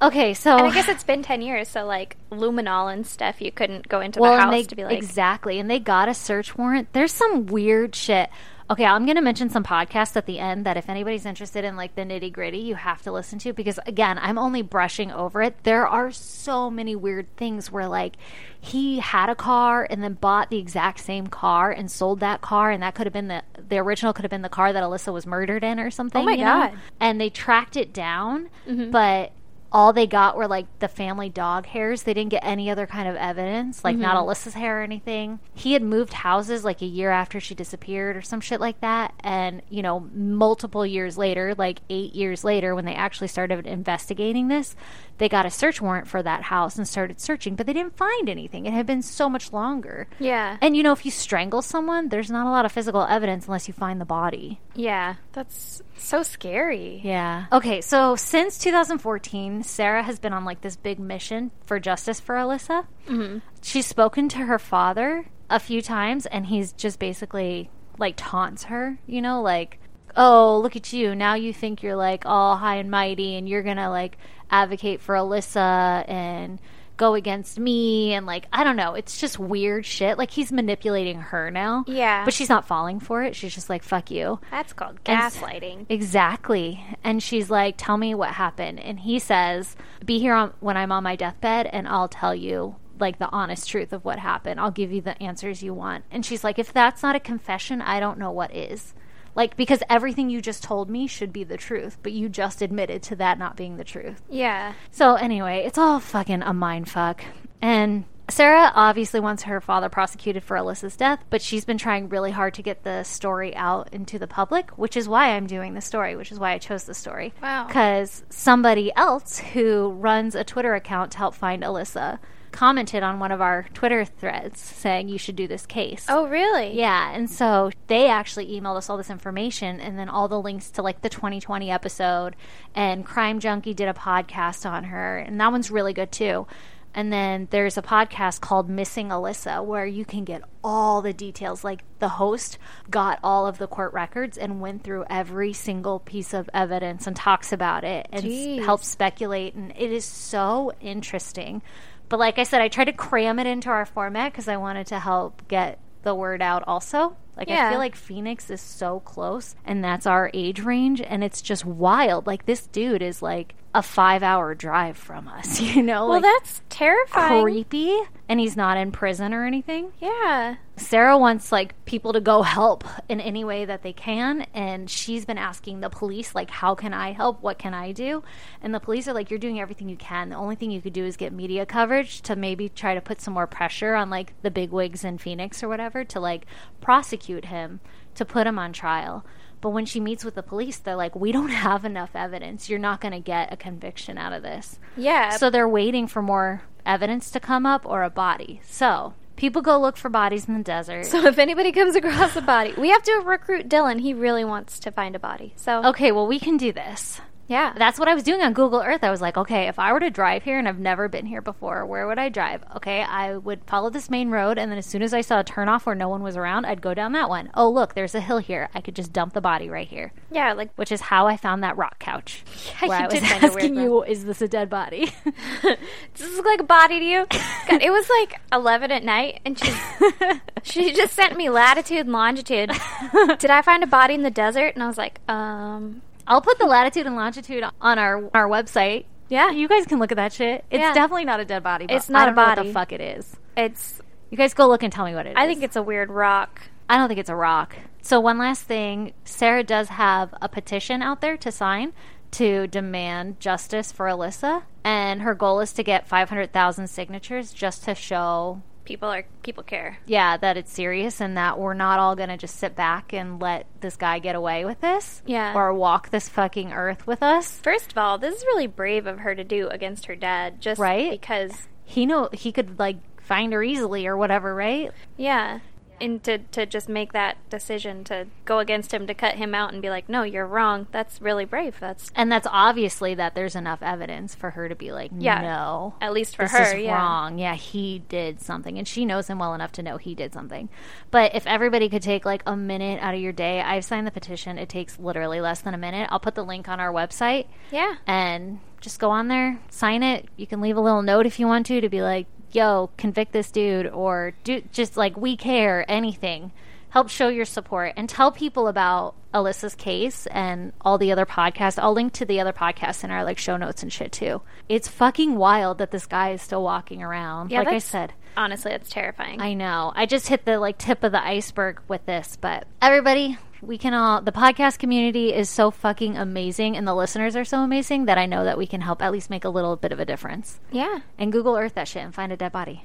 Okay, 0.00 0.32
so 0.32 0.56
and 0.56 0.68
I 0.68 0.74
guess 0.74 0.88
it's 0.88 1.02
been 1.02 1.22
ten 1.22 1.42
years, 1.42 1.68
so 1.68 1.84
like 1.84 2.16
luminol 2.30 2.92
and 2.92 3.04
stuff, 3.04 3.42
you 3.42 3.50
couldn't 3.50 3.88
go 3.88 4.00
into 4.00 4.20
well, 4.20 4.36
the 4.36 4.40
house 4.42 4.52
they, 4.52 4.62
to 4.62 4.76
be 4.76 4.84
like, 4.84 4.96
exactly, 4.96 5.58
and 5.58 5.68
they 5.68 5.80
got 5.80 6.08
a 6.08 6.14
search 6.14 6.56
warrant. 6.56 6.92
There's 6.92 7.12
some 7.12 7.46
weird 7.46 7.96
shit. 7.96 8.30
Okay, 8.70 8.84
I'm 8.84 9.06
going 9.06 9.16
to 9.16 9.22
mention 9.22 9.48
some 9.48 9.64
podcasts 9.64 10.14
at 10.14 10.26
the 10.26 10.38
end 10.38 10.66
that 10.66 10.76
if 10.76 10.90
anybody's 10.90 11.24
interested 11.24 11.64
in 11.64 11.74
like 11.74 11.94
the 11.94 12.02
nitty 12.02 12.30
gritty, 12.30 12.58
you 12.58 12.74
have 12.74 13.00
to 13.02 13.12
listen 13.12 13.38
to 13.40 13.54
because 13.54 13.80
again, 13.86 14.18
I'm 14.18 14.36
only 14.36 14.60
brushing 14.60 15.10
over 15.10 15.40
it. 15.40 15.56
There 15.62 15.86
are 15.86 16.10
so 16.10 16.70
many 16.70 16.94
weird 16.94 17.34
things 17.36 17.72
where 17.72 17.88
like 17.88 18.16
he 18.60 18.98
had 18.98 19.30
a 19.30 19.34
car 19.34 19.86
and 19.88 20.02
then 20.02 20.14
bought 20.14 20.50
the 20.50 20.58
exact 20.58 21.00
same 21.00 21.28
car 21.28 21.70
and 21.70 21.90
sold 21.90 22.20
that 22.20 22.42
car, 22.42 22.70
and 22.70 22.82
that 22.82 22.94
could 22.94 23.06
have 23.06 23.12
been 23.12 23.28
the 23.28 23.42
the 23.68 23.78
original 23.78 24.12
could 24.12 24.24
have 24.24 24.30
been 24.30 24.42
the 24.42 24.48
car 24.50 24.72
that 24.72 24.82
Alissa 24.82 25.12
was 25.14 25.26
murdered 25.26 25.64
in 25.64 25.80
or 25.80 25.90
something. 25.90 26.20
Oh 26.20 26.24
my 26.26 26.32
you 26.32 26.44
know? 26.44 26.44
God. 26.44 26.78
And 27.00 27.18
they 27.18 27.30
tracked 27.30 27.76
it 27.76 27.94
down, 27.94 28.50
mm-hmm. 28.66 28.90
but 28.90 29.32
all 29.70 29.92
they 29.92 30.06
got 30.06 30.36
were 30.36 30.46
like 30.48 30.66
the 30.78 30.88
family 30.88 31.28
dog 31.28 31.66
hairs. 31.66 32.02
They 32.04 32.14
didn't 32.14 32.30
get 32.30 32.44
any 32.44 32.70
other 32.70 32.86
kind 32.86 33.08
of 33.08 33.16
evidence, 33.16 33.84
like 33.84 33.96
not 33.96 34.16
mm-hmm. 34.16 34.24
Alissa's 34.24 34.54
hair 34.54 34.80
or 34.80 34.82
anything. 34.82 35.40
He 35.54 35.74
had 35.74 35.82
moved 35.82 36.12
houses 36.12 36.64
like 36.64 36.80
a 36.80 36.86
year 36.86 37.10
after 37.10 37.38
she 37.40 37.54
disappeared 37.54 38.16
or 38.16 38.22
some 38.22 38.40
shit 38.40 38.60
like 38.60 38.80
that. 38.80 39.12
And, 39.20 39.62
you 39.68 39.82
know, 39.82 40.08
multiple 40.14 40.86
years 40.86 41.18
later, 41.18 41.54
like 41.56 41.80
eight 41.90 42.14
years 42.14 42.44
later, 42.44 42.74
when 42.74 42.84
they 42.86 42.94
actually 42.94 43.28
started 43.28 43.66
investigating 43.66 44.48
this, 44.48 44.74
they 45.18 45.28
got 45.28 45.46
a 45.46 45.50
search 45.50 45.80
warrant 45.80 46.06
for 46.08 46.22
that 46.22 46.42
house 46.44 46.76
and 46.76 46.86
started 46.86 47.20
searching, 47.20 47.56
but 47.56 47.66
they 47.66 47.72
didn't 47.72 47.96
find 47.96 48.28
anything. 48.28 48.66
It 48.66 48.72
had 48.72 48.86
been 48.86 49.02
so 49.02 49.28
much 49.28 49.52
longer. 49.52 50.06
yeah, 50.18 50.56
And, 50.60 50.76
you 50.76 50.82
know, 50.82 50.92
if 50.92 51.04
you 51.04 51.10
strangle 51.10 51.60
someone, 51.60 52.08
there's 52.08 52.30
not 52.30 52.46
a 52.46 52.50
lot 52.50 52.64
of 52.64 52.72
physical 52.72 53.02
evidence 53.02 53.46
unless 53.46 53.68
you 53.68 53.74
find 53.74 54.00
the 54.00 54.04
body. 54.04 54.60
yeah, 54.74 55.16
that's 55.32 55.82
so 55.96 56.22
scary. 56.22 57.00
Yeah. 57.04 57.46
Okay, 57.52 57.80
so 57.80 58.16
since 58.16 58.58
2014, 58.58 59.57
Sarah 59.64 60.02
has 60.02 60.18
been 60.18 60.32
on 60.32 60.44
like 60.44 60.60
this 60.60 60.76
big 60.76 60.98
mission 60.98 61.50
for 61.64 61.78
justice 61.80 62.20
for 62.20 62.34
Alissa. 62.36 62.86
Mm-hmm. 63.06 63.38
She's 63.62 63.86
spoken 63.86 64.28
to 64.30 64.38
her 64.38 64.58
father 64.58 65.26
a 65.50 65.60
few 65.60 65.82
times, 65.82 66.26
and 66.26 66.46
he's 66.46 66.72
just 66.72 66.98
basically 66.98 67.70
like 67.98 68.14
taunts 68.16 68.64
her, 68.64 68.98
you 69.06 69.20
know, 69.20 69.42
like, 69.42 69.78
oh, 70.16 70.58
look 70.60 70.76
at 70.76 70.92
you. 70.92 71.14
Now 71.14 71.34
you 71.34 71.52
think 71.52 71.82
you're 71.82 71.96
like 71.96 72.24
all 72.26 72.56
high 72.56 72.76
and 72.76 72.90
mighty, 72.90 73.36
and 73.36 73.48
you're 73.48 73.62
gonna 73.62 73.90
like 73.90 74.18
advocate 74.50 75.00
for 75.00 75.14
Alissa 75.14 76.08
and 76.08 76.60
go 76.98 77.14
against 77.14 77.58
me 77.58 78.12
and 78.12 78.26
like 78.26 78.46
I 78.52 78.62
don't 78.64 78.76
know, 78.76 78.92
it's 78.92 79.18
just 79.18 79.38
weird 79.38 79.86
shit. 79.86 80.18
Like 80.18 80.30
he's 80.30 80.52
manipulating 80.52 81.18
her 81.20 81.50
now. 81.50 81.84
Yeah. 81.86 82.26
But 82.26 82.34
she's 82.34 82.50
not 82.50 82.66
falling 82.66 83.00
for 83.00 83.22
it. 83.22 83.34
She's 83.34 83.54
just 83.54 83.70
like 83.70 83.82
fuck 83.82 84.10
you. 84.10 84.38
That's 84.50 84.74
called 84.74 84.98
And- 85.06 85.18
gaslighting. 85.18 85.86
Exactly. 85.88 86.84
And 87.02 87.22
she's 87.22 87.48
like, 87.50 87.76
"Tell 87.78 87.96
me 87.96 88.14
what 88.14 88.30
happened." 88.32 88.80
And 88.80 89.00
he 89.00 89.18
says, 89.18 89.76
"Be 90.04 90.18
here 90.18 90.34
on, 90.34 90.52
when 90.60 90.76
I'm 90.76 90.92
on 90.92 91.02
my 91.04 91.16
deathbed 91.16 91.66
and 91.72 91.88
I'll 91.88 92.08
tell 92.08 92.34
you 92.34 92.76
like 93.00 93.18
the 93.18 93.30
honest 93.30 93.68
truth 93.68 93.92
of 93.92 94.04
what 94.04 94.18
happened. 94.18 94.58
I'll 94.58 94.72
give 94.72 94.90
you 94.92 95.00
the 95.00 95.20
answers 95.22 95.62
you 95.62 95.72
want." 95.72 96.04
And 96.10 96.26
she's 96.26 96.42
like, 96.44 96.58
"If 96.58 96.72
that's 96.72 97.02
not 97.02 97.14
a 97.16 97.20
confession, 97.20 97.80
I 97.80 98.00
don't 98.00 98.18
know 98.18 98.30
what 98.32 98.54
is." 98.54 98.92
Like 99.34 99.56
because 99.56 99.82
everything 99.88 100.30
you 100.30 100.40
just 100.40 100.62
told 100.62 100.90
me 100.90 101.06
should 101.06 101.32
be 101.32 101.44
the 101.44 101.56
truth, 101.56 101.98
but 102.02 102.12
you 102.12 102.28
just 102.28 102.62
admitted 102.62 103.02
to 103.04 103.16
that 103.16 103.38
not 103.38 103.56
being 103.56 103.76
the 103.76 103.84
truth. 103.84 104.22
Yeah. 104.28 104.74
So 104.90 105.14
anyway, 105.14 105.64
it's 105.64 105.78
all 105.78 106.00
fucking 106.00 106.42
a 106.42 106.52
mind 106.52 106.88
fuck. 106.88 107.22
And 107.60 108.04
Sarah 108.30 108.70
obviously 108.74 109.20
wants 109.20 109.44
her 109.44 109.60
father 109.60 109.88
prosecuted 109.88 110.44
for 110.44 110.56
Alissa's 110.56 110.96
death, 110.96 111.24
but 111.30 111.40
she's 111.40 111.64
been 111.64 111.78
trying 111.78 112.10
really 112.10 112.30
hard 112.30 112.52
to 112.54 112.62
get 112.62 112.82
the 112.82 113.02
story 113.02 113.56
out 113.56 113.88
into 113.92 114.18
the 114.18 114.26
public, 114.26 114.70
which 114.72 114.98
is 114.98 115.08
why 115.08 115.30
I'm 115.30 115.46
doing 115.46 115.72
the 115.72 115.80
story, 115.80 116.14
which 116.14 116.30
is 116.30 116.38
why 116.38 116.52
I 116.52 116.58
chose 116.58 116.84
the 116.84 116.94
story. 116.94 117.32
Wow. 117.42 117.66
Because 117.66 118.24
somebody 118.28 118.94
else 118.96 119.38
who 119.38 119.90
runs 119.92 120.34
a 120.34 120.44
Twitter 120.44 120.74
account 120.74 121.12
to 121.12 121.18
help 121.18 121.34
find 121.34 121.62
Alissa 121.62 122.18
commented 122.52 123.02
on 123.02 123.18
one 123.18 123.32
of 123.32 123.40
our 123.40 123.66
Twitter 123.74 124.04
threads 124.04 124.60
saying 124.60 125.08
you 125.08 125.18
should 125.18 125.36
do 125.36 125.46
this 125.46 125.66
case. 125.66 126.06
Oh, 126.08 126.26
really? 126.28 126.76
Yeah, 126.78 127.12
and 127.12 127.30
so 127.30 127.70
they 127.86 128.08
actually 128.08 128.46
emailed 128.58 128.76
us 128.76 128.88
all 128.90 128.96
this 128.96 129.10
information 129.10 129.80
and 129.80 129.98
then 129.98 130.08
all 130.08 130.28
the 130.28 130.40
links 130.40 130.70
to 130.72 130.82
like 130.82 131.02
the 131.02 131.10
20/20 131.10 131.68
episode 131.72 132.36
and 132.74 133.04
Crime 133.04 133.40
Junkie 133.40 133.74
did 133.74 133.88
a 133.88 133.94
podcast 133.94 134.68
on 134.68 134.84
her 134.84 135.18
and 135.18 135.40
that 135.40 135.52
one's 135.52 135.70
really 135.70 135.92
good 135.92 136.12
too. 136.12 136.46
And 136.94 137.12
then 137.12 137.46
there's 137.50 137.76
a 137.76 137.82
podcast 137.82 138.40
called 138.40 138.68
Missing 138.68 139.10
Alissa 139.10 139.64
where 139.64 139.86
you 139.86 140.04
can 140.04 140.24
get 140.24 140.42
all 140.64 141.00
the 141.02 141.12
details. 141.12 141.62
Like 141.62 141.82
the 141.98 142.08
host 142.08 142.58
got 142.90 143.20
all 143.22 143.46
of 143.46 143.58
the 143.58 143.66
court 143.68 143.92
records 143.92 144.38
and 144.38 144.60
went 144.60 144.82
through 144.82 145.04
every 145.08 145.52
single 145.52 146.00
piece 146.00 146.32
of 146.32 146.48
evidence 146.54 147.06
and 147.06 147.14
talks 147.14 147.52
about 147.52 147.84
it 147.84 148.08
and 148.10 148.24
s- 148.24 148.64
helps 148.64 148.88
speculate. 148.88 149.54
And 149.54 149.70
it 149.76 149.92
is 149.92 150.04
so 150.06 150.72
interesting. 150.80 151.62
But 152.08 152.18
like 152.18 152.38
I 152.38 152.42
said, 152.42 152.60
I 152.60 152.68
tried 152.68 152.86
to 152.86 152.92
cram 152.92 153.38
it 153.38 153.46
into 153.46 153.68
our 153.68 153.84
format 153.84 154.32
because 154.32 154.48
I 154.48 154.56
wanted 154.56 154.86
to 154.88 154.98
help 154.98 155.46
get 155.48 155.78
the 156.02 156.14
word 156.14 156.40
out 156.40 156.64
also. 156.66 157.16
Like 157.38 157.48
I 157.50 157.70
feel 157.70 157.78
like 157.78 157.94
Phoenix 157.94 158.50
is 158.50 158.60
so 158.60 159.00
close 159.00 159.54
and 159.64 159.82
that's 159.82 160.06
our 160.06 160.30
age 160.34 160.60
range 160.60 161.00
and 161.00 161.22
it's 161.22 161.40
just 161.40 161.64
wild. 161.64 162.26
Like 162.26 162.46
this 162.46 162.66
dude 162.66 163.00
is 163.00 163.22
like 163.22 163.54
a 163.74 163.80
5-hour 163.80 164.54
drive 164.54 164.96
from 164.96 165.28
us, 165.28 165.60
you 165.76 165.82
know? 165.82 166.08
Well, 166.08 166.20
like 166.20 166.22
that's 166.22 166.62
terrifying. 166.68 167.42
creepy 167.42 167.96
and 168.28 168.40
he's 168.40 168.56
not 168.56 168.76
in 168.76 168.90
prison 168.92 169.32
or 169.32 169.46
anything. 169.46 169.92
Yeah. 170.00 170.56
Sarah 170.76 171.18
wants 171.18 171.50
like 171.50 171.84
people 171.84 172.12
to 172.12 172.20
go 172.20 172.42
help 172.42 172.84
in 173.08 173.20
any 173.20 173.44
way 173.44 173.64
that 173.64 173.82
they 173.82 173.92
can 173.92 174.42
and 174.54 174.88
she's 174.88 175.24
been 175.24 175.38
asking 175.38 175.80
the 175.80 175.90
police 175.90 176.34
like 176.34 176.50
how 176.50 176.74
can 176.74 176.94
I 176.94 177.12
help? 177.12 177.42
What 177.42 177.58
can 177.58 177.74
I 177.74 177.92
do? 177.92 178.22
And 178.62 178.74
the 178.74 178.80
police 178.80 179.06
are 179.08 179.12
like 179.12 179.30
you're 179.30 179.38
doing 179.38 179.60
everything 179.60 179.88
you 179.88 179.96
can. 179.96 180.28
The 180.30 180.36
only 180.36 180.56
thing 180.56 180.70
you 180.70 180.80
could 180.80 180.92
do 180.92 181.04
is 181.04 181.16
get 181.16 181.32
media 181.32 181.66
coverage 181.66 182.22
to 182.22 182.36
maybe 182.36 182.68
try 182.68 182.94
to 182.94 183.00
put 183.00 183.20
some 183.20 183.34
more 183.34 183.46
pressure 183.46 183.94
on 183.94 184.08
like 184.08 184.34
the 184.42 184.50
big 184.50 184.70
wigs 184.70 185.04
in 185.04 185.18
Phoenix 185.18 185.62
or 185.62 185.68
whatever 185.68 186.04
to 186.04 186.20
like 186.20 186.46
prosecute 186.80 187.27
him 187.46 187.80
to 188.14 188.24
put 188.24 188.46
him 188.46 188.58
on 188.58 188.72
trial. 188.72 189.24
But 189.60 189.70
when 189.70 189.86
she 189.86 190.00
meets 190.00 190.24
with 190.24 190.34
the 190.34 190.42
police, 190.42 190.78
they're 190.78 190.96
like, 190.96 191.16
"We 191.16 191.32
don't 191.32 191.48
have 191.66 191.84
enough 191.84 192.10
evidence. 192.14 192.68
You're 192.68 192.78
not 192.78 193.00
going 193.00 193.12
to 193.12 193.20
get 193.20 193.52
a 193.52 193.56
conviction 193.56 194.18
out 194.18 194.32
of 194.32 194.42
this." 194.42 194.78
Yeah. 194.96 195.30
So 195.30 195.50
they're 195.50 195.68
waiting 195.68 196.06
for 196.06 196.22
more 196.22 196.62
evidence 196.86 197.30
to 197.32 197.40
come 197.40 197.66
up 197.66 197.84
or 197.84 198.02
a 198.02 198.10
body. 198.10 198.60
So 198.64 199.14
people 199.36 199.62
go 199.62 199.78
look 199.80 199.96
for 199.96 200.08
bodies 200.08 200.48
in 200.48 200.54
the 200.54 200.62
desert. 200.62 201.06
So 201.06 201.26
if 201.26 201.38
anybody 201.38 201.72
comes 201.72 201.96
across 201.96 202.36
a 202.36 202.40
body, 202.40 202.74
we 202.76 202.90
have 202.90 203.02
to 203.04 203.22
recruit 203.24 203.68
Dylan. 203.68 204.00
He 204.00 204.12
really 204.14 204.44
wants 204.44 204.78
to 204.80 204.90
find 204.90 205.14
a 205.14 205.18
body. 205.18 205.54
So 205.56 205.84
okay, 205.86 206.12
well, 206.12 206.26
we 206.26 206.38
can 206.38 206.56
do 206.56 206.72
this. 206.72 207.20
Yeah, 207.48 207.72
That's 207.74 207.98
what 207.98 208.08
I 208.08 208.14
was 208.14 208.22
doing 208.22 208.42
on 208.42 208.52
Google 208.52 208.82
Earth. 208.82 209.02
I 209.02 209.10
was 209.10 209.22
like, 209.22 209.38
okay, 209.38 209.68
if 209.68 209.78
I 209.78 209.92
were 209.92 210.00
to 210.00 210.10
drive 210.10 210.44
here 210.44 210.58
and 210.58 210.68
I've 210.68 210.78
never 210.78 211.08
been 211.08 211.24
here 211.24 211.40
before, 211.40 211.86
where 211.86 212.06
would 212.06 212.18
I 212.18 212.28
drive? 212.28 212.62
Okay, 212.76 213.02
I 213.02 213.38
would 213.38 213.64
follow 213.64 213.88
this 213.88 214.10
main 214.10 214.28
road, 214.28 214.58
and 214.58 214.70
then 214.70 214.76
as 214.78 214.84
soon 214.84 215.02
as 215.02 215.14
I 215.14 215.22
saw 215.22 215.40
a 215.40 215.44
turnoff 215.44 215.86
where 215.86 215.94
no 215.94 216.10
one 216.10 216.22
was 216.22 216.36
around, 216.36 216.66
I'd 216.66 216.82
go 216.82 216.92
down 216.92 217.12
that 217.12 217.30
one. 217.30 217.48
Oh, 217.54 217.70
look, 217.70 217.94
there's 217.94 218.14
a 218.14 218.20
hill 218.20 218.36
here. 218.36 218.68
I 218.74 218.82
could 218.82 218.94
just 218.94 219.14
dump 219.14 219.32
the 219.32 219.40
body 219.40 219.70
right 219.70 219.88
here, 219.88 220.12
yeah, 220.30 220.52
like 220.52 220.74
which 220.76 220.92
is 220.92 221.00
how 221.00 221.26
I 221.26 221.38
found 221.38 221.62
that 221.62 221.78
rock 221.78 221.98
couch. 221.98 222.44
Yeah, 222.82 222.88
where 222.88 222.98
you 222.98 223.04
I 223.04 223.06
was 223.06 223.14
did 223.14 223.22
find 223.22 223.44
a 223.44 223.46
weird 223.46 223.58
asking 223.58 223.76
you, 223.76 224.04
is 224.04 224.24
this 224.26 224.42
a 224.42 224.48
dead 224.48 224.68
body? 224.68 225.06
does 225.62 225.76
this 226.18 226.36
look 226.36 226.44
like 226.44 226.60
a 226.60 226.64
body 226.64 226.98
to 226.98 227.04
you? 227.04 227.26
God, 227.68 227.82
it 227.82 227.90
was 227.90 228.10
like 228.10 228.38
eleven 228.52 228.92
at 228.92 229.04
night, 229.04 229.40
and 229.46 229.58
she 229.58 229.72
she 230.62 230.92
just 230.92 231.14
sent 231.14 231.36
me 231.38 231.48
latitude 231.48 232.00
and 232.00 232.12
longitude. 232.12 232.72
Did 233.38 233.50
I 233.50 233.62
find 233.62 233.82
a 233.82 233.86
body 233.86 234.12
in 234.12 234.22
the 234.22 234.30
desert? 234.30 234.74
And 234.74 234.82
I 234.82 234.86
was 234.86 234.98
like, 234.98 235.20
um, 235.30 236.02
I'll 236.28 236.40
put 236.42 236.58
the 236.58 236.66
latitude 236.66 237.06
and 237.06 237.16
longitude 237.16 237.64
on 237.80 237.98
our 237.98 238.30
our 238.34 238.48
website. 238.48 239.06
Yeah. 239.30 239.50
you 239.50 239.68
guys 239.68 239.84
can 239.86 239.98
look 239.98 240.10
at 240.12 240.16
that 240.16 240.32
shit. 240.32 240.64
It's 240.70 240.80
Yeah. 240.80 240.94
definitely 240.94 241.24
not 241.26 241.40
a 241.40 241.44
dead 241.44 241.62
body. 241.62 241.86
But 241.86 241.96
It's 241.96 242.08
not 242.08 242.20
I 242.20 242.22
a 242.22 242.26
don't 242.26 242.36
know 242.36 242.42
what 242.42 242.56
body. 242.56 242.68
the 242.68 242.72
fuck 242.74 242.92
it 242.92 243.00
is. 243.00 243.36
it's. 243.56 244.00
You 244.30 244.36
guys 244.36 244.52
go 244.54 244.68
look 244.68 244.82
and 244.82 244.92
tell 244.92 245.06
me 245.06 245.14
what 245.14 245.26
it 245.26 245.30
is. 245.30 245.34
I 245.38 245.46
think 245.46 245.62
it's 245.62 245.76
a 245.76 245.82
weird 245.82 246.10
rock. 246.10 246.62
I 246.88 246.96
don't 246.98 247.08
think 247.08 247.18
it's 247.20 247.30
a 247.30 247.34
rock. 247.36 247.76
So 248.02 248.20
one 248.20 248.36
last 248.38 248.62
thing, 248.64 249.12
Sarah 249.24 249.64
does 249.64 249.88
have 249.88 250.34
a 250.42 250.48
petition 250.48 251.00
out 251.02 251.20
there 251.22 251.36
to 251.38 251.50
sign 251.50 251.92
to 252.32 252.66
demand 252.66 253.40
justice 253.40 253.90
for 253.90 254.04
Alissa, 254.06 254.64
and 254.84 255.22
her 255.22 255.34
goal 255.34 255.60
is 255.60 255.72
to 255.74 255.82
get 255.82 256.06
500,000 256.06 256.88
signatures 256.88 257.52
just 257.54 257.84
to 257.84 257.94
show 257.94 258.60
People 258.88 259.10
are 259.10 259.24
people 259.42 259.62
care. 259.62 259.98
yeah, 260.06 260.38
that 260.38 260.56
it's 260.56 260.72
serious 260.72 261.20
and 261.20 261.36
that 261.36 261.58
we're 261.58 261.74
not 261.74 261.98
all 261.98 262.16
going 262.16 262.30
to 262.30 262.38
just 262.38 262.56
sit 262.56 262.74
back 262.74 263.12
and 263.12 263.38
let 263.38 263.66
this 263.82 263.96
guy 263.96 264.18
get 264.18 264.34
away 264.34 264.64
with 264.64 264.80
this 264.80 265.22
Yeah. 265.26 265.52
or 265.54 265.74
walk 265.74 266.08
this 266.08 266.30
fucking 266.30 266.72
earth 266.72 267.06
with 267.06 267.22
us. 267.22 267.60
First 267.60 267.92
of 267.92 267.98
all, 267.98 268.16
this 268.16 268.34
is 268.36 268.44
really 268.46 268.66
brave 268.66 269.06
of 269.06 269.18
her 269.18 269.34
to 269.34 269.44
do 269.44 269.68
against 269.68 270.06
her 270.06 270.16
dad, 270.16 270.62
just 270.62 270.80
Right? 270.80 271.10
because 271.10 271.52
He 271.84 272.06
know 272.06 272.30
he 272.32 272.50
could 272.50 272.78
like 272.78 272.96
find 273.20 273.52
her 273.52 273.62
easily 273.62 274.06
or 274.06 274.16
whatever, 274.16 274.54
right? 274.54 274.90
Yeah. 275.18 275.58
And 276.00 276.22
to, 276.24 276.38
to 276.38 276.66
just 276.66 276.88
make 276.88 277.12
that 277.12 277.36
decision 277.50 278.04
to 278.04 278.26
go 278.44 278.58
against 278.58 278.92
him, 278.92 279.06
to 279.06 279.14
cut 279.14 279.34
him 279.36 279.54
out 279.54 279.72
and 279.72 279.82
be 279.82 279.90
like, 279.90 280.08
no, 280.08 280.22
you're 280.22 280.46
wrong. 280.46 280.86
That's 280.92 281.20
really 281.20 281.44
brave. 281.44 281.78
That's 281.80 282.10
And 282.14 282.30
that's 282.30 282.46
obviously 282.50 283.14
that 283.16 283.34
there's 283.34 283.54
enough 283.56 283.82
evidence 283.82 284.34
for 284.34 284.50
her 284.50 284.68
to 284.68 284.74
be 284.74 284.92
like, 284.92 285.10
Yeah. 285.16 285.40
no, 285.40 285.94
at 286.00 286.12
least 286.12 286.36
for 286.36 286.42
this 286.44 286.52
her. 286.52 286.76
is 286.76 286.84
yeah. 286.84 286.94
wrong. 286.96 287.38
Yeah, 287.38 287.54
he 287.54 288.00
did 288.08 288.40
something, 288.40 288.78
and 288.78 288.86
she 288.86 289.04
knows 289.04 289.28
him 289.28 289.38
well 289.38 289.54
enough 289.54 289.72
to 289.72 289.82
know 289.82 289.96
he 289.96 290.14
did 290.14 290.32
something. 290.32 290.68
But 291.10 291.34
if 291.34 291.46
everybody 291.46 291.88
could 291.88 292.02
take 292.02 292.24
like 292.24 292.42
a 292.46 292.56
minute 292.56 293.00
out 293.02 293.14
of 293.14 293.20
your 293.20 293.32
day, 293.32 293.60
I've 293.60 293.84
signed 293.84 294.06
the 294.06 294.10
petition. 294.10 294.58
It 294.58 294.68
takes 294.68 294.98
literally 294.98 295.40
less 295.40 295.60
than 295.60 295.74
a 295.74 295.78
minute. 295.78 296.08
I'll 296.12 296.20
put 296.20 296.34
the 296.34 296.44
link 296.44 296.68
on 296.68 296.80
our 296.80 296.92
website 296.92 297.46
Yeah. 297.70 297.96
and 298.06 298.60
just 298.80 299.00
go 299.00 299.10
on 299.10 299.28
there, 299.28 299.58
sign 299.70 300.02
it. 300.02 300.28
You 300.36 300.46
can 300.46 300.60
leave 300.60 300.76
a 300.76 300.80
little 300.80 301.02
note 301.02 301.26
if 301.26 301.40
you 301.40 301.46
want 301.46 301.66
to 301.66 301.80
to 301.80 301.88
be 301.88 302.00
like, 302.02 302.26
"Yo, 302.52 302.90
convict 302.96 303.32
this 303.32 303.50
dude," 303.50 303.86
or 303.86 304.32
do 304.44 304.62
just 304.72 304.96
like 304.96 305.16
we 305.16 305.36
care. 305.36 305.84
Anything, 305.88 306.52
help 306.90 307.08
show 307.08 307.28
your 307.28 307.44
support 307.44 307.94
and 307.96 308.08
tell 308.08 308.32
people 308.32 308.68
about 308.68 309.14
Alissa's 309.34 309.74
case 309.74 310.26
and 310.28 310.72
all 310.80 310.98
the 310.98 311.12
other 311.12 311.26
podcasts. 311.26 311.78
I'll 311.78 311.92
link 311.92 312.12
to 312.14 312.24
the 312.24 312.40
other 312.40 312.52
podcasts 312.52 313.04
in 313.04 313.10
our 313.10 313.24
like 313.24 313.38
show 313.38 313.56
notes 313.56 313.82
and 313.82 313.92
shit 313.92 314.12
too. 314.12 314.42
It's 314.68 314.88
fucking 314.88 315.36
wild 315.36 315.78
that 315.78 315.90
this 315.90 316.06
guy 316.06 316.30
is 316.30 316.42
still 316.42 316.62
walking 316.62 317.02
around. 317.02 317.50
Yeah, 317.50 317.60
like 317.60 317.68
I 317.68 317.78
said, 317.78 318.12
Honestly, 318.38 318.70
it's 318.70 318.88
terrifying. 318.88 319.40
I 319.40 319.54
know. 319.54 319.92
I 319.96 320.06
just 320.06 320.28
hit 320.28 320.44
the 320.44 320.60
like 320.60 320.78
tip 320.78 321.02
of 321.02 321.10
the 321.10 321.22
iceberg 321.22 321.80
with 321.88 322.06
this, 322.06 322.38
but 322.40 322.68
everybody, 322.80 323.36
we 323.62 323.76
can 323.78 323.94
all 323.94 324.20
the 324.20 324.32
podcast 324.32 324.78
community 324.78 325.32
is 325.34 325.48
so 325.48 325.70
fucking 325.70 326.16
amazing 326.16 326.76
and 326.76 326.86
the 326.86 326.94
listeners 326.94 327.34
are 327.36 327.44
so 327.44 327.58
amazing 327.58 328.04
that 328.06 328.18
I 328.18 328.26
know 328.26 328.44
that 328.44 328.58
we 328.58 328.66
can 328.66 328.80
help 328.80 329.02
at 329.02 329.12
least 329.12 329.30
make 329.30 329.44
a 329.44 329.48
little 329.48 329.76
bit 329.76 329.92
of 329.92 330.00
a 330.00 330.04
difference. 330.04 330.60
yeah. 330.70 331.00
And 331.18 331.32
Google 331.32 331.56
Earth 331.56 331.74
that 331.74 331.88
shit 331.88 332.02
and 332.04 332.14
find 332.14 332.32
a 332.32 332.36
dead 332.36 332.52
body. 332.52 332.84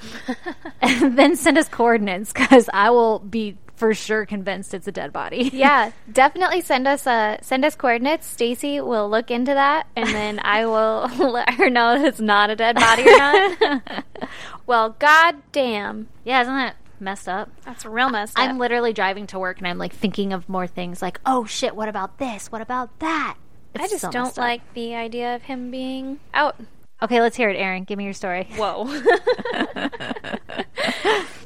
and 0.80 1.16
then 1.18 1.36
send 1.36 1.56
us 1.58 1.68
coordinates 1.68 2.32
cuz 2.32 2.68
I 2.72 2.90
will 2.90 3.18
be 3.20 3.56
for 3.76 3.92
sure 3.92 4.24
convinced 4.24 4.72
it's 4.74 4.86
a 4.86 4.92
dead 4.92 5.12
body. 5.12 5.50
Yeah, 5.52 5.90
definitely 6.10 6.60
send 6.60 6.86
us 6.86 7.06
uh 7.06 7.38
send 7.42 7.64
us 7.64 7.74
coordinates. 7.74 8.26
Stacey 8.26 8.80
will 8.80 9.08
look 9.08 9.30
into 9.30 9.52
that, 9.54 9.86
and 9.96 10.08
then 10.08 10.40
I 10.42 10.66
will 10.72 11.08
let 11.18 11.54
her 11.54 11.70
know 11.70 11.98
that 11.98 12.06
it's 12.06 12.20
not 12.20 12.50
a 12.50 12.56
dead 12.56 12.76
body 12.76 13.02
or 13.02 13.18
not. 13.18 14.04
well, 14.66 14.90
god 14.98 15.36
damn, 15.52 16.08
yeah, 16.24 16.42
isn't 16.42 16.54
that 16.54 16.76
messed 17.04 17.28
up? 17.28 17.50
that's 17.64 17.84
a 17.84 17.90
real 17.90 18.10
messed 18.10 18.38
up. 18.38 18.48
I'm 18.48 18.58
literally 18.58 18.92
driving 18.92 19.26
to 19.28 19.38
work 19.38 19.58
and 19.58 19.66
I'm 19.66 19.78
like 19.78 19.92
thinking 19.92 20.32
of 20.32 20.48
more 20.48 20.66
things 20.66 21.02
like, 21.02 21.20
"Oh 21.24 21.44
shit, 21.44 21.76
what 21.76 21.88
about 21.88 22.18
this? 22.18 22.50
What 22.50 22.60
about 22.60 22.98
that?" 23.00 23.36
I 23.76 23.88
just 23.88 24.00
so 24.00 24.10
don't 24.10 24.28
up. 24.28 24.38
like 24.38 24.74
the 24.74 24.94
idea 24.94 25.34
of 25.34 25.42
him 25.42 25.70
being 25.70 26.20
out. 26.32 26.56
Okay, 27.02 27.20
let's 27.20 27.36
hear 27.36 27.50
it, 27.50 27.56
Erin. 27.56 27.84
Give 27.84 27.98
me 27.98 28.04
your 28.04 28.12
story. 28.14 28.48
Whoa. 28.56 28.86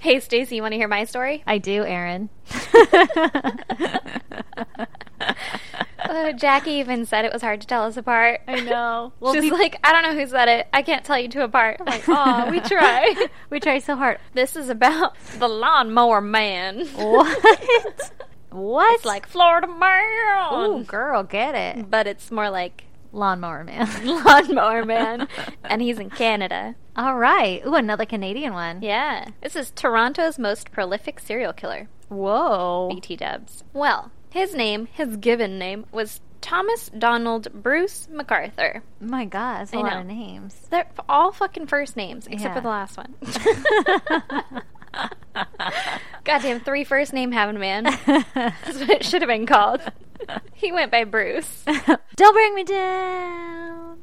hey, 0.01 0.21
Stacey, 0.21 0.57
you 0.57 0.63
want 0.63 0.73
to 0.73 0.79
hear 0.79 0.89
my 0.89 1.05
story? 1.05 1.43
I 1.47 1.59
do, 1.59 1.85
Erin. 1.85 2.29
Uh, 6.09 6.33
Jackie 6.37 6.73
even 6.73 7.05
said 7.07 7.25
it 7.25 7.33
was 7.33 7.43
hard 7.43 7.61
to 7.61 7.67
tell 7.67 7.85
us 7.85 7.97
apart. 7.97 8.41
I 8.49 8.61
know. 8.61 9.13
Well, 9.21 9.35
She's 9.35 9.51
like, 9.51 9.79
I 9.85 9.93
don't 9.93 10.03
know 10.03 10.19
who 10.21 10.27
said 10.27 10.49
it. 10.49 10.69
I 10.73 10.83
can't 10.83 11.05
tell 11.05 11.19
you 11.19 11.29
two 11.29 11.43
apart. 11.43 11.77
I'm 11.81 11.87
like, 11.87 12.05
oh, 12.09 12.51
we 12.51 12.61
try. 12.69 13.15
we 13.51 13.61
try 13.61 13.79
so 13.79 13.97
hard. 13.97 14.19
this 14.35 14.57
is 14.57 14.69
about 14.69 15.17
the 15.39 15.49
lawnmower 15.49 16.21
man. 16.21 16.87
What? 16.89 18.13
what? 18.51 18.95
It's 18.95 19.05
like 19.05 19.27
Florida 19.27 19.67
man. 19.67 20.55
Ooh, 20.55 20.85
girl, 20.85 21.23
get 21.23 21.55
it. 21.55 21.91
But 21.91 22.07
it's 22.07 22.31
more 22.31 22.51
like 22.51 22.85
Lawnmower 23.13 23.65
man. 23.65 23.89
lawnmower 24.25 24.85
man. 24.85 25.29
and 25.65 25.81
he's 25.83 25.99
in 25.99 26.11
Canada. 26.11 26.75
All 26.97 27.15
right. 27.17 27.63
Ooh, 27.67 27.75
another 27.75 28.05
Canadian 28.05 28.53
one. 28.53 28.83
Yeah. 28.83 29.29
This 29.43 29.57
is 29.57 29.71
Toronto's 29.71 30.39
most 30.39 30.71
prolific 30.73 31.19
serial 31.21 31.53
killer. 31.53 31.89
Whoa. 32.09 32.91
BT 32.93 33.17
dubs. 33.17 33.65
Well, 33.73 34.11
his 34.39 34.55
name, 34.55 34.87
his 34.93 35.17
given 35.17 35.59
name, 35.59 35.87
was 35.93 36.21
Thomas 36.41 36.89
Donald 36.97 37.53
Bruce 37.53 38.09
McArthur. 38.13 38.83
My 39.01 39.25
God, 39.25 39.61
that's 39.61 39.73
a 39.73 39.79
I 39.79 39.81
lot 39.81 39.93
know. 39.95 40.01
of 40.01 40.07
names. 40.07 40.55
They're 40.71 40.87
all 41.09 41.33
fucking 41.33 41.67
first 41.67 41.97
names, 41.97 42.27
except 42.27 42.43
Yeah. 42.43 42.55
for 42.55 42.61
the 42.61 42.69
last 42.69 42.97
one. 42.97 43.15
Goddamn, 46.25 46.61
three 46.61 46.85
first 46.85 47.13
name 47.13 47.33
having 47.33 47.59
man. 47.59 47.85
That's 48.07 48.79
what 48.79 48.91
it 48.91 49.05
should 49.05 49.23
have 49.23 49.29
been 49.29 49.47
called. 49.47 49.81
He 50.53 50.73
went 50.73 50.91
by 50.91 51.05
Bruce. 51.05 51.63
Don't 52.17 52.35
bring 52.35 52.55
me 52.57 52.65
down, 52.65 53.99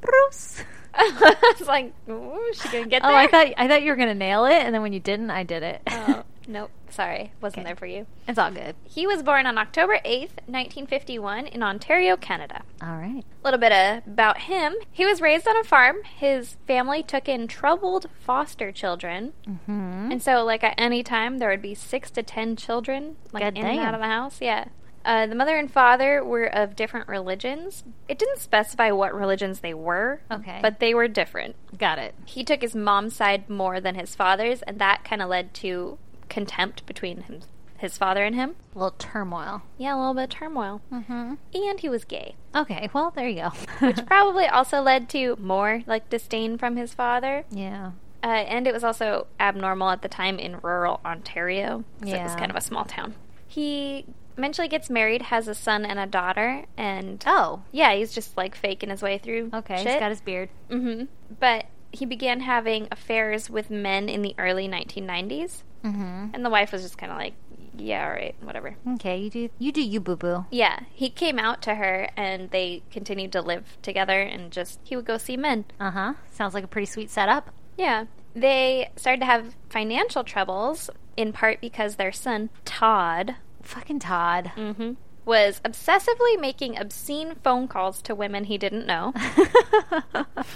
Bruce. 0.00 0.64
I 0.94 1.34
was 1.58 1.68
like, 1.68 1.92
ooh, 2.08 2.50
she 2.54 2.68
gonna 2.70 2.86
get 2.86 3.02
Oh, 3.04 3.08
there? 3.08 3.16
I 3.18 3.26
thought 3.28 3.46
I 3.58 3.68
thought 3.68 3.82
you 3.82 3.90
were 3.90 3.96
gonna 3.96 4.14
nail 4.14 4.46
it, 4.46 4.54
and 4.54 4.74
then 4.74 4.80
when 4.80 4.94
you 4.94 5.00
didn't, 5.00 5.30
I 5.30 5.42
did 5.42 5.62
it. 5.62 5.82
Oh, 5.90 6.22
nope. 6.48 6.70
Sorry, 6.90 7.32
wasn't 7.40 7.60
Okay. 7.60 7.68
there 7.68 7.76
for 7.76 7.86
you. 7.86 8.06
it's 8.26 8.38
all 8.38 8.50
good. 8.50 8.74
He 8.84 9.06
was 9.06 9.22
born 9.22 9.46
on 9.46 9.58
October 9.58 10.00
8th, 10.04 10.40
1951, 10.46 11.46
in 11.46 11.62
Ontario, 11.62 12.16
Canada. 12.16 12.62
All 12.82 12.96
right. 12.96 13.22
A 13.22 13.44
little 13.44 13.60
bit 13.60 14.02
about 14.06 14.38
him. 14.42 14.74
He 14.90 15.04
was 15.04 15.20
raised 15.20 15.46
on 15.46 15.56
a 15.56 15.64
farm. 15.64 15.98
His 16.04 16.56
family 16.66 17.02
took 17.02 17.28
in 17.28 17.46
troubled 17.46 18.06
foster 18.18 18.72
children. 18.72 19.32
Hmm. 19.66 20.08
And 20.10 20.22
so, 20.22 20.44
like, 20.44 20.64
at 20.64 20.74
any 20.78 21.02
time, 21.02 21.38
there 21.38 21.50
would 21.50 21.62
be 21.62 21.74
six 21.74 22.10
to 22.12 22.22
ten 22.22 22.56
children, 22.56 23.16
like, 23.32 23.42
God 23.42 23.56
in 23.58 23.66
and 23.66 23.80
out 23.80 23.94
of 23.94 24.00
the 24.00 24.06
house. 24.06 24.38
Yeah. 24.40 24.64
Uh, 25.04 25.26
the 25.26 25.34
mother 25.34 25.56
and 25.56 25.70
father 25.72 26.22
were 26.24 26.44
of 26.44 26.76
different 26.76 27.08
religions. 27.08 27.84
It 28.08 28.18
didn't 28.18 28.40
specify 28.40 28.90
what 28.90 29.14
religions 29.14 29.60
they 29.60 29.72
were, 29.72 30.20
Okay. 30.30 30.58
but 30.60 30.80
they 30.80 30.92
were 30.92 31.08
different. 31.08 31.54
Got 31.78 31.98
it. 31.98 32.14
He 32.26 32.44
took 32.44 32.60
his 32.60 32.74
mom's 32.74 33.16
side 33.16 33.48
more 33.48 33.80
than 33.80 33.94
his 33.94 34.14
father's, 34.14 34.60
and 34.62 34.78
that 34.80 35.04
kind 35.04 35.22
of 35.22 35.28
led 35.30 35.54
to 35.54 35.98
contempt 36.28 36.84
between 36.86 37.22
him, 37.22 37.40
his 37.78 37.96
father 37.98 38.24
and 38.24 38.34
him. 38.34 38.56
A 38.74 38.78
little 38.78 38.94
turmoil. 38.98 39.62
Yeah, 39.76 39.94
a 39.94 39.98
little 39.98 40.14
bit 40.14 40.24
of 40.24 40.30
turmoil. 40.30 40.80
Mm-hmm. 40.92 41.34
And 41.54 41.80
he 41.80 41.88
was 41.88 42.04
gay, 42.04 42.34
Okay. 42.54 42.88
Well, 42.92 43.10
there 43.10 43.28
you 43.28 43.42
go. 43.42 43.48
which 43.86 44.04
probably 44.06 44.46
also 44.46 44.80
led 44.80 45.08
to 45.10 45.36
more 45.40 45.82
like 45.86 46.08
disdain 46.10 46.58
from 46.58 46.76
his 46.76 46.94
father. 46.94 47.44
yeah. 47.50 47.92
Uh, 48.20 48.26
and 48.26 48.66
it 48.66 48.74
was 48.74 48.82
also 48.82 49.28
abnormal 49.38 49.90
at 49.90 50.02
the 50.02 50.08
time 50.08 50.40
in 50.40 50.58
rural 50.60 51.00
Ontario. 51.04 51.84
'cause 52.00 52.12
It 52.12 52.20
was 52.20 52.34
kind 52.34 52.50
of 52.50 52.56
a 52.56 52.60
small 52.60 52.84
town. 52.84 53.14
He 53.46 54.06
eventually 54.36 54.66
gets 54.66 54.90
married, 54.90 55.22
has 55.22 55.46
a 55.46 55.54
son 55.54 55.86
and 55.86 56.00
a 56.00 56.06
daughter, 56.06 56.64
and 56.76 57.22
Oh. 57.28 57.62
yeah, 57.70 57.94
he's 57.94 58.12
just 58.12 58.36
like 58.36 58.56
faking 58.56 58.90
his 58.90 59.02
way 59.02 59.18
through. 59.18 59.50
Okay. 59.54 59.76
shit. 59.76 59.86
He's 59.86 60.00
got 60.00 60.10
his 60.10 60.20
beard. 60.20 60.48
Mm-hmm. 60.68 61.04
But 61.38 61.66
he 61.92 62.04
began 62.04 62.40
having 62.40 62.88
affairs 62.90 63.48
with 63.48 63.70
men 63.70 64.08
in 64.08 64.22
the 64.22 64.34
early 64.36 64.66
1990s, 64.68 65.62
Mm-hmm. 65.84 66.34
and 66.34 66.44
the 66.44 66.50
wife 66.50 66.72
was 66.72 66.82
just 66.82 66.98
kind 66.98 67.12
of 67.12 67.18
like, 67.18 67.34
"Yeah, 67.76 68.04
all 68.04 68.10
right, 68.12 68.34
whatever." 68.42 68.76
Okay. 68.94 69.18
You 69.18 69.30
do. 69.30 69.48
You 69.58 69.72
do. 69.72 69.82
You 69.82 70.00
boo 70.00 70.16
boo. 70.16 70.46
Yeah, 70.50 70.80
he 70.92 71.08
came 71.10 71.38
out 71.38 71.62
to 71.62 71.76
her, 71.76 72.08
and 72.16 72.50
they 72.50 72.82
continued 72.90 73.32
to 73.32 73.40
live 73.42 73.78
together, 73.82 74.20
and 74.20 74.50
just 74.50 74.80
he 74.82 74.96
would 74.96 75.04
go 75.06 75.18
see 75.18 75.36
men. 75.36 75.64
Uh 75.78 75.90
huh. 75.92 76.14
Sounds 76.30 76.54
like 76.54 76.64
a 76.64 76.68
pretty 76.68 76.86
sweet 76.86 77.10
setup. 77.10 77.50
Yeah. 77.76 78.06
They 78.34 78.90
started 78.96 79.20
to 79.20 79.26
have 79.26 79.54
financial 79.70 80.22
troubles, 80.24 80.90
in 81.16 81.32
part 81.32 81.60
because 81.60 81.96
their 81.96 82.12
son, 82.12 82.50
Todd, 82.64 83.36
Fucking 83.62 83.98
Todd. 84.00 84.52
hmm 84.54 84.92
was 85.24 85.60
obsessively 85.62 86.40
making 86.40 86.78
obscene 86.78 87.34
phone 87.44 87.68
calls 87.68 88.00
to 88.00 88.14
women 88.14 88.44
he 88.44 88.56
didn't 88.56 88.86
know. 88.86 89.12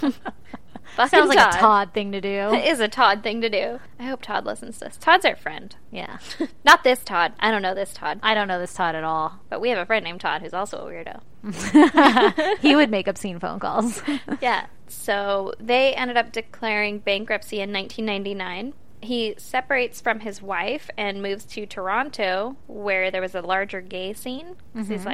Fucking 0.95 1.09
Sounds 1.19 1.29
like 1.29 1.37
Todd. 1.37 1.55
a 1.55 1.57
Todd 1.57 1.93
thing 1.93 2.11
to 2.11 2.21
do. 2.21 2.29
It 2.53 2.65
is 2.65 2.79
a 2.79 2.87
Todd 2.87 3.23
thing 3.23 3.41
to 3.41 3.49
do. 3.49 3.79
I 3.99 4.03
hope 4.03 4.21
Todd 4.21 4.45
listens 4.45 4.77
to 4.79 4.85
this. 4.85 4.97
Todd's 4.97 5.25
our 5.25 5.35
friend. 5.35 5.75
yeah. 5.91 6.17
Not 6.65 6.83
this 6.83 7.03
Todd. 7.03 7.33
I 7.39 7.51
don't 7.51 7.61
know 7.61 7.73
this 7.75 7.93
Todd. 7.93 8.19
I 8.21 8.33
don't 8.33 8.47
know 8.47 8.59
this 8.59 8.73
Todd 8.73 8.95
at 8.95 9.03
all. 9.03 9.39
But 9.49 9.59
we 9.61 9.69
have 9.69 9.77
a 9.79 9.85
friend 9.85 10.03
named 10.03 10.21
Todd 10.21 10.41
who's 10.41 10.53
also 10.53 10.77
a 10.87 10.91
weirdo. 10.91 11.19
he 12.61 12.75
would 12.75 12.89
make 12.91 13.07
obscene 13.07 13.39
phone 13.39 13.59
calls. 13.59 14.01
Yeah. 14.41 14.67
So 14.87 15.53
they 15.59 15.93
ended 15.95 16.17
up 16.17 16.31
declaring 16.31 16.99
bankruptcy 16.99 17.57
in 17.59 17.73
1999. 17.73 18.73
He 19.01 19.33
separates 19.37 19.99
from 19.99 20.21
his 20.21 20.41
wife 20.41 20.89
and 20.97 21.21
moves 21.21 21.43
to 21.45 21.65
Toronto, 21.65 22.55
where 22.67 23.11
there 23.11 23.21
was 23.21 23.35
a 23.35 23.41
larger 23.41 23.81
gay 23.81 24.13
scene. 24.13 24.55
'Cause 24.75 24.87
he's 24.87 25.01
Mhm. 25.01 25.05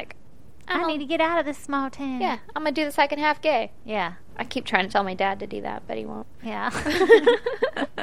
I 0.70 0.84
"Oh, 0.84 0.88
need 0.88 1.00
to 1.00 1.06
get 1.06 1.20
out 1.22 1.40
of 1.40 1.46
this 1.46 1.58
small 1.58 1.90
town. 1.90 2.22
Yeah, 2.22 2.38
I'm 2.56 2.64
gonna 2.64 2.72
do 2.72 2.86
the 2.86 2.92
second 2.92 3.20
half 3.20 3.42
gay. 3.42 3.72
Yeah. 3.86 4.14
I 4.38 4.44
keep 4.46 4.66
trying 4.66 4.86
to 4.86 4.92
tell 4.92 5.04
my 5.04 5.16
dad 5.16 5.40
to 5.42 5.48
do 5.48 5.62
that, 5.62 5.84
but 5.88 5.98
he 5.98 6.06
won't. 6.06 6.28
Yeah. 6.44 6.70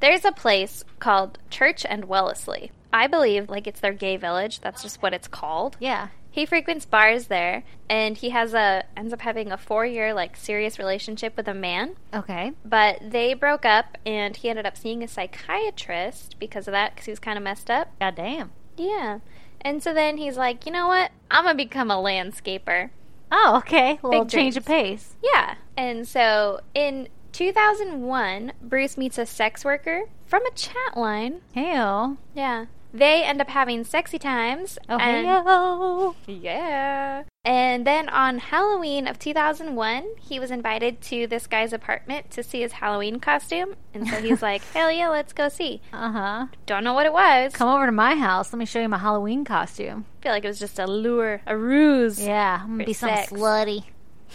There's 0.00 0.24
a 0.24 0.32
place 0.32 0.84
called 1.00 1.38
Church 1.50 1.84
and 1.88 2.04
Wellesley. 2.04 2.70
I 2.92 3.08
believe 3.08 3.50
like 3.50 3.66
it's 3.66 3.80
their 3.80 3.92
gay 3.92 4.16
village. 4.16 4.60
That's 4.60 4.82
just 4.82 5.02
what 5.02 5.12
it's 5.12 5.28
called. 5.28 5.76
yeah. 5.80 6.08
He 6.30 6.46
frequents 6.46 6.84
bars 6.86 7.26
there, 7.26 7.64
and 7.90 8.16
he 8.16 8.30
has 8.30 8.54
a 8.54 8.84
ends 8.96 9.12
up 9.12 9.20
having 9.22 9.50
a 9.50 9.56
four 9.56 9.84
year 9.84 10.14
like 10.14 10.36
serious 10.36 10.78
relationship 10.78 11.36
with 11.36 11.48
a 11.48 11.54
man. 11.54 11.96
Okay. 12.14 12.52
But 12.64 12.98
they 13.02 13.34
broke 13.34 13.64
up, 13.64 13.98
and 14.06 14.36
he 14.36 14.48
ended 14.48 14.64
up 14.64 14.76
seeing 14.76 15.02
a 15.02 15.08
psychiatrist 15.08 16.36
because 16.38 16.68
of 16.68 16.72
that, 16.72 16.92
because 16.92 17.06
he 17.06 17.10
was 17.12 17.18
kind 17.18 17.38
of 17.38 17.42
messed 17.42 17.70
up. 17.70 17.88
God 17.98 18.14
damn. 18.14 18.52
Yeah. 18.76 19.18
And 19.60 19.82
so 19.82 19.92
then 19.92 20.18
he's 20.18 20.36
like, 20.36 20.66
you 20.66 20.72
know 20.72 20.86
what? 20.86 21.10
I'm 21.30 21.44
gonna 21.44 21.56
become 21.56 21.90
a 21.90 21.96
landscaper. 21.96 22.90
Oh, 23.30 23.56
okay. 23.58 23.98
A 24.02 24.06
little 24.06 24.24
Big 24.24 24.30
change 24.30 24.56
of 24.56 24.64
pace. 24.64 25.16
Yeah. 25.22 25.56
And 25.76 26.08
so 26.08 26.60
in 26.74 27.08
2001, 27.32 28.52
Bruce 28.62 28.96
meets 28.96 29.18
a 29.18 29.26
sex 29.26 29.64
worker 29.64 30.04
from 30.26 30.44
a 30.46 30.50
chat 30.52 30.96
line. 30.96 31.40
Heyo. 31.54 32.16
Yeah. 32.34 32.66
They 32.92 33.22
end 33.22 33.40
up 33.40 33.48
having 33.48 33.84
sexy 33.84 34.18
times. 34.18 34.78
Oh, 34.88 34.98
and- 34.98 36.14
Yeah. 36.42 37.24
And 37.44 37.86
then 37.86 38.08
on 38.10 38.38
Halloween 38.38 39.06
of 39.06 39.18
2001, 39.18 40.04
he 40.20 40.38
was 40.38 40.50
invited 40.50 41.00
to 41.02 41.26
this 41.26 41.46
guy's 41.46 41.72
apartment 41.72 42.30
to 42.32 42.42
see 42.42 42.60
his 42.60 42.72
Halloween 42.72 43.20
costume. 43.20 43.74
And 43.94 44.06
so 44.08 44.16
he's 44.16 44.42
like, 44.48 44.62
hell 44.74 44.90
yeah, 44.90 45.08
let's 45.08 45.32
go 45.32 45.48
see. 45.48 45.80
Uh 45.92 46.12
huh. 46.12 46.46
Don't 46.66 46.84
know 46.84 46.92
what 46.94 47.06
it 47.06 47.12
was. 47.12 47.52
Come 47.54 47.68
over 47.68 47.86
to 47.86 47.92
my 47.92 48.14
house. 48.16 48.52
Let 48.52 48.58
me 48.58 48.66
show 48.66 48.80
you 48.80 48.88
my 48.88 48.98
Halloween 48.98 49.44
costume. 49.44 50.04
I 50.20 50.22
feel 50.22 50.32
like 50.32 50.44
it 50.44 50.48
was 50.48 50.58
just 50.58 50.78
a 50.78 50.86
lure, 50.86 51.40
a 51.46 51.56
ruse. 51.56 52.20
Yeah, 52.22 52.60
I'm 52.62 52.68
gonna 52.72 52.82
For 52.84 52.86
be 52.86 52.92
some 52.94 53.08
sex. 53.10 53.32
slutty. 53.32 53.84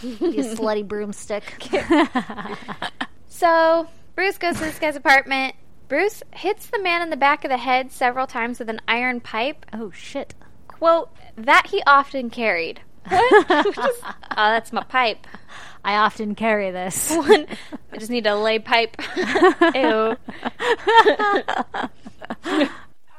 Be 0.02 0.08
a 0.08 0.44
slutty 0.56 0.86
broomstick. 0.86 1.44
So 3.28 3.88
Bruce 4.16 4.38
goes 4.38 4.54
to 4.56 4.60
this 4.64 4.78
guy's 4.78 4.96
apartment. 4.96 5.54
Bruce 5.94 6.24
hits 6.32 6.66
the 6.66 6.82
man 6.82 7.02
in 7.02 7.10
the 7.10 7.16
back 7.16 7.44
of 7.44 7.50
the 7.50 7.56
head 7.56 7.92
several 7.92 8.26
times 8.26 8.58
with 8.58 8.68
an 8.68 8.80
iron 8.88 9.20
pipe. 9.20 9.64
oh 9.72 9.92
shit. 9.92 10.34
Quote, 10.66 11.08
that 11.36 11.68
he 11.68 11.84
often 11.86 12.30
carried. 12.30 12.80
What? 13.06 13.46
Oh, 14.02 14.16
that's 14.36 14.72
my 14.72 14.82
pipe. 14.82 15.24
I 15.84 15.94
often 15.98 16.34
carry 16.34 16.72
this. 16.72 17.10
One, 17.14 17.46
I 17.92 17.98
just 17.98 18.10
need 18.10 18.24
to 18.24 18.34
lay 18.34 18.58
pipe. 18.58 18.96
Ew. 19.16 20.16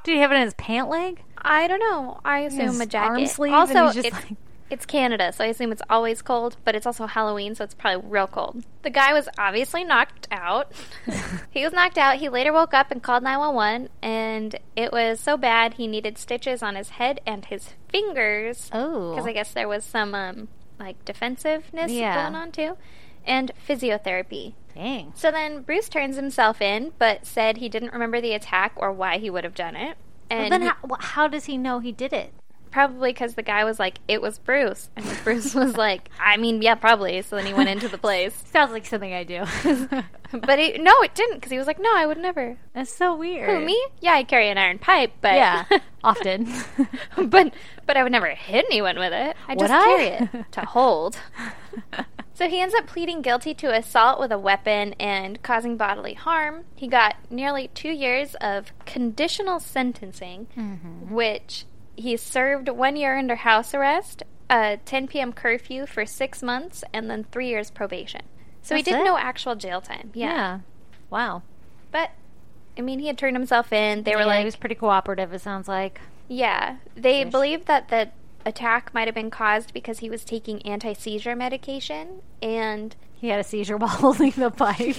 Do 0.04 0.12
you 0.12 0.20
have 0.20 0.34
it 0.34 0.36
in 0.36 0.42
his 0.42 0.54
pant 0.56 0.90
leg? 0.90 1.24
I 1.38 1.70
don't 1.70 1.80
know. 1.80 2.20
I 2.26 2.40
assume 2.40 2.82
a 2.82 2.86
jacket. 2.86 3.10
arm 3.10 3.26
sleeve, 3.28 3.54
also, 3.54 3.74
and 3.74 3.86
he's 3.86 4.04
just 4.04 4.08
it's, 4.08 4.30
like- 4.32 4.38
it's 4.70 4.86
Canada, 4.86 5.32
so 5.32 5.43
I 5.43 5.47
assume 5.47 5.72
it's 5.72 5.82
always 5.89 6.22
cold, 6.22 6.57
but 6.66 6.76
it's 6.76 6.86
also 6.86 7.05
Halloween, 7.05 7.53
so 7.55 7.63
it's 7.63 7.74
probably 7.76 8.09
real 8.09 8.28
cold. 8.28 8.63
The 8.82 8.89
guy 8.89 9.13
was 9.13 9.30
obviously 9.38 9.84
knocked 9.84 10.28
out. 10.32 10.72
he 11.51 11.63
was 11.63 11.72
knocked 11.74 11.97
out. 11.97 12.18
He 12.18 12.30
later 12.30 12.51
woke 12.51 12.74
up 12.74 12.89
and 12.91 13.01
called 13.03 13.24
911, 13.24 13.89
and 14.01 14.57
it 14.76 14.91
was 14.91 15.20
so 15.20 15.38
bad 15.38 15.76
he 15.76 15.88
needed 15.88 16.18
stitches 16.18 16.63
on 16.63 16.76
his 16.76 16.89
head 16.89 17.22
and 17.26 17.45
his 17.45 17.74
fingers. 17.89 18.70
Oh. 18.74 19.11
Because 19.11 19.28
I 19.28 19.34
guess 19.34 19.53
there 19.53 19.68
was 19.68 19.84
some, 19.84 20.16
um, 20.16 20.47
like, 20.80 21.03
defensiveness 21.05 21.91
Yeah. 21.91 22.24
going 22.24 22.36
on, 22.36 22.51
too. 22.51 22.78
And 23.26 23.51
physiotherapy. 23.68 24.53
Dang. 24.76 25.13
So 25.16 25.32
then 25.32 25.61
Bruce 25.61 25.89
turns 25.89 26.16
himself 26.16 26.61
in, 26.61 26.91
but 26.99 27.26
said 27.26 27.57
he 27.57 27.70
didn't 27.70 27.93
remember 27.93 28.20
the 28.20 28.34
attack 28.34 28.74
or 28.76 28.91
why 28.91 29.18
he 29.20 29.30
would 29.30 29.43
have 29.43 29.55
done 29.55 29.76
it. 29.76 29.97
Well, 30.30 30.41
And 30.41 30.51
then 30.51 30.61
he- 30.63 30.68
how, 30.68 30.76
how 30.99 31.28
does 31.28 31.45
he 31.45 31.57
know 31.57 31.80
he 31.80 31.91
did 31.91 32.11
it? 32.13 32.34
Probably 32.76 33.12
because 33.14 33.36
the 33.36 33.42
guy 33.42 33.64
was 33.64 33.80
like, 33.80 34.00
"It 34.08 34.22
was 34.22 34.38
Bruce," 34.38 34.90
and 34.98 35.06
Bruce 35.24 35.56
was 35.56 35.78
like, 35.78 36.10
"I 36.20 36.36
mean, 36.38 36.62
yeah, 36.62 36.76
probably." 36.76 37.22
So 37.22 37.38
then 37.38 37.46
he 37.46 37.54
went 37.54 37.70
into 37.70 37.88
the 37.88 37.98
place, 37.98 38.34
Sounds 38.52 38.72
like 38.74 38.86
something 38.86 39.14
I 39.14 39.24
do. 39.24 39.46
but 40.40 40.60
he, 40.60 40.78
no, 40.78 40.92
it 41.02 41.16
didn't 41.16 41.38
because 41.38 41.52
he 41.52 41.58
was 41.58 41.68
like, 41.68 41.80
"No, 41.80 41.90
I 41.96 42.06
would 42.06 42.18
never." 42.18 42.58
That's 42.74 42.92
so 42.94 43.16
weird. 43.16 43.50
Who 43.50 43.66
me? 43.66 43.82
Yeah, 44.02 44.12
I 44.14 44.24
carry 44.24 44.50
an 44.50 44.58
iron 44.58 44.78
pipe, 44.80 45.14
but 45.22 45.36
Yeah, 45.36 45.64
often. 46.04 46.52
but 47.18 47.54
but 47.86 47.96
I 47.98 48.04
would 48.04 48.12
never 48.12 48.28
hit 48.28 48.66
anyone 48.70 49.00
with 49.00 49.14
it. 49.14 49.38
I 49.48 49.56
just 49.56 49.72
I? 49.74 49.80
carry 49.84 50.08
it 50.40 50.52
to 50.52 50.62
hold. 50.66 51.18
So 52.34 52.50
he 52.50 52.60
ends 52.60 52.76
up 52.76 52.86
pleading 52.88 53.22
guilty 53.22 53.54
to 53.54 53.74
assault 53.74 54.20
with 54.20 54.30
a 54.34 54.38
weapon 54.38 54.94
and 55.00 55.42
causing 55.42 55.78
bodily 55.78 56.16
harm. 56.16 56.66
He 56.76 56.88
got 56.90 57.16
nearly 57.30 57.70
two 57.74 57.92
years 57.92 58.36
of 58.42 58.74
conditional 58.86 59.62
sentencing, 59.62 60.48
Mm-hmm. 60.58 61.14
which 61.16 61.64
he 61.96 62.18
served 62.18 62.70
one 62.70 62.96
year 62.96 63.18
under 63.18 63.36
house 63.36 63.74
arrest, 63.74 64.24
a 64.50 64.78
10 64.86 65.08
p.m. 65.08 65.34
curfew 65.34 65.86
for 65.86 66.06
six 66.06 66.43
months, 66.43 66.84
and 66.93 67.10
then 67.10 67.24
three 67.26 67.48
years 67.50 67.72
probation. 67.72 68.22
So 68.62 68.76
he 68.76 68.82
did 68.82 68.96
it? 68.96 69.04
no 69.04 69.18
actual 69.18 69.56
jail 69.56 69.82
time. 69.82 70.12
Yeah. 70.14 70.28
yeah. 70.28 70.60
Wow. 71.10 71.43
But, 71.91 72.12
I 72.78 72.82
mean, 72.82 73.00
he 73.00 73.08
had 73.08 73.18
turned 73.18 73.36
himself 73.36 73.72
in. 73.72 74.04
They 74.04 74.16
were 74.16 74.26
like, 74.26 74.39
he 74.39 74.46
was 74.46 74.56
pretty 74.56 74.76
cooperative. 74.76 75.34
It 75.34 75.41
sounds 75.41 75.68
like. 75.68 76.02
Yeah, 76.28 76.78
they 76.96 77.22
Ish. 77.22 77.32
believe 77.32 77.66
that 77.66 77.89
the 77.89 78.10
attack 78.46 78.93
might 78.93 79.08
have 79.08 79.16
been 79.16 79.30
caused 79.30 79.74
because 79.74 80.00
he 80.00 80.10
was 80.10 80.24
taking 80.24 80.62
anti 80.64 80.93
seizure 80.93 81.36
medication, 81.36 82.22
and 82.41 82.96
He 83.16 83.28
had 83.28 83.39
a 83.39 83.43
seizure 83.43 83.78
while 83.78 83.89
holding 83.89 84.32
the 84.32 84.50
pipe. 84.52 84.96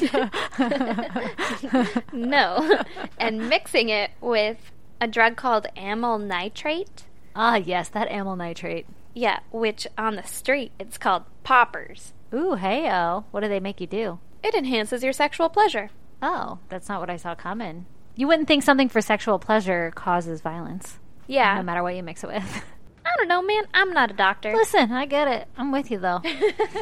no, 2.13 2.83
and 3.19 3.49
mixing 3.49 3.89
it 3.89 4.11
with 4.21 4.59
a 5.01 5.07
drug 5.07 5.37
called 5.37 5.67
amyl 5.77 6.19
nitrate. 6.19 7.05
ah, 7.35 7.57
yes, 7.57 7.89
that 7.91 8.11
amyl 8.11 8.37
nitrate. 8.37 8.87
Yeah, 9.15 9.41
which 9.51 9.87
on 9.97 10.17
the 10.17 10.23
street 10.23 10.73
it's 10.79 10.99
called 10.99 11.25
poppers. 11.43 12.13
Ooh, 12.35 12.55
hey, 12.55 12.91
oh. 12.91 13.25
What 13.31 13.41
do 13.41 13.49
they 13.49 13.61
make 13.61 13.81
you 13.81 13.87
do? 13.87 14.19
It 14.43 14.55
enhances 14.55 15.03
your 15.03 15.13
sexual 15.13 15.49
pleasure. 15.49 15.91
Oh, 16.23 16.59
that's 16.69 16.89
not 16.89 17.01
what 17.01 17.11
I 17.11 17.17
saw 17.17 17.35
coming. 17.35 17.87
You 18.15 18.27
wouldn't 18.27 18.49
think 18.49 18.63
something 18.63 18.89
for 18.89 19.01
sexual 19.01 19.39
pleasure 19.39 19.93
causes 19.95 20.41
violence, 20.41 20.99
Yeah, 21.27 21.57
no 21.57 21.63
matter 21.63 21.83
what 21.83 21.95
you 21.95 22.03
mix 22.03 22.25
it 22.25 22.29
with. 22.29 22.65
I 23.05 23.11
don't 23.19 23.29
know, 23.29 23.43
man. 23.43 23.65
I'm 23.75 23.93
not 23.93 24.11
a 24.11 24.15
doctor. 24.15 24.53
Listen, 24.55 24.93
I 24.93 25.07
get 25.07 25.29
it. 25.29 25.49
I'm 25.57 25.71
with 25.73 25.91
you, 25.91 25.99
though. 25.99 26.23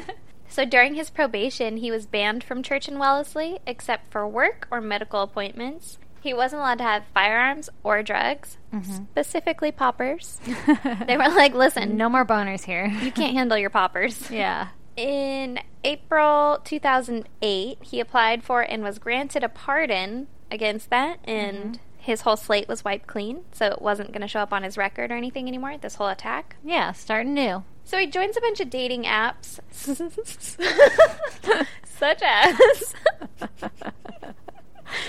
So 0.49 0.65
during 0.65 0.95
his 0.95 1.11
probation, 1.11 1.79
he 1.79 1.91
was 1.91 2.07
banned 2.07 2.45
from 2.45 2.62
Church 2.62 2.87
and 2.87 3.01
Wellesley 3.01 3.59
except 3.67 4.12
for 4.12 4.29
work 4.29 4.69
or 4.71 4.81
medical 4.81 5.21
appointments. 5.21 5.99
He 6.25 6.33
wasn't 6.33 6.61
allowed 6.61 6.79
to 6.79 6.85
have 6.85 7.05
firearms 7.12 7.68
or 7.83 8.03
drugs, 8.03 8.57
mm-hmm. 8.72 9.05
specifically 9.11 9.70
poppers. 9.70 10.41
They 11.07 11.18
were 11.18 11.29
like, 11.29 11.53
listen, 11.53 11.99
no 11.99 12.09
more 12.09 12.25
boners 12.25 12.64
here. 12.64 12.87
you 12.87 13.12
can't 13.12 13.35
handle 13.35 13.59
your 13.59 13.68
poppers. 13.68 14.31
yeah. 14.31 14.68
In 14.97 15.59
April 15.85 16.61
2008, 16.64 17.79
he 17.83 18.01
applied 18.01 18.43
for 18.43 18.62
and 18.62 18.83
was 18.83 18.99
granted 18.99 19.45
a 19.45 19.51
pardon 19.51 20.29
against 20.51 20.89
that, 20.89 21.18
and 21.25 21.59
mm-hmm. 21.59 21.75
his 21.99 22.22
whole 22.22 22.39
slate 22.39 22.68
was 22.68 22.87
wiped 22.87 23.07
clean, 23.07 23.43
so 23.53 23.66
it 23.66 23.83
wasn't 23.83 24.11
going 24.11 24.22
to 24.22 24.29
show 24.29 24.41
up 24.41 24.53
on 24.53 24.62
his 24.62 24.79
record 24.79 25.11
or 25.11 25.16
anything 25.16 25.47
anymore, 25.47 25.77
this 25.77 25.97
whole 25.97 26.09
attack. 26.09 26.57
Yeah, 26.64 26.93
starting 26.93 27.35
new. 27.35 27.64
So 27.85 27.99
he 27.99 28.07
joins 28.07 28.39
a 28.39 28.41
bunch 28.41 28.61
of 28.61 28.70
dating 28.70 29.05
apps, 29.05 29.61
such 31.85 32.22
as. 32.22 32.95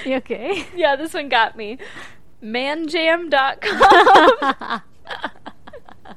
You 0.05 0.15
okay? 0.17 0.65
yeah, 0.75 0.95
this 0.95 1.13
one 1.13 1.29
got 1.29 1.57
me. 1.57 1.77
Manjam.com. 2.43 4.81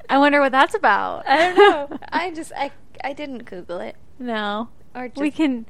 I 0.09 0.17
wonder 0.17 0.39
what 0.41 0.51
that's 0.51 0.75
about. 0.75 1.27
I 1.27 1.53
don't 1.53 1.91
know. 1.91 1.97
I 2.11 2.31
just 2.31 2.51
I 2.55 2.71
I 3.03 3.13
didn't 3.13 3.45
Google 3.45 3.79
it 3.79 3.95
No. 4.19 4.69
or 4.95 5.09
We 5.15 5.31
can 5.31 5.65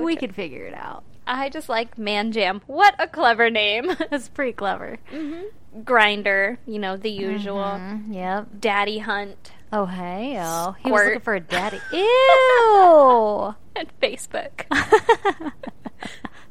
we 0.00 0.14
to- 0.14 0.20
can 0.20 0.32
figure 0.32 0.64
it 0.64 0.74
out. 0.74 1.04
I 1.26 1.50
just 1.50 1.68
like 1.68 1.96
Manjam. 1.96 2.62
What 2.66 2.94
a 2.98 3.06
clever 3.06 3.50
name. 3.50 3.90
That's 4.10 4.30
pretty 4.30 4.52
clever. 4.54 4.96
hmm 5.10 5.42
Grindr, 5.80 6.56
you 6.66 6.78
know 6.78 6.96
the 6.96 7.10
usual. 7.10 7.62
Mhm, 7.62 8.14
Yep. 8.14 8.46
Daddy 8.60 8.98
Hunt 9.00 9.52
Oh 9.70 9.84
hey 9.84 10.38
oh. 10.40 10.74
He 10.82 10.90
was 10.90 11.04
looking 11.04 11.20
for 11.20 11.34
a 11.34 11.40
daddy. 11.40 11.78
Ew. 11.92 13.54
and 13.76 13.88
Facebook. 14.00 14.64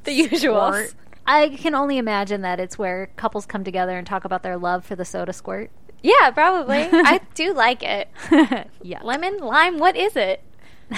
The 0.08 0.20
usuals. 0.30 0.96
I 1.28 1.50
can 1.50 1.76
only 1.76 1.98
imagine 2.00 2.42
that 2.42 2.60
it's 2.60 2.78
where 2.78 3.10
couples 3.18 3.46
come 3.46 3.64
together 3.64 3.98
and 3.98 4.08
talk 4.08 4.26
about 4.26 4.42
their 4.44 4.58
love 4.58 4.86
for 4.86 4.96
the 4.96 5.06
soda 5.06 5.34
squirt. 5.34 5.70
Yeah, 6.02 6.32
probably. 6.32 6.88
I 6.92 7.20
do 7.36 7.54
like 7.54 7.84
it. 7.84 8.08
yeah. 8.82 9.02
Lemon, 9.04 9.40
lime, 9.40 9.78
what 9.78 9.96
is 9.96 10.16
it? 10.16 10.42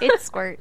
it's 0.00 0.24
squirt. 0.24 0.58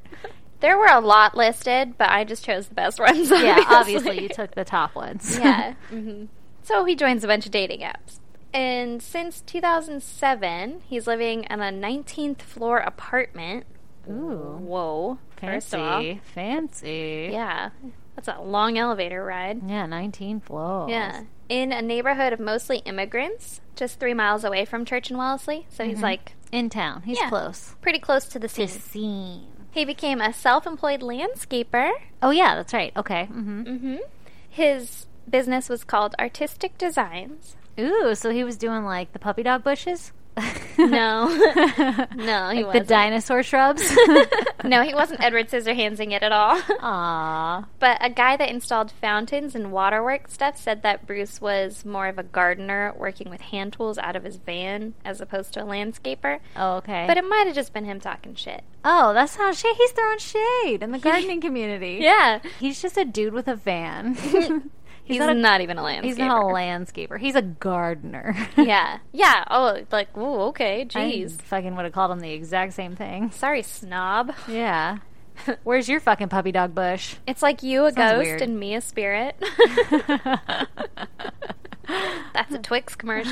There 0.59 0.77
were 0.77 0.87
a 0.91 0.99
lot 0.99 1.37
listed, 1.37 1.97
but 1.97 2.09
I 2.09 2.23
just 2.23 2.43
chose 2.43 2.67
the 2.67 2.73
best 2.75 2.99
ones. 2.99 3.29
Yeah, 3.29 3.63
obviously 3.67 4.21
you 4.21 4.29
took 4.29 4.55
the 4.55 4.65
top 4.65 4.93
ones. 4.95 5.37
yeah. 5.39 5.73
hmm 5.89 6.25
So 6.63 6.83
he 6.83 6.95
joins 6.95 7.23
a 7.23 7.27
bunch 7.27 7.45
of 7.45 7.51
dating 7.51 7.81
apps. 7.81 8.19
And 8.53 9.01
since 9.03 9.41
2007, 9.41 10.81
he's 10.87 11.05
living 11.05 11.43
in 11.43 11.61
a 11.61 11.71
19th 11.71 12.41
floor 12.41 12.79
apartment. 12.79 13.65
Ooh. 14.09 14.57
Whoa. 14.61 15.17
First 15.37 15.73
of 15.73 15.79
all. 15.81 16.01
Fancy. 16.01 16.21
Fancy. 16.33 17.29
Yeah. 17.31 17.69
That's 18.15 18.27
a 18.27 18.41
long 18.41 18.77
elevator 18.77 19.23
ride. 19.23 19.61
Yeah, 19.69 19.85
19 19.85 20.39
floors. 20.41 20.89
Yeah. 20.89 21.23
In 21.49 21.71
a 21.71 21.81
neighborhood 21.81 22.33
of 22.33 22.39
mostly 22.39 22.79
immigrants, 22.79 23.61
just 23.75 23.99
three 23.99 24.13
miles 24.13 24.43
away 24.43 24.65
from 24.65 24.85
Church 24.85 25.09
and 25.09 25.17
Wellesley. 25.19 25.67
So 25.69 25.83
he's 25.85 26.01
like 26.01 26.33
In 26.51 26.69
town. 26.69 27.03
He's 27.03 27.19
Yeah. 27.19 27.29
close. 27.29 27.75
pretty 27.81 27.99
close 27.99 28.25
to 28.29 28.39
the 28.39 28.49
scene. 28.49 28.67
To 28.67 28.79
scene. 28.79 29.47
He 29.71 29.85
became 29.85 30.19
a 30.21 30.33
self 30.33 30.65
employed 30.65 31.01
landscaper. 31.01 31.91
Oh, 32.23 32.31
yeah, 32.31 32.55
that's 32.55 32.73
right. 32.73 32.91
Okay. 32.97 33.27
Mm-hmm. 33.31 33.61
Mm 33.63 33.79
hmm 33.79 33.95
His 34.49 35.05
business 35.29 35.69
was 35.69 35.83
called 35.83 36.15
Artistic 36.19 36.77
Designs. 36.77 37.55
Ooh, 37.79 38.15
so 38.15 38.31
he 38.31 38.43
was 38.43 38.57
doing 38.57 38.83
like 38.85 39.13
the 39.13 39.19
puppy 39.19 39.43
dog 39.43 39.63
bushes? 39.63 40.11
No. 40.77 41.27
No, 42.15 42.49
he 42.49 42.63
like 42.63 42.73
the 42.73 42.85
dinosaur 42.87 43.41
shrubs? 43.41 43.81
no, 44.63 44.83
he 44.83 44.93
wasn't 44.93 45.21
Edward 45.23 45.49
Scissorhandsing 45.49 46.11
it 46.11 46.21
at 46.23 46.31
all. 46.31 46.61
Aw. 46.81 47.65
But 47.79 47.97
a 48.01 48.09
guy 48.09 48.37
that 48.37 48.49
installed 48.49 48.91
fountains 48.91 49.55
and 49.55 49.71
waterworks 49.71 50.33
stuff 50.33 50.57
said 50.57 50.83
that 50.83 51.07
Bruce 51.07 51.41
was 51.41 51.83
more 51.85 52.07
of 52.07 52.17
a 52.19 52.23
gardener 52.23 52.93
working 52.97 53.29
with 53.29 53.41
hand 53.41 53.73
tools 53.73 53.97
out 53.97 54.15
of 54.15 54.23
his 54.23 54.37
van 54.37 54.93
as 55.03 55.19
opposed 55.21 55.53
to 55.53 55.61
a 55.63 55.65
landscaper. 55.65 56.39
Oh, 56.55 56.75
okay. 56.77 57.05
But 57.07 57.17
it 57.17 57.25
might 57.27 57.47
have 57.47 57.55
just 57.55 57.73
been 57.73 57.85
him 57.85 57.99
talking 57.99 58.35
shit. 58.35 58.63
oh, 58.85 59.13
that's 59.13 59.35
how 59.35 59.51
shade. 59.51 59.75
He's 59.77 59.91
throwing 59.91 60.19
shade 60.19 60.83
in 60.83 60.91
the 60.91 60.99
gardening 60.99 61.41
community. 61.41 61.99
Yeah. 62.01 62.39
He's 62.59 62.81
just 62.81 62.97
a 62.97 63.05
dude 63.05 63.33
with 63.33 63.47
a 63.47 63.55
van. 63.55 64.69
He's, 65.07 65.19
not 65.19 65.37
not, 65.37 65.59
a- 65.59 65.63
even 65.63 65.77
a 65.77 65.81
landscaper. 65.83 66.03
He's 66.03 66.17
not 66.17 66.41
a 66.41 66.45
landscaper. 66.45 67.19
He's 67.19 67.35
a 67.35 67.41
gardener. 67.41 68.35
yeah. 68.57 68.99
Yeah. 69.13 69.43
Oh, 69.49 69.79
like, 69.91 70.15
ooh, 70.17 70.41
okay. 70.49 70.81
I 70.81 70.85
Jeez. 70.85 71.41
fucking 71.41 71.75
would 71.75 71.85
have 71.85 71.93
called 71.93 72.11
him 72.11 72.19
the 72.19 72.31
exact 72.31 72.73
same 72.73 72.95
thing. 72.95 73.31
Sorry, 73.31 73.63
snob. 73.63 74.33
Yeah. 74.47 74.97
Where's 75.63 75.87
your 75.87 75.99
fucking 75.99 76.29
puppy 76.29 76.51
dog 76.51 76.73
bush? 76.75 77.15
It's 77.27 77.41
like 77.43 77.63
you 77.63 77.85
a 77.85 77.91
Sounds 77.91 78.11
ghost 78.17 78.25
weird. 78.25 78.41
and 78.41 78.59
me 78.59 78.75
a 78.75 78.81
spirit. 78.81 79.35
That's 82.33 82.53
a 82.53 82.59
Twix 82.59 82.95
commercial. 82.95 83.31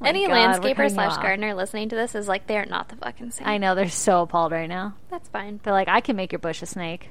My 0.00 0.08
Any 0.08 0.26
God, 0.26 0.60
landscaper 0.62 0.90
slash 0.90 1.16
gardener 1.18 1.54
listening 1.54 1.88
to 1.90 1.96
this 1.96 2.14
is 2.14 2.26
like 2.28 2.46
they're 2.46 2.66
not 2.66 2.88
the 2.88 2.96
fucking 2.96 3.30
same. 3.30 3.46
I 3.46 3.58
know 3.58 3.74
they're 3.74 3.88
so 3.88 4.22
appalled 4.22 4.52
right 4.52 4.68
now. 4.68 4.94
That's 5.10 5.28
fine. 5.28 5.60
They're 5.62 5.72
like, 5.72 5.88
I 5.88 6.00
can 6.00 6.16
make 6.16 6.32
your 6.32 6.38
bush 6.40 6.62
a 6.62 6.66
snake. 6.66 7.10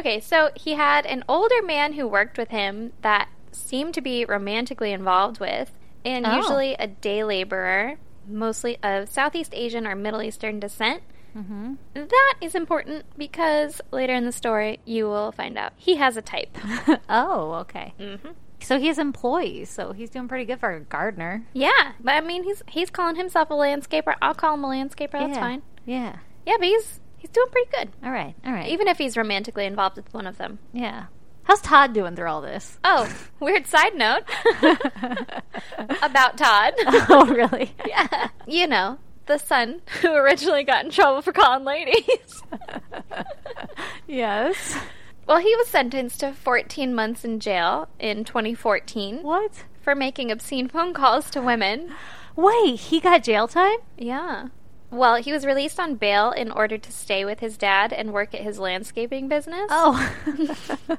Okay, 0.00 0.20
so 0.20 0.50
he 0.54 0.74
had 0.74 1.06
an 1.06 1.24
older 1.28 1.62
man 1.62 1.92
who 1.94 2.06
worked 2.06 2.36
with 2.36 2.48
him 2.48 2.92
that 3.02 3.28
seemed 3.52 3.94
to 3.94 4.00
be 4.00 4.24
romantically 4.24 4.92
involved 4.92 5.40
with, 5.40 5.72
and 6.04 6.26
Oh. 6.26 6.36
usually 6.36 6.74
a 6.74 6.86
day 6.86 7.22
laborer, 7.24 7.96
mostly 8.26 8.78
of 8.82 9.08
Southeast 9.08 9.52
Asian 9.54 9.86
or 9.86 9.94
Middle 9.94 10.22
Eastern 10.22 10.60
descent. 10.60 11.02
hmm 11.32 11.74
That 11.94 12.34
is 12.40 12.54
important 12.56 13.04
because 13.16 13.80
later 13.92 14.14
in 14.14 14.24
the 14.24 14.32
story 14.32 14.80
you 14.84 15.04
will 15.06 15.30
find 15.32 15.56
out 15.56 15.72
he 15.76 15.96
has 15.96 16.16
a 16.16 16.22
type. 16.22 16.56
oh, 17.08 17.52
okay. 17.62 17.94
hmm 17.98 18.30
So 18.60 18.78
he 18.78 18.88
has 18.88 18.98
employees, 18.98 19.70
so 19.70 19.92
he's 19.92 20.10
doing 20.10 20.28
pretty 20.28 20.44
good 20.44 20.58
for 20.60 20.70
a 20.72 20.80
gardener. 20.80 21.46
Yeah, 21.52 21.92
but 22.00 22.14
I 22.14 22.20
mean 22.20 22.42
he's 22.44 22.62
he's 22.68 22.90
calling 22.90 23.16
himself 23.16 23.50
a 23.50 23.54
landscaper. 23.54 24.14
I'll 24.20 24.34
call 24.34 24.54
him 24.54 24.64
a 24.64 24.68
landscaper. 24.68 25.12
That's 25.12 25.34
yeah. 25.34 25.40
fine. 25.40 25.62
Yeah. 25.86 26.16
Yeah, 26.46 26.54
but 26.58 26.66
he's 26.66 27.00
he's 27.20 27.30
doing 27.30 27.46
pretty 27.52 27.70
good, 27.70 27.88
All 28.04 28.10
right. 28.10 28.34
All 28.44 28.52
right. 28.52 28.68
even 28.68 28.88
if 28.88 28.98
he's 28.98 29.16
romantically 29.16 29.64
involved 29.66 29.96
with 29.96 30.12
one 30.12 30.26
of 30.26 30.36
them. 30.38 30.58
yeah. 30.72 31.04
How's 31.44 31.62
Todd 31.62 31.94
doing 31.94 32.14
through 32.14 32.28
all 32.28 32.42
this? 32.42 32.78
Oh, 32.84 33.12
weird 33.40 33.66
side 33.66 33.94
note 33.96 34.22
about 36.02 36.36
Todd. 36.36 36.74
oh, 37.08 37.26
really? 37.26 37.72
yeah, 37.86 38.28
you 38.46 38.66
know 38.66 38.98
the 39.26 39.38
son 39.38 39.80
who 40.00 40.12
originally 40.12 40.62
got 40.64 40.84
in 40.84 40.90
trouble 40.90 41.22
for 41.22 41.32
calling 41.32 41.64
ladies. 41.64 42.42
yes. 44.06 44.76
well, 45.26 45.38
he 45.38 45.54
was 45.56 45.68
sentenced 45.68 46.20
to 46.20 46.32
14 46.32 46.94
months 46.94 47.24
in 47.24 47.40
jail 47.40 47.88
in 47.98 48.24
2014 48.24 49.22
What? 49.22 49.64
for 49.80 49.94
making 49.94 50.30
obscene 50.30 50.68
phone 50.68 50.92
calls 50.94 51.30
to 51.30 51.40
women. 51.42 51.92
Wait, 52.36 52.78
he 52.78 53.00
got 53.00 53.22
jail 53.24 53.48
time? 53.48 53.78
Yeah. 53.98 54.48
Well, 54.90 55.16
he 55.16 55.32
was 55.32 55.46
released 55.46 55.78
on 55.78 55.94
bail 55.94 56.30
in 56.32 56.50
order 56.50 56.76
to 56.76 56.92
stay 56.92 57.24
with 57.24 57.40
his 57.40 57.56
dad 57.56 57.92
and 57.92 58.12
work 58.12 58.34
at 58.34 58.40
his 58.40 58.58
landscaping 58.58 59.28
business. 59.28 59.66
Oh. 59.70 60.12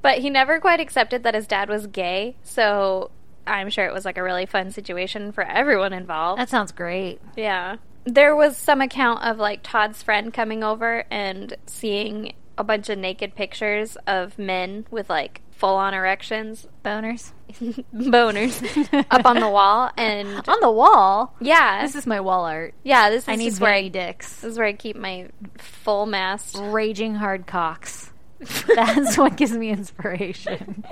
But 0.00 0.18
he 0.18 0.30
never 0.30 0.60
quite 0.60 0.80
accepted 0.80 1.22
that 1.24 1.34
his 1.34 1.46
dad 1.46 1.68
was 1.68 1.86
gay, 1.88 2.36
so 2.42 3.10
I'm 3.46 3.68
sure 3.68 3.84
it 3.86 3.92
was 3.92 4.04
like 4.04 4.16
a 4.16 4.22
really 4.22 4.46
fun 4.46 4.70
situation 4.70 5.32
for 5.32 5.42
everyone 5.44 5.92
involved. 5.92 6.40
that 6.40 6.48
sounds 6.48 6.72
great. 6.72 7.20
Yeah. 7.36 7.76
There 8.04 8.34
was 8.34 8.56
some 8.56 8.80
account 8.80 9.24
of 9.24 9.38
like 9.38 9.60
Todd's 9.62 10.02
friend 10.02 10.32
coming 10.32 10.62
over 10.62 11.04
and 11.10 11.56
seeing 11.66 12.32
a 12.56 12.64
bunch 12.64 12.88
of 12.88 12.98
naked 12.98 13.34
pictures 13.34 13.96
of 14.06 14.38
men 14.38 14.86
with 14.90 15.10
like 15.10 15.42
full 15.58 15.74
on 15.74 15.92
erections, 15.92 16.66
Boners. 16.84 17.32
boners, 17.94 19.04
up 19.10 19.26
on 19.26 19.40
the 19.40 19.48
wall. 19.48 19.90
And 19.96 20.28
On 20.48 20.60
the 20.60 20.70
wall? 20.70 21.34
yeah, 21.40 21.82
This 21.82 21.94
is 21.96 22.06
my 22.06 22.20
wall 22.20 22.44
art. 22.44 22.74
yeah, 22.84 23.10
this 23.10 23.24
is 23.24 23.28
I 23.28 23.34
need 23.36 23.58
where 23.58 23.72
I, 23.74 23.88
dicks. 23.88 24.36
this 24.40 24.52
is 24.52 24.58
where 24.58 24.66
I 24.68 24.72
keep 24.72 24.96
my 24.96 25.28
full 25.58 26.06
mast. 26.06 26.56
Raging 26.60 27.14
hard 27.16 27.46
cocks. 27.46 28.10
That's 28.74 29.18
what 29.18 29.36
gives 29.36 29.52
me 29.52 29.70
inspiration. 29.70 30.84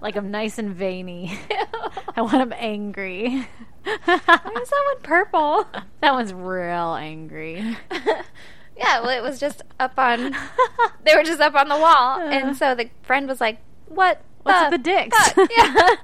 like 0.00 0.16
I'm 0.16 0.32
nice 0.32 0.58
and 0.58 0.74
veiny. 0.74 1.38
I 2.16 2.22
want 2.22 2.32
them 2.50 2.52
angry. 2.58 3.46
Why 3.84 4.14
is 4.16 4.26
that 4.26 4.84
one 4.94 5.02
purple? 5.02 5.66
That 6.00 6.12
one's 6.12 6.32
real 6.32 6.94
angry. 6.94 7.76
Yeah, 8.78 9.00
well, 9.00 9.10
it 9.10 9.22
was 9.22 9.40
just 9.40 9.62
up 9.80 9.98
on. 9.98 10.34
They 11.04 11.16
were 11.16 11.24
just 11.24 11.40
up 11.40 11.54
on 11.54 11.68
the 11.68 11.76
wall, 11.76 12.20
and 12.20 12.56
so 12.56 12.74
the 12.74 12.90
friend 13.02 13.26
was 13.26 13.40
like, 13.40 13.58
"What? 13.86 14.20
What's 14.42 14.60
the 14.60 14.76
with 14.76 14.84
the 14.84 14.90
dicks? 14.90 15.30
fuck?" 15.30 15.50
yeah. 15.56 15.94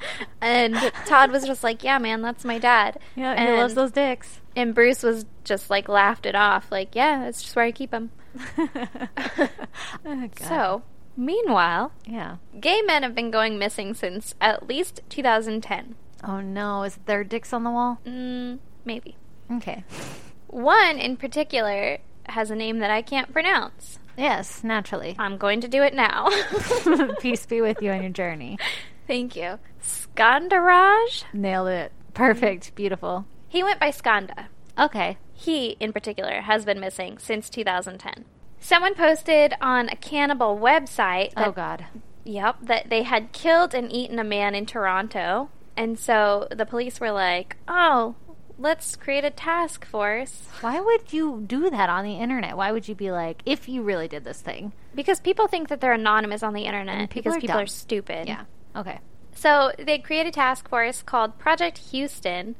And 0.40 0.74
Todd 1.06 1.30
was 1.30 1.44
just 1.44 1.62
like, 1.62 1.84
"Yeah, 1.84 1.98
man, 1.98 2.22
that's 2.22 2.44
my 2.44 2.59
dad." 2.59 2.98
Yeah, 3.14 3.32
and, 3.32 3.51
he 3.51 3.55
loves 3.55 3.74
those 3.74 3.92
dicks. 3.92 4.40
And 4.56 4.74
Bruce 4.74 5.02
was 5.02 5.26
just 5.44 5.68
like 5.68 5.88
laughed 5.88 6.26
it 6.26 6.34
off, 6.34 6.72
like, 6.72 6.94
"Yeah, 6.94 7.26
it's 7.26 7.42
just 7.42 7.55
where 7.55 7.66
I 7.66 7.70
keep 7.70 7.90
them." 7.90 8.10
oh, 8.59 8.68
God. 10.05 10.38
So, 10.40 10.82
meanwhile, 11.16 11.92
yeah. 12.06 12.36
gay 12.59 12.82
men 12.82 13.02
have 13.02 13.14
been 13.14 13.30
going 13.30 13.59
missing 13.59 13.94
since 13.94 14.34
at 14.40 14.66
least 14.66 15.01
2010. 15.10 15.94
Oh 16.26 16.40
no, 16.40 16.82
is 16.82 16.98
there 17.05 17.22
dicks 17.24 17.52
on 17.52 17.62
the 17.64 17.70
wall? 17.70 18.01
Mm, 18.06 18.59
maybe. 18.84 19.16
Okay. 19.52 19.84
One 20.48 20.98
in 20.98 21.16
particular 21.16 21.98
has 22.26 22.51
a 22.51 22.56
name 22.56 22.78
that 22.78 22.90
I 22.90 23.02
can't 23.02 23.32
pronounce. 23.32 23.98
Yes, 24.16 24.62
naturally. 24.62 25.16
I'm 25.18 25.36
going 25.36 25.60
to 25.60 25.68
do 25.68 25.82
it 25.82 25.94
now. 25.94 26.28
Peace 27.20 27.46
be 27.46 27.60
with 27.60 27.82
you 27.82 27.90
on 27.90 28.02
your 28.02 28.12
journey. 28.12 28.59
Thank 29.06 29.36
you. 29.36 29.59
Skandaraj? 29.82 31.24
Nailed 31.32 31.68
it. 31.68 31.92
Perfect. 32.14 32.74
Beautiful. 32.74 33.26
He 33.48 33.62
went 33.62 33.80
by 33.80 33.90
Skanda. 33.90 34.48
Okay. 34.78 35.18
He, 35.32 35.76
in 35.80 35.92
particular, 35.92 36.42
has 36.42 36.64
been 36.64 36.80
missing 36.80 37.18
since 37.18 37.51
2010. 37.51 38.24
Someone 38.60 38.94
posted 38.94 39.55
on 39.60 39.88
a 39.88 39.96
cannibal 39.96 40.59
website 40.59 41.32
oh, 41.36 41.40
that, 41.40 41.48
oh 41.48 41.52
God. 41.52 41.86
yep, 42.24 42.56
that 42.62 42.88
they 42.88 43.02
had 43.02 43.32
killed 43.32 43.74
and 43.74 43.92
eaten 43.92 44.18
a 44.18 44.24
man 44.24 44.55
in 44.55 44.64
Toronto. 44.64 45.51
And 45.76 45.98
so 45.98 46.48
the 46.51 46.64
police 46.64 47.01
were 47.01 47.12
like, 47.12 47.56
oh, 47.68 48.14
let's 48.59 48.97
create 48.97 49.24
a 49.24 49.31
task 49.31 49.85
force. 49.85 50.47
Why 50.60 50.81
would 50.81 51.12
you 51.12 51.43
do 51.47 51.70
that 51.70 51.89
on 51.89 52.05
the 52.05 52.14
internet? 52.14 52.56
Why 52.56 52.72
would 52.72 52.89
you 52.89 52.94
be 52.94 53.10
like, 53.10 53.43
if 53.44 53.68
you 53.68 53.82
really 53.82 54.09
did 54.09 54.24
this 54.24 54.40
thing? 54.40 54.72
Because 54.94 55.20
people 55.20 55.48
think 55.48 55.68
that 55.68 55.81
they're 55.81 55.93
anonymous 55.93 56.43
on 56.43 56.52
the 56.55 56.62
internet 56.64 57.10
people 57.10 57.32
because 57.32 57.36
are 57.36 57.40
people 57.40 57.55
dumb. 57.55 57.62
are 57.64 57.66
stupid. 57.66 58.28
Yeah. 58.28 58.44
Okay. 58.76 59.01
So 59.35 59.72
they 59.78 59.98
created 59.98 60.28
a 60.28 60.32
task 60.32 60.68
force 60.68 61.02
called 61.02 61.39
Project 61.39 61.78
Houston 61.90 62.55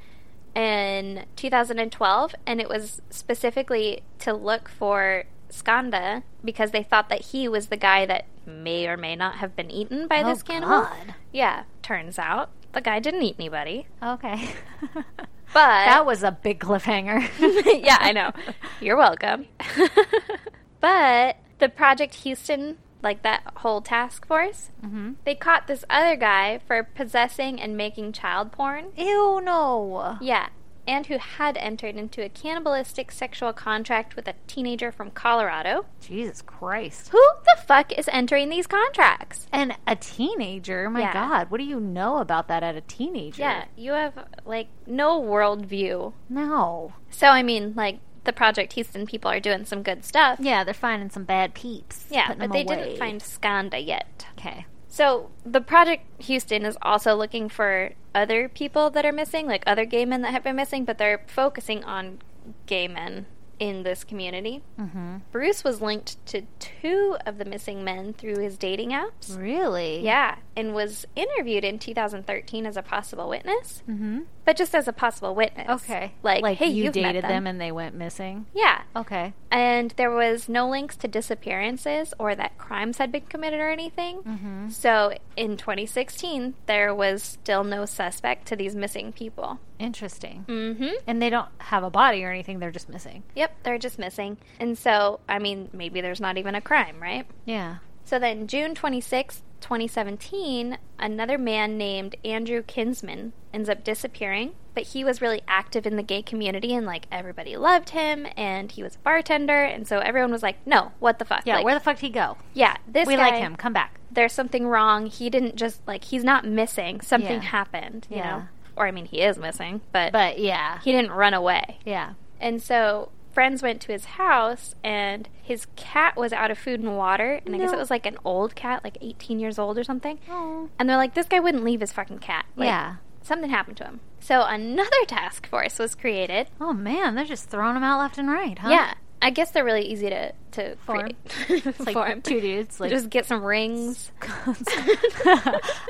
in 0.55 1.25
2012, 1.37 2.35
and 2.47 2.61
it 2.61 2.69
was 2.69 3.01
specifically 3.11 4.03
to 4.21 4.33
look 4.33 4.69
for 4.69 5.25
Skanda 5.51 6.23
because 6.45 6.73
they 6.73 6.83
thought 6.83 7.09
that 7.09 7.21
he 7.27 7.49
was 7.49 7.67
the 7.69 7.77
guy 7.77 8.07
that 8.07 8.27
may 8.47 8.87
or 8.89 8.97
may 8.97 9.15
not 9.17 9.37
have 9.37 9.55
been 9.57 9.71
eaten 9.71 10.07
by 10.09 10.23
Oh, 10.23 10.29
this 10.29 10.43
cannibal. 10.43 10.83
God. 10.83 11.15
Yeah, 11.33 11.63
turns 11.83 12.19
out 12.19 12.51
the 12.73 12.81
guy 12.81 12.99
didn't 12.99 13.23
eat 13.23 13.37
anybody. 13.39 13.87
Okay. 14.03 14.49
But 15.55 15.87
that 15.87 16.05
was 16.05 16.25
a 16.25 16.33
big 16.33 16.59
cliffhanger. 16.59 17.31
yeah, 17.85 17.99
I 18.01 18.11
know. 18.11 18.33
You're 18.81 18.97
welcome. 18.97 19.47
but 20.81 21.37
the 21.61 21.69
Project 21.69 22.17
Houston, 22.17 22.79
like 23.03 23.23
that 23.23 23.43
whole 23.59 23.81
task 23.81 24.27
force, 24.27 24.71
mm-hmm. 24.85 25.13
they 25.25 25.37
caught 25.37 25.69
this 25.69 25.85
other 25.89 26.17
guy 26.17 26.59
for 26.67 26.83
possessing 26.83 27.61
and 27.61 27.77
making 27.77 28.13
child 28.13 28.51
porn. 28.51 28.87
Ew, 28.97 29.41
no. 29.45 30.19
Yeah, 30.21 30.49
and 30.87 31.07
who 31.07 31.19
had 31.19 31.57
entered 31.57 31.97
into 31.97 32.23
a 32.25 32.29
cannibalistic 32.29 33.11
sexual 33.13 33.53
contract 33.53 34.17
with 34.17 34.29
a 34.29 34.35
teenager 34.47 34.93
from 34.93 35.11
Colorado. 35.11 35.87
Jesus 36.01 36.43
Christ. 36.43 37.09
Who 37.09 37.23
the 37.45 37.61
fuck 37.67 37.93
is 37.93 38.09
entering 38.13 38.49
these 38.51 38.67
contracts? 38.67 39.47
And 39.53 39.77
a 39.87 39.97
teenager? 39.97 40.91
My 40.91 41.01
Yeah. 41.01 41.13
God. 41.13 41.51
What 41.51 41.59
do 41.59 41.65
you 41.65 41.81
know 41.81 42.19
about 42.19 42.49
that 42.49 42.63
at 42.63 42.77
a 42.77 42.81
teenager? 42.83 43.43
Yeah, 43.43 43.65
you 43.77 43.93
have 43.93 44.27
like 44.45 44.69
no 44.87 45.21
worldview. 45.21 46.13
No. 46.29 46.93
So 47.11 47.29
I 47.29 47.43
mean, 47.43 47.75
like 47.77 48.01
the 48.25 48.33
Project 48.33 48.73
Houston 48.75 49.07
people 49.07 49.31
are 49.31 49.41
doing 49.41 49.65
some 49.65 49.83
good 49.83 50.05
stuff. 50.05 50.39
Yeah, 50.41 50.65
they're 50.65 50.73
finding 50.75 51.11
some 51.11 51.25
bad 51.25 51.55
peeps. 51.55 52.07
Yeah, 52.11 52.35
but 52.35 52.53
they 52.53 52.63
away. 52.63 52.77
didn't 52.77 52.99
find 52.99 53.21
Skanda 53.23 53.79
yet. 53.79 54.27
Okay. 54.39 54.67
So 54.95 55.33
the 55.45 55.61
Project 55.61 56.05
Houston 56.23 56.65
is 56.65 56.79
also 56.81 57.17
looking 57.17 57.49
for 57.49 57.95
other 58.15 58.49
people 58.49 58.91
that 58.91 59.05
are 59.05 59.11
missing, 59.11 59.49
like 59.49 59.65
other 59.67 59.85
gay 59.85 60.05
men 60.05 60.23
that 60.23 60.31
have 60.31 60.45
been 60.45 60.55
missing, 60.55 60.85
but 60.85 60.99
they're 60.99 61.25
focusing 61.27 61.83
on 61.83 62.21
gay 62.67 62.87
men 62.87 63.27
in 63.59 63.83
this 63.83 64.05
community. 64.05 64.63
Mm-hmm. 64.79 65.17
Bruce 65.33 65.65
was 65.65 65.81
linked 65.81 66.25
to 66.27 66.43
two 66.61 67.17
of 67.27 67.39
the 67.39 67.45
missing 67.45 67.83
men 67.83 68.13
through 68.13 68.39
his 68.39 68.57
dating 68.57 68.91
apps. 68.91 69.37
Really? 69.37 70.01
Yeah, 70.01 70.37
and 70.55 70.77
was 70.77 71.07
interviewed 71.17 71.65
in 71.65 71.81
2013 71.81 72.65
as 72.65 72.77
a 72.77 72.83
possible 72.83 73.29
witness, 73.29 73.83
Mm-hmm. 73.91 74.21
But 74.45 74.57
just 74.57 74.75
as 74.75 74.89
a 74.89 74.93
possible 74.93 75.35
witness. 75.35 75.69
Okay. 75.69 76.13
like, 76.23 76.43
like 76.43 76.59
hey, 76.59 76.67
you 76.69 76.91
dated 76.91 77.25
them. 77.25 77.31
them 77.31 77.47
and 77.47 77.61
they 77.61 77.73
went 77.73 77.95
missing. 77.95 78.47
Yeah, 78.55 78.83
Okay. 78.95 79.33
and 79.51 79.93
there 79.97 80.11
was 80.11 80.49
no 80.49 80.69
links 80.69 80.97
to 80.99 81.09
disappearances 81.09 82.13
or 82.19 82.35
that 82.35 82.59
crimes 82.59 82.99
had 82.99 83.11
been 83.13 83.23
committed 83.23 83.61
or 83.61 83.69
anything. 83.71 84.23
Mm-hmm. 84.23 84.69
So 84.71 85.17
in 85.37 85.57
2016, 85.57 86.55
there 86.67 86.95
was 86.95 87.23
still 87.23 87.65
no 87.65 87.85
suspect 87.85 88.47
to 88.49 88.57
these 88.57 88.75
missing 88.75 89.13
people. 89.13 89.59
Interesting. 89.79 90.45
Mm-hmm. 90.49 90.95
And 91.07 91.21
they 91.21 91.31
don't 91.31 91.49
have 91.59 91.83
a 91.83 91.91
body 91.91 92.25
or 92.25 92.31
anything. 92.31 92.59
They're 92.59 92.71
just 92.71 92.89
missing. 92.89 93.23
Yep, 93.35 93.57
they're 93.65 93.79
just 93.79 93.99
missing. 93.99 94.39
And 94.61 94.77
so, 94.79 95.21
I 95.29 95.39
mean, 95.39 95.69
maybe 95.73 96.01
there's 96.01 96.21
not 96.21 96.37
even 96.39 96.55
a 96.55 96.61
crime, 96.61 97.01
right? 97.01 97.27
Yeah. 97.45 97.77
So 98.05 98.19
then, 98.19 98.47
June 98.47 98.75
26, 98.75 99.43
2017, 99.65 100.77
another 100.99 101.39
man 101.39 101.79
named 101.79 102.17
Andrew 102.25 102.63
Kinsman 102.63 103.33
ends 103.53 103.69
up 103.71 103.83
disappearing, 103.83 104.53
but 104.75 104.83
he 104.89 105.03
was 105.05 105.23
really 105.23 105.41
active 105.49 105.87
in 105.87 105.97
the 105.97 106.03
gay 106.03 106.21
community 106.21 106.75
and 106.75 106.85
like 106.85 107.07
everybody 107.11 107.57
loved 107.57 107.91
him 107.91 108.27
and 108.37 108.71
he 108.73 108.83
was 108.83 108.97
a 108.97 108.99
bartender. 108.99 109.63
And 109.65 109.89
so 109.89 110.01
everyone 110.01 110.31
was 110.31 110.43
like, 110.43 110.59
no, 110.67 110.93
what 110.99 111.19
the 111.19 111.25
fuck? 111.25 111.43
Yeah. 111.47 111.57
Like, 111.57 111.65
where 111.65 111.75
the 111.75 111.81
fuck 111.81 111.97
did 111.97 112.07
he 112.07 112.11
go? 112.11 112.37
yeah, 112.53 112.77
this 112.87 113.07
we 113.07 113.17
guy, 113.17 113.31
like 113.31 113.41
him. 113.41 113.57
Come 113.57 113.73
back. 113.73 113.99
There's 114.11 114.33
something 114.35 114.67
wrong. 114.67 115.07
He 115.07 115.31
didn't 115.31 115.57
just 115.57 115.81
like, 115.87 116.05
he's 116.05 116.25
not 116.25 116.45
missing. 116.47 117.01
Something 117.01 117.43
Yeah. 117.43 117.49
happened, 117.49 118.07
you 118.11 118.19
Yeah. 118.19 118.31
know? 118.31 118.43
Or 118.77 118.87
I 118.87 118.91
mean, 118.91 119.07
he 119.07 119.23
is 119.23 119.39
missing, 119.39 119.81
but, 119.93 120.13
But 120.13 120.39
yeah. 120.39 120.81
he 120.85 120.93
didn't 120.93 121.13
run 121.13 121.33
away. 121.33 121.79
yeah. 121.87 122.15
And 122.41 122.61
so 122.63 123.11
friends 123.35 123.63
went 123.63 123.81
to 123.83 123.93
his 123.93 124.05
house 124.05 124.75
and 124.85 125.29
his 125.43 125.67
cat 125.77 126.17
was 126.17 126.33
out 126.33 126.51
of 126.51 126.59
food 126.59 126.81
and 126.81 126.97
water 126.97 127.41
and 127.45 127.55
I 127.55 127.59
guess 127.59 127.73
it 127.73 127.79
was 127.79 127.91
like 127.91 128.07
an 128.07 128.17
old 128.25 128.55
cat, 128.55 128.83
like 128.85 128.97
18 129.01 129.39
years 129.41 129.59
old 129.59 129.77
or 129.77 129.85
something. 129.85 130.19
Oh. 130.31 130.71
And 130.79 130.89
they're 130.89 130.97
like 130.97 131.15
this 131.15 131.27
guy 131.27 131.41
wouldn't 131.41 131.65
leave 131.65 131.81
his 131.81 131.93
fucking 131.93 132.21
cat. 132.21 132.47
Like, 132.57 132.67
yeah. 132.67 132.97
Something 133.23 133.51
happened 133.51 133.77
to 133.79 133.85
him. 133.85 134.01
So 134.21 134.43
another 134.45 134.91
task 135.07 135.47
force 135.49 135.79
was 135.79 135.95
created. 135.95 136.47
Oh 136.61 136.73
man, 136.73 137.15
they're 137.15 137.25
just 137.25 137.49
throwing 137.51 137.75
them 137.75 137.83
out 137.85 137.99
left 137.99 138.19
and 138.19 138.31
right, 138.31 138.59
huh? 138.59 138.71
Yeah. 138.71 138.95
I 139.23 139.31
guess 139.31 139.51
they're 139.53 139.65
really 139.65 139.87
easy 139.87 140.11
to 140.11 140.33
to 140.53 140.77
Form. 140.85 141.01
create. 141.01 141.17
It's 141.67 141.81
like 141.81 141.95
Form. 141.95 142.21
two 142.23 142.41
dudes, 142.41 142.79
like 142.79 142.91
Just 142.97 143.09
get 143.11 143.25
some 143.27 143.43
rings. 143.43 144.13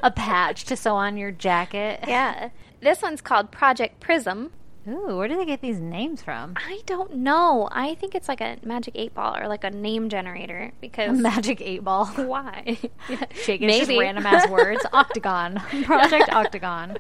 a 0.03 0.11
patch 0.11 0.65
to 0.65 0.77
sew 0.77 0.95
on 0.95 1.17
your 1.17 1.33
jacket. 1.33 2.01
Yeah. 2.07 2.51
This 2.81 3.03
one's 3.03 3.21
called 3.21 3.51
Project 3.51 3.99
Prism. 4.01 4.53
Ooh, 4.87 5.17
where 5.17 5.29
do 5.29 5.37
they 5.37 5.47
get 5.47 5.61
these 5.63 5.81
names 5.81 6.21
from? 6.23 6.55
I 6.57 6.81
don't 6.85 7.17
know. 7.17 7.69
I 7.73 7.95
think 7.95 8.15
it's 8.15 8.29
like 8.29 8.41
a 8.43 8.59
magic 8.63 8.95
eight 8.97 9.15
ball 9.15 9.37
or 9.37 9.49
like 9.49 9.65
a 9.65 9.71
name 9.71 10.09
generator 10.11 10.73
because 10.81 11.19
Magic 11.19 11.61
eight 11.63 11.83
ball. 11.83 12.07
why? 12.17 12.77
Shaking 13.35 13.69
it's 13.69 13.79
just 13.79 13.89
Maybe. 13.89 13.99
random 14.01 14.27
ass 14.27 14.49
words. 14.51 14.85
Octagon. 14.93 15.57
Project 15.85 16.31
Octagon. 16.33 16.99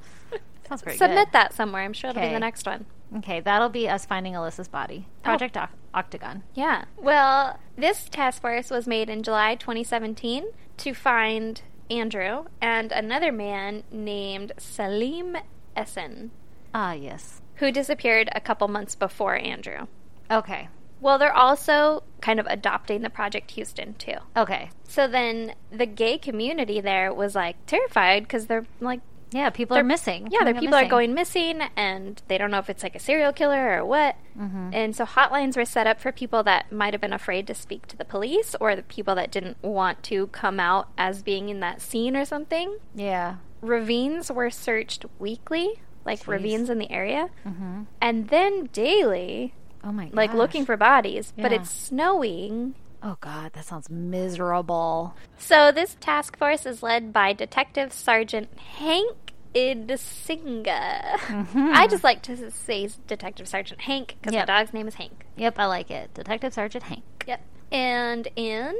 Sounds 0.68 0.80
pretty 0.82 0.98
good. 0.98 1.04
Submit 1.04 1.26
good. 1.26 1.32
that 1.32 1.52
somewhere. 1.52 1.82
I'm 1.82 1.92
sure 1.92 2.10
it'll 2.10 2.20
be 2.20 2.26
Okay. 2.26 2.34
the 2.34 2.40
next 2.40 2.64
one. 2.66 2.86
Okay, 3.18 3.40
that'll 3.40 3.68
be 3.68 3.86
us 3.88 4.06
finding 4.06 4.32
Alissa's 4.34 4.66
body. 4.66 5.06
Project 5.22 5.56
Oc- 5.56 5.68
Octagon. 5.92 6.42
Yeah. 6.54 6.86
Well, 6.96 7.60
this 7.76 8.08
task 8.08 8.40
force 8.40 8.70
was 8.70 8.86
made 8.88 9.10
in 9.10 9.22
July 9.22 9.56
2017 9.56 10.46
to 10.78 10.94
find 10.94 11.60
Andrew, 11.90 12.46
and 12.62 12.90
another 12.90 13.30
man 13.30 13.84
named 13.92 14.52
Selim 14.58 15.36
Esen, 15.76 16.30
Ah, 16.74 16.94
yes. 16.94 17.40
Who 17.56 17.70
disappeared 17.70 18.28
a 18.34 18.40
couple 18.40 18.66
months 18.68 18.94
before 18.94 19.36
Andrew. 19.36 19.86
Okay. 20.30 20.68
Well, 21.00 21.18
they're 21.18 21.34
also 21.36 22.02
kind 22.20 22.40
of 22.40 22.46
adopting 22.46 23.02
the 23.02 23.10
Project 23.10 23.50
Houston 23.52 23.94
too. 23.94 24.16
Okay. 24.36 24.70
So 24.88 25.06
then 25.06 25.54
the 25.70 25.86
gay 25.86 26.16
community 26.18 26.80
there 26.80 27.12
was 27.12 27.34
like 27.34 27.56
terrified 27.66 28.22
because 28.22 28.46
they're 28.46 28.66
like, 28.80 29.00
Yeah, 29.30 29.50
people 29.50 29.74
They're- 29.74 29.84
missing. 29.84 30.28
yeah, 30.30 30.44
their 30.44 30.54
people 30.54 30.74
are 30.76 30.80
missing. 30.82 30.88
going 30.90 31.12
missing 31.14 31.60
and 31.76 32.22
they 32.28 32.38
don't 32.38 32.50
know 32.50 32.58
if 32.58 32.70
it's 32.70 32.82
like 32.82 32.94
a 32.94 33.00
serial 33.00 33.32
killer 33.32 33.76
or 33.78 33.84
what. 33.84 34.16
Mm-hmm. 34.38 34.70
And 34.72 34.96
so 34.96 35.04
hotlines 35.04 35.56
were 35.56 35.64
set 35.66 35.86
up 35.86 36.00
for 36.00 36.10
people 36.12 36.42
that 36.44 36.72
might 36.72 36.94
have 36.94 37.00
been 37.00 37.12
afraid 37.12 37.46
to 37.48 37.54
speak 37.54 37.86
to 37.88 37.96
the 37.96 38.04
police 38.04 38.54
or 38.60 38.74
the 38.74 38.82
people 38.82 39.14
that 39.16 39.30
didn't 39.30 39.62
want 39.62 40.02
to 40.04 40.28
come 40.28 40.58
out 40.58 40.88
as 40.96 41.22
being 41.22 41.48
in 41.50 41.60
that 41.60 41.82
scene 41.82 42.16
or 42.16 42.24
something. 42.24 42.78
Yeah. 42.94 43.36
Ravines 43.60 44.30
were 44.30 44.50
searched 44.50 45.04
weekly, 45.18 45.80
like 46.04 46.20
Jeez. 46.20 46.28
ravines 46.28 46.70
in 46.70 46.78
the 46.78 46.90
area, 46.90 47.30
Mm-hmm. 47.46 47.82
and 48.00 48.28
then 48.28 48.68
daily, 48.72 49.54
Oh 49.82 49.92
my 49.92 50.04
god. 50.06 50.14
like 50.14 50.34
looking 50.34 50.64
for 50.64 50.76
bodies. 50.76 51.32
But 51.36 51.52
it's 51.52 51.70
snowing. 51.70 52.74
Oh 53.02 53.16
god, 53.20 53.52
that 53.52 53.64
sounds 53.66 53.90
miserable. 53.90 55.14
So 55.36 55.70
this 55.72 55.96
task 56.00 56.38
force 56.38 56.64
is 56.66 56.82
led 56.82 57.12
by 57.12 57.32
Detective 57.34 57.92
Sergeant 57.92 58.48
Hank 58.58 59.16
Idsinga. 59.54 61.18
I 61.54 61.86
just 61.88 62.04
like 62.04 62.22
to 62.22 62.50
say 62.50 62.88
Detective 63.06 63.46
Sergeant 63.48 63.82
Hank 63.82 64.16
because 64.20 64.32
Yep. 64.34 64.48
my 64.48 64.54
dog's 64.54 64.72
name 64.72 64.88
is 64.88 64.94
Hank. 64.94 65.24
Yep, 65.36 65.58
I 65.58 65.66
like 65.66 65.90
it. 65.90 66.14
Detective 66.14 66.52
Sergeant 66.54 66.84
Hank. 66.84 67.02
Yep. 67.26 67.40
And 67.72 68.28
in 68.36 68.74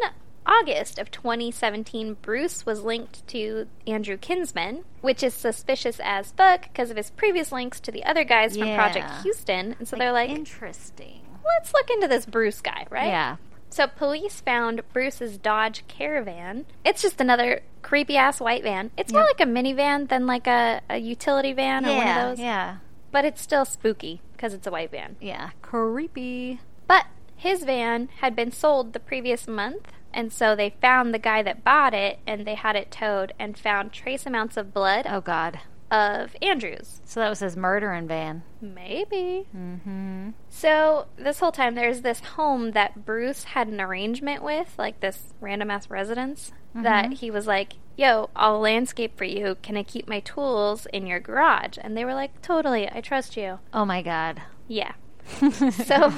August 0.47 0.99
of 0.99 1.11
2017, 1.11 2.19
Bruce 2.21 2.67
was 2.67 2.83
linked 2.83 3.27
to 3.29 3.67
Andrew 3.87 4.17
Kinsman, 4.17 4.85
which 5.01 5.23
is 5.23 5.35
suspicious 5.35 6.01
as 6.03 6.33
fuck 6.33 6.63
because 6.63 6.91
of 6.91 6.97
his 6.97 7.11
previous 7.11 7.51
links 7.51 7.81
to 7.81 7.91
the 7.91 8.05
other 8.05 8.25
guys 8.25 8.57
from 8.57 8.75
Project 8.75 9.11
Houston. 9.23 9.77
And 9.79 9.89
so 9.89 9.97
they're 9.97 10.13
like, 10.13 10.31
interesting. 10.31 11.21
let's 11.45 11.73
look 11.73 11.91
into 11.91 12.09
this 12.09 12.27
Bruce 12.27 12.61
guy, 12.61 12.87
right? 12.91 13.07
Yeah. 13.07 13.37
So 13.71 13.87
police 13.89 14.41
found 14.41 14.83
Bruce's 14.93 15.37
Dodge 15.37 15.85
Caravan. 15.89 16.67
It's 16.85 17.03
just 17.03 17.21
another 17.21 17.63
creepy 17.83 18.17
ass 18.17 18.41
white 18.41 18.63
van. 18.63 18.93
It's 18.97 19.13
more 19.13 19.25
like 19.25 19.41
a 19.41 19.51
minivan 19.51 20.09
than 20.09 20.27
like 20.27 20.47
a, 20.47 20.81
a 20.89 20.99
utility 20.99 21.53
van 21.53 21.85
or 21.85 21.97
one 21.97 22.07
of 22.07 22.15
those. 22.15 22.39
Yeah. 22.39 22.77
But 23.11 23.25
it's 23.25 23.43
still 23.43 23.65
spooky 23.65 24.21
because 24.33 24.55
it's 24.55 24.67
a 24.67 24.71
white 24.71 24.91
van. 24.91 25.17
Yeah. 25.21 25.51
Creepy. 25.61 26.61
But 26.87 27.07
his 27.35 27.65
van 27.65 28.11
had 28.21 28.37
been 28.37 28.53
sold 28.53 28.93
the 28.93 29.01
previous 29.01 29.49
month, 29.49 29.89
and 30.15 30.33
so 30.33 30.55
they 30.57 30.71
found 30.81 31.13
the 31.13 31.19
guy 31.19 31.43
that 31.43 31.65
bought 31.65 31.93
it 31.95 32.19
and 32.27 32.47
they 32.47 32.55
had 32.55 32.77
it 32.77 32.91
towed 32.91 33.33
and 33.39 33.59
found 33.59 33.93
trace 33.93 34.25
amounts 34.27 34.57
of 34.57 34.73
blood 34.73 35.07
Oh 35.09 35.21
god. 35.21 35.61
of 35.91 36.35
Andrew's. 36.41 37.01
So 37.05 37.21
that 37.21 37.29
was 37.29 37.41
his 37.41 37.57
murdering 37.57 38.09
van. 38.09 38.43
Maybe. 38.61 39.47
Mm-hmm. 39.57 40.31
So 40.49 41.07
this 41.17 41.39
whole 41.41 41.53
time, 41.53 41.75
there's 41.75 42.01
this 42.01 42.21
home 42.21 42.71
that 42.73 43.05
Bruce 43.05 43.45
had 43.45 43.69
an 43.69 43.81
arrangement 43.81 44.43
with, 44.43 44.75
like 44.79 45.01
this 45.01 45.35
random 45.41 45.71
ass 45.71 45.91
residence, 45.91 46.53
that 46.75 47.13
he 47.15 47.31
was 47.31 47.47
like, 47.47 47.75
"Yo, 47.97 48.31
I'll 48.35 48.59
landscape 48.59 49.17
for 49.17 49.23
you. 49.25 49.57
Can 49.63 49.77
I 49.77 49.85
keep 49.85 50.09
my 50.09 50.19
tools 50.21 50.87
in 50.93 51.07
your 51.07 51.21
garage?" 51.21 51.79
And 51.81 51.97
they 51.97 52.05
were 52.05 52.15
like, 52.15 52.43
"Totally, 52.43 52.91
I 52.91 53.01
trust 53.01 53.37
you." 53.37 53.61
Oh 53.73 53.85
my 53.85 54.03
god. 54.03 54.43
Yeah. 54.67 54.93
So 55.87 56.13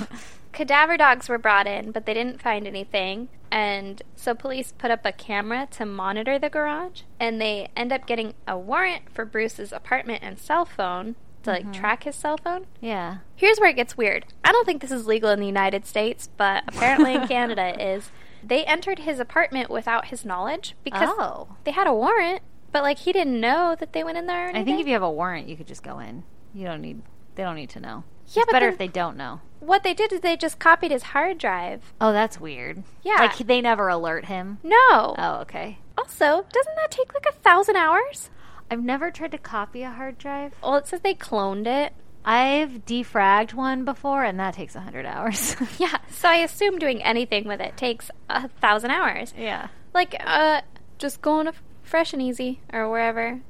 cadaver 0.53 0.97
dogs 0.97 1.29
were 1.29 1.37
brought 1.39 1.67
in, 1.67 1.91
but 1.93 2.07
they 2.07 2.15
didn't 2.15 2.41
find 2.41 2.67
anything. 2.67 3.29
And 3.57 4.03
so 4.15 4.35
police 4.35 4.75
put 4.77 4.91
up 4.91 5.07
a 5.07 5.13
camera 5.13 5.67
to 5.71 5.87
monitor 5.87 6.39
the 6.39 6.51
garage, 6.51 7.01
and 7.19 7.41
they 7.41 7.71
end 7.75 7.91
up 7.91 8.07
getting 8.07 8.35
a 8.47 8.59
warrant 8.59 9.09
for 9.11 9.25
Bruce's 9.25 9.73
apartment 9.73 10.23
and 10.23 10.39
cell 10.39 10.67
phone 10.67 11.17
to 11.43 11.53
like 11.53 11.63
mm-hmm. 11.63 11.73
track 11.73 12.03
his 12.03 12.17
cell 12.17 12.37
phone. 12.37 12.67
Yeah. 12.83 13.19
Here's 13.35 13.59
where 13.59 13.71
it 13.71 13.77
gets 13.77 13.97
weird. 13.97 14.27
I 14.45 14.53
don't 14.53 14.67
think 14.67 14.83
this 14.83 14.91
is 14.93 15.07
legal 15.07 15.31
in 15.31 15.41
the 15.41 15.47
United 15.47 15.87
States, 15.87 16.29
but 16.37 16.65
apparently 16.69 17.15
in 17.15 17.27
Canada 17.29 17.69
it 17.69 17.81
is. 17.81 18.11
They 18.45 18.63
entered 18.67 18.99
his 18.99 19.19
apartment 19.19 19.71
without 19.71 20.09
his 20.09 20.27
knowledge 20.27 20.75
because 20.85 21.09
Oh. 21.17 21.57
they 21.65 21.71
had 21.71 21.87
a 21.87 21.95
warrant, 21.95 22.43
but 22.73 22.83
like 22.83 22.99
he 22.99 23.13
didn't 23.15 23.41
know 23.41 23.75
that 23.81 23.95
they 23.95 24.05
went 24.05 24.19
in 24.19 24.27
there. 24.27 24.51
Or 24.51 24.57
I 24.57 24.65
think 24.65 24.81
if 24.81 24.87
you 24.87 24.93
have 24.93 25.03
a 25.03 25.11
warrant, 25.11 25.49
you 25.49 25.57
could 25.57 25.67
just 25.67 25.83
go 25.83 25.99
in. 25.99 26.25
You 26.53 26.67
don't 26.67 26.83
need. 26.83 27.01
They 27.37 27.43
don't 27.45 27.55
need 27.57 27.71
to 27.71 27.81
know. 27.81 28.03
Yeah, 28.29 28.43
it's 28.43 28.47
but 28.47 28.53
better 28.53 28.67
then- 28.67 28.73
if 28.73 28.79
they 28.79 28.89
don't 28.89 29.17
know. 29.17 29.41
what 29.61 29.83
they 29.85 29.95
did 29.95 30.13
is 30.13 30.21
they 30.21 30.37
just 30.37 30.59
copied 30.59 30.91
his 30.91 31.05
hard 31.05 31.39
drive. 31.39 31.95
Oh, 32.01 32.13
that's 32.13 32.41
weird. 32.41 32.83
Yeah. 33.03 33.17
Like 33.21 33.39
they 33.39 33.61
never 33.61 33.89
alert 33.89 34.25
him. 34.27 34.59
No. 34.65 35.15
Oh, 35.17 35.39
okay. 35.43 35.79
Also, 35.97 36.45
doesn't 36.53 36.75
that 36.77 36.91
take 36.91 37.15
like 37.15 37.27
a 37.29 37.33
thousand 37.33 37.77
hours? 37.77 38.31
I've 38.71 38.83
never 38.83 39.11
tried 39.13 39.31
to 39.33 39.39
copy 39.39 39.83
a 39.83 39.91
hard 39.91 40.19
drive. 40.19 40.55
Well, 40.63 40.75
it 40.77 40.89
says 40.89 41.01
they 41.03 41.15
cloned 41.15 41.67
it. 41.69 41.93
I've 42.25 42.85
defragged 42.85 43.55
one 43.55 43.85
before, 43.85 44.25
and 44.25 44.41
that 44.41 44.55
takes 44.55 44.75
a 44.75 44.81
hundred 44.81 45.07
hours. 45.07 45.55
Yeah, 45.79 45.97
so 46.11 46.29
I 46.29 46.37
assume 46.39 46.79
doing 46.79 47.01
anything 47.03 47.47
with 47.47 47.61
it 47.61 47.77
takes 47.77 48.11
a 48.29 48.49
thousand 48.49 48.91
hours. 48.91 49.33
yeah. 49.39 49.69
Like, 49.95 50.17
uh, 50.21 50.63
just 50.99 51.23
going 51.23 51.47
to 51.47 51.53
Fresh 51.83 52.13
and 52.13 52.21
Easy 52.21 52.61
or 52.73 52.91
wherever. 52.91 53.41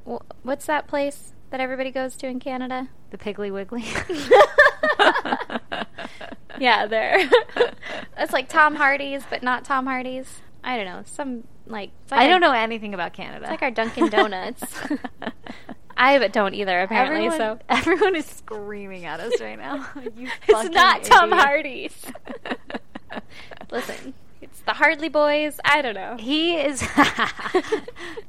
What's 0.43 0.67
that 0.67 0.87
place 0.87 1.33
that 1.51 1.61
everybody 1.61 1.91
goes 1.91 2.17
to 2.17 2.27
in 2.27 2.41
Canada? 2.41 2.89
The 3.11 3.19
Piggly 3.19 3.53
Wiggly. 3.53 3.85
Yeah, 6.59 6.87
there. 6.87 7.29
It's 8.19 8.33
like 8.33 8.49
Tom 8.49 8.77
Hardy's, 8.77 9.25
but 9.29 9.43
not 9.43 9.67
Tom 9.67 9.85
Hardy's. 9.85 10.41
I 10.65 10.79
don't 10.79 10.87
know. 10.87 11.03
Some 11.05 11.45
like 11.67 11.91
like 12.11 12.19
I 12.19 12.29
don't 12.29 12.41
know 12.41 12.53
anything 12.53 12.95
about 12.95 13.13
Canada. 13.13 13.43
It's 13.43 13.51
like 13.51 13.61
our 13.61 13.71
Dunkin' 13.71 14.09
Donuts. 14.09 14.65
I 15.99 16.17
don't 16.29 16.55
either, 16.55 16.81
apparently. 16.81 17.27
everyone, 17.27 17.39
so 17.39 17.59
everyone 17.69 18.17
is 18.17 18.25
screaming 18.25 19.05
at 19.05 19.21
us 19.21 19.39
right 19.39 19.59
now. 19.59 19.87
You 20.17 20.31
it's 20.49 20.71
not 20.71 21.05
Tom. 21.05 21.31
Hardy's. 21.31 22.07
Listen, 23.71 24.15
it's 24.41 24.61
the 24.61 24.73
Hardly 24.73 25.11
Boys. 25.11 25.61
I 25.63 25.83
don't 25.83 25.95
know. 25.95 26.17
He 26.19 26.57
is. 26.57 26.89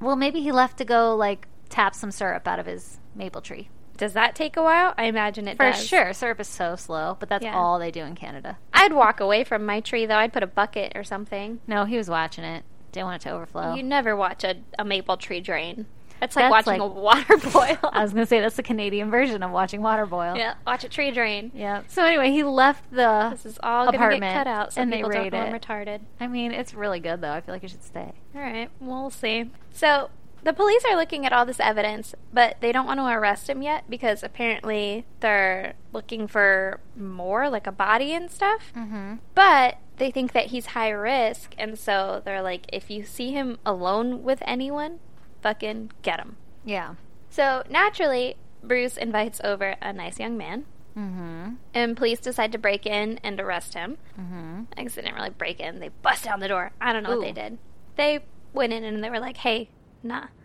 well, 0.01 0.17
maybe 0.17 0.41
he 0.41 0.51
left 0.51 0.79
to 0.79 0.85
go 0.85 1.15
like 1.15 1.47
tap 1.69 1.95
some 1.95 2.11
syrup 2.11 2.45
out 2.45 2.59
of 2.59 2.65
his 2.65 2.99
maple 3.17 3.41
tree. 3.41 3.69
Does 3.97 4.13
that 4.13 4.35
take 4.35 4.55
a 4.57 4.61
while? 4.63 4.93
I 4.97 5.05
imagine 5.05 5.47
it 5.47 5.57
For 5.57 5.71
does. 5.71 5.83
sure, 5.83 6.13
syrup 6.13 6.39
is 6.39 6.47
so 6.47 6.75
slow, 6.75 7.17
but 7.19 7.29
that's 7.29 7.43
Yeah. 7.43 7.55
all 7.57 7.79
they 7.79 7.89
do 7.89 8.01
in 8.01 8.13
Canada. 8.15 8.57
I'd 8.71 8.93
walk 8.93 9.19
away 9.19 9.43
from 9.43 9.65
my 9.65 9.79
tree 9.79 10.05
though. 10.05 10.17
I'd 10.17 10.33
put 10.33 10.43
a 10.43 10.47
bucket 10.47 10.91
or 10.95 11.03
something. 11.03 11.59
No, 11.65 11.85
he 11.85 11.97
was 11.97 12.09
watching 12.09 12.43
it. 12.43 12.63
Didn't 12.91 13.07
want 13.07 13.21
it 13.23 13.27
to 13.29 13.33
overflow. 13.35 13.73
You 13.73 13.81
never 13.83 14.15
watch 14.15 14.43
a, 14.43 14.57
a 14.77 14.85
maple 14.85 15.17
tree 15.17 15.41
drain. 15.41 15.87
It's 16.21 16.35
like 16.35 16.49
That's 16.51 16.65
watching 16.67 16.79
like- 16.81 16.91
a 16.91 16.93
water 16.93 17.37
boil. 17.51 17.89
I 17.93 18.01
was 18.03 18.11
gonna 18.13 18.25
say 18.27 18.39
that's 18.39 18.55
the 18.55 18.63
Canadian 18.63 19.09
version 19.11 19.41
of 19.43 19.51
watching 19.51 19.81
water 19.81 20.05
boil. 20.05 20.35
yeah, 20.35 20.55
watch 20.65 20.83
a 20.83 20.89
tree 20.89 21.09
drain. 21.11 21.51
Yeah. 21.55 21.81
So 21.87 22.03
anyway, 22.03 22.31
he 22.31 22.43
left 22.43 22.89
the. 22.91 23.29
This 23.31 23.45
is 23.47 23.59
all 23.63 23.85
gonna 23.85 23.97
get 23.97 24.01
Apartment, 24.05 24.33
cut 24.33 24.47
out 24.47 24.73
so 24.73 24.81
and 24.81 24.91
they 24.93 24.97
people 24.97 25.11
don't 25.11 25.31
know 25.31 25.39
I'm 25.39 25.53
it. 25.55 25.61
retarded. 25.61 25.99
I 26.19 26.27
mean, 26.27 26.51
it's 26.53 26.73
really 26.75 26.99
good 26.99 27.21
though. 27.21 27.31
I 27.33 27.41
feel 27.41 27.53
like 27.53 27.63
it 27.63 27.69
should 27.71 27.83
stay. 27.83 28.13
All 28.35 28.41
right, 28.41 28.69
we'll 28.79 29.09
see. 29.11 29.49
So 29.71 30.09
the 30.47 30.53
police 30.53 30.81
are 30.89 30.95
looking 30.95 31.25
at 31.25 31.33
all 31.33 31.45
this 31.45 31.59
evidence, 31.59 32.15
but 32.31 32.55
they 32.61 32.71
don't 32.71 32.85
want 32.85 33.01
to 33.01 33.05
arrest 33.05 33.49
him 33.49 33.61
yet 33.61 33.83
because 33.89 34.23
apparently 34.23 35.05
they're 35.19 35.73
looking 35.91 36.25
for 36.25 36.79
more, 36.95 37.49
like 37.49 37.67
a 37.67 37.71
body 37.73 38.13
and 38.13 38.31
stuff. 38.31 38.71
Mm-hmm. 38.73 39.15
But 39.35 39.79
they 39.97 40.09
think 40.09 40.31
that 40.31 40.45
he's 40.45 40.67
high 40.67 40.91
risk, 40.91 41.53
and 41.57 41.77
so 41.77 42.21
they're 42.23 42.41
like, 42.41 42.65
if 42.71 42.89
you 42.89 43.03
see 43.03 43.33
him 43.33 43.59
alone 43.65 44.23
with 44.23 44.41
anyone, 44.45 44.99
fucking 45.41 45.91
get 46.01 46.17
him. 46.21 46.37
Yeah. 46.63 46.95
So 47.29 47.63
naturally, 47.69 48.37
Bruce 48.63 48.95
invites 48.95 49.41
over 49.43 49.75
a 49.81 49.91
nice 49.91 50.17
young 50.17 50.37
man, 50.37 50.63
Mm-hmm. 50.97 51.55
and 51.75 51.95
police 51.95 52.19
decide 52.19 52.51
to 52.53 52.57
break 52.57 52.85
in 52.87 53.19
and 53.21 53.39
arrest 53.39 53.73
him. 53.75 53.97
Mm-hmm. 54.19 54.61
I 54.77 54.83
guess 54.83 54.95
they 54.95 55.01
didn't 55.03 55.13
really 55.15 55.29
break 55.29 55.59
in. 55.59 55.79
They 55.79 55.89
bust 55.89 56.23
down 56.23 56.39
the 56.39 56.47
door. 56.47 56.71
I 56.81 56.91
don't 56.93 57.03
know 57.03 57.17
what 57.17 57.21
they 57.21 57.33
did. 57.33 57.59
They 57.97 58.23
went 58.53 58.73
in 58.73 58.83
and 58.83 59.03
they 59.03 59.09
were 59.11 59.19
like, 59.19 59.37
hey, 59.37 59.69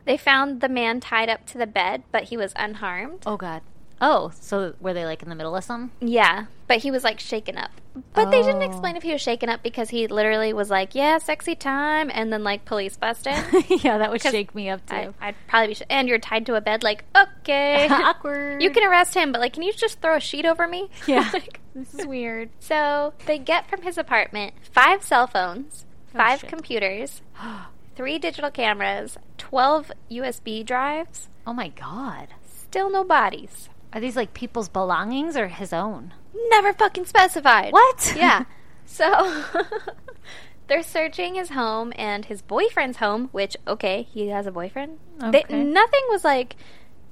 They 0.05 0.17
found 0.17 0.61
the 0.61 0.69
man 0.69 1.01
tied 1.01 1.29
up 1.29 1.47
to 1.47 1.59
the 1.59 1.67
bed, 1.67 2.03
but 2.11 2.25
he 2.25 2.37
was 2.37 2.53
unharmed. 2.57 3.23
Oh 3.27 3.37
God. 3.37 3.63
Oh, 4.05 4.33
so 4.41 4.75
were 4.81 4.93
they 4.93 5.05
like 5.05 5.23
in 5.23 5.29
the 5.29 5.35
middle 5.37 5.55
of 5.55 5.63
something? 5.63 5.93
Yeah, 6.07 6.47
but 6.67 6.79
he 6.79 6.91
was 6.91 7.05
like 7.05 7.21
shaken 7.21 7.57
up. 7.57 7.71
But 8.15 8.31
they 8.33 8.43
didn't 8.43 8.63
Oh. 8.63 8.67
explain 8.67 8.97
if 8.97 9.05
he 9.05 9.13
was 9.13 9.21
shaken 9.21 9.49
up 9.49 9.63
because 9.63 9.91
he 9.91 10.09
literally 10.09 10.53
was 10.53 10.71
like, 10.71 10.95
yeah, 10.97 11.19
sexy 11.19 11.55
time, 11.55 12.11
and 12.13 12.33
then 12.33 12.43
like 12.43 12.65
police 12.65 12.97
busted. 12.97 13.35
yeah, 13.85 13.99
that 13.99 14.11
would 14.11 14.21
shake 14.23 14.57
me 14.57 14.69
up 14.71 14.85
too. 14.87 15.15
I, 15.21 15.29
I'd 15.29 15.35
probably 15.47 15.69
be. 15.69 15.75
Sh- 15.75 15.83
and 15.89 16.09
you're 16.09 16.19
tied 16.19 16.47
to 16.47 16.57
a 16.57 16.61
bed, 16.61 16.83
like, 16.83 17.05
okay. 17.15 17.87
Awkward. 17.91 18.61
You 18.61 18.71
can 18.71 18.83
arrest 18.89 19.15
him, 19.15 19.31
but 19.31 19.41
like, 19.41 19.53
can 19.53 19.63
you 19.63 19.73
just 19.73 20.01
throw 20.01 20.17
a 20.17 20.21
sheet 20.21 20.47
over 20.47 20.67
me? 20.67 20.91
Yeah. 21.07 21.31
like, 21.33 21.61
This 21.75 21.95
is 21.95 22.05
weird. 22.07 22.49
So 22.59 23.13
they 23.27 23.39
get 23.39 23.69
from 23.71 23.83
his 23.83 23.97
apartment 23.99 24.55
five 24.73 25.05
cell 25.05 25.29
phones, 25.29 25.85
Oh, 26.13 26.19
five 26.19 26.41
shit. 26.41 26.49
computers, 26.51 27.23
three 27.95 28.19
digital 28.19 28.51
cameras, 28.51 29.17
12 29.53 29.93
USB 30.11 30.65
drives, 30.65 31.29
Oh 31.47 31.53
my 31.53 31.69
God. 31.69 32.29
still 32.51 32.89
no 32.91 33.05
bodies. 33.05 33.69
Are 33.93 34.01
these 34.01 34.17
like 34.17 34.33
people's 34.33 34.71
belongings 34.71 35.37
or 35.37 35.49
his 35.49 35.75
own? 35.75 36.15
Never 36.49 36.73
fucking 36.73 37.05
specified. 37.05 37.71
What? 37.71 38.15
Yeah. 38.17 38.45
So 38.87 39.45
They're 40.69 40.83
searching 40.83 41.35
his 41.35 41.51
home 41.51 41.93
and 41.97 42.25
his 42.25 42.41
boyfriend's 42.41 42.97
home, 42.97 43.29
which, 43.33 43.55
okay, 43.69 44.05
he 44.11 44.29
has 44.29 44.47
a 44.47 44.51
boyfriend. 44.51 44.99
Okay. 45.23 45.45
They, 45.47 45.63
nothing 45.63 46.01
was 46.09 46.25
like, 46.25 46.57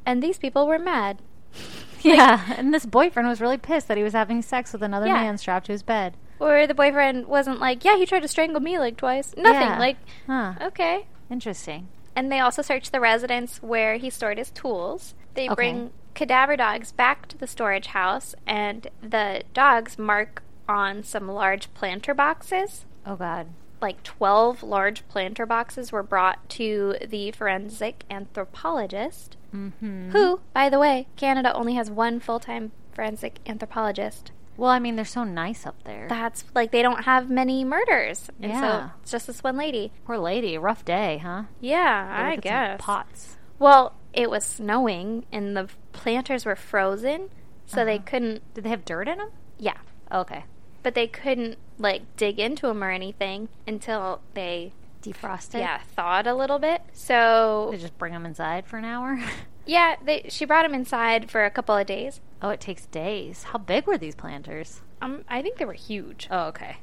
and 0.06 0.22
these 0.22 0.38
people 0.38 0.66
were 0.66 0.78
mad. 0.78 1.18
Yeah, 2.02 2.54
and 2.56 2.72
this 2.72 2.86
boyfriend 2.86 3.28
was 3.28 3.42
really 3.42 3.58
pissed 3.58 3.88
that 3.88 3.98
he 3.98 4.02
was 4.02 4.14
having 4.14 4.40
sex 4.40 4.72
with 4.72 4.82
another 4.82 5.04
Yeah. 5.08 5.12
man 5.16 5.36
strapped 5.36 5.66
to 5.66 5.72
his 5.72 5.82
bed. 5.82 6.16
Or 6.38 6.66
the 6.66 6.72
boyfriend 6.72 7.26
wasn't 7.26 7.60
like, 7.60 7.84
yeah, 7.84 7.98
he 7.98 8.06
tried 8.06 8.20
to 8.22 8.28
strangle 8.28 8.62
me 8.62 8.78
like 8.78 8.96
twice. 8.96 9.34
Nothing. 9.36 9.60
Yeah. 9.60 9.78
Like, 9.78 9.96
Huh. 10.26 10.54
okay. 10.68 11.04
Interesting. 11.30 11.88
And 12.16 12.30
they 12.30 12.40
also 12.40 12.62
searched 12.62 12.92
the 12.92 13.00
residence 13.00 13.62
where 13.62 13.96
he 13.96 14.10
stored 14.10 14.38
his 14.38 14.50
tools. 14.50 15.14
They 15.34 15.46
Okay. 15.46 15.54
bring 15.54 15.90
cadaver 16.14 16.56
dogs 16.56 16.92
back 16.92 17.26
to 17.28 17.38
the 17.38 17.46
storage 17.46 17.86
house, 17.88 18.34
and 18.46 18.88
the 19.00 19.42
dogs 19.54 19.98
mark 19.98 20.42
on 20.68 21.02
some 21.02 21.28
large 21.28 21.72
planter 21.74 22.14
boxes. 22.14 22.84
Oh 23.06 23.16
God. 23.16 23.48
Like 23.80 24.02
12 24.02 24.62
large 24.62 25.06
planter 25.08 25.46
boxes 25.46 25.90
were 25.92 26.02
brought 26.02 26.46
to 26.50 26.96
the 27.06 27.30
forensic 27.30 28.04
anthropologist, 28.10 29.36
Mm-hmm. 29.54 30.10
who, 30.10 30.40
by 30.52 30.68
the 30.68 30.78
way, 30.78 31.06
Canada 31.16 31.52
only 31.54 31.74
has 31.74 31.90
one 31.90 32.20
full 32.20 32.38
time 32.38 32.70
forensic 32.92 33.38
anthropologist. 33.46 34.30
Well, 34.60 34.70
I 34.70 34.78
mean, 34.78 34.94
they're 34.96 35.06
so 35.06 35.24
nice 35.24 35.64
up 35.64 35.82
there. 35.84 36.06
That's 36.06 36.44
like 36.54 36.70
they 36.70 36.82
don't 36.82 37.04
have 37.04 37.30
many 37.30 37.64
murders. 37.64 38.28
And 38.42 38.52
Yeah. 38.52 38.60
so 38.60 38.90
it's 39.02 39.10
just 39.10 39.26
this 39.26 39.42
one 39.42 39.56
lady. 39.56 39.90
Poor 40.04 40.18
lady, 40.18 40.58
rough 40.58 40.84
day, 40.84 41.16
huh? 41.24 41.44
Yeah, 41.60 42.08
I 42.14 42.36
guess. 42.36 42.78
pots. 42.78 43.38
Well, 43.58 43.94
it 44.12 44.28
was 44.28 44.44
snowing 44.44 45.24
and 45.32 45.56
the 45.56 45.68
planters 45.92 46.44
were 46.44 46.56
frozen, 46.56 47.30
so 47.64 47.86
they 47.86 47.94
Uh-huh. 47.96 48.04
couldn't. 48.04 48.52
Did 48.52 48.64
they 48.64 48.70
have 48.70 48.84
dirt 48.84 49.08
in 49.08 49.16
them? 49.16 49.30
Yeah, 49.56 49.78
Okay. 50.12 50.44
but 50.82 50.94
they 50.94 51.06
couldn't 51.06 51.56
like 51.78 52.02
dig 52.18 52.38
into 52.38 52.66
them 52.66 52.84
or 52.84 52.90
anything 52.90 53.48
until 53.66 54.20
they 54.34 54.72
Defrosted. 55.02 55.60
yeah 55.60 55.78
thawed 55.96 56.26
a 56.26 56.34
little 56.34 56.58
bit. 56.58 56.82
So 56.92 57.68
They 57.70 57.78
just 57.78 57.96
bring 57.96 58.12
them 58.12 58.26
inside 58.26 58.66
for 58.66 58.76
an 58.76 58.84
hour. 58.84 59.18
yeah, 59.64 59.96
they 60.04 60.26
she 60.28 60.44
brought 60.44 60.64
them 60.64 60.74
inside 60.74 61.30
for 61.30 61.46
a 61.46 61.50
couple 61.50 61.74
of 61.74 61.86
days. 61.86 62.20
Oh, 62.42 62.50
it 62.50 62.60
takes 62.60 62.86
days. 62.86 63.44
How 63.44 63.58
big 63.58 63.86
were 63.86 63.98
these 63.98 64.14
planters? 64.14 64.80
Um, 65.02 65.24
I 65.28 65.42
think 65.42 65.58
they 65.58 65.64
were 65.64 65.72
huge. 65.72 66.28
Oh, 66.30 66.46
okay. 66.48 66.76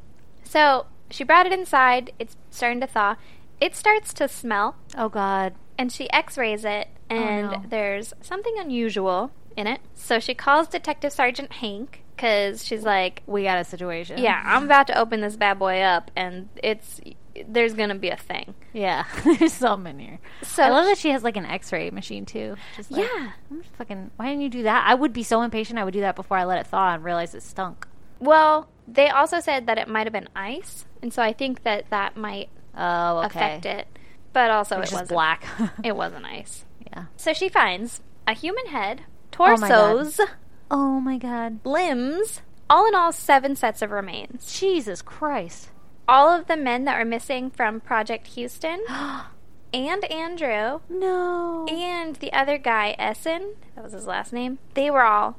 So 0.44 0.86
she 1.10 1.24
brought 1.24 1.46
it 1.46 1.54
inside. 1.54 2.12
It's 2.20 2.36
starting 2.50 2.82
to 2.82 2.88
thaw. 2.88 3.16
It 3.60 3.76
starts 3.76 4.14
to 4.16 4.28
smell, 4.28 4.76
Oh 4.96 5.10
God. 5.10 5.54
and 5.78 5.92
she 5.92 6.12
X-rays 6.12 6.64
it, 6.66 6.88
and 7.10 7.52
no. 7.52 7.64
there's 7.70 8.14
something 8.22 8.56
unusual 8.58 9.32
in 9.56 9.66
it. 9.68 9.82
So 9.96 10.20
she 10.20 10.34
calls 10.36 10.68
Detective 10.68 11.12
Sergeant 11.12 11.54
Hank 11.54 12.04
because 12.18 12.66
she's 12.66 12.84
like, 12.84 13.22
We 13.28 13.44
got 13.44 13.60
a 13.60 13.64
situation. 13.64 14.18
Yeah, 14.18 14.42
I'm 14.44 14.64
about 14.66 14.88
to 14.88 14.98
open 15.00 15.22
this 15.22 15.36
bad 15.38 15.58
boy 15.60 15.80
up, 15.82 16.12
and 16.16 16.50
it's 16.62 17.00
there's 17.48 17.74
gonna 17.76 17.96
be 17.96 18.10
a 18.10 18.18
thing. 18.18 18.56
Yeah. 18.74 19.06
There's 19.24 19.62
in 19.62 20.00
here. 20.00 20.18
So 20.42 20.64
I 20.64 20.70
love 20.70 20.86
that 20.88 20.98
she 20.98 21.10
has 21.12 21.24
like 21.24 21.38
an 21.38 21.46
X-ray 21.46 21.92
machine 21.92 22.26
too. 22.26 22.56
Just 22.76 22.90
like, 22.92 23.02
Yeah. 23.04 23.32
I'm 23.52 23.62
just 23.62 23.76
fucking. 23.76 24.10
Why 24.18 24.26
didn't 24.30 24.42
you 24.42 24.50
do 24.50 24.64
that? 24.64 24.86
I 24.88 24.96
would 24.96 25.14
be 25.14 25.22
so 25.22 25.44
impatient. 25.44 25.78
I 25.78 25.84
would 25.84 25.94
do 25.94 26.02
that 26.02 26.16
before 26.16 26.38
I 26.38 26.46
let 26.46 26.58
it 26.60 26.66
thaw 26.68 26.96
and 26.96 27.04
realize 27.04 27.36
it 27.36 27.44
stunk. 27.44 27.88
Well, 28.20 28.68
they 28.88 29.10
also 29.10 29.40
said 29.40 29.68
that 29.68 29.78
it 29.78 29.88
might 29.88 30.08
have 30.08 30.14
been 30.14 30.30
ice, 30.36 30.86
and 31.04 31.14
so 31.14 31.22
I 31.22 31.32
think 31.34 31.62
that 31.64 31.90
that 31.92 32.18
might 32.18 32.50
Oh, 32.76 33.20
okay. 33.20 33.26
affect 33.28 33.66
it. 33.68 33.88
But 34.34 34.50
also, 34.50 34.82
It 34.82 34.92
was 34.92 35.08
black. 35.08 35.46
It 35.84 35.96
wasn't 35.96 36.26
ice. 36.26 36.66
yeah. 36.92 37.06
So 37.18 37.34
she 37.34 37.50
finds 37.50 38.02
a 38.28 38.34
human 38.34 38.66
head, 38.68 39.02
Oh 39.40 39.46
torsos, 39.46 40.20
Oh 40.20 40.26
Oh 40.70 41.00
my 41.00 41.18
God. 41.18 41.60
limbs, 41.66 42.42
all 42.70 42.88
in 42.88 42.96
all, 42.96 43.12
seven 43.12 43.56
sets 43.56 43.82
of 43.82 43.92
remains. 43.92 44.52
Jesus 44.60 45.02
Christ. 45.02 45.70
All 46.08 46.30
of 46.30 46.48
the 46.48 46.58
men 46.58 46.86
that 46.86 46.98
were 46.98 47.06
missing 47.06 47.50
from 47.50 47.80
Project 47.82 48.28
Houston, 48.28 48.82
and 49.74 50.06
Andrew, 50.06 50.80
no. 50.90 51.66
and 51.70 52.16
the 52.18 52.32
other 52.34 52.58
guy, 52.58 52.96
Esen, 53.00 53.56
that 53.76 53.84
was 53.84 53.94
his 53.94 54.08
last 54.08 54.32
name, 54.34 54.60
they 54.74 54.90
were 54.90 55.04
all 55.04 55.38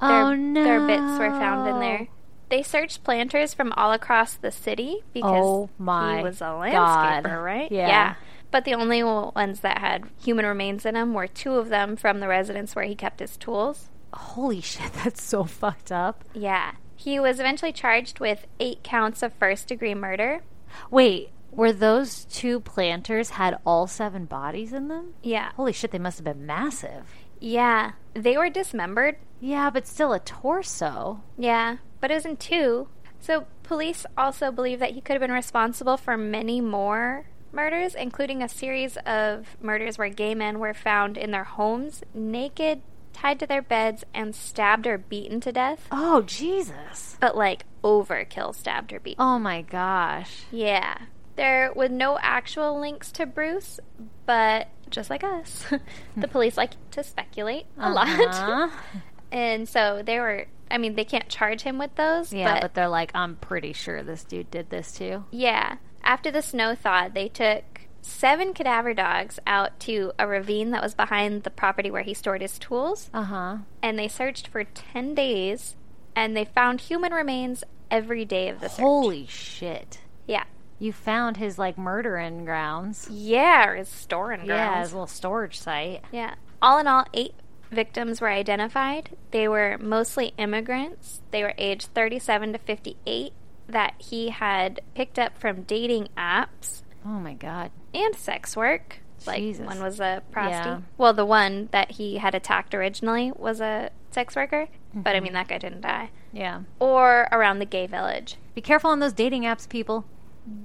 oh, 0.00 0.08
their, 0.08 0.22
oh 0.22 0.34
no. 0.34 0.64
their 0.64 0.86
bits 0.86 1.18
were 1.18 1.30
found 1.30 1.68
in 1.68 1.80
there. 1.80 2.08
They 2.50 2.62
searched 2.62 3.04
planters 3.04 3.54
from 3.54 3.72
all 3.74 3.92
across 3.92 4.34
the 4.34 4.50
city 4.50 5.02
because 5.14 5.42
Oh 5.44 5.70
my 5.78 6.18
he 6.18 6.22
was 6.24 6.40
a 6.40 6.46
landscaper, 6.46 7.22
God. 7.22 7.26
right? 7.26 7.70
Yeah. 7.70 8.16
But 8.50 8.64
the 8.64 8.74
only 8.74 9.04
ones 9.04 9.60
that 9.60 9.78
had 9.78 10.08
human 10.20 10.44
remains 10.44 10.84
in 10.84 10.94
them 10.94 11.14
were 11.14 11.28
two 11.28 11.54
of 11.54 11.68
them 11.68 11.94
from 11.94 12.18
the 12.18 12.26
residence 12.26 12.74
where 12.74 12.84
he 12.84 12.96
kept 12.96 13.20
his 13.20 13.36
tools. 13.36 13.89
Holy 14.12 14.60
shit, 14.60 14.92
that's 15.04 15.22
so 15.22 15.44
fucked 15.44 15.92
up. 15.92 16.24
Yeah. 16.34 16.72
He 16.96 17.18
was 17.18 17.40
eventually 17.40 17.72
charged 17.72 18.20
with 18.20 18.46
eight 18.58 18.82
counts 18.82 19.22
of 19.22 19.32
first 19.34 19.68
degree 19.68 19.94
murder. 19.94 20.42
Wait, 20.90 21.30
were 21.50 21.72
those 21.72 22.24
two 22.26 22.60
planters 22.60 23.30
had 23.30 23.58
all 23.64 23.86
seven 23.86 24.26
bodies 24.26 24.72
in 24.72 24.88
them? 24.88 25.14
Yeah. 25.22 25.52
Holy 25.56 25.72
shit, 25.72 25.90
they 25.90 25.98
must 25.98 26.18
have 26.18 26.24
been 26.24 26.46
massive. 26.46 27.06
Yeah. 27.40 27.92
They 28.14 28.36
were 28.36 28.50
dismembered. 28.50 29.16
Yeah, 29.40 29.70
but 29.70 29.86
still 29.86 30.12
a 30.12 30.20
torso. 30.20 31.22
Yeah. 31.38 31.78
But 32.00 32.10
it 32.10 32.14
was 32.14 32.26
in 32.26 32.36
two. 32.36 32.88
So 33.18 33.46
police 33.62 34.04
also 34.16 34.50
believe 34.50 34.78
that 34.80 34.92
he 34.92 35.00
could 35.00 35.14
have 35.14 35.20
been 35.20 35.32
responsible 35.32 35.96
for 35.96 36.16
many 36.16 36.60
more 36.60 37.26
murders, 37.52 37.94
including 37.94 38.42
a 38.42 38.48
series 38.48 38.96
of 38.98 39.56
murders 39.60 39.98
where 39.98 40.08
gay 40.08 40.34
men 40.34 40.58
were 40.58 40.74
found 40.74 41.16
in 41.16 41.30
their 41.30 41.44
homes, 41.44 42.02
naked, 42.14 42.82
tied 43.20 43.38
to 43.40 43.46
their 43.46 43.62
beds, 43.62 44.04
and 44.14 44.34
stabbed 44.34 44.86
or 44.86 44.98
beaten 44.98 45.40
to 45.40 45.52
death. 45.52 45.86
Oh, 45.90 46.22
Jesus. 46.22 47.16
But 47.20 47.36
like 47.36 47.64
overkill 47.84 48.54
stabbed 48.54 48.92
or 48.92 49.00
beaten. 49.00 49.22
Oh 49.22 49.38
my 49.38 49.62
gosh. 49.62 50.44
Yeah. 50.50 50.96
There 51.36 51.72
were 51.74 51.88
no 51.88 52.18
actual 52.20 52.80
links 52.80 53.12
to 53.12 53.26
Bruce, 53.26 53.80
but 54.26 54.68
just 54.90 55.10
like 55.10 55.24
us, 55.24 55.66
the 56.16 56.28
police 56.28 56.56
like 56.56 56.72
to 56.92 57.02
speculate 57.02 57.66
a 57.78 57.90
lot. 57.90 58.08
Uh-huh. 58.08 58.68
and 59.32 59.68
so 59.68 60.02
they 60.04 60.18
were, 60.18 60.46
I 60.70 60.78
mean, 60.78 60.96
they 60.96 61.04
can't 61.04 61.28
charge 61.28 61.62
him 61.62 61.78
with 61.78 61.94
those. 61.96 62.32
Yeah, 62.32 62.54
but, 62.54 62.62
but, 62.62 62.74
they're 62.74 62.88
like, 62.88 63.12
I'm 63.14 63.36
pretty 63.36 63.72
sure 63.72 64.02
this 64.02 64.24
dude 64.24 64.50
did 64.50 64.70
this 64.70 64.92
too. 64.92 65.24
yeah. 65.30 65.76
After 66.02 66.30
the 66.30 66.40
snow 66.40 66.74
thawed, 66.74 67.12
they 67.12 67.28
took 67.28 67.62
seven 68.02 68.52
cadaver 68.54 68.94
dogs 68.94 69.38
out 69.46 69.78
to 69.80 70.12
a 70.18 70.26
ravine 70.26 70.70
that 70.70 70.82
was 70.82 70.94
behind 70.94 71.42
the 71.42 71.50
property 71.50 71.90
where 71.90 72.02
he 72.02 72.14
stored 72.14 72.42
his 72.42 72.58
tools. 72.58 73.10
Uh 73.12 73.24
huh. 73.24 73.56
And 73.82 73.98
they 73.98 74.08
searched 74.08 74.48
for 74.48 74.64
10 74.64 75.14
days, 75.14 75.76
and 76.14 76.36
they 76.36 76.44
found 76.44 76.82
human 76.82 77.12
remains 77.12 77.64
every 77.90 78.24
day 78.24 78.48
of 78.48 78.60
the 78.60 78.68
search. 78.68 78.80
Holy 78.80 79.26
shit. 79.26 80.00
Yeah. 80.26 80.44
You 80.78 80.92
found 80.92 81.36
his 81.36 81.58
like 81.58 81.76
murdering 81.76 82.44
grounds. 82.44 83.08
Yeah, 83.10 83.66
or 83.66 83.76
his 83.76 83.88
storing 83.88 84.46
grounds. 84.46 84.48
Yeah, 84.48 84.80
his 84.80 84.92
little 84.92 85.06
storage 85.06 85.58
site. 85.58 86.02
Yeah. 86.10 86.34
All 86.62 86.78
in 86.78 86.86
all, 86.86 87.04
eight 87.12 87.34
victims 87.70 88.20
were 88.20 88.28
identified. 88.28 89.16
They 89.30 89.46
were 89.46 89.78
mostly 89.78 90.32
immigrants. 90.38 91.20
They 91.30 91.42
were 91.42 91.54
aged 91.58 91.94
37 91.94 92.54
to 92.54 92.58
58 92.58 93.32
that 93.68 93.94
he 93.98 94.30
had 94.30 94.80
picked 94.94 95.18
up 95.18 95.38
from 95.38 95.62
dating 95.62 96.08
apps 96.16 96.82
Oh 97.04 97.18
my 97.20 97.34
god. 97.34 97.70
and 97.94 98.14
sex 98.16 98.56
work. 98.56 98.98
Like 99.26 99.38
Jesus. 99.38 99.66
one 99.66 99.82
was 99.82 100.00
a 100.00 100.22
prostitute. 100.30 100.66
Yeah. 100.66 100.80
Well, 100.96 101.12
the 101.12 101.26
one 101.26 101.68
that 101.72 101.92
he 101.92 102.16
had 102.18 102.34
attacked 102.34 102.74
originally 102.74 103.32
was 103.36 103.60
a 103.60 103.90
sex 104.10 104.34
worker, 104.34 104.68
but 104.94 105.10
Mm-hmm. 105.10 105.16
I 105.16 105.20
mean 105.20 105.32
that 105.34 105.48
guy 105.48 105.58
didn't 105.58 105.82
die. 105.82 106.10
Yeah. 106.32 106.62
Or 106.78 107.28
around 107.30 107.58
the 107.58 107.66
gay 107.66 107.86
village. 107.86 108.36
Be 108.54 108.60
careful 108.62 108.90
on 108.90 109.00
those 109.00 109.12
dating 109.12 109.42
apps, 109.42 109.68
people. 109.68 110.06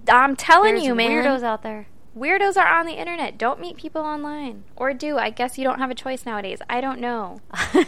I'm 0.09 0.35
telling 0.35 0.75
There's 0.75 0.85
you, 0.87 0.95
man. 0.95 1.11
weirdos 1.23 1.43
out 1.43 1.63
there. 1.63 1.87
Weirdos 2.15 2.55
are 2.55 2.79
on 2.79 2.85
the 2.85 2.93
internet. 2.99 3.37
Don't 3.37 3.59
meet 3.59 3.75
people 3.77 4.01
online. 4.01 4.63
Or 4.77 4.93
do. 4.93 5.17
I 5.17 5.29
guess 5.31 5.57
you 5.57 5.63
don't 5.65 5.79
have 5.79 5.91
a 5.91 5.95
choice 5.95 6.25
nowadays. 6.25 6.59
I 6.69 6.79
don't 6.79 6.99
know. 7.01 7.41
Why 7.71 7.83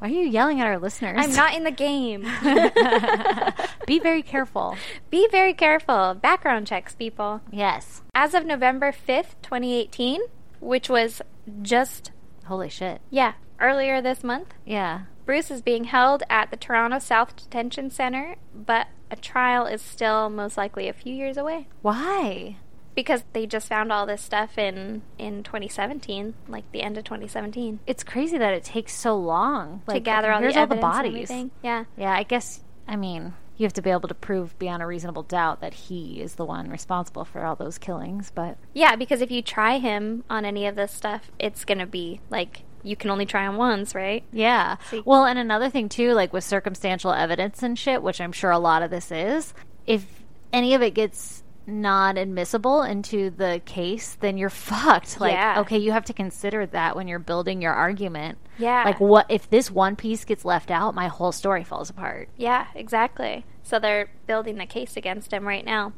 are 0.00 0.08
you 0.08 0.22
yelling 0.26 0.60
at 0.60 0.66
our 0.66 0.78
listeners? 0.78 1.16
I'm 1.18 1.32
not 1.34 1.54
in 1.54 1.62
the 1.64 1.70
game. 1.70 2.22
Be 3.86 3.98
very 3.98 4.22
careful. 4.22 4.76
Be 5.10 5.28
very 5.30 5.54
careful. 5.54 6.14
Background 6.14 6.66
checks, 6.66 6.94
people. 6.94 7.40
Yes. 7.52 8.02
As 8.14 8.34
of 8.34 8.44
November 8.44 8.92
5th, 8.92 9.34
2018, 9.42 10.20
which 10.60 10.88
was 10.88 11.22
just, 11.62 12.10
Holy 12.46 12.68
shit. 12.68 13.00
yeah, 13.10 13.34
earlier 13.60 14.00
this 14.02 14.22
month, 14.24 14.54
Yeah. 14.64 15.02
Bruce 15.26 15.50
is 15.50 15.62
being 15.62 15.84
held 15.84 16.24
at 16.28 16.50
the 16.50 16.56
Toronto 16.56 16.98
South 16.98 17.36
Detention 17.36 17.88
Center, 17.90 18.34
but 18.52 18.88
a 19.12 19.16
trial 19.16 19.64
is 19.64 19.80
still 19.80 20.28
most 20.28 20.56
likely 20.56 20.88
a 20.88 20.92
few 20.92 21.14
years 21.14 21.36
away. 21.36 21.68
Why? 21.82 22.56
Because 22.94 23.24
they 23.32 23.46
just 23.46 23.68
found 23.68 23.92
all 23.92 24.04
this 24.04 24.20
stuff 24.20 24.58
in, 24.58 25.02
in 25.16 25.42
2017, 25.42 26.34
like 26.48 26.70
the 26.72 26.82
end 26.82 26.98
of 26.98 27.04
2017, 27.04 27.80
It's 27.86 28.02
crazy 28.02 28.36
that 28.36 28.52
it 28.52 28.64
takes 28.64 28.94
so 28.94 29.16
long 29.16 29.82
to 29.88 30.00
gather 30.00 30.32
all 30.32 30.40
the 30.40 30.58
all 30.58 30.66
the 30.66 30.76
bodies. 30.76 31.30
Yeah. 31.62 31.84
Yeah, 31.96 32.12
I 32.12 32.24
guess. 32.24 32.62
I 32.88 32.96
mean, 32.96 33.34
you 33.56 33.64
have 33.64 33.72
to 33.74 33.82
be 33.82 33.90
able 33.90 34.08
to 34.08 34.14
prove 34.14 34.58
beyond 34.58 34.82
a 34.82 34.86
reasonable 34.86 35.22
doubt 35.22 35.60
that 35.60 35.74
he 35.74 36.20
is 36.20 36.36
the 36.36 36.44
one 36.46 36.70
responsible 36.70 37.24
for 37.26 37.44
all 37.44 37.56
those 37.56 37.76
killings. 37.78 38.32
But 38.34 38.56
Yeah, 38.72 38.96
because 38.96 39.20
if 39.20 39.30
you 39.30 39.42
try 39.42 39.78
him 39.78 40.24
on 40.30 40.44
any 40.44 40.66
of 40.66 40.76
this 40.76 40.92
stuff, 40.92 41.30
it's 41.38 41.64
going 41.66 41.78
to 41.78 41.86
be 41.86 42.20
like 42.30 42.62
you 42.82 42.96
can 42.96 43.10
only 43.10 43.26
try 43.26 43.46
him 43.46 43.56
once, 43.56 43.94
right? 43.94 44.24
yeah, 44.32 44.76
well, 45.04 45.26
and 45.26 45.38
another 45.38 45.68
thing 45.68 45.90
too, 45.90 46.12
like 46.14 46.32
with 46.32 46.42
circumstantial 46.42 47.12
evidence 47.12 47.62
and 47.62 47.78
shit, 47.78 48.02
which 48.02 48.20
I'm 48.20 48.32
sure 48.32 48.50
a 48.50 48.58
lot 48.58 48.82
of 48.82 48.90
this 48.90 49.12
is, 49.12 49.52
if 49.86 50.06
any 50.52 50.72
of 50.72 50.80
it 50.80 50.94
gets 50.94 51.42
not 51.70 52.18
admissible 52.18 52.82
into 52.82 53.30
the 53.30 53.60
case, 53.64 54.16
then 54.20 54.36
you're 54.38 54.50
fucked. 54.70 55.20
Like, 55.20 55.32
Yeah. 55.32 55.60
okay, 55.60 55.78
you 55.78 55.92
have 55.92 56.04
to 56.06 56.12
consider 56.12 56.66
that 56.66 56.96
when 56.96 57.08
you're 57.08 57.18
building 57.18 57.62
your 57.62 57.72
argument. 57.72 58.38
Yeah. 58.58 58.82
Like, 58.84 59.00
what 59.00 59.26
if 59.28 59.48
this 59.48 59.70
one 59.70 59.96
piece 59.96 60.24
gets 60.24 60.44
left 60.44 60.70
out? 60.70 60.94
My 60.94 61.08
whole 61.08 61.32
story 61.32 61.64
falls 61.64 61.88
apart. 61.90 62.28
Yeah, 62.36 62.66
exactly. 62.74 63.44
So 63.62 63.78
they're 63.78 64.10
building 64.26 64.56
the 64.56 64.66
case 64.66 64.96
against 64.96 65.32
him 65.32 65.46
right 65.46 65.64
now. 65.64 65.92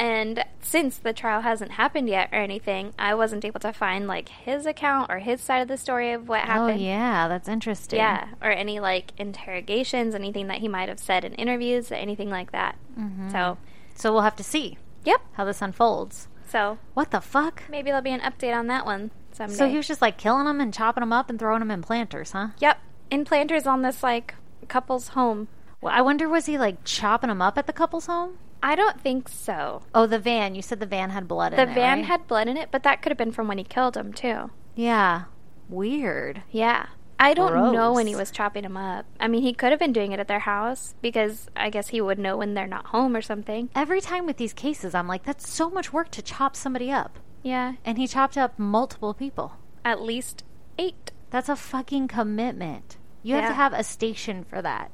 And 0.00 0.44
since 0.60 0.96
the 0.96 1.12
trial 1.12 1.40
hasn't 1.40 1.72
happened 1.72 2.08
yet 2.08 2.28
or 2.32 2.38
anything, 2.38 2.92
I 2.98 3.16
wasn't 3.16 3.44
able 3.44 3.58
to 3.60 3.72
find 3.72 4.06
like 4.06 4.28
his 4.28 4.64
account 4.64 5.10
or 5.10 5.18
his 5.18 5.40
side 5.40 5.58
of 5.60 5.66
the 5.66 5.76
story 5.76 6.12
of 6.12 6.28
what 6.28 6.42
happened. 6.42 6.80
Oh 6.80 6.84
yeah, 6.84 7.26
that's 7.26 7.48
interesting. 7.48 7.98
Yeah, 7.98 8.28
or 8.40 8.52
any 8.52 8.78
like 8.78 9.10
interrogations, 9.18 10.14
anything 10.14 10.46
that 10.46 10.58
he 10.58 10.68
might 10.68 10.88
have 10.88 11.00
said 11.00 11.24
in 11.24 11.34
interviews, 11.34 11.90
anything 11.90 12.30
like 12.30 12.52
that. 12.52 12.76
Mm-hmm. 12.96 13.30
So, 13.30 13.58
So 13.96 14.12
we'll 14.12 14.22
have 14.22 14.36
to 14.36 14.44
see 14.44 14.78
yep. 15.04 15.20
how 15.32 15.44
this 15.44 15.62
unfolds. 15.62 16.28
So 16.48 16.78
What 16.94 17.10
the 17.10 17.20
fuck? 17.20 17.64
maybe 17.68 17.90
there'll 17.90 18.02
be 18.02 18.10
an 18.12 18.20
update 18.20 18.56
on 18.56 18.66
that 18.68 18.86
one 18.86 19.10
someday. 19.32 19.54
So 19.54 19.68
he 19.68 19.76
was 19.76 19.86
just 19.86 20.00
like 20.02 20.16
killing 20.16 20.46
them 20.46 20.60
and 20.60 20.72
chopping 20.72 21.02
them 21.02 21.12
up 21.12 21.28
and 21.28 21.38
throwing 21.38 21.60
them 21.60 21.70
in 21.70 21.82
planters, 21.82 22.30
huh? 22.32 22.48
Yep, 22.58 22.78
in 23.10 23.24
planters 23.24 23.66
on 23.66 23.82
this 23.82 24.02
like 24.02 24.34
couple's 24.68 25.08
home. 25.08 25.48
Well, 25.80 25.92
I 25.94 26.00
wonder 26.00 26.28
was 26.28 26.46
he 26.46 26.58
like 26.58 26.84
chopping 26.84 27.28
them 27.28 27.42
up 27.42 27.58
at 27.58 27.66
the 27.66 27.72
couple's 27.72 28.06
home? 28.06 28.38
I 28.62 28.74
don't 28.74 29.00
think 29.00 29.28
so. 29.28 29.82
Oh, 29.94 30.06
the 30.06 30.18
van. 30.18 30.54
You 30.56 30.62
said 30.62 30.80
the 30.80 30.86
van 30.86 31.10
had 31.10 31.28
blood 31.28 31.52
The 31.52 31.56
in 31.62 31.62
it. 31.62 31.66
The 31.66 31.74
van 31.74 31.98
right? 31.98 32.06
had 32.06 32.26
blood 32.26 32.48
in 32.48 32.56
it, 32.56 32.70
but 32.72 32.82
that 32.82 33.02
could 33.02 33.10
have 33.10 33.18
been 33.18 33.30
from 33.30 33.46
when 33.46 33.58
he 33.58 33.62
killed 33.64 33.96
him 33.96 34.12
too. 34.12 34.50
Yeah. 34.74 35.24
Weird. 35.68 36.42
Yeah. 36.50 36.86
I 37.20 37.34
don't 37.34 37.72
know 37.72 37.92
when 37.92 38.06
he 38.06 38.14
was 38.16 38.30
chopping 38.30 38.62
them 38.62 38.76
up. 38.76 39.04
I 39.18 39.26
mean, 39.28 39.42
he 39.42 39.52
could 39.52 39.70
have 39.72 39.78
been 39.80 39.92
doing 39.92 40.12
it 40.12 40.20
at 40.20 40.28
their 40.28 40.38
house 40.38 40.94
because 41.02 41.48
I 41.56 41.68
guess 41.70 41.88
he 41.88 42.00
would 42.00 42.18
know 42.18 42.36
when 42.36 42.54
they're 42.54 42.66
not 42.66 42.86
home 42.86 43.16
or 43.16 43.22
something. 43.22 43.70
Every 43.74 44.00
time 44.00 44.24
with 44.26 44.36
these 44.36 44.52
cases, 44.52 44.94
I'm 44.94 45.08
like, 45.08 45.24
that's 45.24 45.48
so 45.50 45.68
much 45.68 45.92
work 45.92 46.10
to 46.12 46.22
chop 46.22 46.54
somebody 46.54 46.90
up. 46.92 47.18
Yeah, 47.42 47.74
And 47.84 47.98
he 47.98 48.06
chopped 48.06 48.36
up 48.38 48.58
multiple 48.58 49.14
people. 49.14 49.52
at 49.84 50.02
least 50.02 50.44
eight. 50.78 51.12
That's 51.30 51.48
a 51.48 51.56
fucking 51.56 52.08
commitment. 52.08 52.96
You 53.22 53.34
have 53.34 53.48
to 53.48 53.54
have 53.54 53.72
a 53.72 53.82
station 53.84 54.44
for 54.44 54.62
that. 54.62 54.90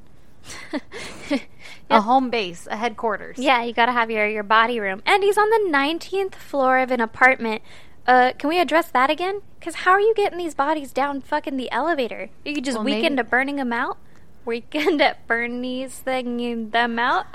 A 1.89 2.01
home 2.01 2.29
base, 2.29 2.67
a 2.69 2.75
headquarters. 2.75 3.37
Yeah, 3.39 3.63
you 3.63 3.73
got 3.73 3.85
to 3.87 3.91
have 3.91 4.11
your 4.11 4.27
your 4.27 4.43
body 4.43 4.79
room. 4.79 5.01
And 5.05 5.23
he's 5.23 5.37
on 5.37 5.49
the 5.49 5.69
19th 5.71 6.35
floor 6.35 6.79
of 6.79 6.91
an 6.91 6.99
apartment. 7.01 7.61
Uh, 8.07 8.33
can 8.37 8.49
we 8.49 8.59
address 8.59 8.89
that 8.91 9.09
again? 9.09 9.41
Because 9.59 9.75
how 9.75 9.91
are 9.91 9.99
you 9.99 10.13
getting 10.15 10.37
these 10.37 10.53
bodies 10.53 10.91
down 10.91 11.21
fucking 11.21 11.57
the 11.57 11.71
elevator? 11.71 12.29
Are 12.45 12.49
You 12.51 12.61
just 12.61 12.77
Well, 12.77 12.85
weekend 12.85 13.15
maybe- 13.15 13.19
at 13.25 13.29
burning 13.31 13.55
them 13.57 13.73
out? 13.73 13.97
Weekend 14.45 15.01
at 15.01 15.25
Bernie's 15.25 15.97
thing 15.97 16.69
them 16.69 16.99
out? 16.99 17.25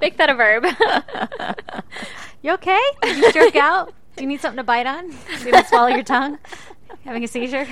Make 0.00 0.16
that 0.16 0.30
a 0.30 0.34
verb. 0.34 0.66
You 2.42 2.52
okay? 2.52 2.80
Did 3.02 3.16
you 3.18 3.32
jerk 3.32 3.56
out? 3.56 3.92
Do 4.16 4.22
you 4.22 4.28
need 4.28 4.40
something 4.40 4.58
to 4.58 4.62
bite 4.64 4.86
on? 4.86 5.10
Did 5.42 5.46
you 5.54 5.64
swallow 5.68 5.88
your 5.88 6.04
tongue? 6.04 6.38
Having 7.04 7.24
a 7.24 7.28
seizure? 7.28 7.66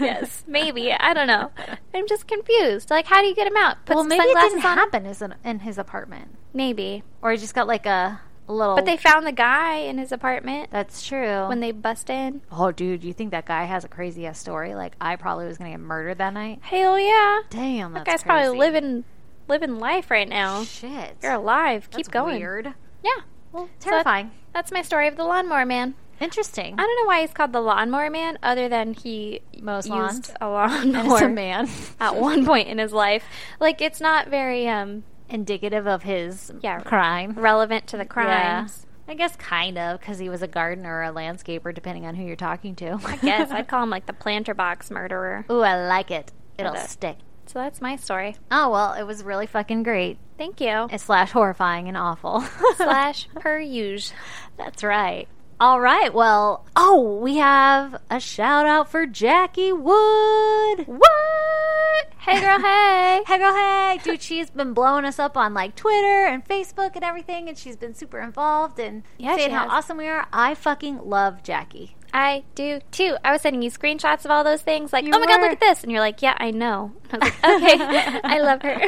yes, 0.00 0.42
maybe. 0.48 0.92
I 0.92 1.14
don't 1.14 1.28
know. 1.28 1.50
I'm 1.94 2.08
just 2.08 2.26
confused. 2.26 2.90
Like, 2.90 3.06
how 3.06 3.20
do 3.20 3.28
you 3.28 3.34
get 3.36 3.46
him 3.46 3.56
out? 3.56 3.84
Put 3.84 3.94
well, 3.96 4.04
maybe 4.04 4.24
it 4.24 4.34
didn't 4.34 4.64
on? 4.64 4.78
happen 4.78 5.06
in 5.44 5.58
his 5.60 5.78
apartment. 5.78 6.36
Maybe. 6.52 7.04
Or 7.22 7.30
he 7.30 7.36
just 7.36 7.54
got 7.54 7.68
like 7.68 7.86
a 7.86 8.20
little. 8.52 8.74
But 8.76 8.84
they 8.84 8.96
found 8.96 9.26
the 9.26 9.32
guy 9.32 9.76
in 9.76 9.98
his 9.98 10.12
apartment 10.12 10.70
That's 10.70 11.06
true. 11.06 11.48
when 11.48 11.60
they 11.60 11.72
bust 11.72 12.10
in. 12.10 12.42
oh, 12.52 12.70
dude, 12.72 13.02
you 13.04 13.12
think 13.12 13.30
that 13.30 13.46
guy 13.46 13.64
has 13.64 13.84
a 13.84 13.88
crazy 13.88 14.26
ass 14.26 14.38
story? 14.38 14.74
Like, 14.74 14.94
I 15.00 15.16
probably 15.16 15.46
was 15.46 15.58
going 15.58 15.70
to 15.72 15.78
get 15.78 15.84
murdered 15.84 16.18
that 16.18 16.34
night? 16.34 16.58
Hell 16.62 16.98
yeah. 16.98 17.40
Damn, 17.50 17.92
that's 17.92 18.04
That 18.04 18.10
guy's 18.10 18.22
crazy. 18.22 18.42
probably 18.44 18.58
living 18.58 19.04
living 19.48 19.78
life 19.78 20.10
right 20.10 20.28
now. 20.28 20.64
Shit. 20.64 21.16
You're 21.22 21.32
alive. 21.34 21.88
That's 21.90 22.06
Keep 22.08 22.12
going. 22.12 22.36
Weird. 22.38 22.72
Yeah. 23.02 23.10
Well, 23.52 23.68
so 23.78 23.90
Terrifying. 23.90 24.30
that's 24.52 24.72
my 24.72 24.82
story 24.82 25.06
of 25.08 25.16
the 25.16 25.24
lawnmower 25.24 25.66
man. 25.66 25.94
Interesting. 26.20 26.74
I 26.78 26.82
don't 26.82 26.96
know 27.02 27.06
why 27.08 27.20
he's 27.22 27.32
called 27.32 27.52
the 27.52 27.60
lawnmower 27.60 28.08
man, 28.08 28.38
other 28.42 28.68
than 28.68 28.94
he 28.94 29.40
Mows 29.60 29.86
used 29.86 29.90
lawns. 29.98 30.28
a 30.28 30.32
it's 30.32 30.36
a 30.40 30.48
lawnmower 30.48 31.28
man. 31.28 31.68
at 32.00 32.16
one 32.16 32.46
point 32.46 32.68
in 32.68 32.78
his 32.78 32.92
life. 32.92 33.24
Like 33.60 33.80
it's 33.82 34.00
not 34.00 34.28
very 34.28 34.66
um 34.68 35.02
Indicative 35.28 35.86
of 35.86 36.02
his 36.02 36.52
Yeah. 36.60 36.80
crime. 36.80 37.32
relevant 37.36 37.86
to 37.88 37.96
the 37.96 38.04
crimes. 38.04 38.86
Yeah. 38.86 39.12
I 39.12 39.14
guess 39.14 39.36
kind 39.36 39.76
of, 39.76 40.00
because 40.00 40.18
he 40.18 40.28
was 40.30 40.40
a 40.42 40.46
gardener 40.48 40.96
or 40.96 41.02
a 41.02 41.12
landscaper, 41.12 41.74
depending 41.74 42.06
on 42.06 42.14
who 42.14 42.24
you're 42.24 42.36
talking 42.36 42.74
to. 42.76 42.98
I 43.04 43.16
guess 43.16 43.50
I'd 43.52 43.68
call 43.68 43.82
him 43.82 43.90
like 43.90 44.06
the 44.06 44.12
planter 44.14 44.54
box 44.54 44.90
murderer. 44.90 45.44
Ooh, 45.50 45.60
I 45.60 45.86
like 45.86 46.10
it. 46.10 46.32
It'll 46.58 46.72
it. 46.72 46.78
Uh, 46.78 46.86
stick. 46.86 47.16
So 47.46 47.58
that's 47.58 47.82
my 47.82 47.96
story. 47.96 48.36
Oh, 48.50 48.70
well, 48.70 48.94
it 48.94 49.02
was 49.02 49.22
really 49.22 49.46
fucking 49.46 49.82
great. 49.82 50.16
Thank 50.38 50.60
you. 50.62 50.88
It's 50.90 51.04
slash 51.04 51.32
horrifying 51.32 51.86
and 51.88 51.96
awful. 51.98 52.40
Slash 52.76 53.28
per 53.34 53.58
usual. 53.58 54.16
That's 54.56 54.82
right. 54.82 55.28
All 55.60 55.80
right. 55.80 56.12
Well, 56.12 56.64
oh, 56.74 57.18
we 57.22 57.36
have 57.36 58.00
a 58.10 58.18
shout 58.18 58.66
out 58.66 58.90
for 58.90 59.06
Jackie 59.06 59.72
Wood. 59.72 60.86
What? 60.86 62.06
Hey 62.18 62.40
girl, 62.40 62.58
hey. 62.58 63.22
Hey 63.26 63.38
girl, 63.38 63.54
hey, 63.54 64.00
dude! 64.02 64.20
She's 64.22 64.50
been 64.50 64.72
blowing 64.74 65.04
us 65.04 65.18
up 65.18 65.36
on 65.36 65.54
like 65.54 65.76
Twitter 65.76 66.26
and 66.26 66.44
Facebook 66.44 66.94
and 66.96 67.04
everything, 67.04 67.48
and 67.48 67.56
she's 67.56 67.76
been 67.76 67.94
super 67.94 68.18
involved 68.20 68.78
and 68.80 69.02
Yeah, 69.18 69.36
saying 69.36 69.50
how 69.50 69.68
awesome 69.68 69.96
we 69.98 70.08
are. 70.08 70.26
I 70.32 70.54
fucking 70.54 71.00
love 71.04 71.42
Jackie. 71.42 71.96
I 72.16 72.44
do 72.54 72.78
too. 72.92 73.16
I 73.24 73.32
was 73.32 73.42
sending 73.42 73.60
you 73.60 73.70
screenshots 73.72 74.24
of 74.24 74.30
all 74.30 74.44
those 74.44 74.62
things, 74.62 74.92
like, 74.92 75.04
You 75.04 75.10
oh 75.12 75.18
my 75.18 75.26
god, 75.26 75.40
look 75.40 75.50
at 75.50 75.58
this, 75.60 75.82
and 75.82 75.90
you're 75.90 76.00
like, 76.00 76.22
yeah, 76.22 76.36
I 76.38 76.52
know. 76.52 76.92
I 77.12 77.16
was 77.16 77.20
like, 77.22 77.44
okay, 77.44 78.20
I 78.24 78.38
love 78.40 78.62
her. 78.62 78.80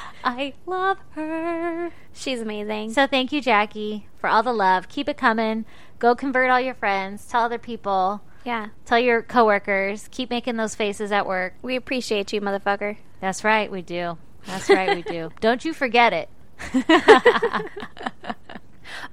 I 0.24 0.54
love 0.64 0.98
her. 1.16 1.90
She's 2.12 2.40
amazing. 2.40 2.92
So 2.92 3.08
thank 3.08 3.32
you, 3.32 3.40
Jackie, 3.42 4.06
for 4.20 4.28
all 4.28 4.44
the 4.44 4.52
love. 4.52 4.88
Keep 4.88 5.08
it 5.08 5.16
coming. 5.16 5.64
Go 5.98 6.14
convert 6.14 6.50
all 6.50 6.60
your 6.60 6.74
friends. 6.74 7.26
Tell 7.26 7.42
other 7.42 7.58
people. 7.58 8.22
yeah, 8.44 8.68
Tell 8.84 9.00
your 9.00 9.20
coworkers. 9.20 10.06
Keep 10.12 10.30
making 10.30 10.56
those 10.56 10.76
faces 10.76 11.10
at 11.10 11.26
work. 11.26 11.54
we 11.62 11.74
appreciate 11.74 12.32
you, 12.32 12.40
motherfucker. 12.40 12.96
That's 13.20 13.42
right, 13.42 13.68
we 13.70 13.82
do. 13.82 14.18
That's 14.46 14.70
right, 14.70 14.94
we 14.94 15.02
do. 15.02 15.30
Don't 15.40 15.64
you 15.64 15.74
forget 15.74 16.12
it. 16.12 16.28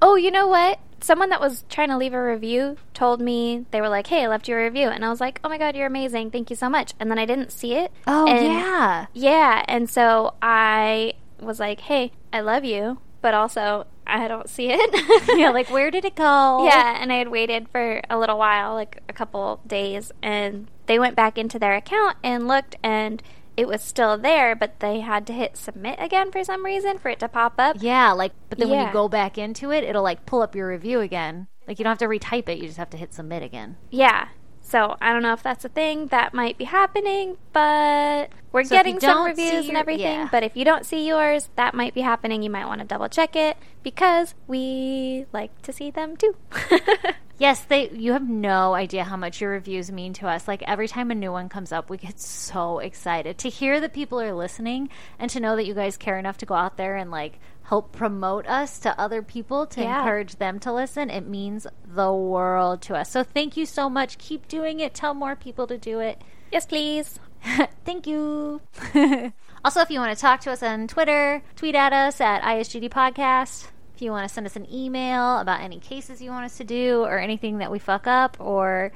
Oh, 0.02 0.16
you 0.16 0.30
know 0.32 0.48
what? 0.48 0.80
Someone 1.02 1.30
that 1.30 1.42
was 1.42 1.64
trying 1.70 1.90
to 1.90 1.98
leave 1.98 2.14
a 2.14 2.24
review 2.24 2.78
told 2.94 3.20
me 3.22 3.66
they 3.72 3.82
were 3.82 3.90
like, 3.90 4.08
"Hey, 4.08 4.24
I 4.24 4.28
left 4.28 4.48
you 4.48 4.56
a 4.56 4.64
review," 4.64 4.88
and 4.88 5.04
I 5.04 5.10
was 5.10 5.20
like, 5.20 5.40
"Oh 5.44 5.50
my 5.50 5.58
god, 5.58 5.76
you're 5.76 5.88
amazing! 5.88 6.32
Thank 6.32 6.50
you 6.50 6.56
so 6.56 6.70
much." 6.70 6.94
And 7.00 7.10
then 7.10 7.18
I 7.20 7.26
didn't 7.26 7.52
see 7.52 7.74
it. 7.76 7.92
oh 8.08 8.28
And- 8.28 8.46
yeah. 8.46 9.06
yeah. 9.14 9.66
And 9.68 9.90
so 9.90 10.36
I 10.42 11.14
was 11.40 11.60
like, 11.60 11.82
"Hey, 11.82 12.12
I 12.32 12.42
love 12.42 12.64
you," 12.64 13.00
but 13.22 13.34
also 13.34 13.88
I 14.06 14.28
don't 14.28 14.50
see 14.50 14.68
it. 14.72 15.38
yeah, 15.38 15.50
like 15.52 15.70
where 15.72 15.90
did 15.92 16.06
it 16.06 16.16
go? 16.16 16.66
Yeah, 16.66 16.98
and 17.02 17.12
I 17.12 17.16
had 17.18 17.30
waited 17.30 17.68
for 17.70 18.02
a 18.10 18.18
little 18.20 18.38
while, 18.38 18.74
like 18.74 19.02
a 19.10 19.14
couple 19.14 19.60
days, 19.66 20.12
and 20.22 20.68
they 20.86 21.00
went 21.00 21.16
back 21.16 21.38
into 21.38 21.58
their 21.58 21.76
account 21.76 22.18
and 22.24 22.48
looked, 22.48 22.76
and 22.84 23.24
it 23.58 23.68
was 23.68 23.82
still 23.82 24.18
there, 24.18 24.56
but 24.56 24.80
they 24.80 25.02
had 25.02 25.28
to 25.28 25.34
hit 25.34 25.58
submit 25.58 25.98
again 26.00 26.32
for 26.32 26.44
some 26.44 26.64
reason 26.66 26.98
for 26.98 27.10
it 27.10 27.20
to 27.20 27.28
pop 27.28 27.56
up. 27.58 27.78
Yeah, 27.80 28.12
like 28.12 28.32
but 28.50 28.58
then 28.58 28.70
when 28.70 28.86
you 28.88 28.94
go 28.94 29.08
back 29.08 29.38
into 29.38 29.72
it, 29.72 29.84
it'll 29.84 30.04
like 30.04 30.26
pull 30.26 30.42
up 30.42 30.56
your 30.56 30.68
review 30.70 31.00
again. 31.02 31.48
Like 31.68 31.78
you 31.80 31.84
don't 31.84 31.92
have 31.92 31.98
to 32.00 32.08
retype 32.08 32.50
it, 32.50 32.58
you 32.58 32.66
just 32.66 32.78
have 32.78 32.90
to 32.92 32.98
hit 32.98 33.14
submit 33.14 33.44
again. 33.44 33.78
Yeah. 33.90 34.30
So 34.64 34.96
I 35.02 35.12
don't 35.12 35.22
know 35.24 35.34
if 35.34 35.44
that's 35.44 35.66
a 35.66 35.70
thing 35.70 36.08
that 36.08 36.34
might 36.34 36.58
be 36.58 36.64
happening, 36.66 37.36
but 37.52 38.30
we're 38.52 38.64
So 38.64 38.76
getting 38.76 39.00
some 39.00 39.26
reviews 39.26 39.68
and 39.68 39.76
everything. 39.76 40.04
yeah. 40.06 40.30
But 40.32 40.44
if 40.44 40.56
you 40.56 40.64
don't 40.64 40.86
see 40.86 41.06
yours, 41.06 41.50
that 41.56 41.74
might 41.74 41.94
be 41.94 42.02
happening. 42.02 42.42
You 42.42 42.50
might 42.50 42.68
want 42.68 42.80
to 42.80 42.88
double 42.88 43.10
check 43.10 43.36
it 43.36 43.58
because 43.84 44.34
we 44.48 45.26
like 45.34 45.62
to 45.64 45.74
see 45.74 45.92
them 45.92 46.16
too. 46.16 46.36
Yes, 47.42 47.60
they 47.62 47.90
you 47.90 48.14
have 48.14 48.30
no 48.30 48.76
idea 48.76 49.04
how 49.04 49.18
much 49.18 49.42
your 49.42 49.50
reviews 49.50 49.92
mean 49.92 50.14
to 50.14 50.28
us. 50.28 50.48
Like 50.48 50.62
every 50.68 50.88
time 50.88 51.10
a 51.10 51.16
new 51.16 51.32
one 51.32 51.50
comes 51.50 51.72
up, 51.72 51.90
we 51.90 51.98
get 51.98 52.20
so 52.20 52.78
excited 52.78 53.40
to 53.40 53.50
hear 53.50 53.80
that 53.80 53.94
people 53.94 54.22
are 54.22 54.32
listening 54.36 54.90
and 55.18 55.28
to 55.32 55.40
know 55.40 55.56
that 55.56 55.66
you 55.66 55.74
guys 55.74 55.98
care 55.98 56.20
enough 56.20 56.38
to 56.38 56.46
go 56.46 56.54
out 56.54 56.78
there 56.78 56.96
and 56.98 57.10
like 57.10 57.40
help 57.64 57.94
promote 57.94 58.46
us 58.46 58.78
to 58.82 59.00
other 59.02 59.24
people 59.24 59.66
to 59.66 59.82
Yeah. 59.82 60.02
encourage 60.02 60.36
them 60.36 60.60
to 60.60 60.72
listen. 60.72 61.10
It 61.10 61.26
means 61.28 61.66
the 61.84 62.14
world 62.14 62.84
to 62.84 62.96
us. 62.96 63.10
So 63.10 63.24
thank 63.24 63.58
you 63.58 63.66
so 63.66 63.90
much. 63.90 64.20
Keep 64.20 64.48
doing 64.48 64.80
it. 64.80 64.94
Tell 64.94 65.16
more 65.16 65.36
people 65.36 65.66
to 65.66 65.80
do 65.80 66.00
it. 66.00 66.22
yes, 66.52 66.68
please. 66.68 67.20
Thank 67.86 68.06
you. 68.06 68.62
also, 69.66 69.82
if 69.82 69.90
you 69.90 70.00
want 70.00 70.16
to 70.16 70.22
talk 70.22 70.42
to 70.42 70.52
us 70.52 70.62
on 70.62 70.88
Twitter, 70.88 71.42
tweet 71.56 71.74
at 71.74 71.92
us 71.92 72.22
at 72.22 72.44
ISGD 72.44 72.88
Podcast. 72.92 73.71
You 74.02 74.12
want 74.12 74.28
to 74.28 74.34
send 74.34 74.48
us 74.48 74.56
an 74.56 74.68
email 74.74 75.38
about 75.38 75.62
any 75.62 75.80
cases 75.80 76.22
you 76.22 76.32
want 76.32 76.46
us 76.46 76.58
to 76.58 76.64
do 76.64 77.04
or 77.04 77.20
anything 77.20 77.60
that 77.60 77.72
we 77.72 77.78
fuck 77.78 78.08
up 78.08 78.36
or 78.40 78.92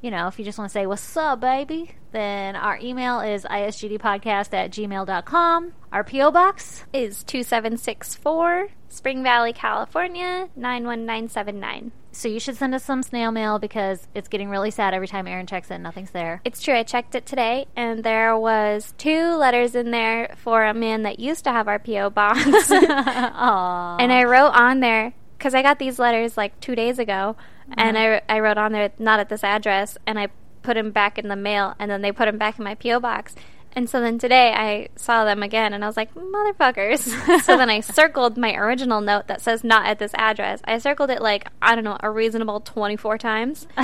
you 0.00 0.10
know, 0.12 0.28
if 0.28 0.38
you 0.38 0.44
just 0.44 0.58
want 0.58 0.70
to 0.70 0.72
say, 0.72 0.86
what's 0.86 1.16
up, 1.16 1.40
baby, 1.40 1.90
then 2.12 2.54
our 2.54 2.78
email 2.78 3.20
is 3.20 3.44
isgdpodcast 3.44 4.54
at 4.54 4.70
gmail.com. 4.70 5.72
Our 5.92 6.04
P.O. 6.04 6.30
Box 6.30 6.84
is 6.92 7.24
2764 7.24 8.68
Spring 8.88 9.22
Valley, 9.22 9.52
California 9.52 10.48
91979. 10.56 11.92
So 12.10 12.26
you 12.26 12.40
should 12.40 12.56
send 12.56 12.74
us 12.74 12.84
some 12.84 13.02
snail 13.02 13.30
mail 13.30 13.58
because 13.58 14.08
it's 14.14 14.28
getting 14.28 14.48
really 14.48 14.70
sad 14.70 14.94
every 14.94 15.06
time 15.06 15.28
Erin 15.28 15.46
checks 15.46 15.70
it. 15.70 15.78
Nothing's 15.78 16.10
there. 16.10 16.40
It's 16.44 16.62
true. 16.62 16.74
I 16.74 16.82
checked 16.82 17.14
it 17.14 17.26
today, 17.26 17.66
and 17.76 18.02
there 18.02 18.36
was 18.36 18.94
two 18.98 19.34
letters 19.34 19.74
in 19.74 19.90
there 19.90 20.34
for 20.36 20.64
a 20.64 20.74
man 20.74 21.02
that 21.02 21.20
used 21.20 21.44
to 21.44 21.52
have 21.52 21.68
our 21.68 21.78
PO 21.78 22.10
box. 22.10 22.40
Aww. 22.44 24.00
and 24.00 24.12
I 24.12 24.24
wrote 24.24 24.50
on 24.50 24.80
there 24.80 25.12
because 25.36 25.54
I 25.54 25.62
got 25.62 25.78
these 25.78 25.98
letters 25.98 26.36
like 26.36 26.58
two 26.60 26.74
days 26.74 26.98
ago, 26.98 27.36
and 27.76 27.96
uh-huh. 27.96 28.20
I 28.28 28.36
I 28.36 28.40
wrote 28.40 28.58
on 28.58 28.72
there 28.72 28.90
not 28.98 29.20
at 29.20 29.28
this 29.28 29.44
address, 29.44 29.96
and 30.06 30.18
I 30.18 30.28
put 30.62 30.74
them 30.74 30.90
back 30.90 31.18
in 31.18 31.28
the 31.28 31.36
mail, 31.36 31.74
and 31.78 31.90
then 31.90 32.02
they 32.02 32.10
put 32.10 32.24
them 32.26 32.38
back 32.38 32.58
in 32.58 32.64
my 32.64 32.74
PO 32.74 33.00
box. 33.00 33.34
And 33.72 33.88
so 33.88 34.00
then 34.00 34.18
today 34.18 34.52
I 34.52 34.88
saw 34.96 35.24
them 35.24 35.42
again 35.42 35.72
and 35.72 35.84
I 35.84 35.86
was 35.86 35.96
like, 35.96 36.14
motherfuckers. 36.14 37.42
so 37.44 37.56
then 37.56 37.70
I 37.70 37.80
circled 37.80 38.36
my 38.36 38.54
original 38.54 39.00
note 39.00 39.26
that 39.28 39.40
says 39.40 39.62
not 39.62 39.86
at 39.86 39.98
this 39.98 40.12
address. 40.14 40.60
I 40.64 40.78
circled 40.78 41.10
it 41.10 41.22
like, 41.22 41.46
I 41.62 41.74
don't 41.74 41.84
know, 41.84 41.98
a 42.00 42.10
reasonable 42.10 42.60
24 42.60 43.18
times 43.18 43.66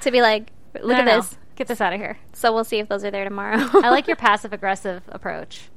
to 0.00 0.10
be 0.10 0.20
like, 0.20 0.50
look 0.80 0.96
at 0.98 1.04
this. 1.04 1.38
Get 1.54 1.68
this 1.68 1.80
out 1.80 1.94
of 1.94 2.00
here. 2.00 2.18
So 2.34 2.52
we'll 2.52 2.64
see 2.64 2.78
if 2.78 2.88
those 2.88 3.02
are 3.04 3.10
there 3.10 3.24
tomorrow. 3.24 3.56
I 3.82 3.88
like 3.88 4.06
your 4.06 4.16
passive 4.16 4.52
aggressive 4.52 5.02
approach. 5.08 5.68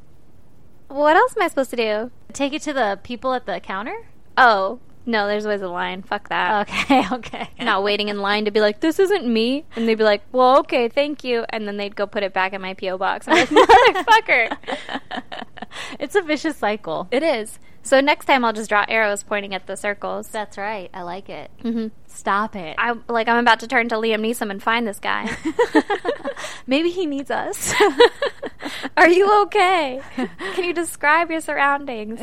what 0.90 1.16
else 1.16 1.36
am 1.38 1.44
I 1.44 1.48
supposed 1.48 1.70
to 1.70 1.78
do? 1.78 2.12
Take 2.34 2.54
it 2.54 2.62
to 2.64 2.74
the 2.74 3.00
people 3.02 3.34
at 3.34 3.46
the 3.46 3.60
counter? 3.62 3.96
Oh, 4.38 4.80
no, 5.06 5.28
there's 5.28 5.46
always 5.46 5.62
a 5.62 5.68
line. 5.70 6.02
Fuck 6.04 6.30
that. 6.30 6.68
Okay, 6.70 7.04
okay. 7.12 7.50
Not 7.60 7.84
waiting 7.84 8.10
in 8.10 8.22
line 8.22 8.46
to 8.46 8.52
be 8.52 8.60
like, 8.60 8.80
this 8.80 9.00
isn't 9.00 9.26
me. 9.26 9.66
And 9.76 9.88
they'd 9.88 9.96
be 9.96 10.04
like, 10.04 10.22
well, 10.32 10.60
okay, 10.60 10.88
thank 10.88 11.24
you. 11.24 11.46
And 11.50 11.68
then 11.68 11.78
they'd 11.78 11.96
go 11.96 12.06
put 12.06 12.24
it 12.24 12.34
back 12.34 12.54
in 12.54 12.62
my 12.62 12.74
P.O. 12.74 12.98
box. 12.98 13.28
I'm 13.28 13.36
like, 13.36 13.50
motherfucker. 13.50 14.58
it's 16.00 16.16
a 16.16 16.22
vicious 16.22 16.58
cycle. 16.58 17.08
It 17.12 17.24
is. 17.24 17.60
So 17.82 18.02
next 18.02 18.26
time 18.26 18.46
I'll 18.46 18.54
just 18.54 18.70
draw 18.70 18.86
arrows 18.88 19.24
pointing 19.24 19.56
at 19.56 19.66
the 19.68 19.76
circles. 19.76 20.28
That's 20.28 20.58
right. 20.58 20.90
I 20.94 21.02
like 21.02 21.30
it. 21.30 21.50
hmm 21.62 21.88
Stop 22.10 22.56
it. 22.56 22.76
I 22.78 22.96
like 23.08 23.28
I'm 23.28 23.38
about 23.38 23.60
to 23.62 23.68
turn 23.68 23.88
to 23.90 23.96
Liam 23.96 24.22
Neeson 24.22 24.52
and 24.52 24.62
find 24.62 24.86
this 24.86 25.00
guy. 25.00 25.30
Maybe 26.68 26.90
he 26.90 27.06
needs 27.06 27.32
us. 27.32 27.74
Are 28.98 29.10
you 29.10 29.42
okay? 29.44 30.02
Can 30.16 30.64
you 30.64 30.74
describe 30.74 31.32
your 31.32 31.42
surroundings? 31.42 32.20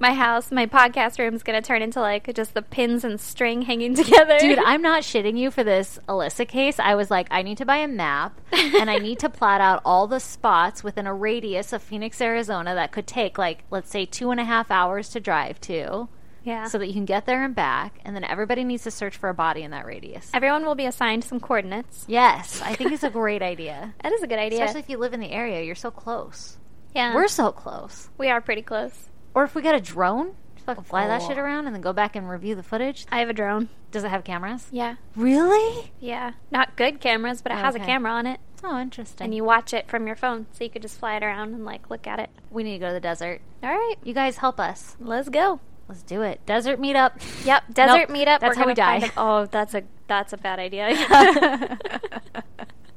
My 0.00 0.12
house, 0.12 0.50
my 0.50 0.66
podcast 0.66 1.18
room 1.18 1.34
is 1.34 1.42
going 1.42 1.60
to 1.60 1.66
turn 1.66 1.82
into 1.82 2.00
like 2.00 2.32
just 2.34 2.54
the 2.54 2.62
pins 2.62 3.04
and 3.04 3.20
string 3.20 3.62
hanging 3.62 3.94
together. 3.94 4.38
Dude, 4.38 4.58
I'm 4.58 4.82
not 4.82 5.02
shitting 5.02 5.38
you 5.38 5.50
for 5.50 5.62
this 5.62 5.98
Alissa 6.08 6.46
case. 6.46 6.78
I 6.78 6.94
was 6.94 7.10
like, 7.10 7.28
I 7.30 7.42
need 7.42 7.58
to 7.58 7.64
buy 7.64 7.78
a 7.78 7.88
map 7.88 8.40
and 8.52 8.90
I 8.90 8.98
need 8.98 9.18
to 9.20 9.28
plot 9.28 9.60
out 9.60 9.82
all 9.84 10.06
the 10.06 10.20
spots 10.20 10.82
within 10.82 11.06
a 11.06 11.14
radius 11.14 11.72
of 11.72 11.82
Phoenix, 11.82 12.20
Arizona 12.20 12.74
that 12.74 12.92
could 12.92 13.06
take, 13.06 13.38
like, 13.38 13.64
let's 13.70 13.90
say 13.90 14.04
two 14.04 14.30
and 14.30 14.40
a 14.40 14.44
half 14.44 14.70
hours 14.70 15.08
to 15.10 15.20
drive 15.20 15.60
to 15.62 16.08
yeah. 16.48 16.64
so 16.66 16.78
that 16.78 16.86
you 16.86 16.92
can 16.92 17.04
get 17.04 17.26
there 17.26 17.44
and 17.44 17.54
back. 17.54 18.00
And 18.04 18.16
then 18.16 18.24
everybody 18.24 18.64
needs 18.64 18.82
to 18.84 18.90
search 18.90 19.16
for 19.16 19.28
a 19.28 19.34
body 19.34 19.62
in 19.62 19.70
that 19.72 19.86
radius. 19.86 20.30
Everyone 20.34 20.64
will 20.64 20.74
be 20.74 20.86
assigned 20.86 21.24
some 21.24 21.40
coordinates. 21.40 22.04
Yes, 22.08 22.60
I 22.62 22.74
think 22.74 22.92
it's 22.92 23.04
a 23.04 23.10
great 23.20 23.42
idea. 23.42 23.94
That 24.02 24.12
is 24.12 24.22
a 24.22 24.26
good 24.26 24.38
idea. 24.38 24.60
Especially 24.64 24.80
if 24.80 24.88
you 24.88 24.98
live 24.98 25.12
in 25.14 25.20
the 25.20 25.30
area, 25.30 25.62
you're 25.62 25.74
so 25.74 25.90
close. 25.90 26.58
yeah. 26.94 27.14
We're 27.14 27.28
so 27.28 27.52
close. 27.52 28.08
we 28.18 28.28
are 28.30 28.40
pretty 28.40 28.62
close. 28.62 29.08
Or 29.34 29.44
if 29.44 29.54
we 29.54 29.62
got 29.62 29.74
a 29.74 29.80
drone, 29.80 30.34
just 30.54 30.66
fucking 30.66 30.84
fly 30.84 31.06
that 31.06 31.22
Oh. 31.22 31.28
shit 31.28 31.38
around 31.38 31.66
and 31.66 31.74
then 31.74 31.82
go 31.82 31.92
back 31.92 32.16
and 32.16 32.28
review 32.28 32.54
the 32.56 32.62
footage. 32.62 33.06
I 33.12 33.20
have 33.20 33.28
a 33.28 33.32
drone. 33.34 33.68
Does 33.90 34.04
it 34.04 34.08
have 34.10 34.24
cameras? 34.24 34.66
Yeah. 34.72 34.96
Really? 35.14 35.92
Yeah. 36.00 36.32
Not 36.50 36.76
good 36.76 37.00
cameras, 37.00 37.42
but 37.42 37.52
it 37.52 37.56
has 37.58 37.74
a 37.74 37.78
Okay. 37.78 37.86
camera 37.86 38.10
on 38.12 38.26
it. 38.26 38.40
Oh, 38.64 38.80
interesting. 38.80 39.24
And 39.26 39.34
you 39.34 39.44
watch 39.44 39.72
it 39.72 39.88
from 39.88 40.06
your 40.08 40.16
phone, 40.16 40.46
so 40.52 40.64
you 40.64 40.70
could 40.70 40.82
just 40.82 40.98
fly 40.98 41.14
it 41.16 41.22
around 41.22 41.54
and 41.54 41.64
like 41.64 41.88
look 41.90 42.06
at 42.08 42.18
it. 42.18 42.30
we 42.50 42.64
need 42.64 42.72
to 42.72 42.78
go 42.80 42.88
to 42.88 42.92
the 42.94 43.00
desert. 43.00 43.40
All 43.62 43.68
right, 43.70 43.94
You 44.02 44.14
guys 44.14 44.38
help 44.38 44.58
us. 44.58 44.96
let's 44.98 45.28
go. 45.28 45.60
Let's 45.88 46.02
do 46.02 46.20
it. 46.22 46.44
Desert 46.44 46.78
meetup. 46.80 47.12
Yep, 47.46 47.64
desert 47.72 48.08
Nope, 48.10 48.18
meetup. 48.18 48.40
that's 48.40 48.56
We're 48.56 48.62
how 48.62 48.66
we 48.66 48.74
die. 48.74 49.00
find 49.00 49.12
a- 49.12 49.20
oh, 49.20 49.46
that's 49.46 49.74
a 49.74 49.82
that's 50.06 50.32
a 50.32 50.36
bad 50.36 50.58
idea. 50.58 51.78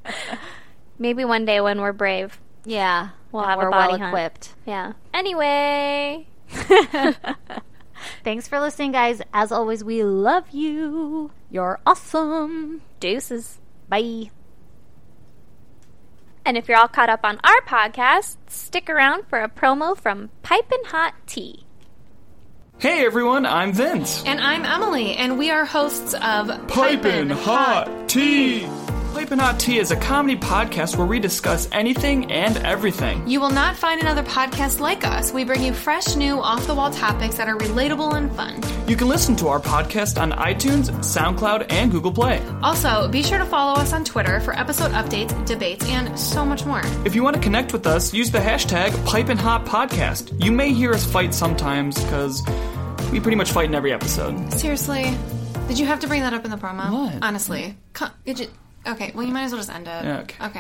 Maybe 1.00 1.26
one 1.26 1.46
day 1.46 1.62
when 1.62 1.82
we're 1.82 1.94
brave, 1.94 2.40
Yeah. 2.66 3.10
We'll 3.32 3.44
have 3.44 3.60
a 3.60 3.64
we're 3.64 3.70
body 3.72 3.92
well 3.94 4.00
hunt. 4.00 4.14
equipped. 4.14 4.56
yeah. 4.66 4.94
Anyway, 5.14 6.28
Thanks 8.24 8.48
for 8.48 8.60
listening, 8.60 8.92
guys. 8.92 9.22
As 9.34 9.52
always, 9.54 9.84
we 9.86 10.04
love 10.04 10.50
you. 10.52 11.32
You're 11.50 11.80
awesome. 11.86 12.82
deuces. 13.00 13.60
Bye. 13.88 14.32
And 16.46 16.58
if 16.58 16.68
you're 16.68 16.78
all 16.78 16.88
caught 16.88 17.10
up 17.10 17.22
on 17.24 17.40
our 17.44 17.62
podcast, 17.62 18.36
stick 18.48 18.90
around 18.90 19.28
for 19.28 19.40
a 19.42 19.48
promo 19.50 19.96
from 19.98 20.30
Pipin' 20.44 20.86
Hot 20.88 21.14
Tea. 21.26 21.66
Hey 22.82 23.06
everyone, 23.06 23.46
I'm 23.46 23.74
Vince. 23.74 24.24
And 24.26 24.42
I'm 24.42 24.66
Emily, 24.66 25.14
and 25.14 25.38
we 25.38 25.52
are 25.52 25.66
hosts 25.66 26.16
of 26.16 26.48
Pipin' 26.68 27.30
Hot 27.30 28.10
Tea. 28.10 28.68
Pipin' 29.14 29.38
Hot 29.38 29.60
Tea 29.60 29.78
is 29.78 29.92
a 29.92 29.96
comedy 29.96 30.36
podcast 30.36 30.98
where 30.98 31.06
we 31.06 31.20
discuss 31.20 31.70
anything 31.72 32.32
and 32.32 32.58
everything. 32.58 33.28
You 33.28 33.40
will 33.40 33.52
not 33.52 33.76
find 33.76 34.02
another 34.02 34.24
podcast 34.24 34.80
like 34.80 35.06
us. 35.06 35.32
We 35.32 35.44
bring 35.44 35.62
you 35.62 35.74
fresh, 35.74 36.16
new, 36.16 36.42
off 36.42 36.66
the 36.66 36.74
wall 36.74 36.90
topics 36.90 37.36
that 37.36 37.48
are 37.48 37.56
relatable 37.56 38.16
and 38.16 38.36
fun. 38.36 38.60
You 38.90 38.96
can 38.96 39.08
listen 39.08 39.36
to 39.36 39.48
our 39.50 39.60
podcast 39.60 40.20
on 40.20 40.32
iTunes, 40.32 40.90
SoundCloud, 41.02 41.72
and 41.72 41.92
Google 41.92 42.12
Play. 42.12 42.42
Also, 42.64 43.08
be 43.10 43.22
sure 43.22 43.38
to 43.38 43.46
follow 43.46 43.80
us 43.80 43.94
on 43.94 44.04
Twitter 44.04 44.40
for 44.40 44.58
episode 44.58 44.92
updates, 44.94 45.46
debates, 45.46 45.86
and 45.86 46.18
so 46.18 46.44
much 46.44 46.66
more. 46.66 46.82
If 47.06 47.14
you 47.14 47.22
want 47.22 47.36
to 47.36 47.42
connect 47.44 47.74
with 47.74 47.86
us, 47.86 48.12
use 48.12 48.32
the 48.32 48.40
hashtag 48.40 48.90
Pipin' 49.06 49.38
Hot 49.38 49.66
Podcast. 49.66 50.44
You 50.44 50.52
may 50.52 50.74
hear 50.74 50.94
us 50.94 51.06
fight 51.06 51.36
sometimes 51.36 52.04
because 52.04 52.42
we 53.12 53.20
pretty 53.20 53.36
much 53.38 53.52
fight 53.52 53.66
in 53.66 53.76
every 53.76 53.92
episode. 53.94 54.52
Seriously, 54.54 55.14
did 55.68 55.80
you 55.80 55.86
have 55.86 56.00
to 56.02 56.08
bring 56.08 56.22
that 56.22 56.34
up 56.34 56.46
in 56.46 56.52
the 56.52 56.58
promo? 56.58 56.92
What? 56.92 57.20
Honestly, 57.22 57.78
Co- 57.94 58.08
did 58.26 58.40
you? 58.40 58.48
Okay, 58.88 59.12
well, 59.14 59.26
you 59.26 59.32
might 59.32 59.44
as 59.44 59.52
well 59.52 59.60
just 59.60 59.70
end 59.72 59.88
it. 59.88 60.04
Yeah, 60.04 60.20
okay. 60.22 60.46
Okay. 60.48 60.60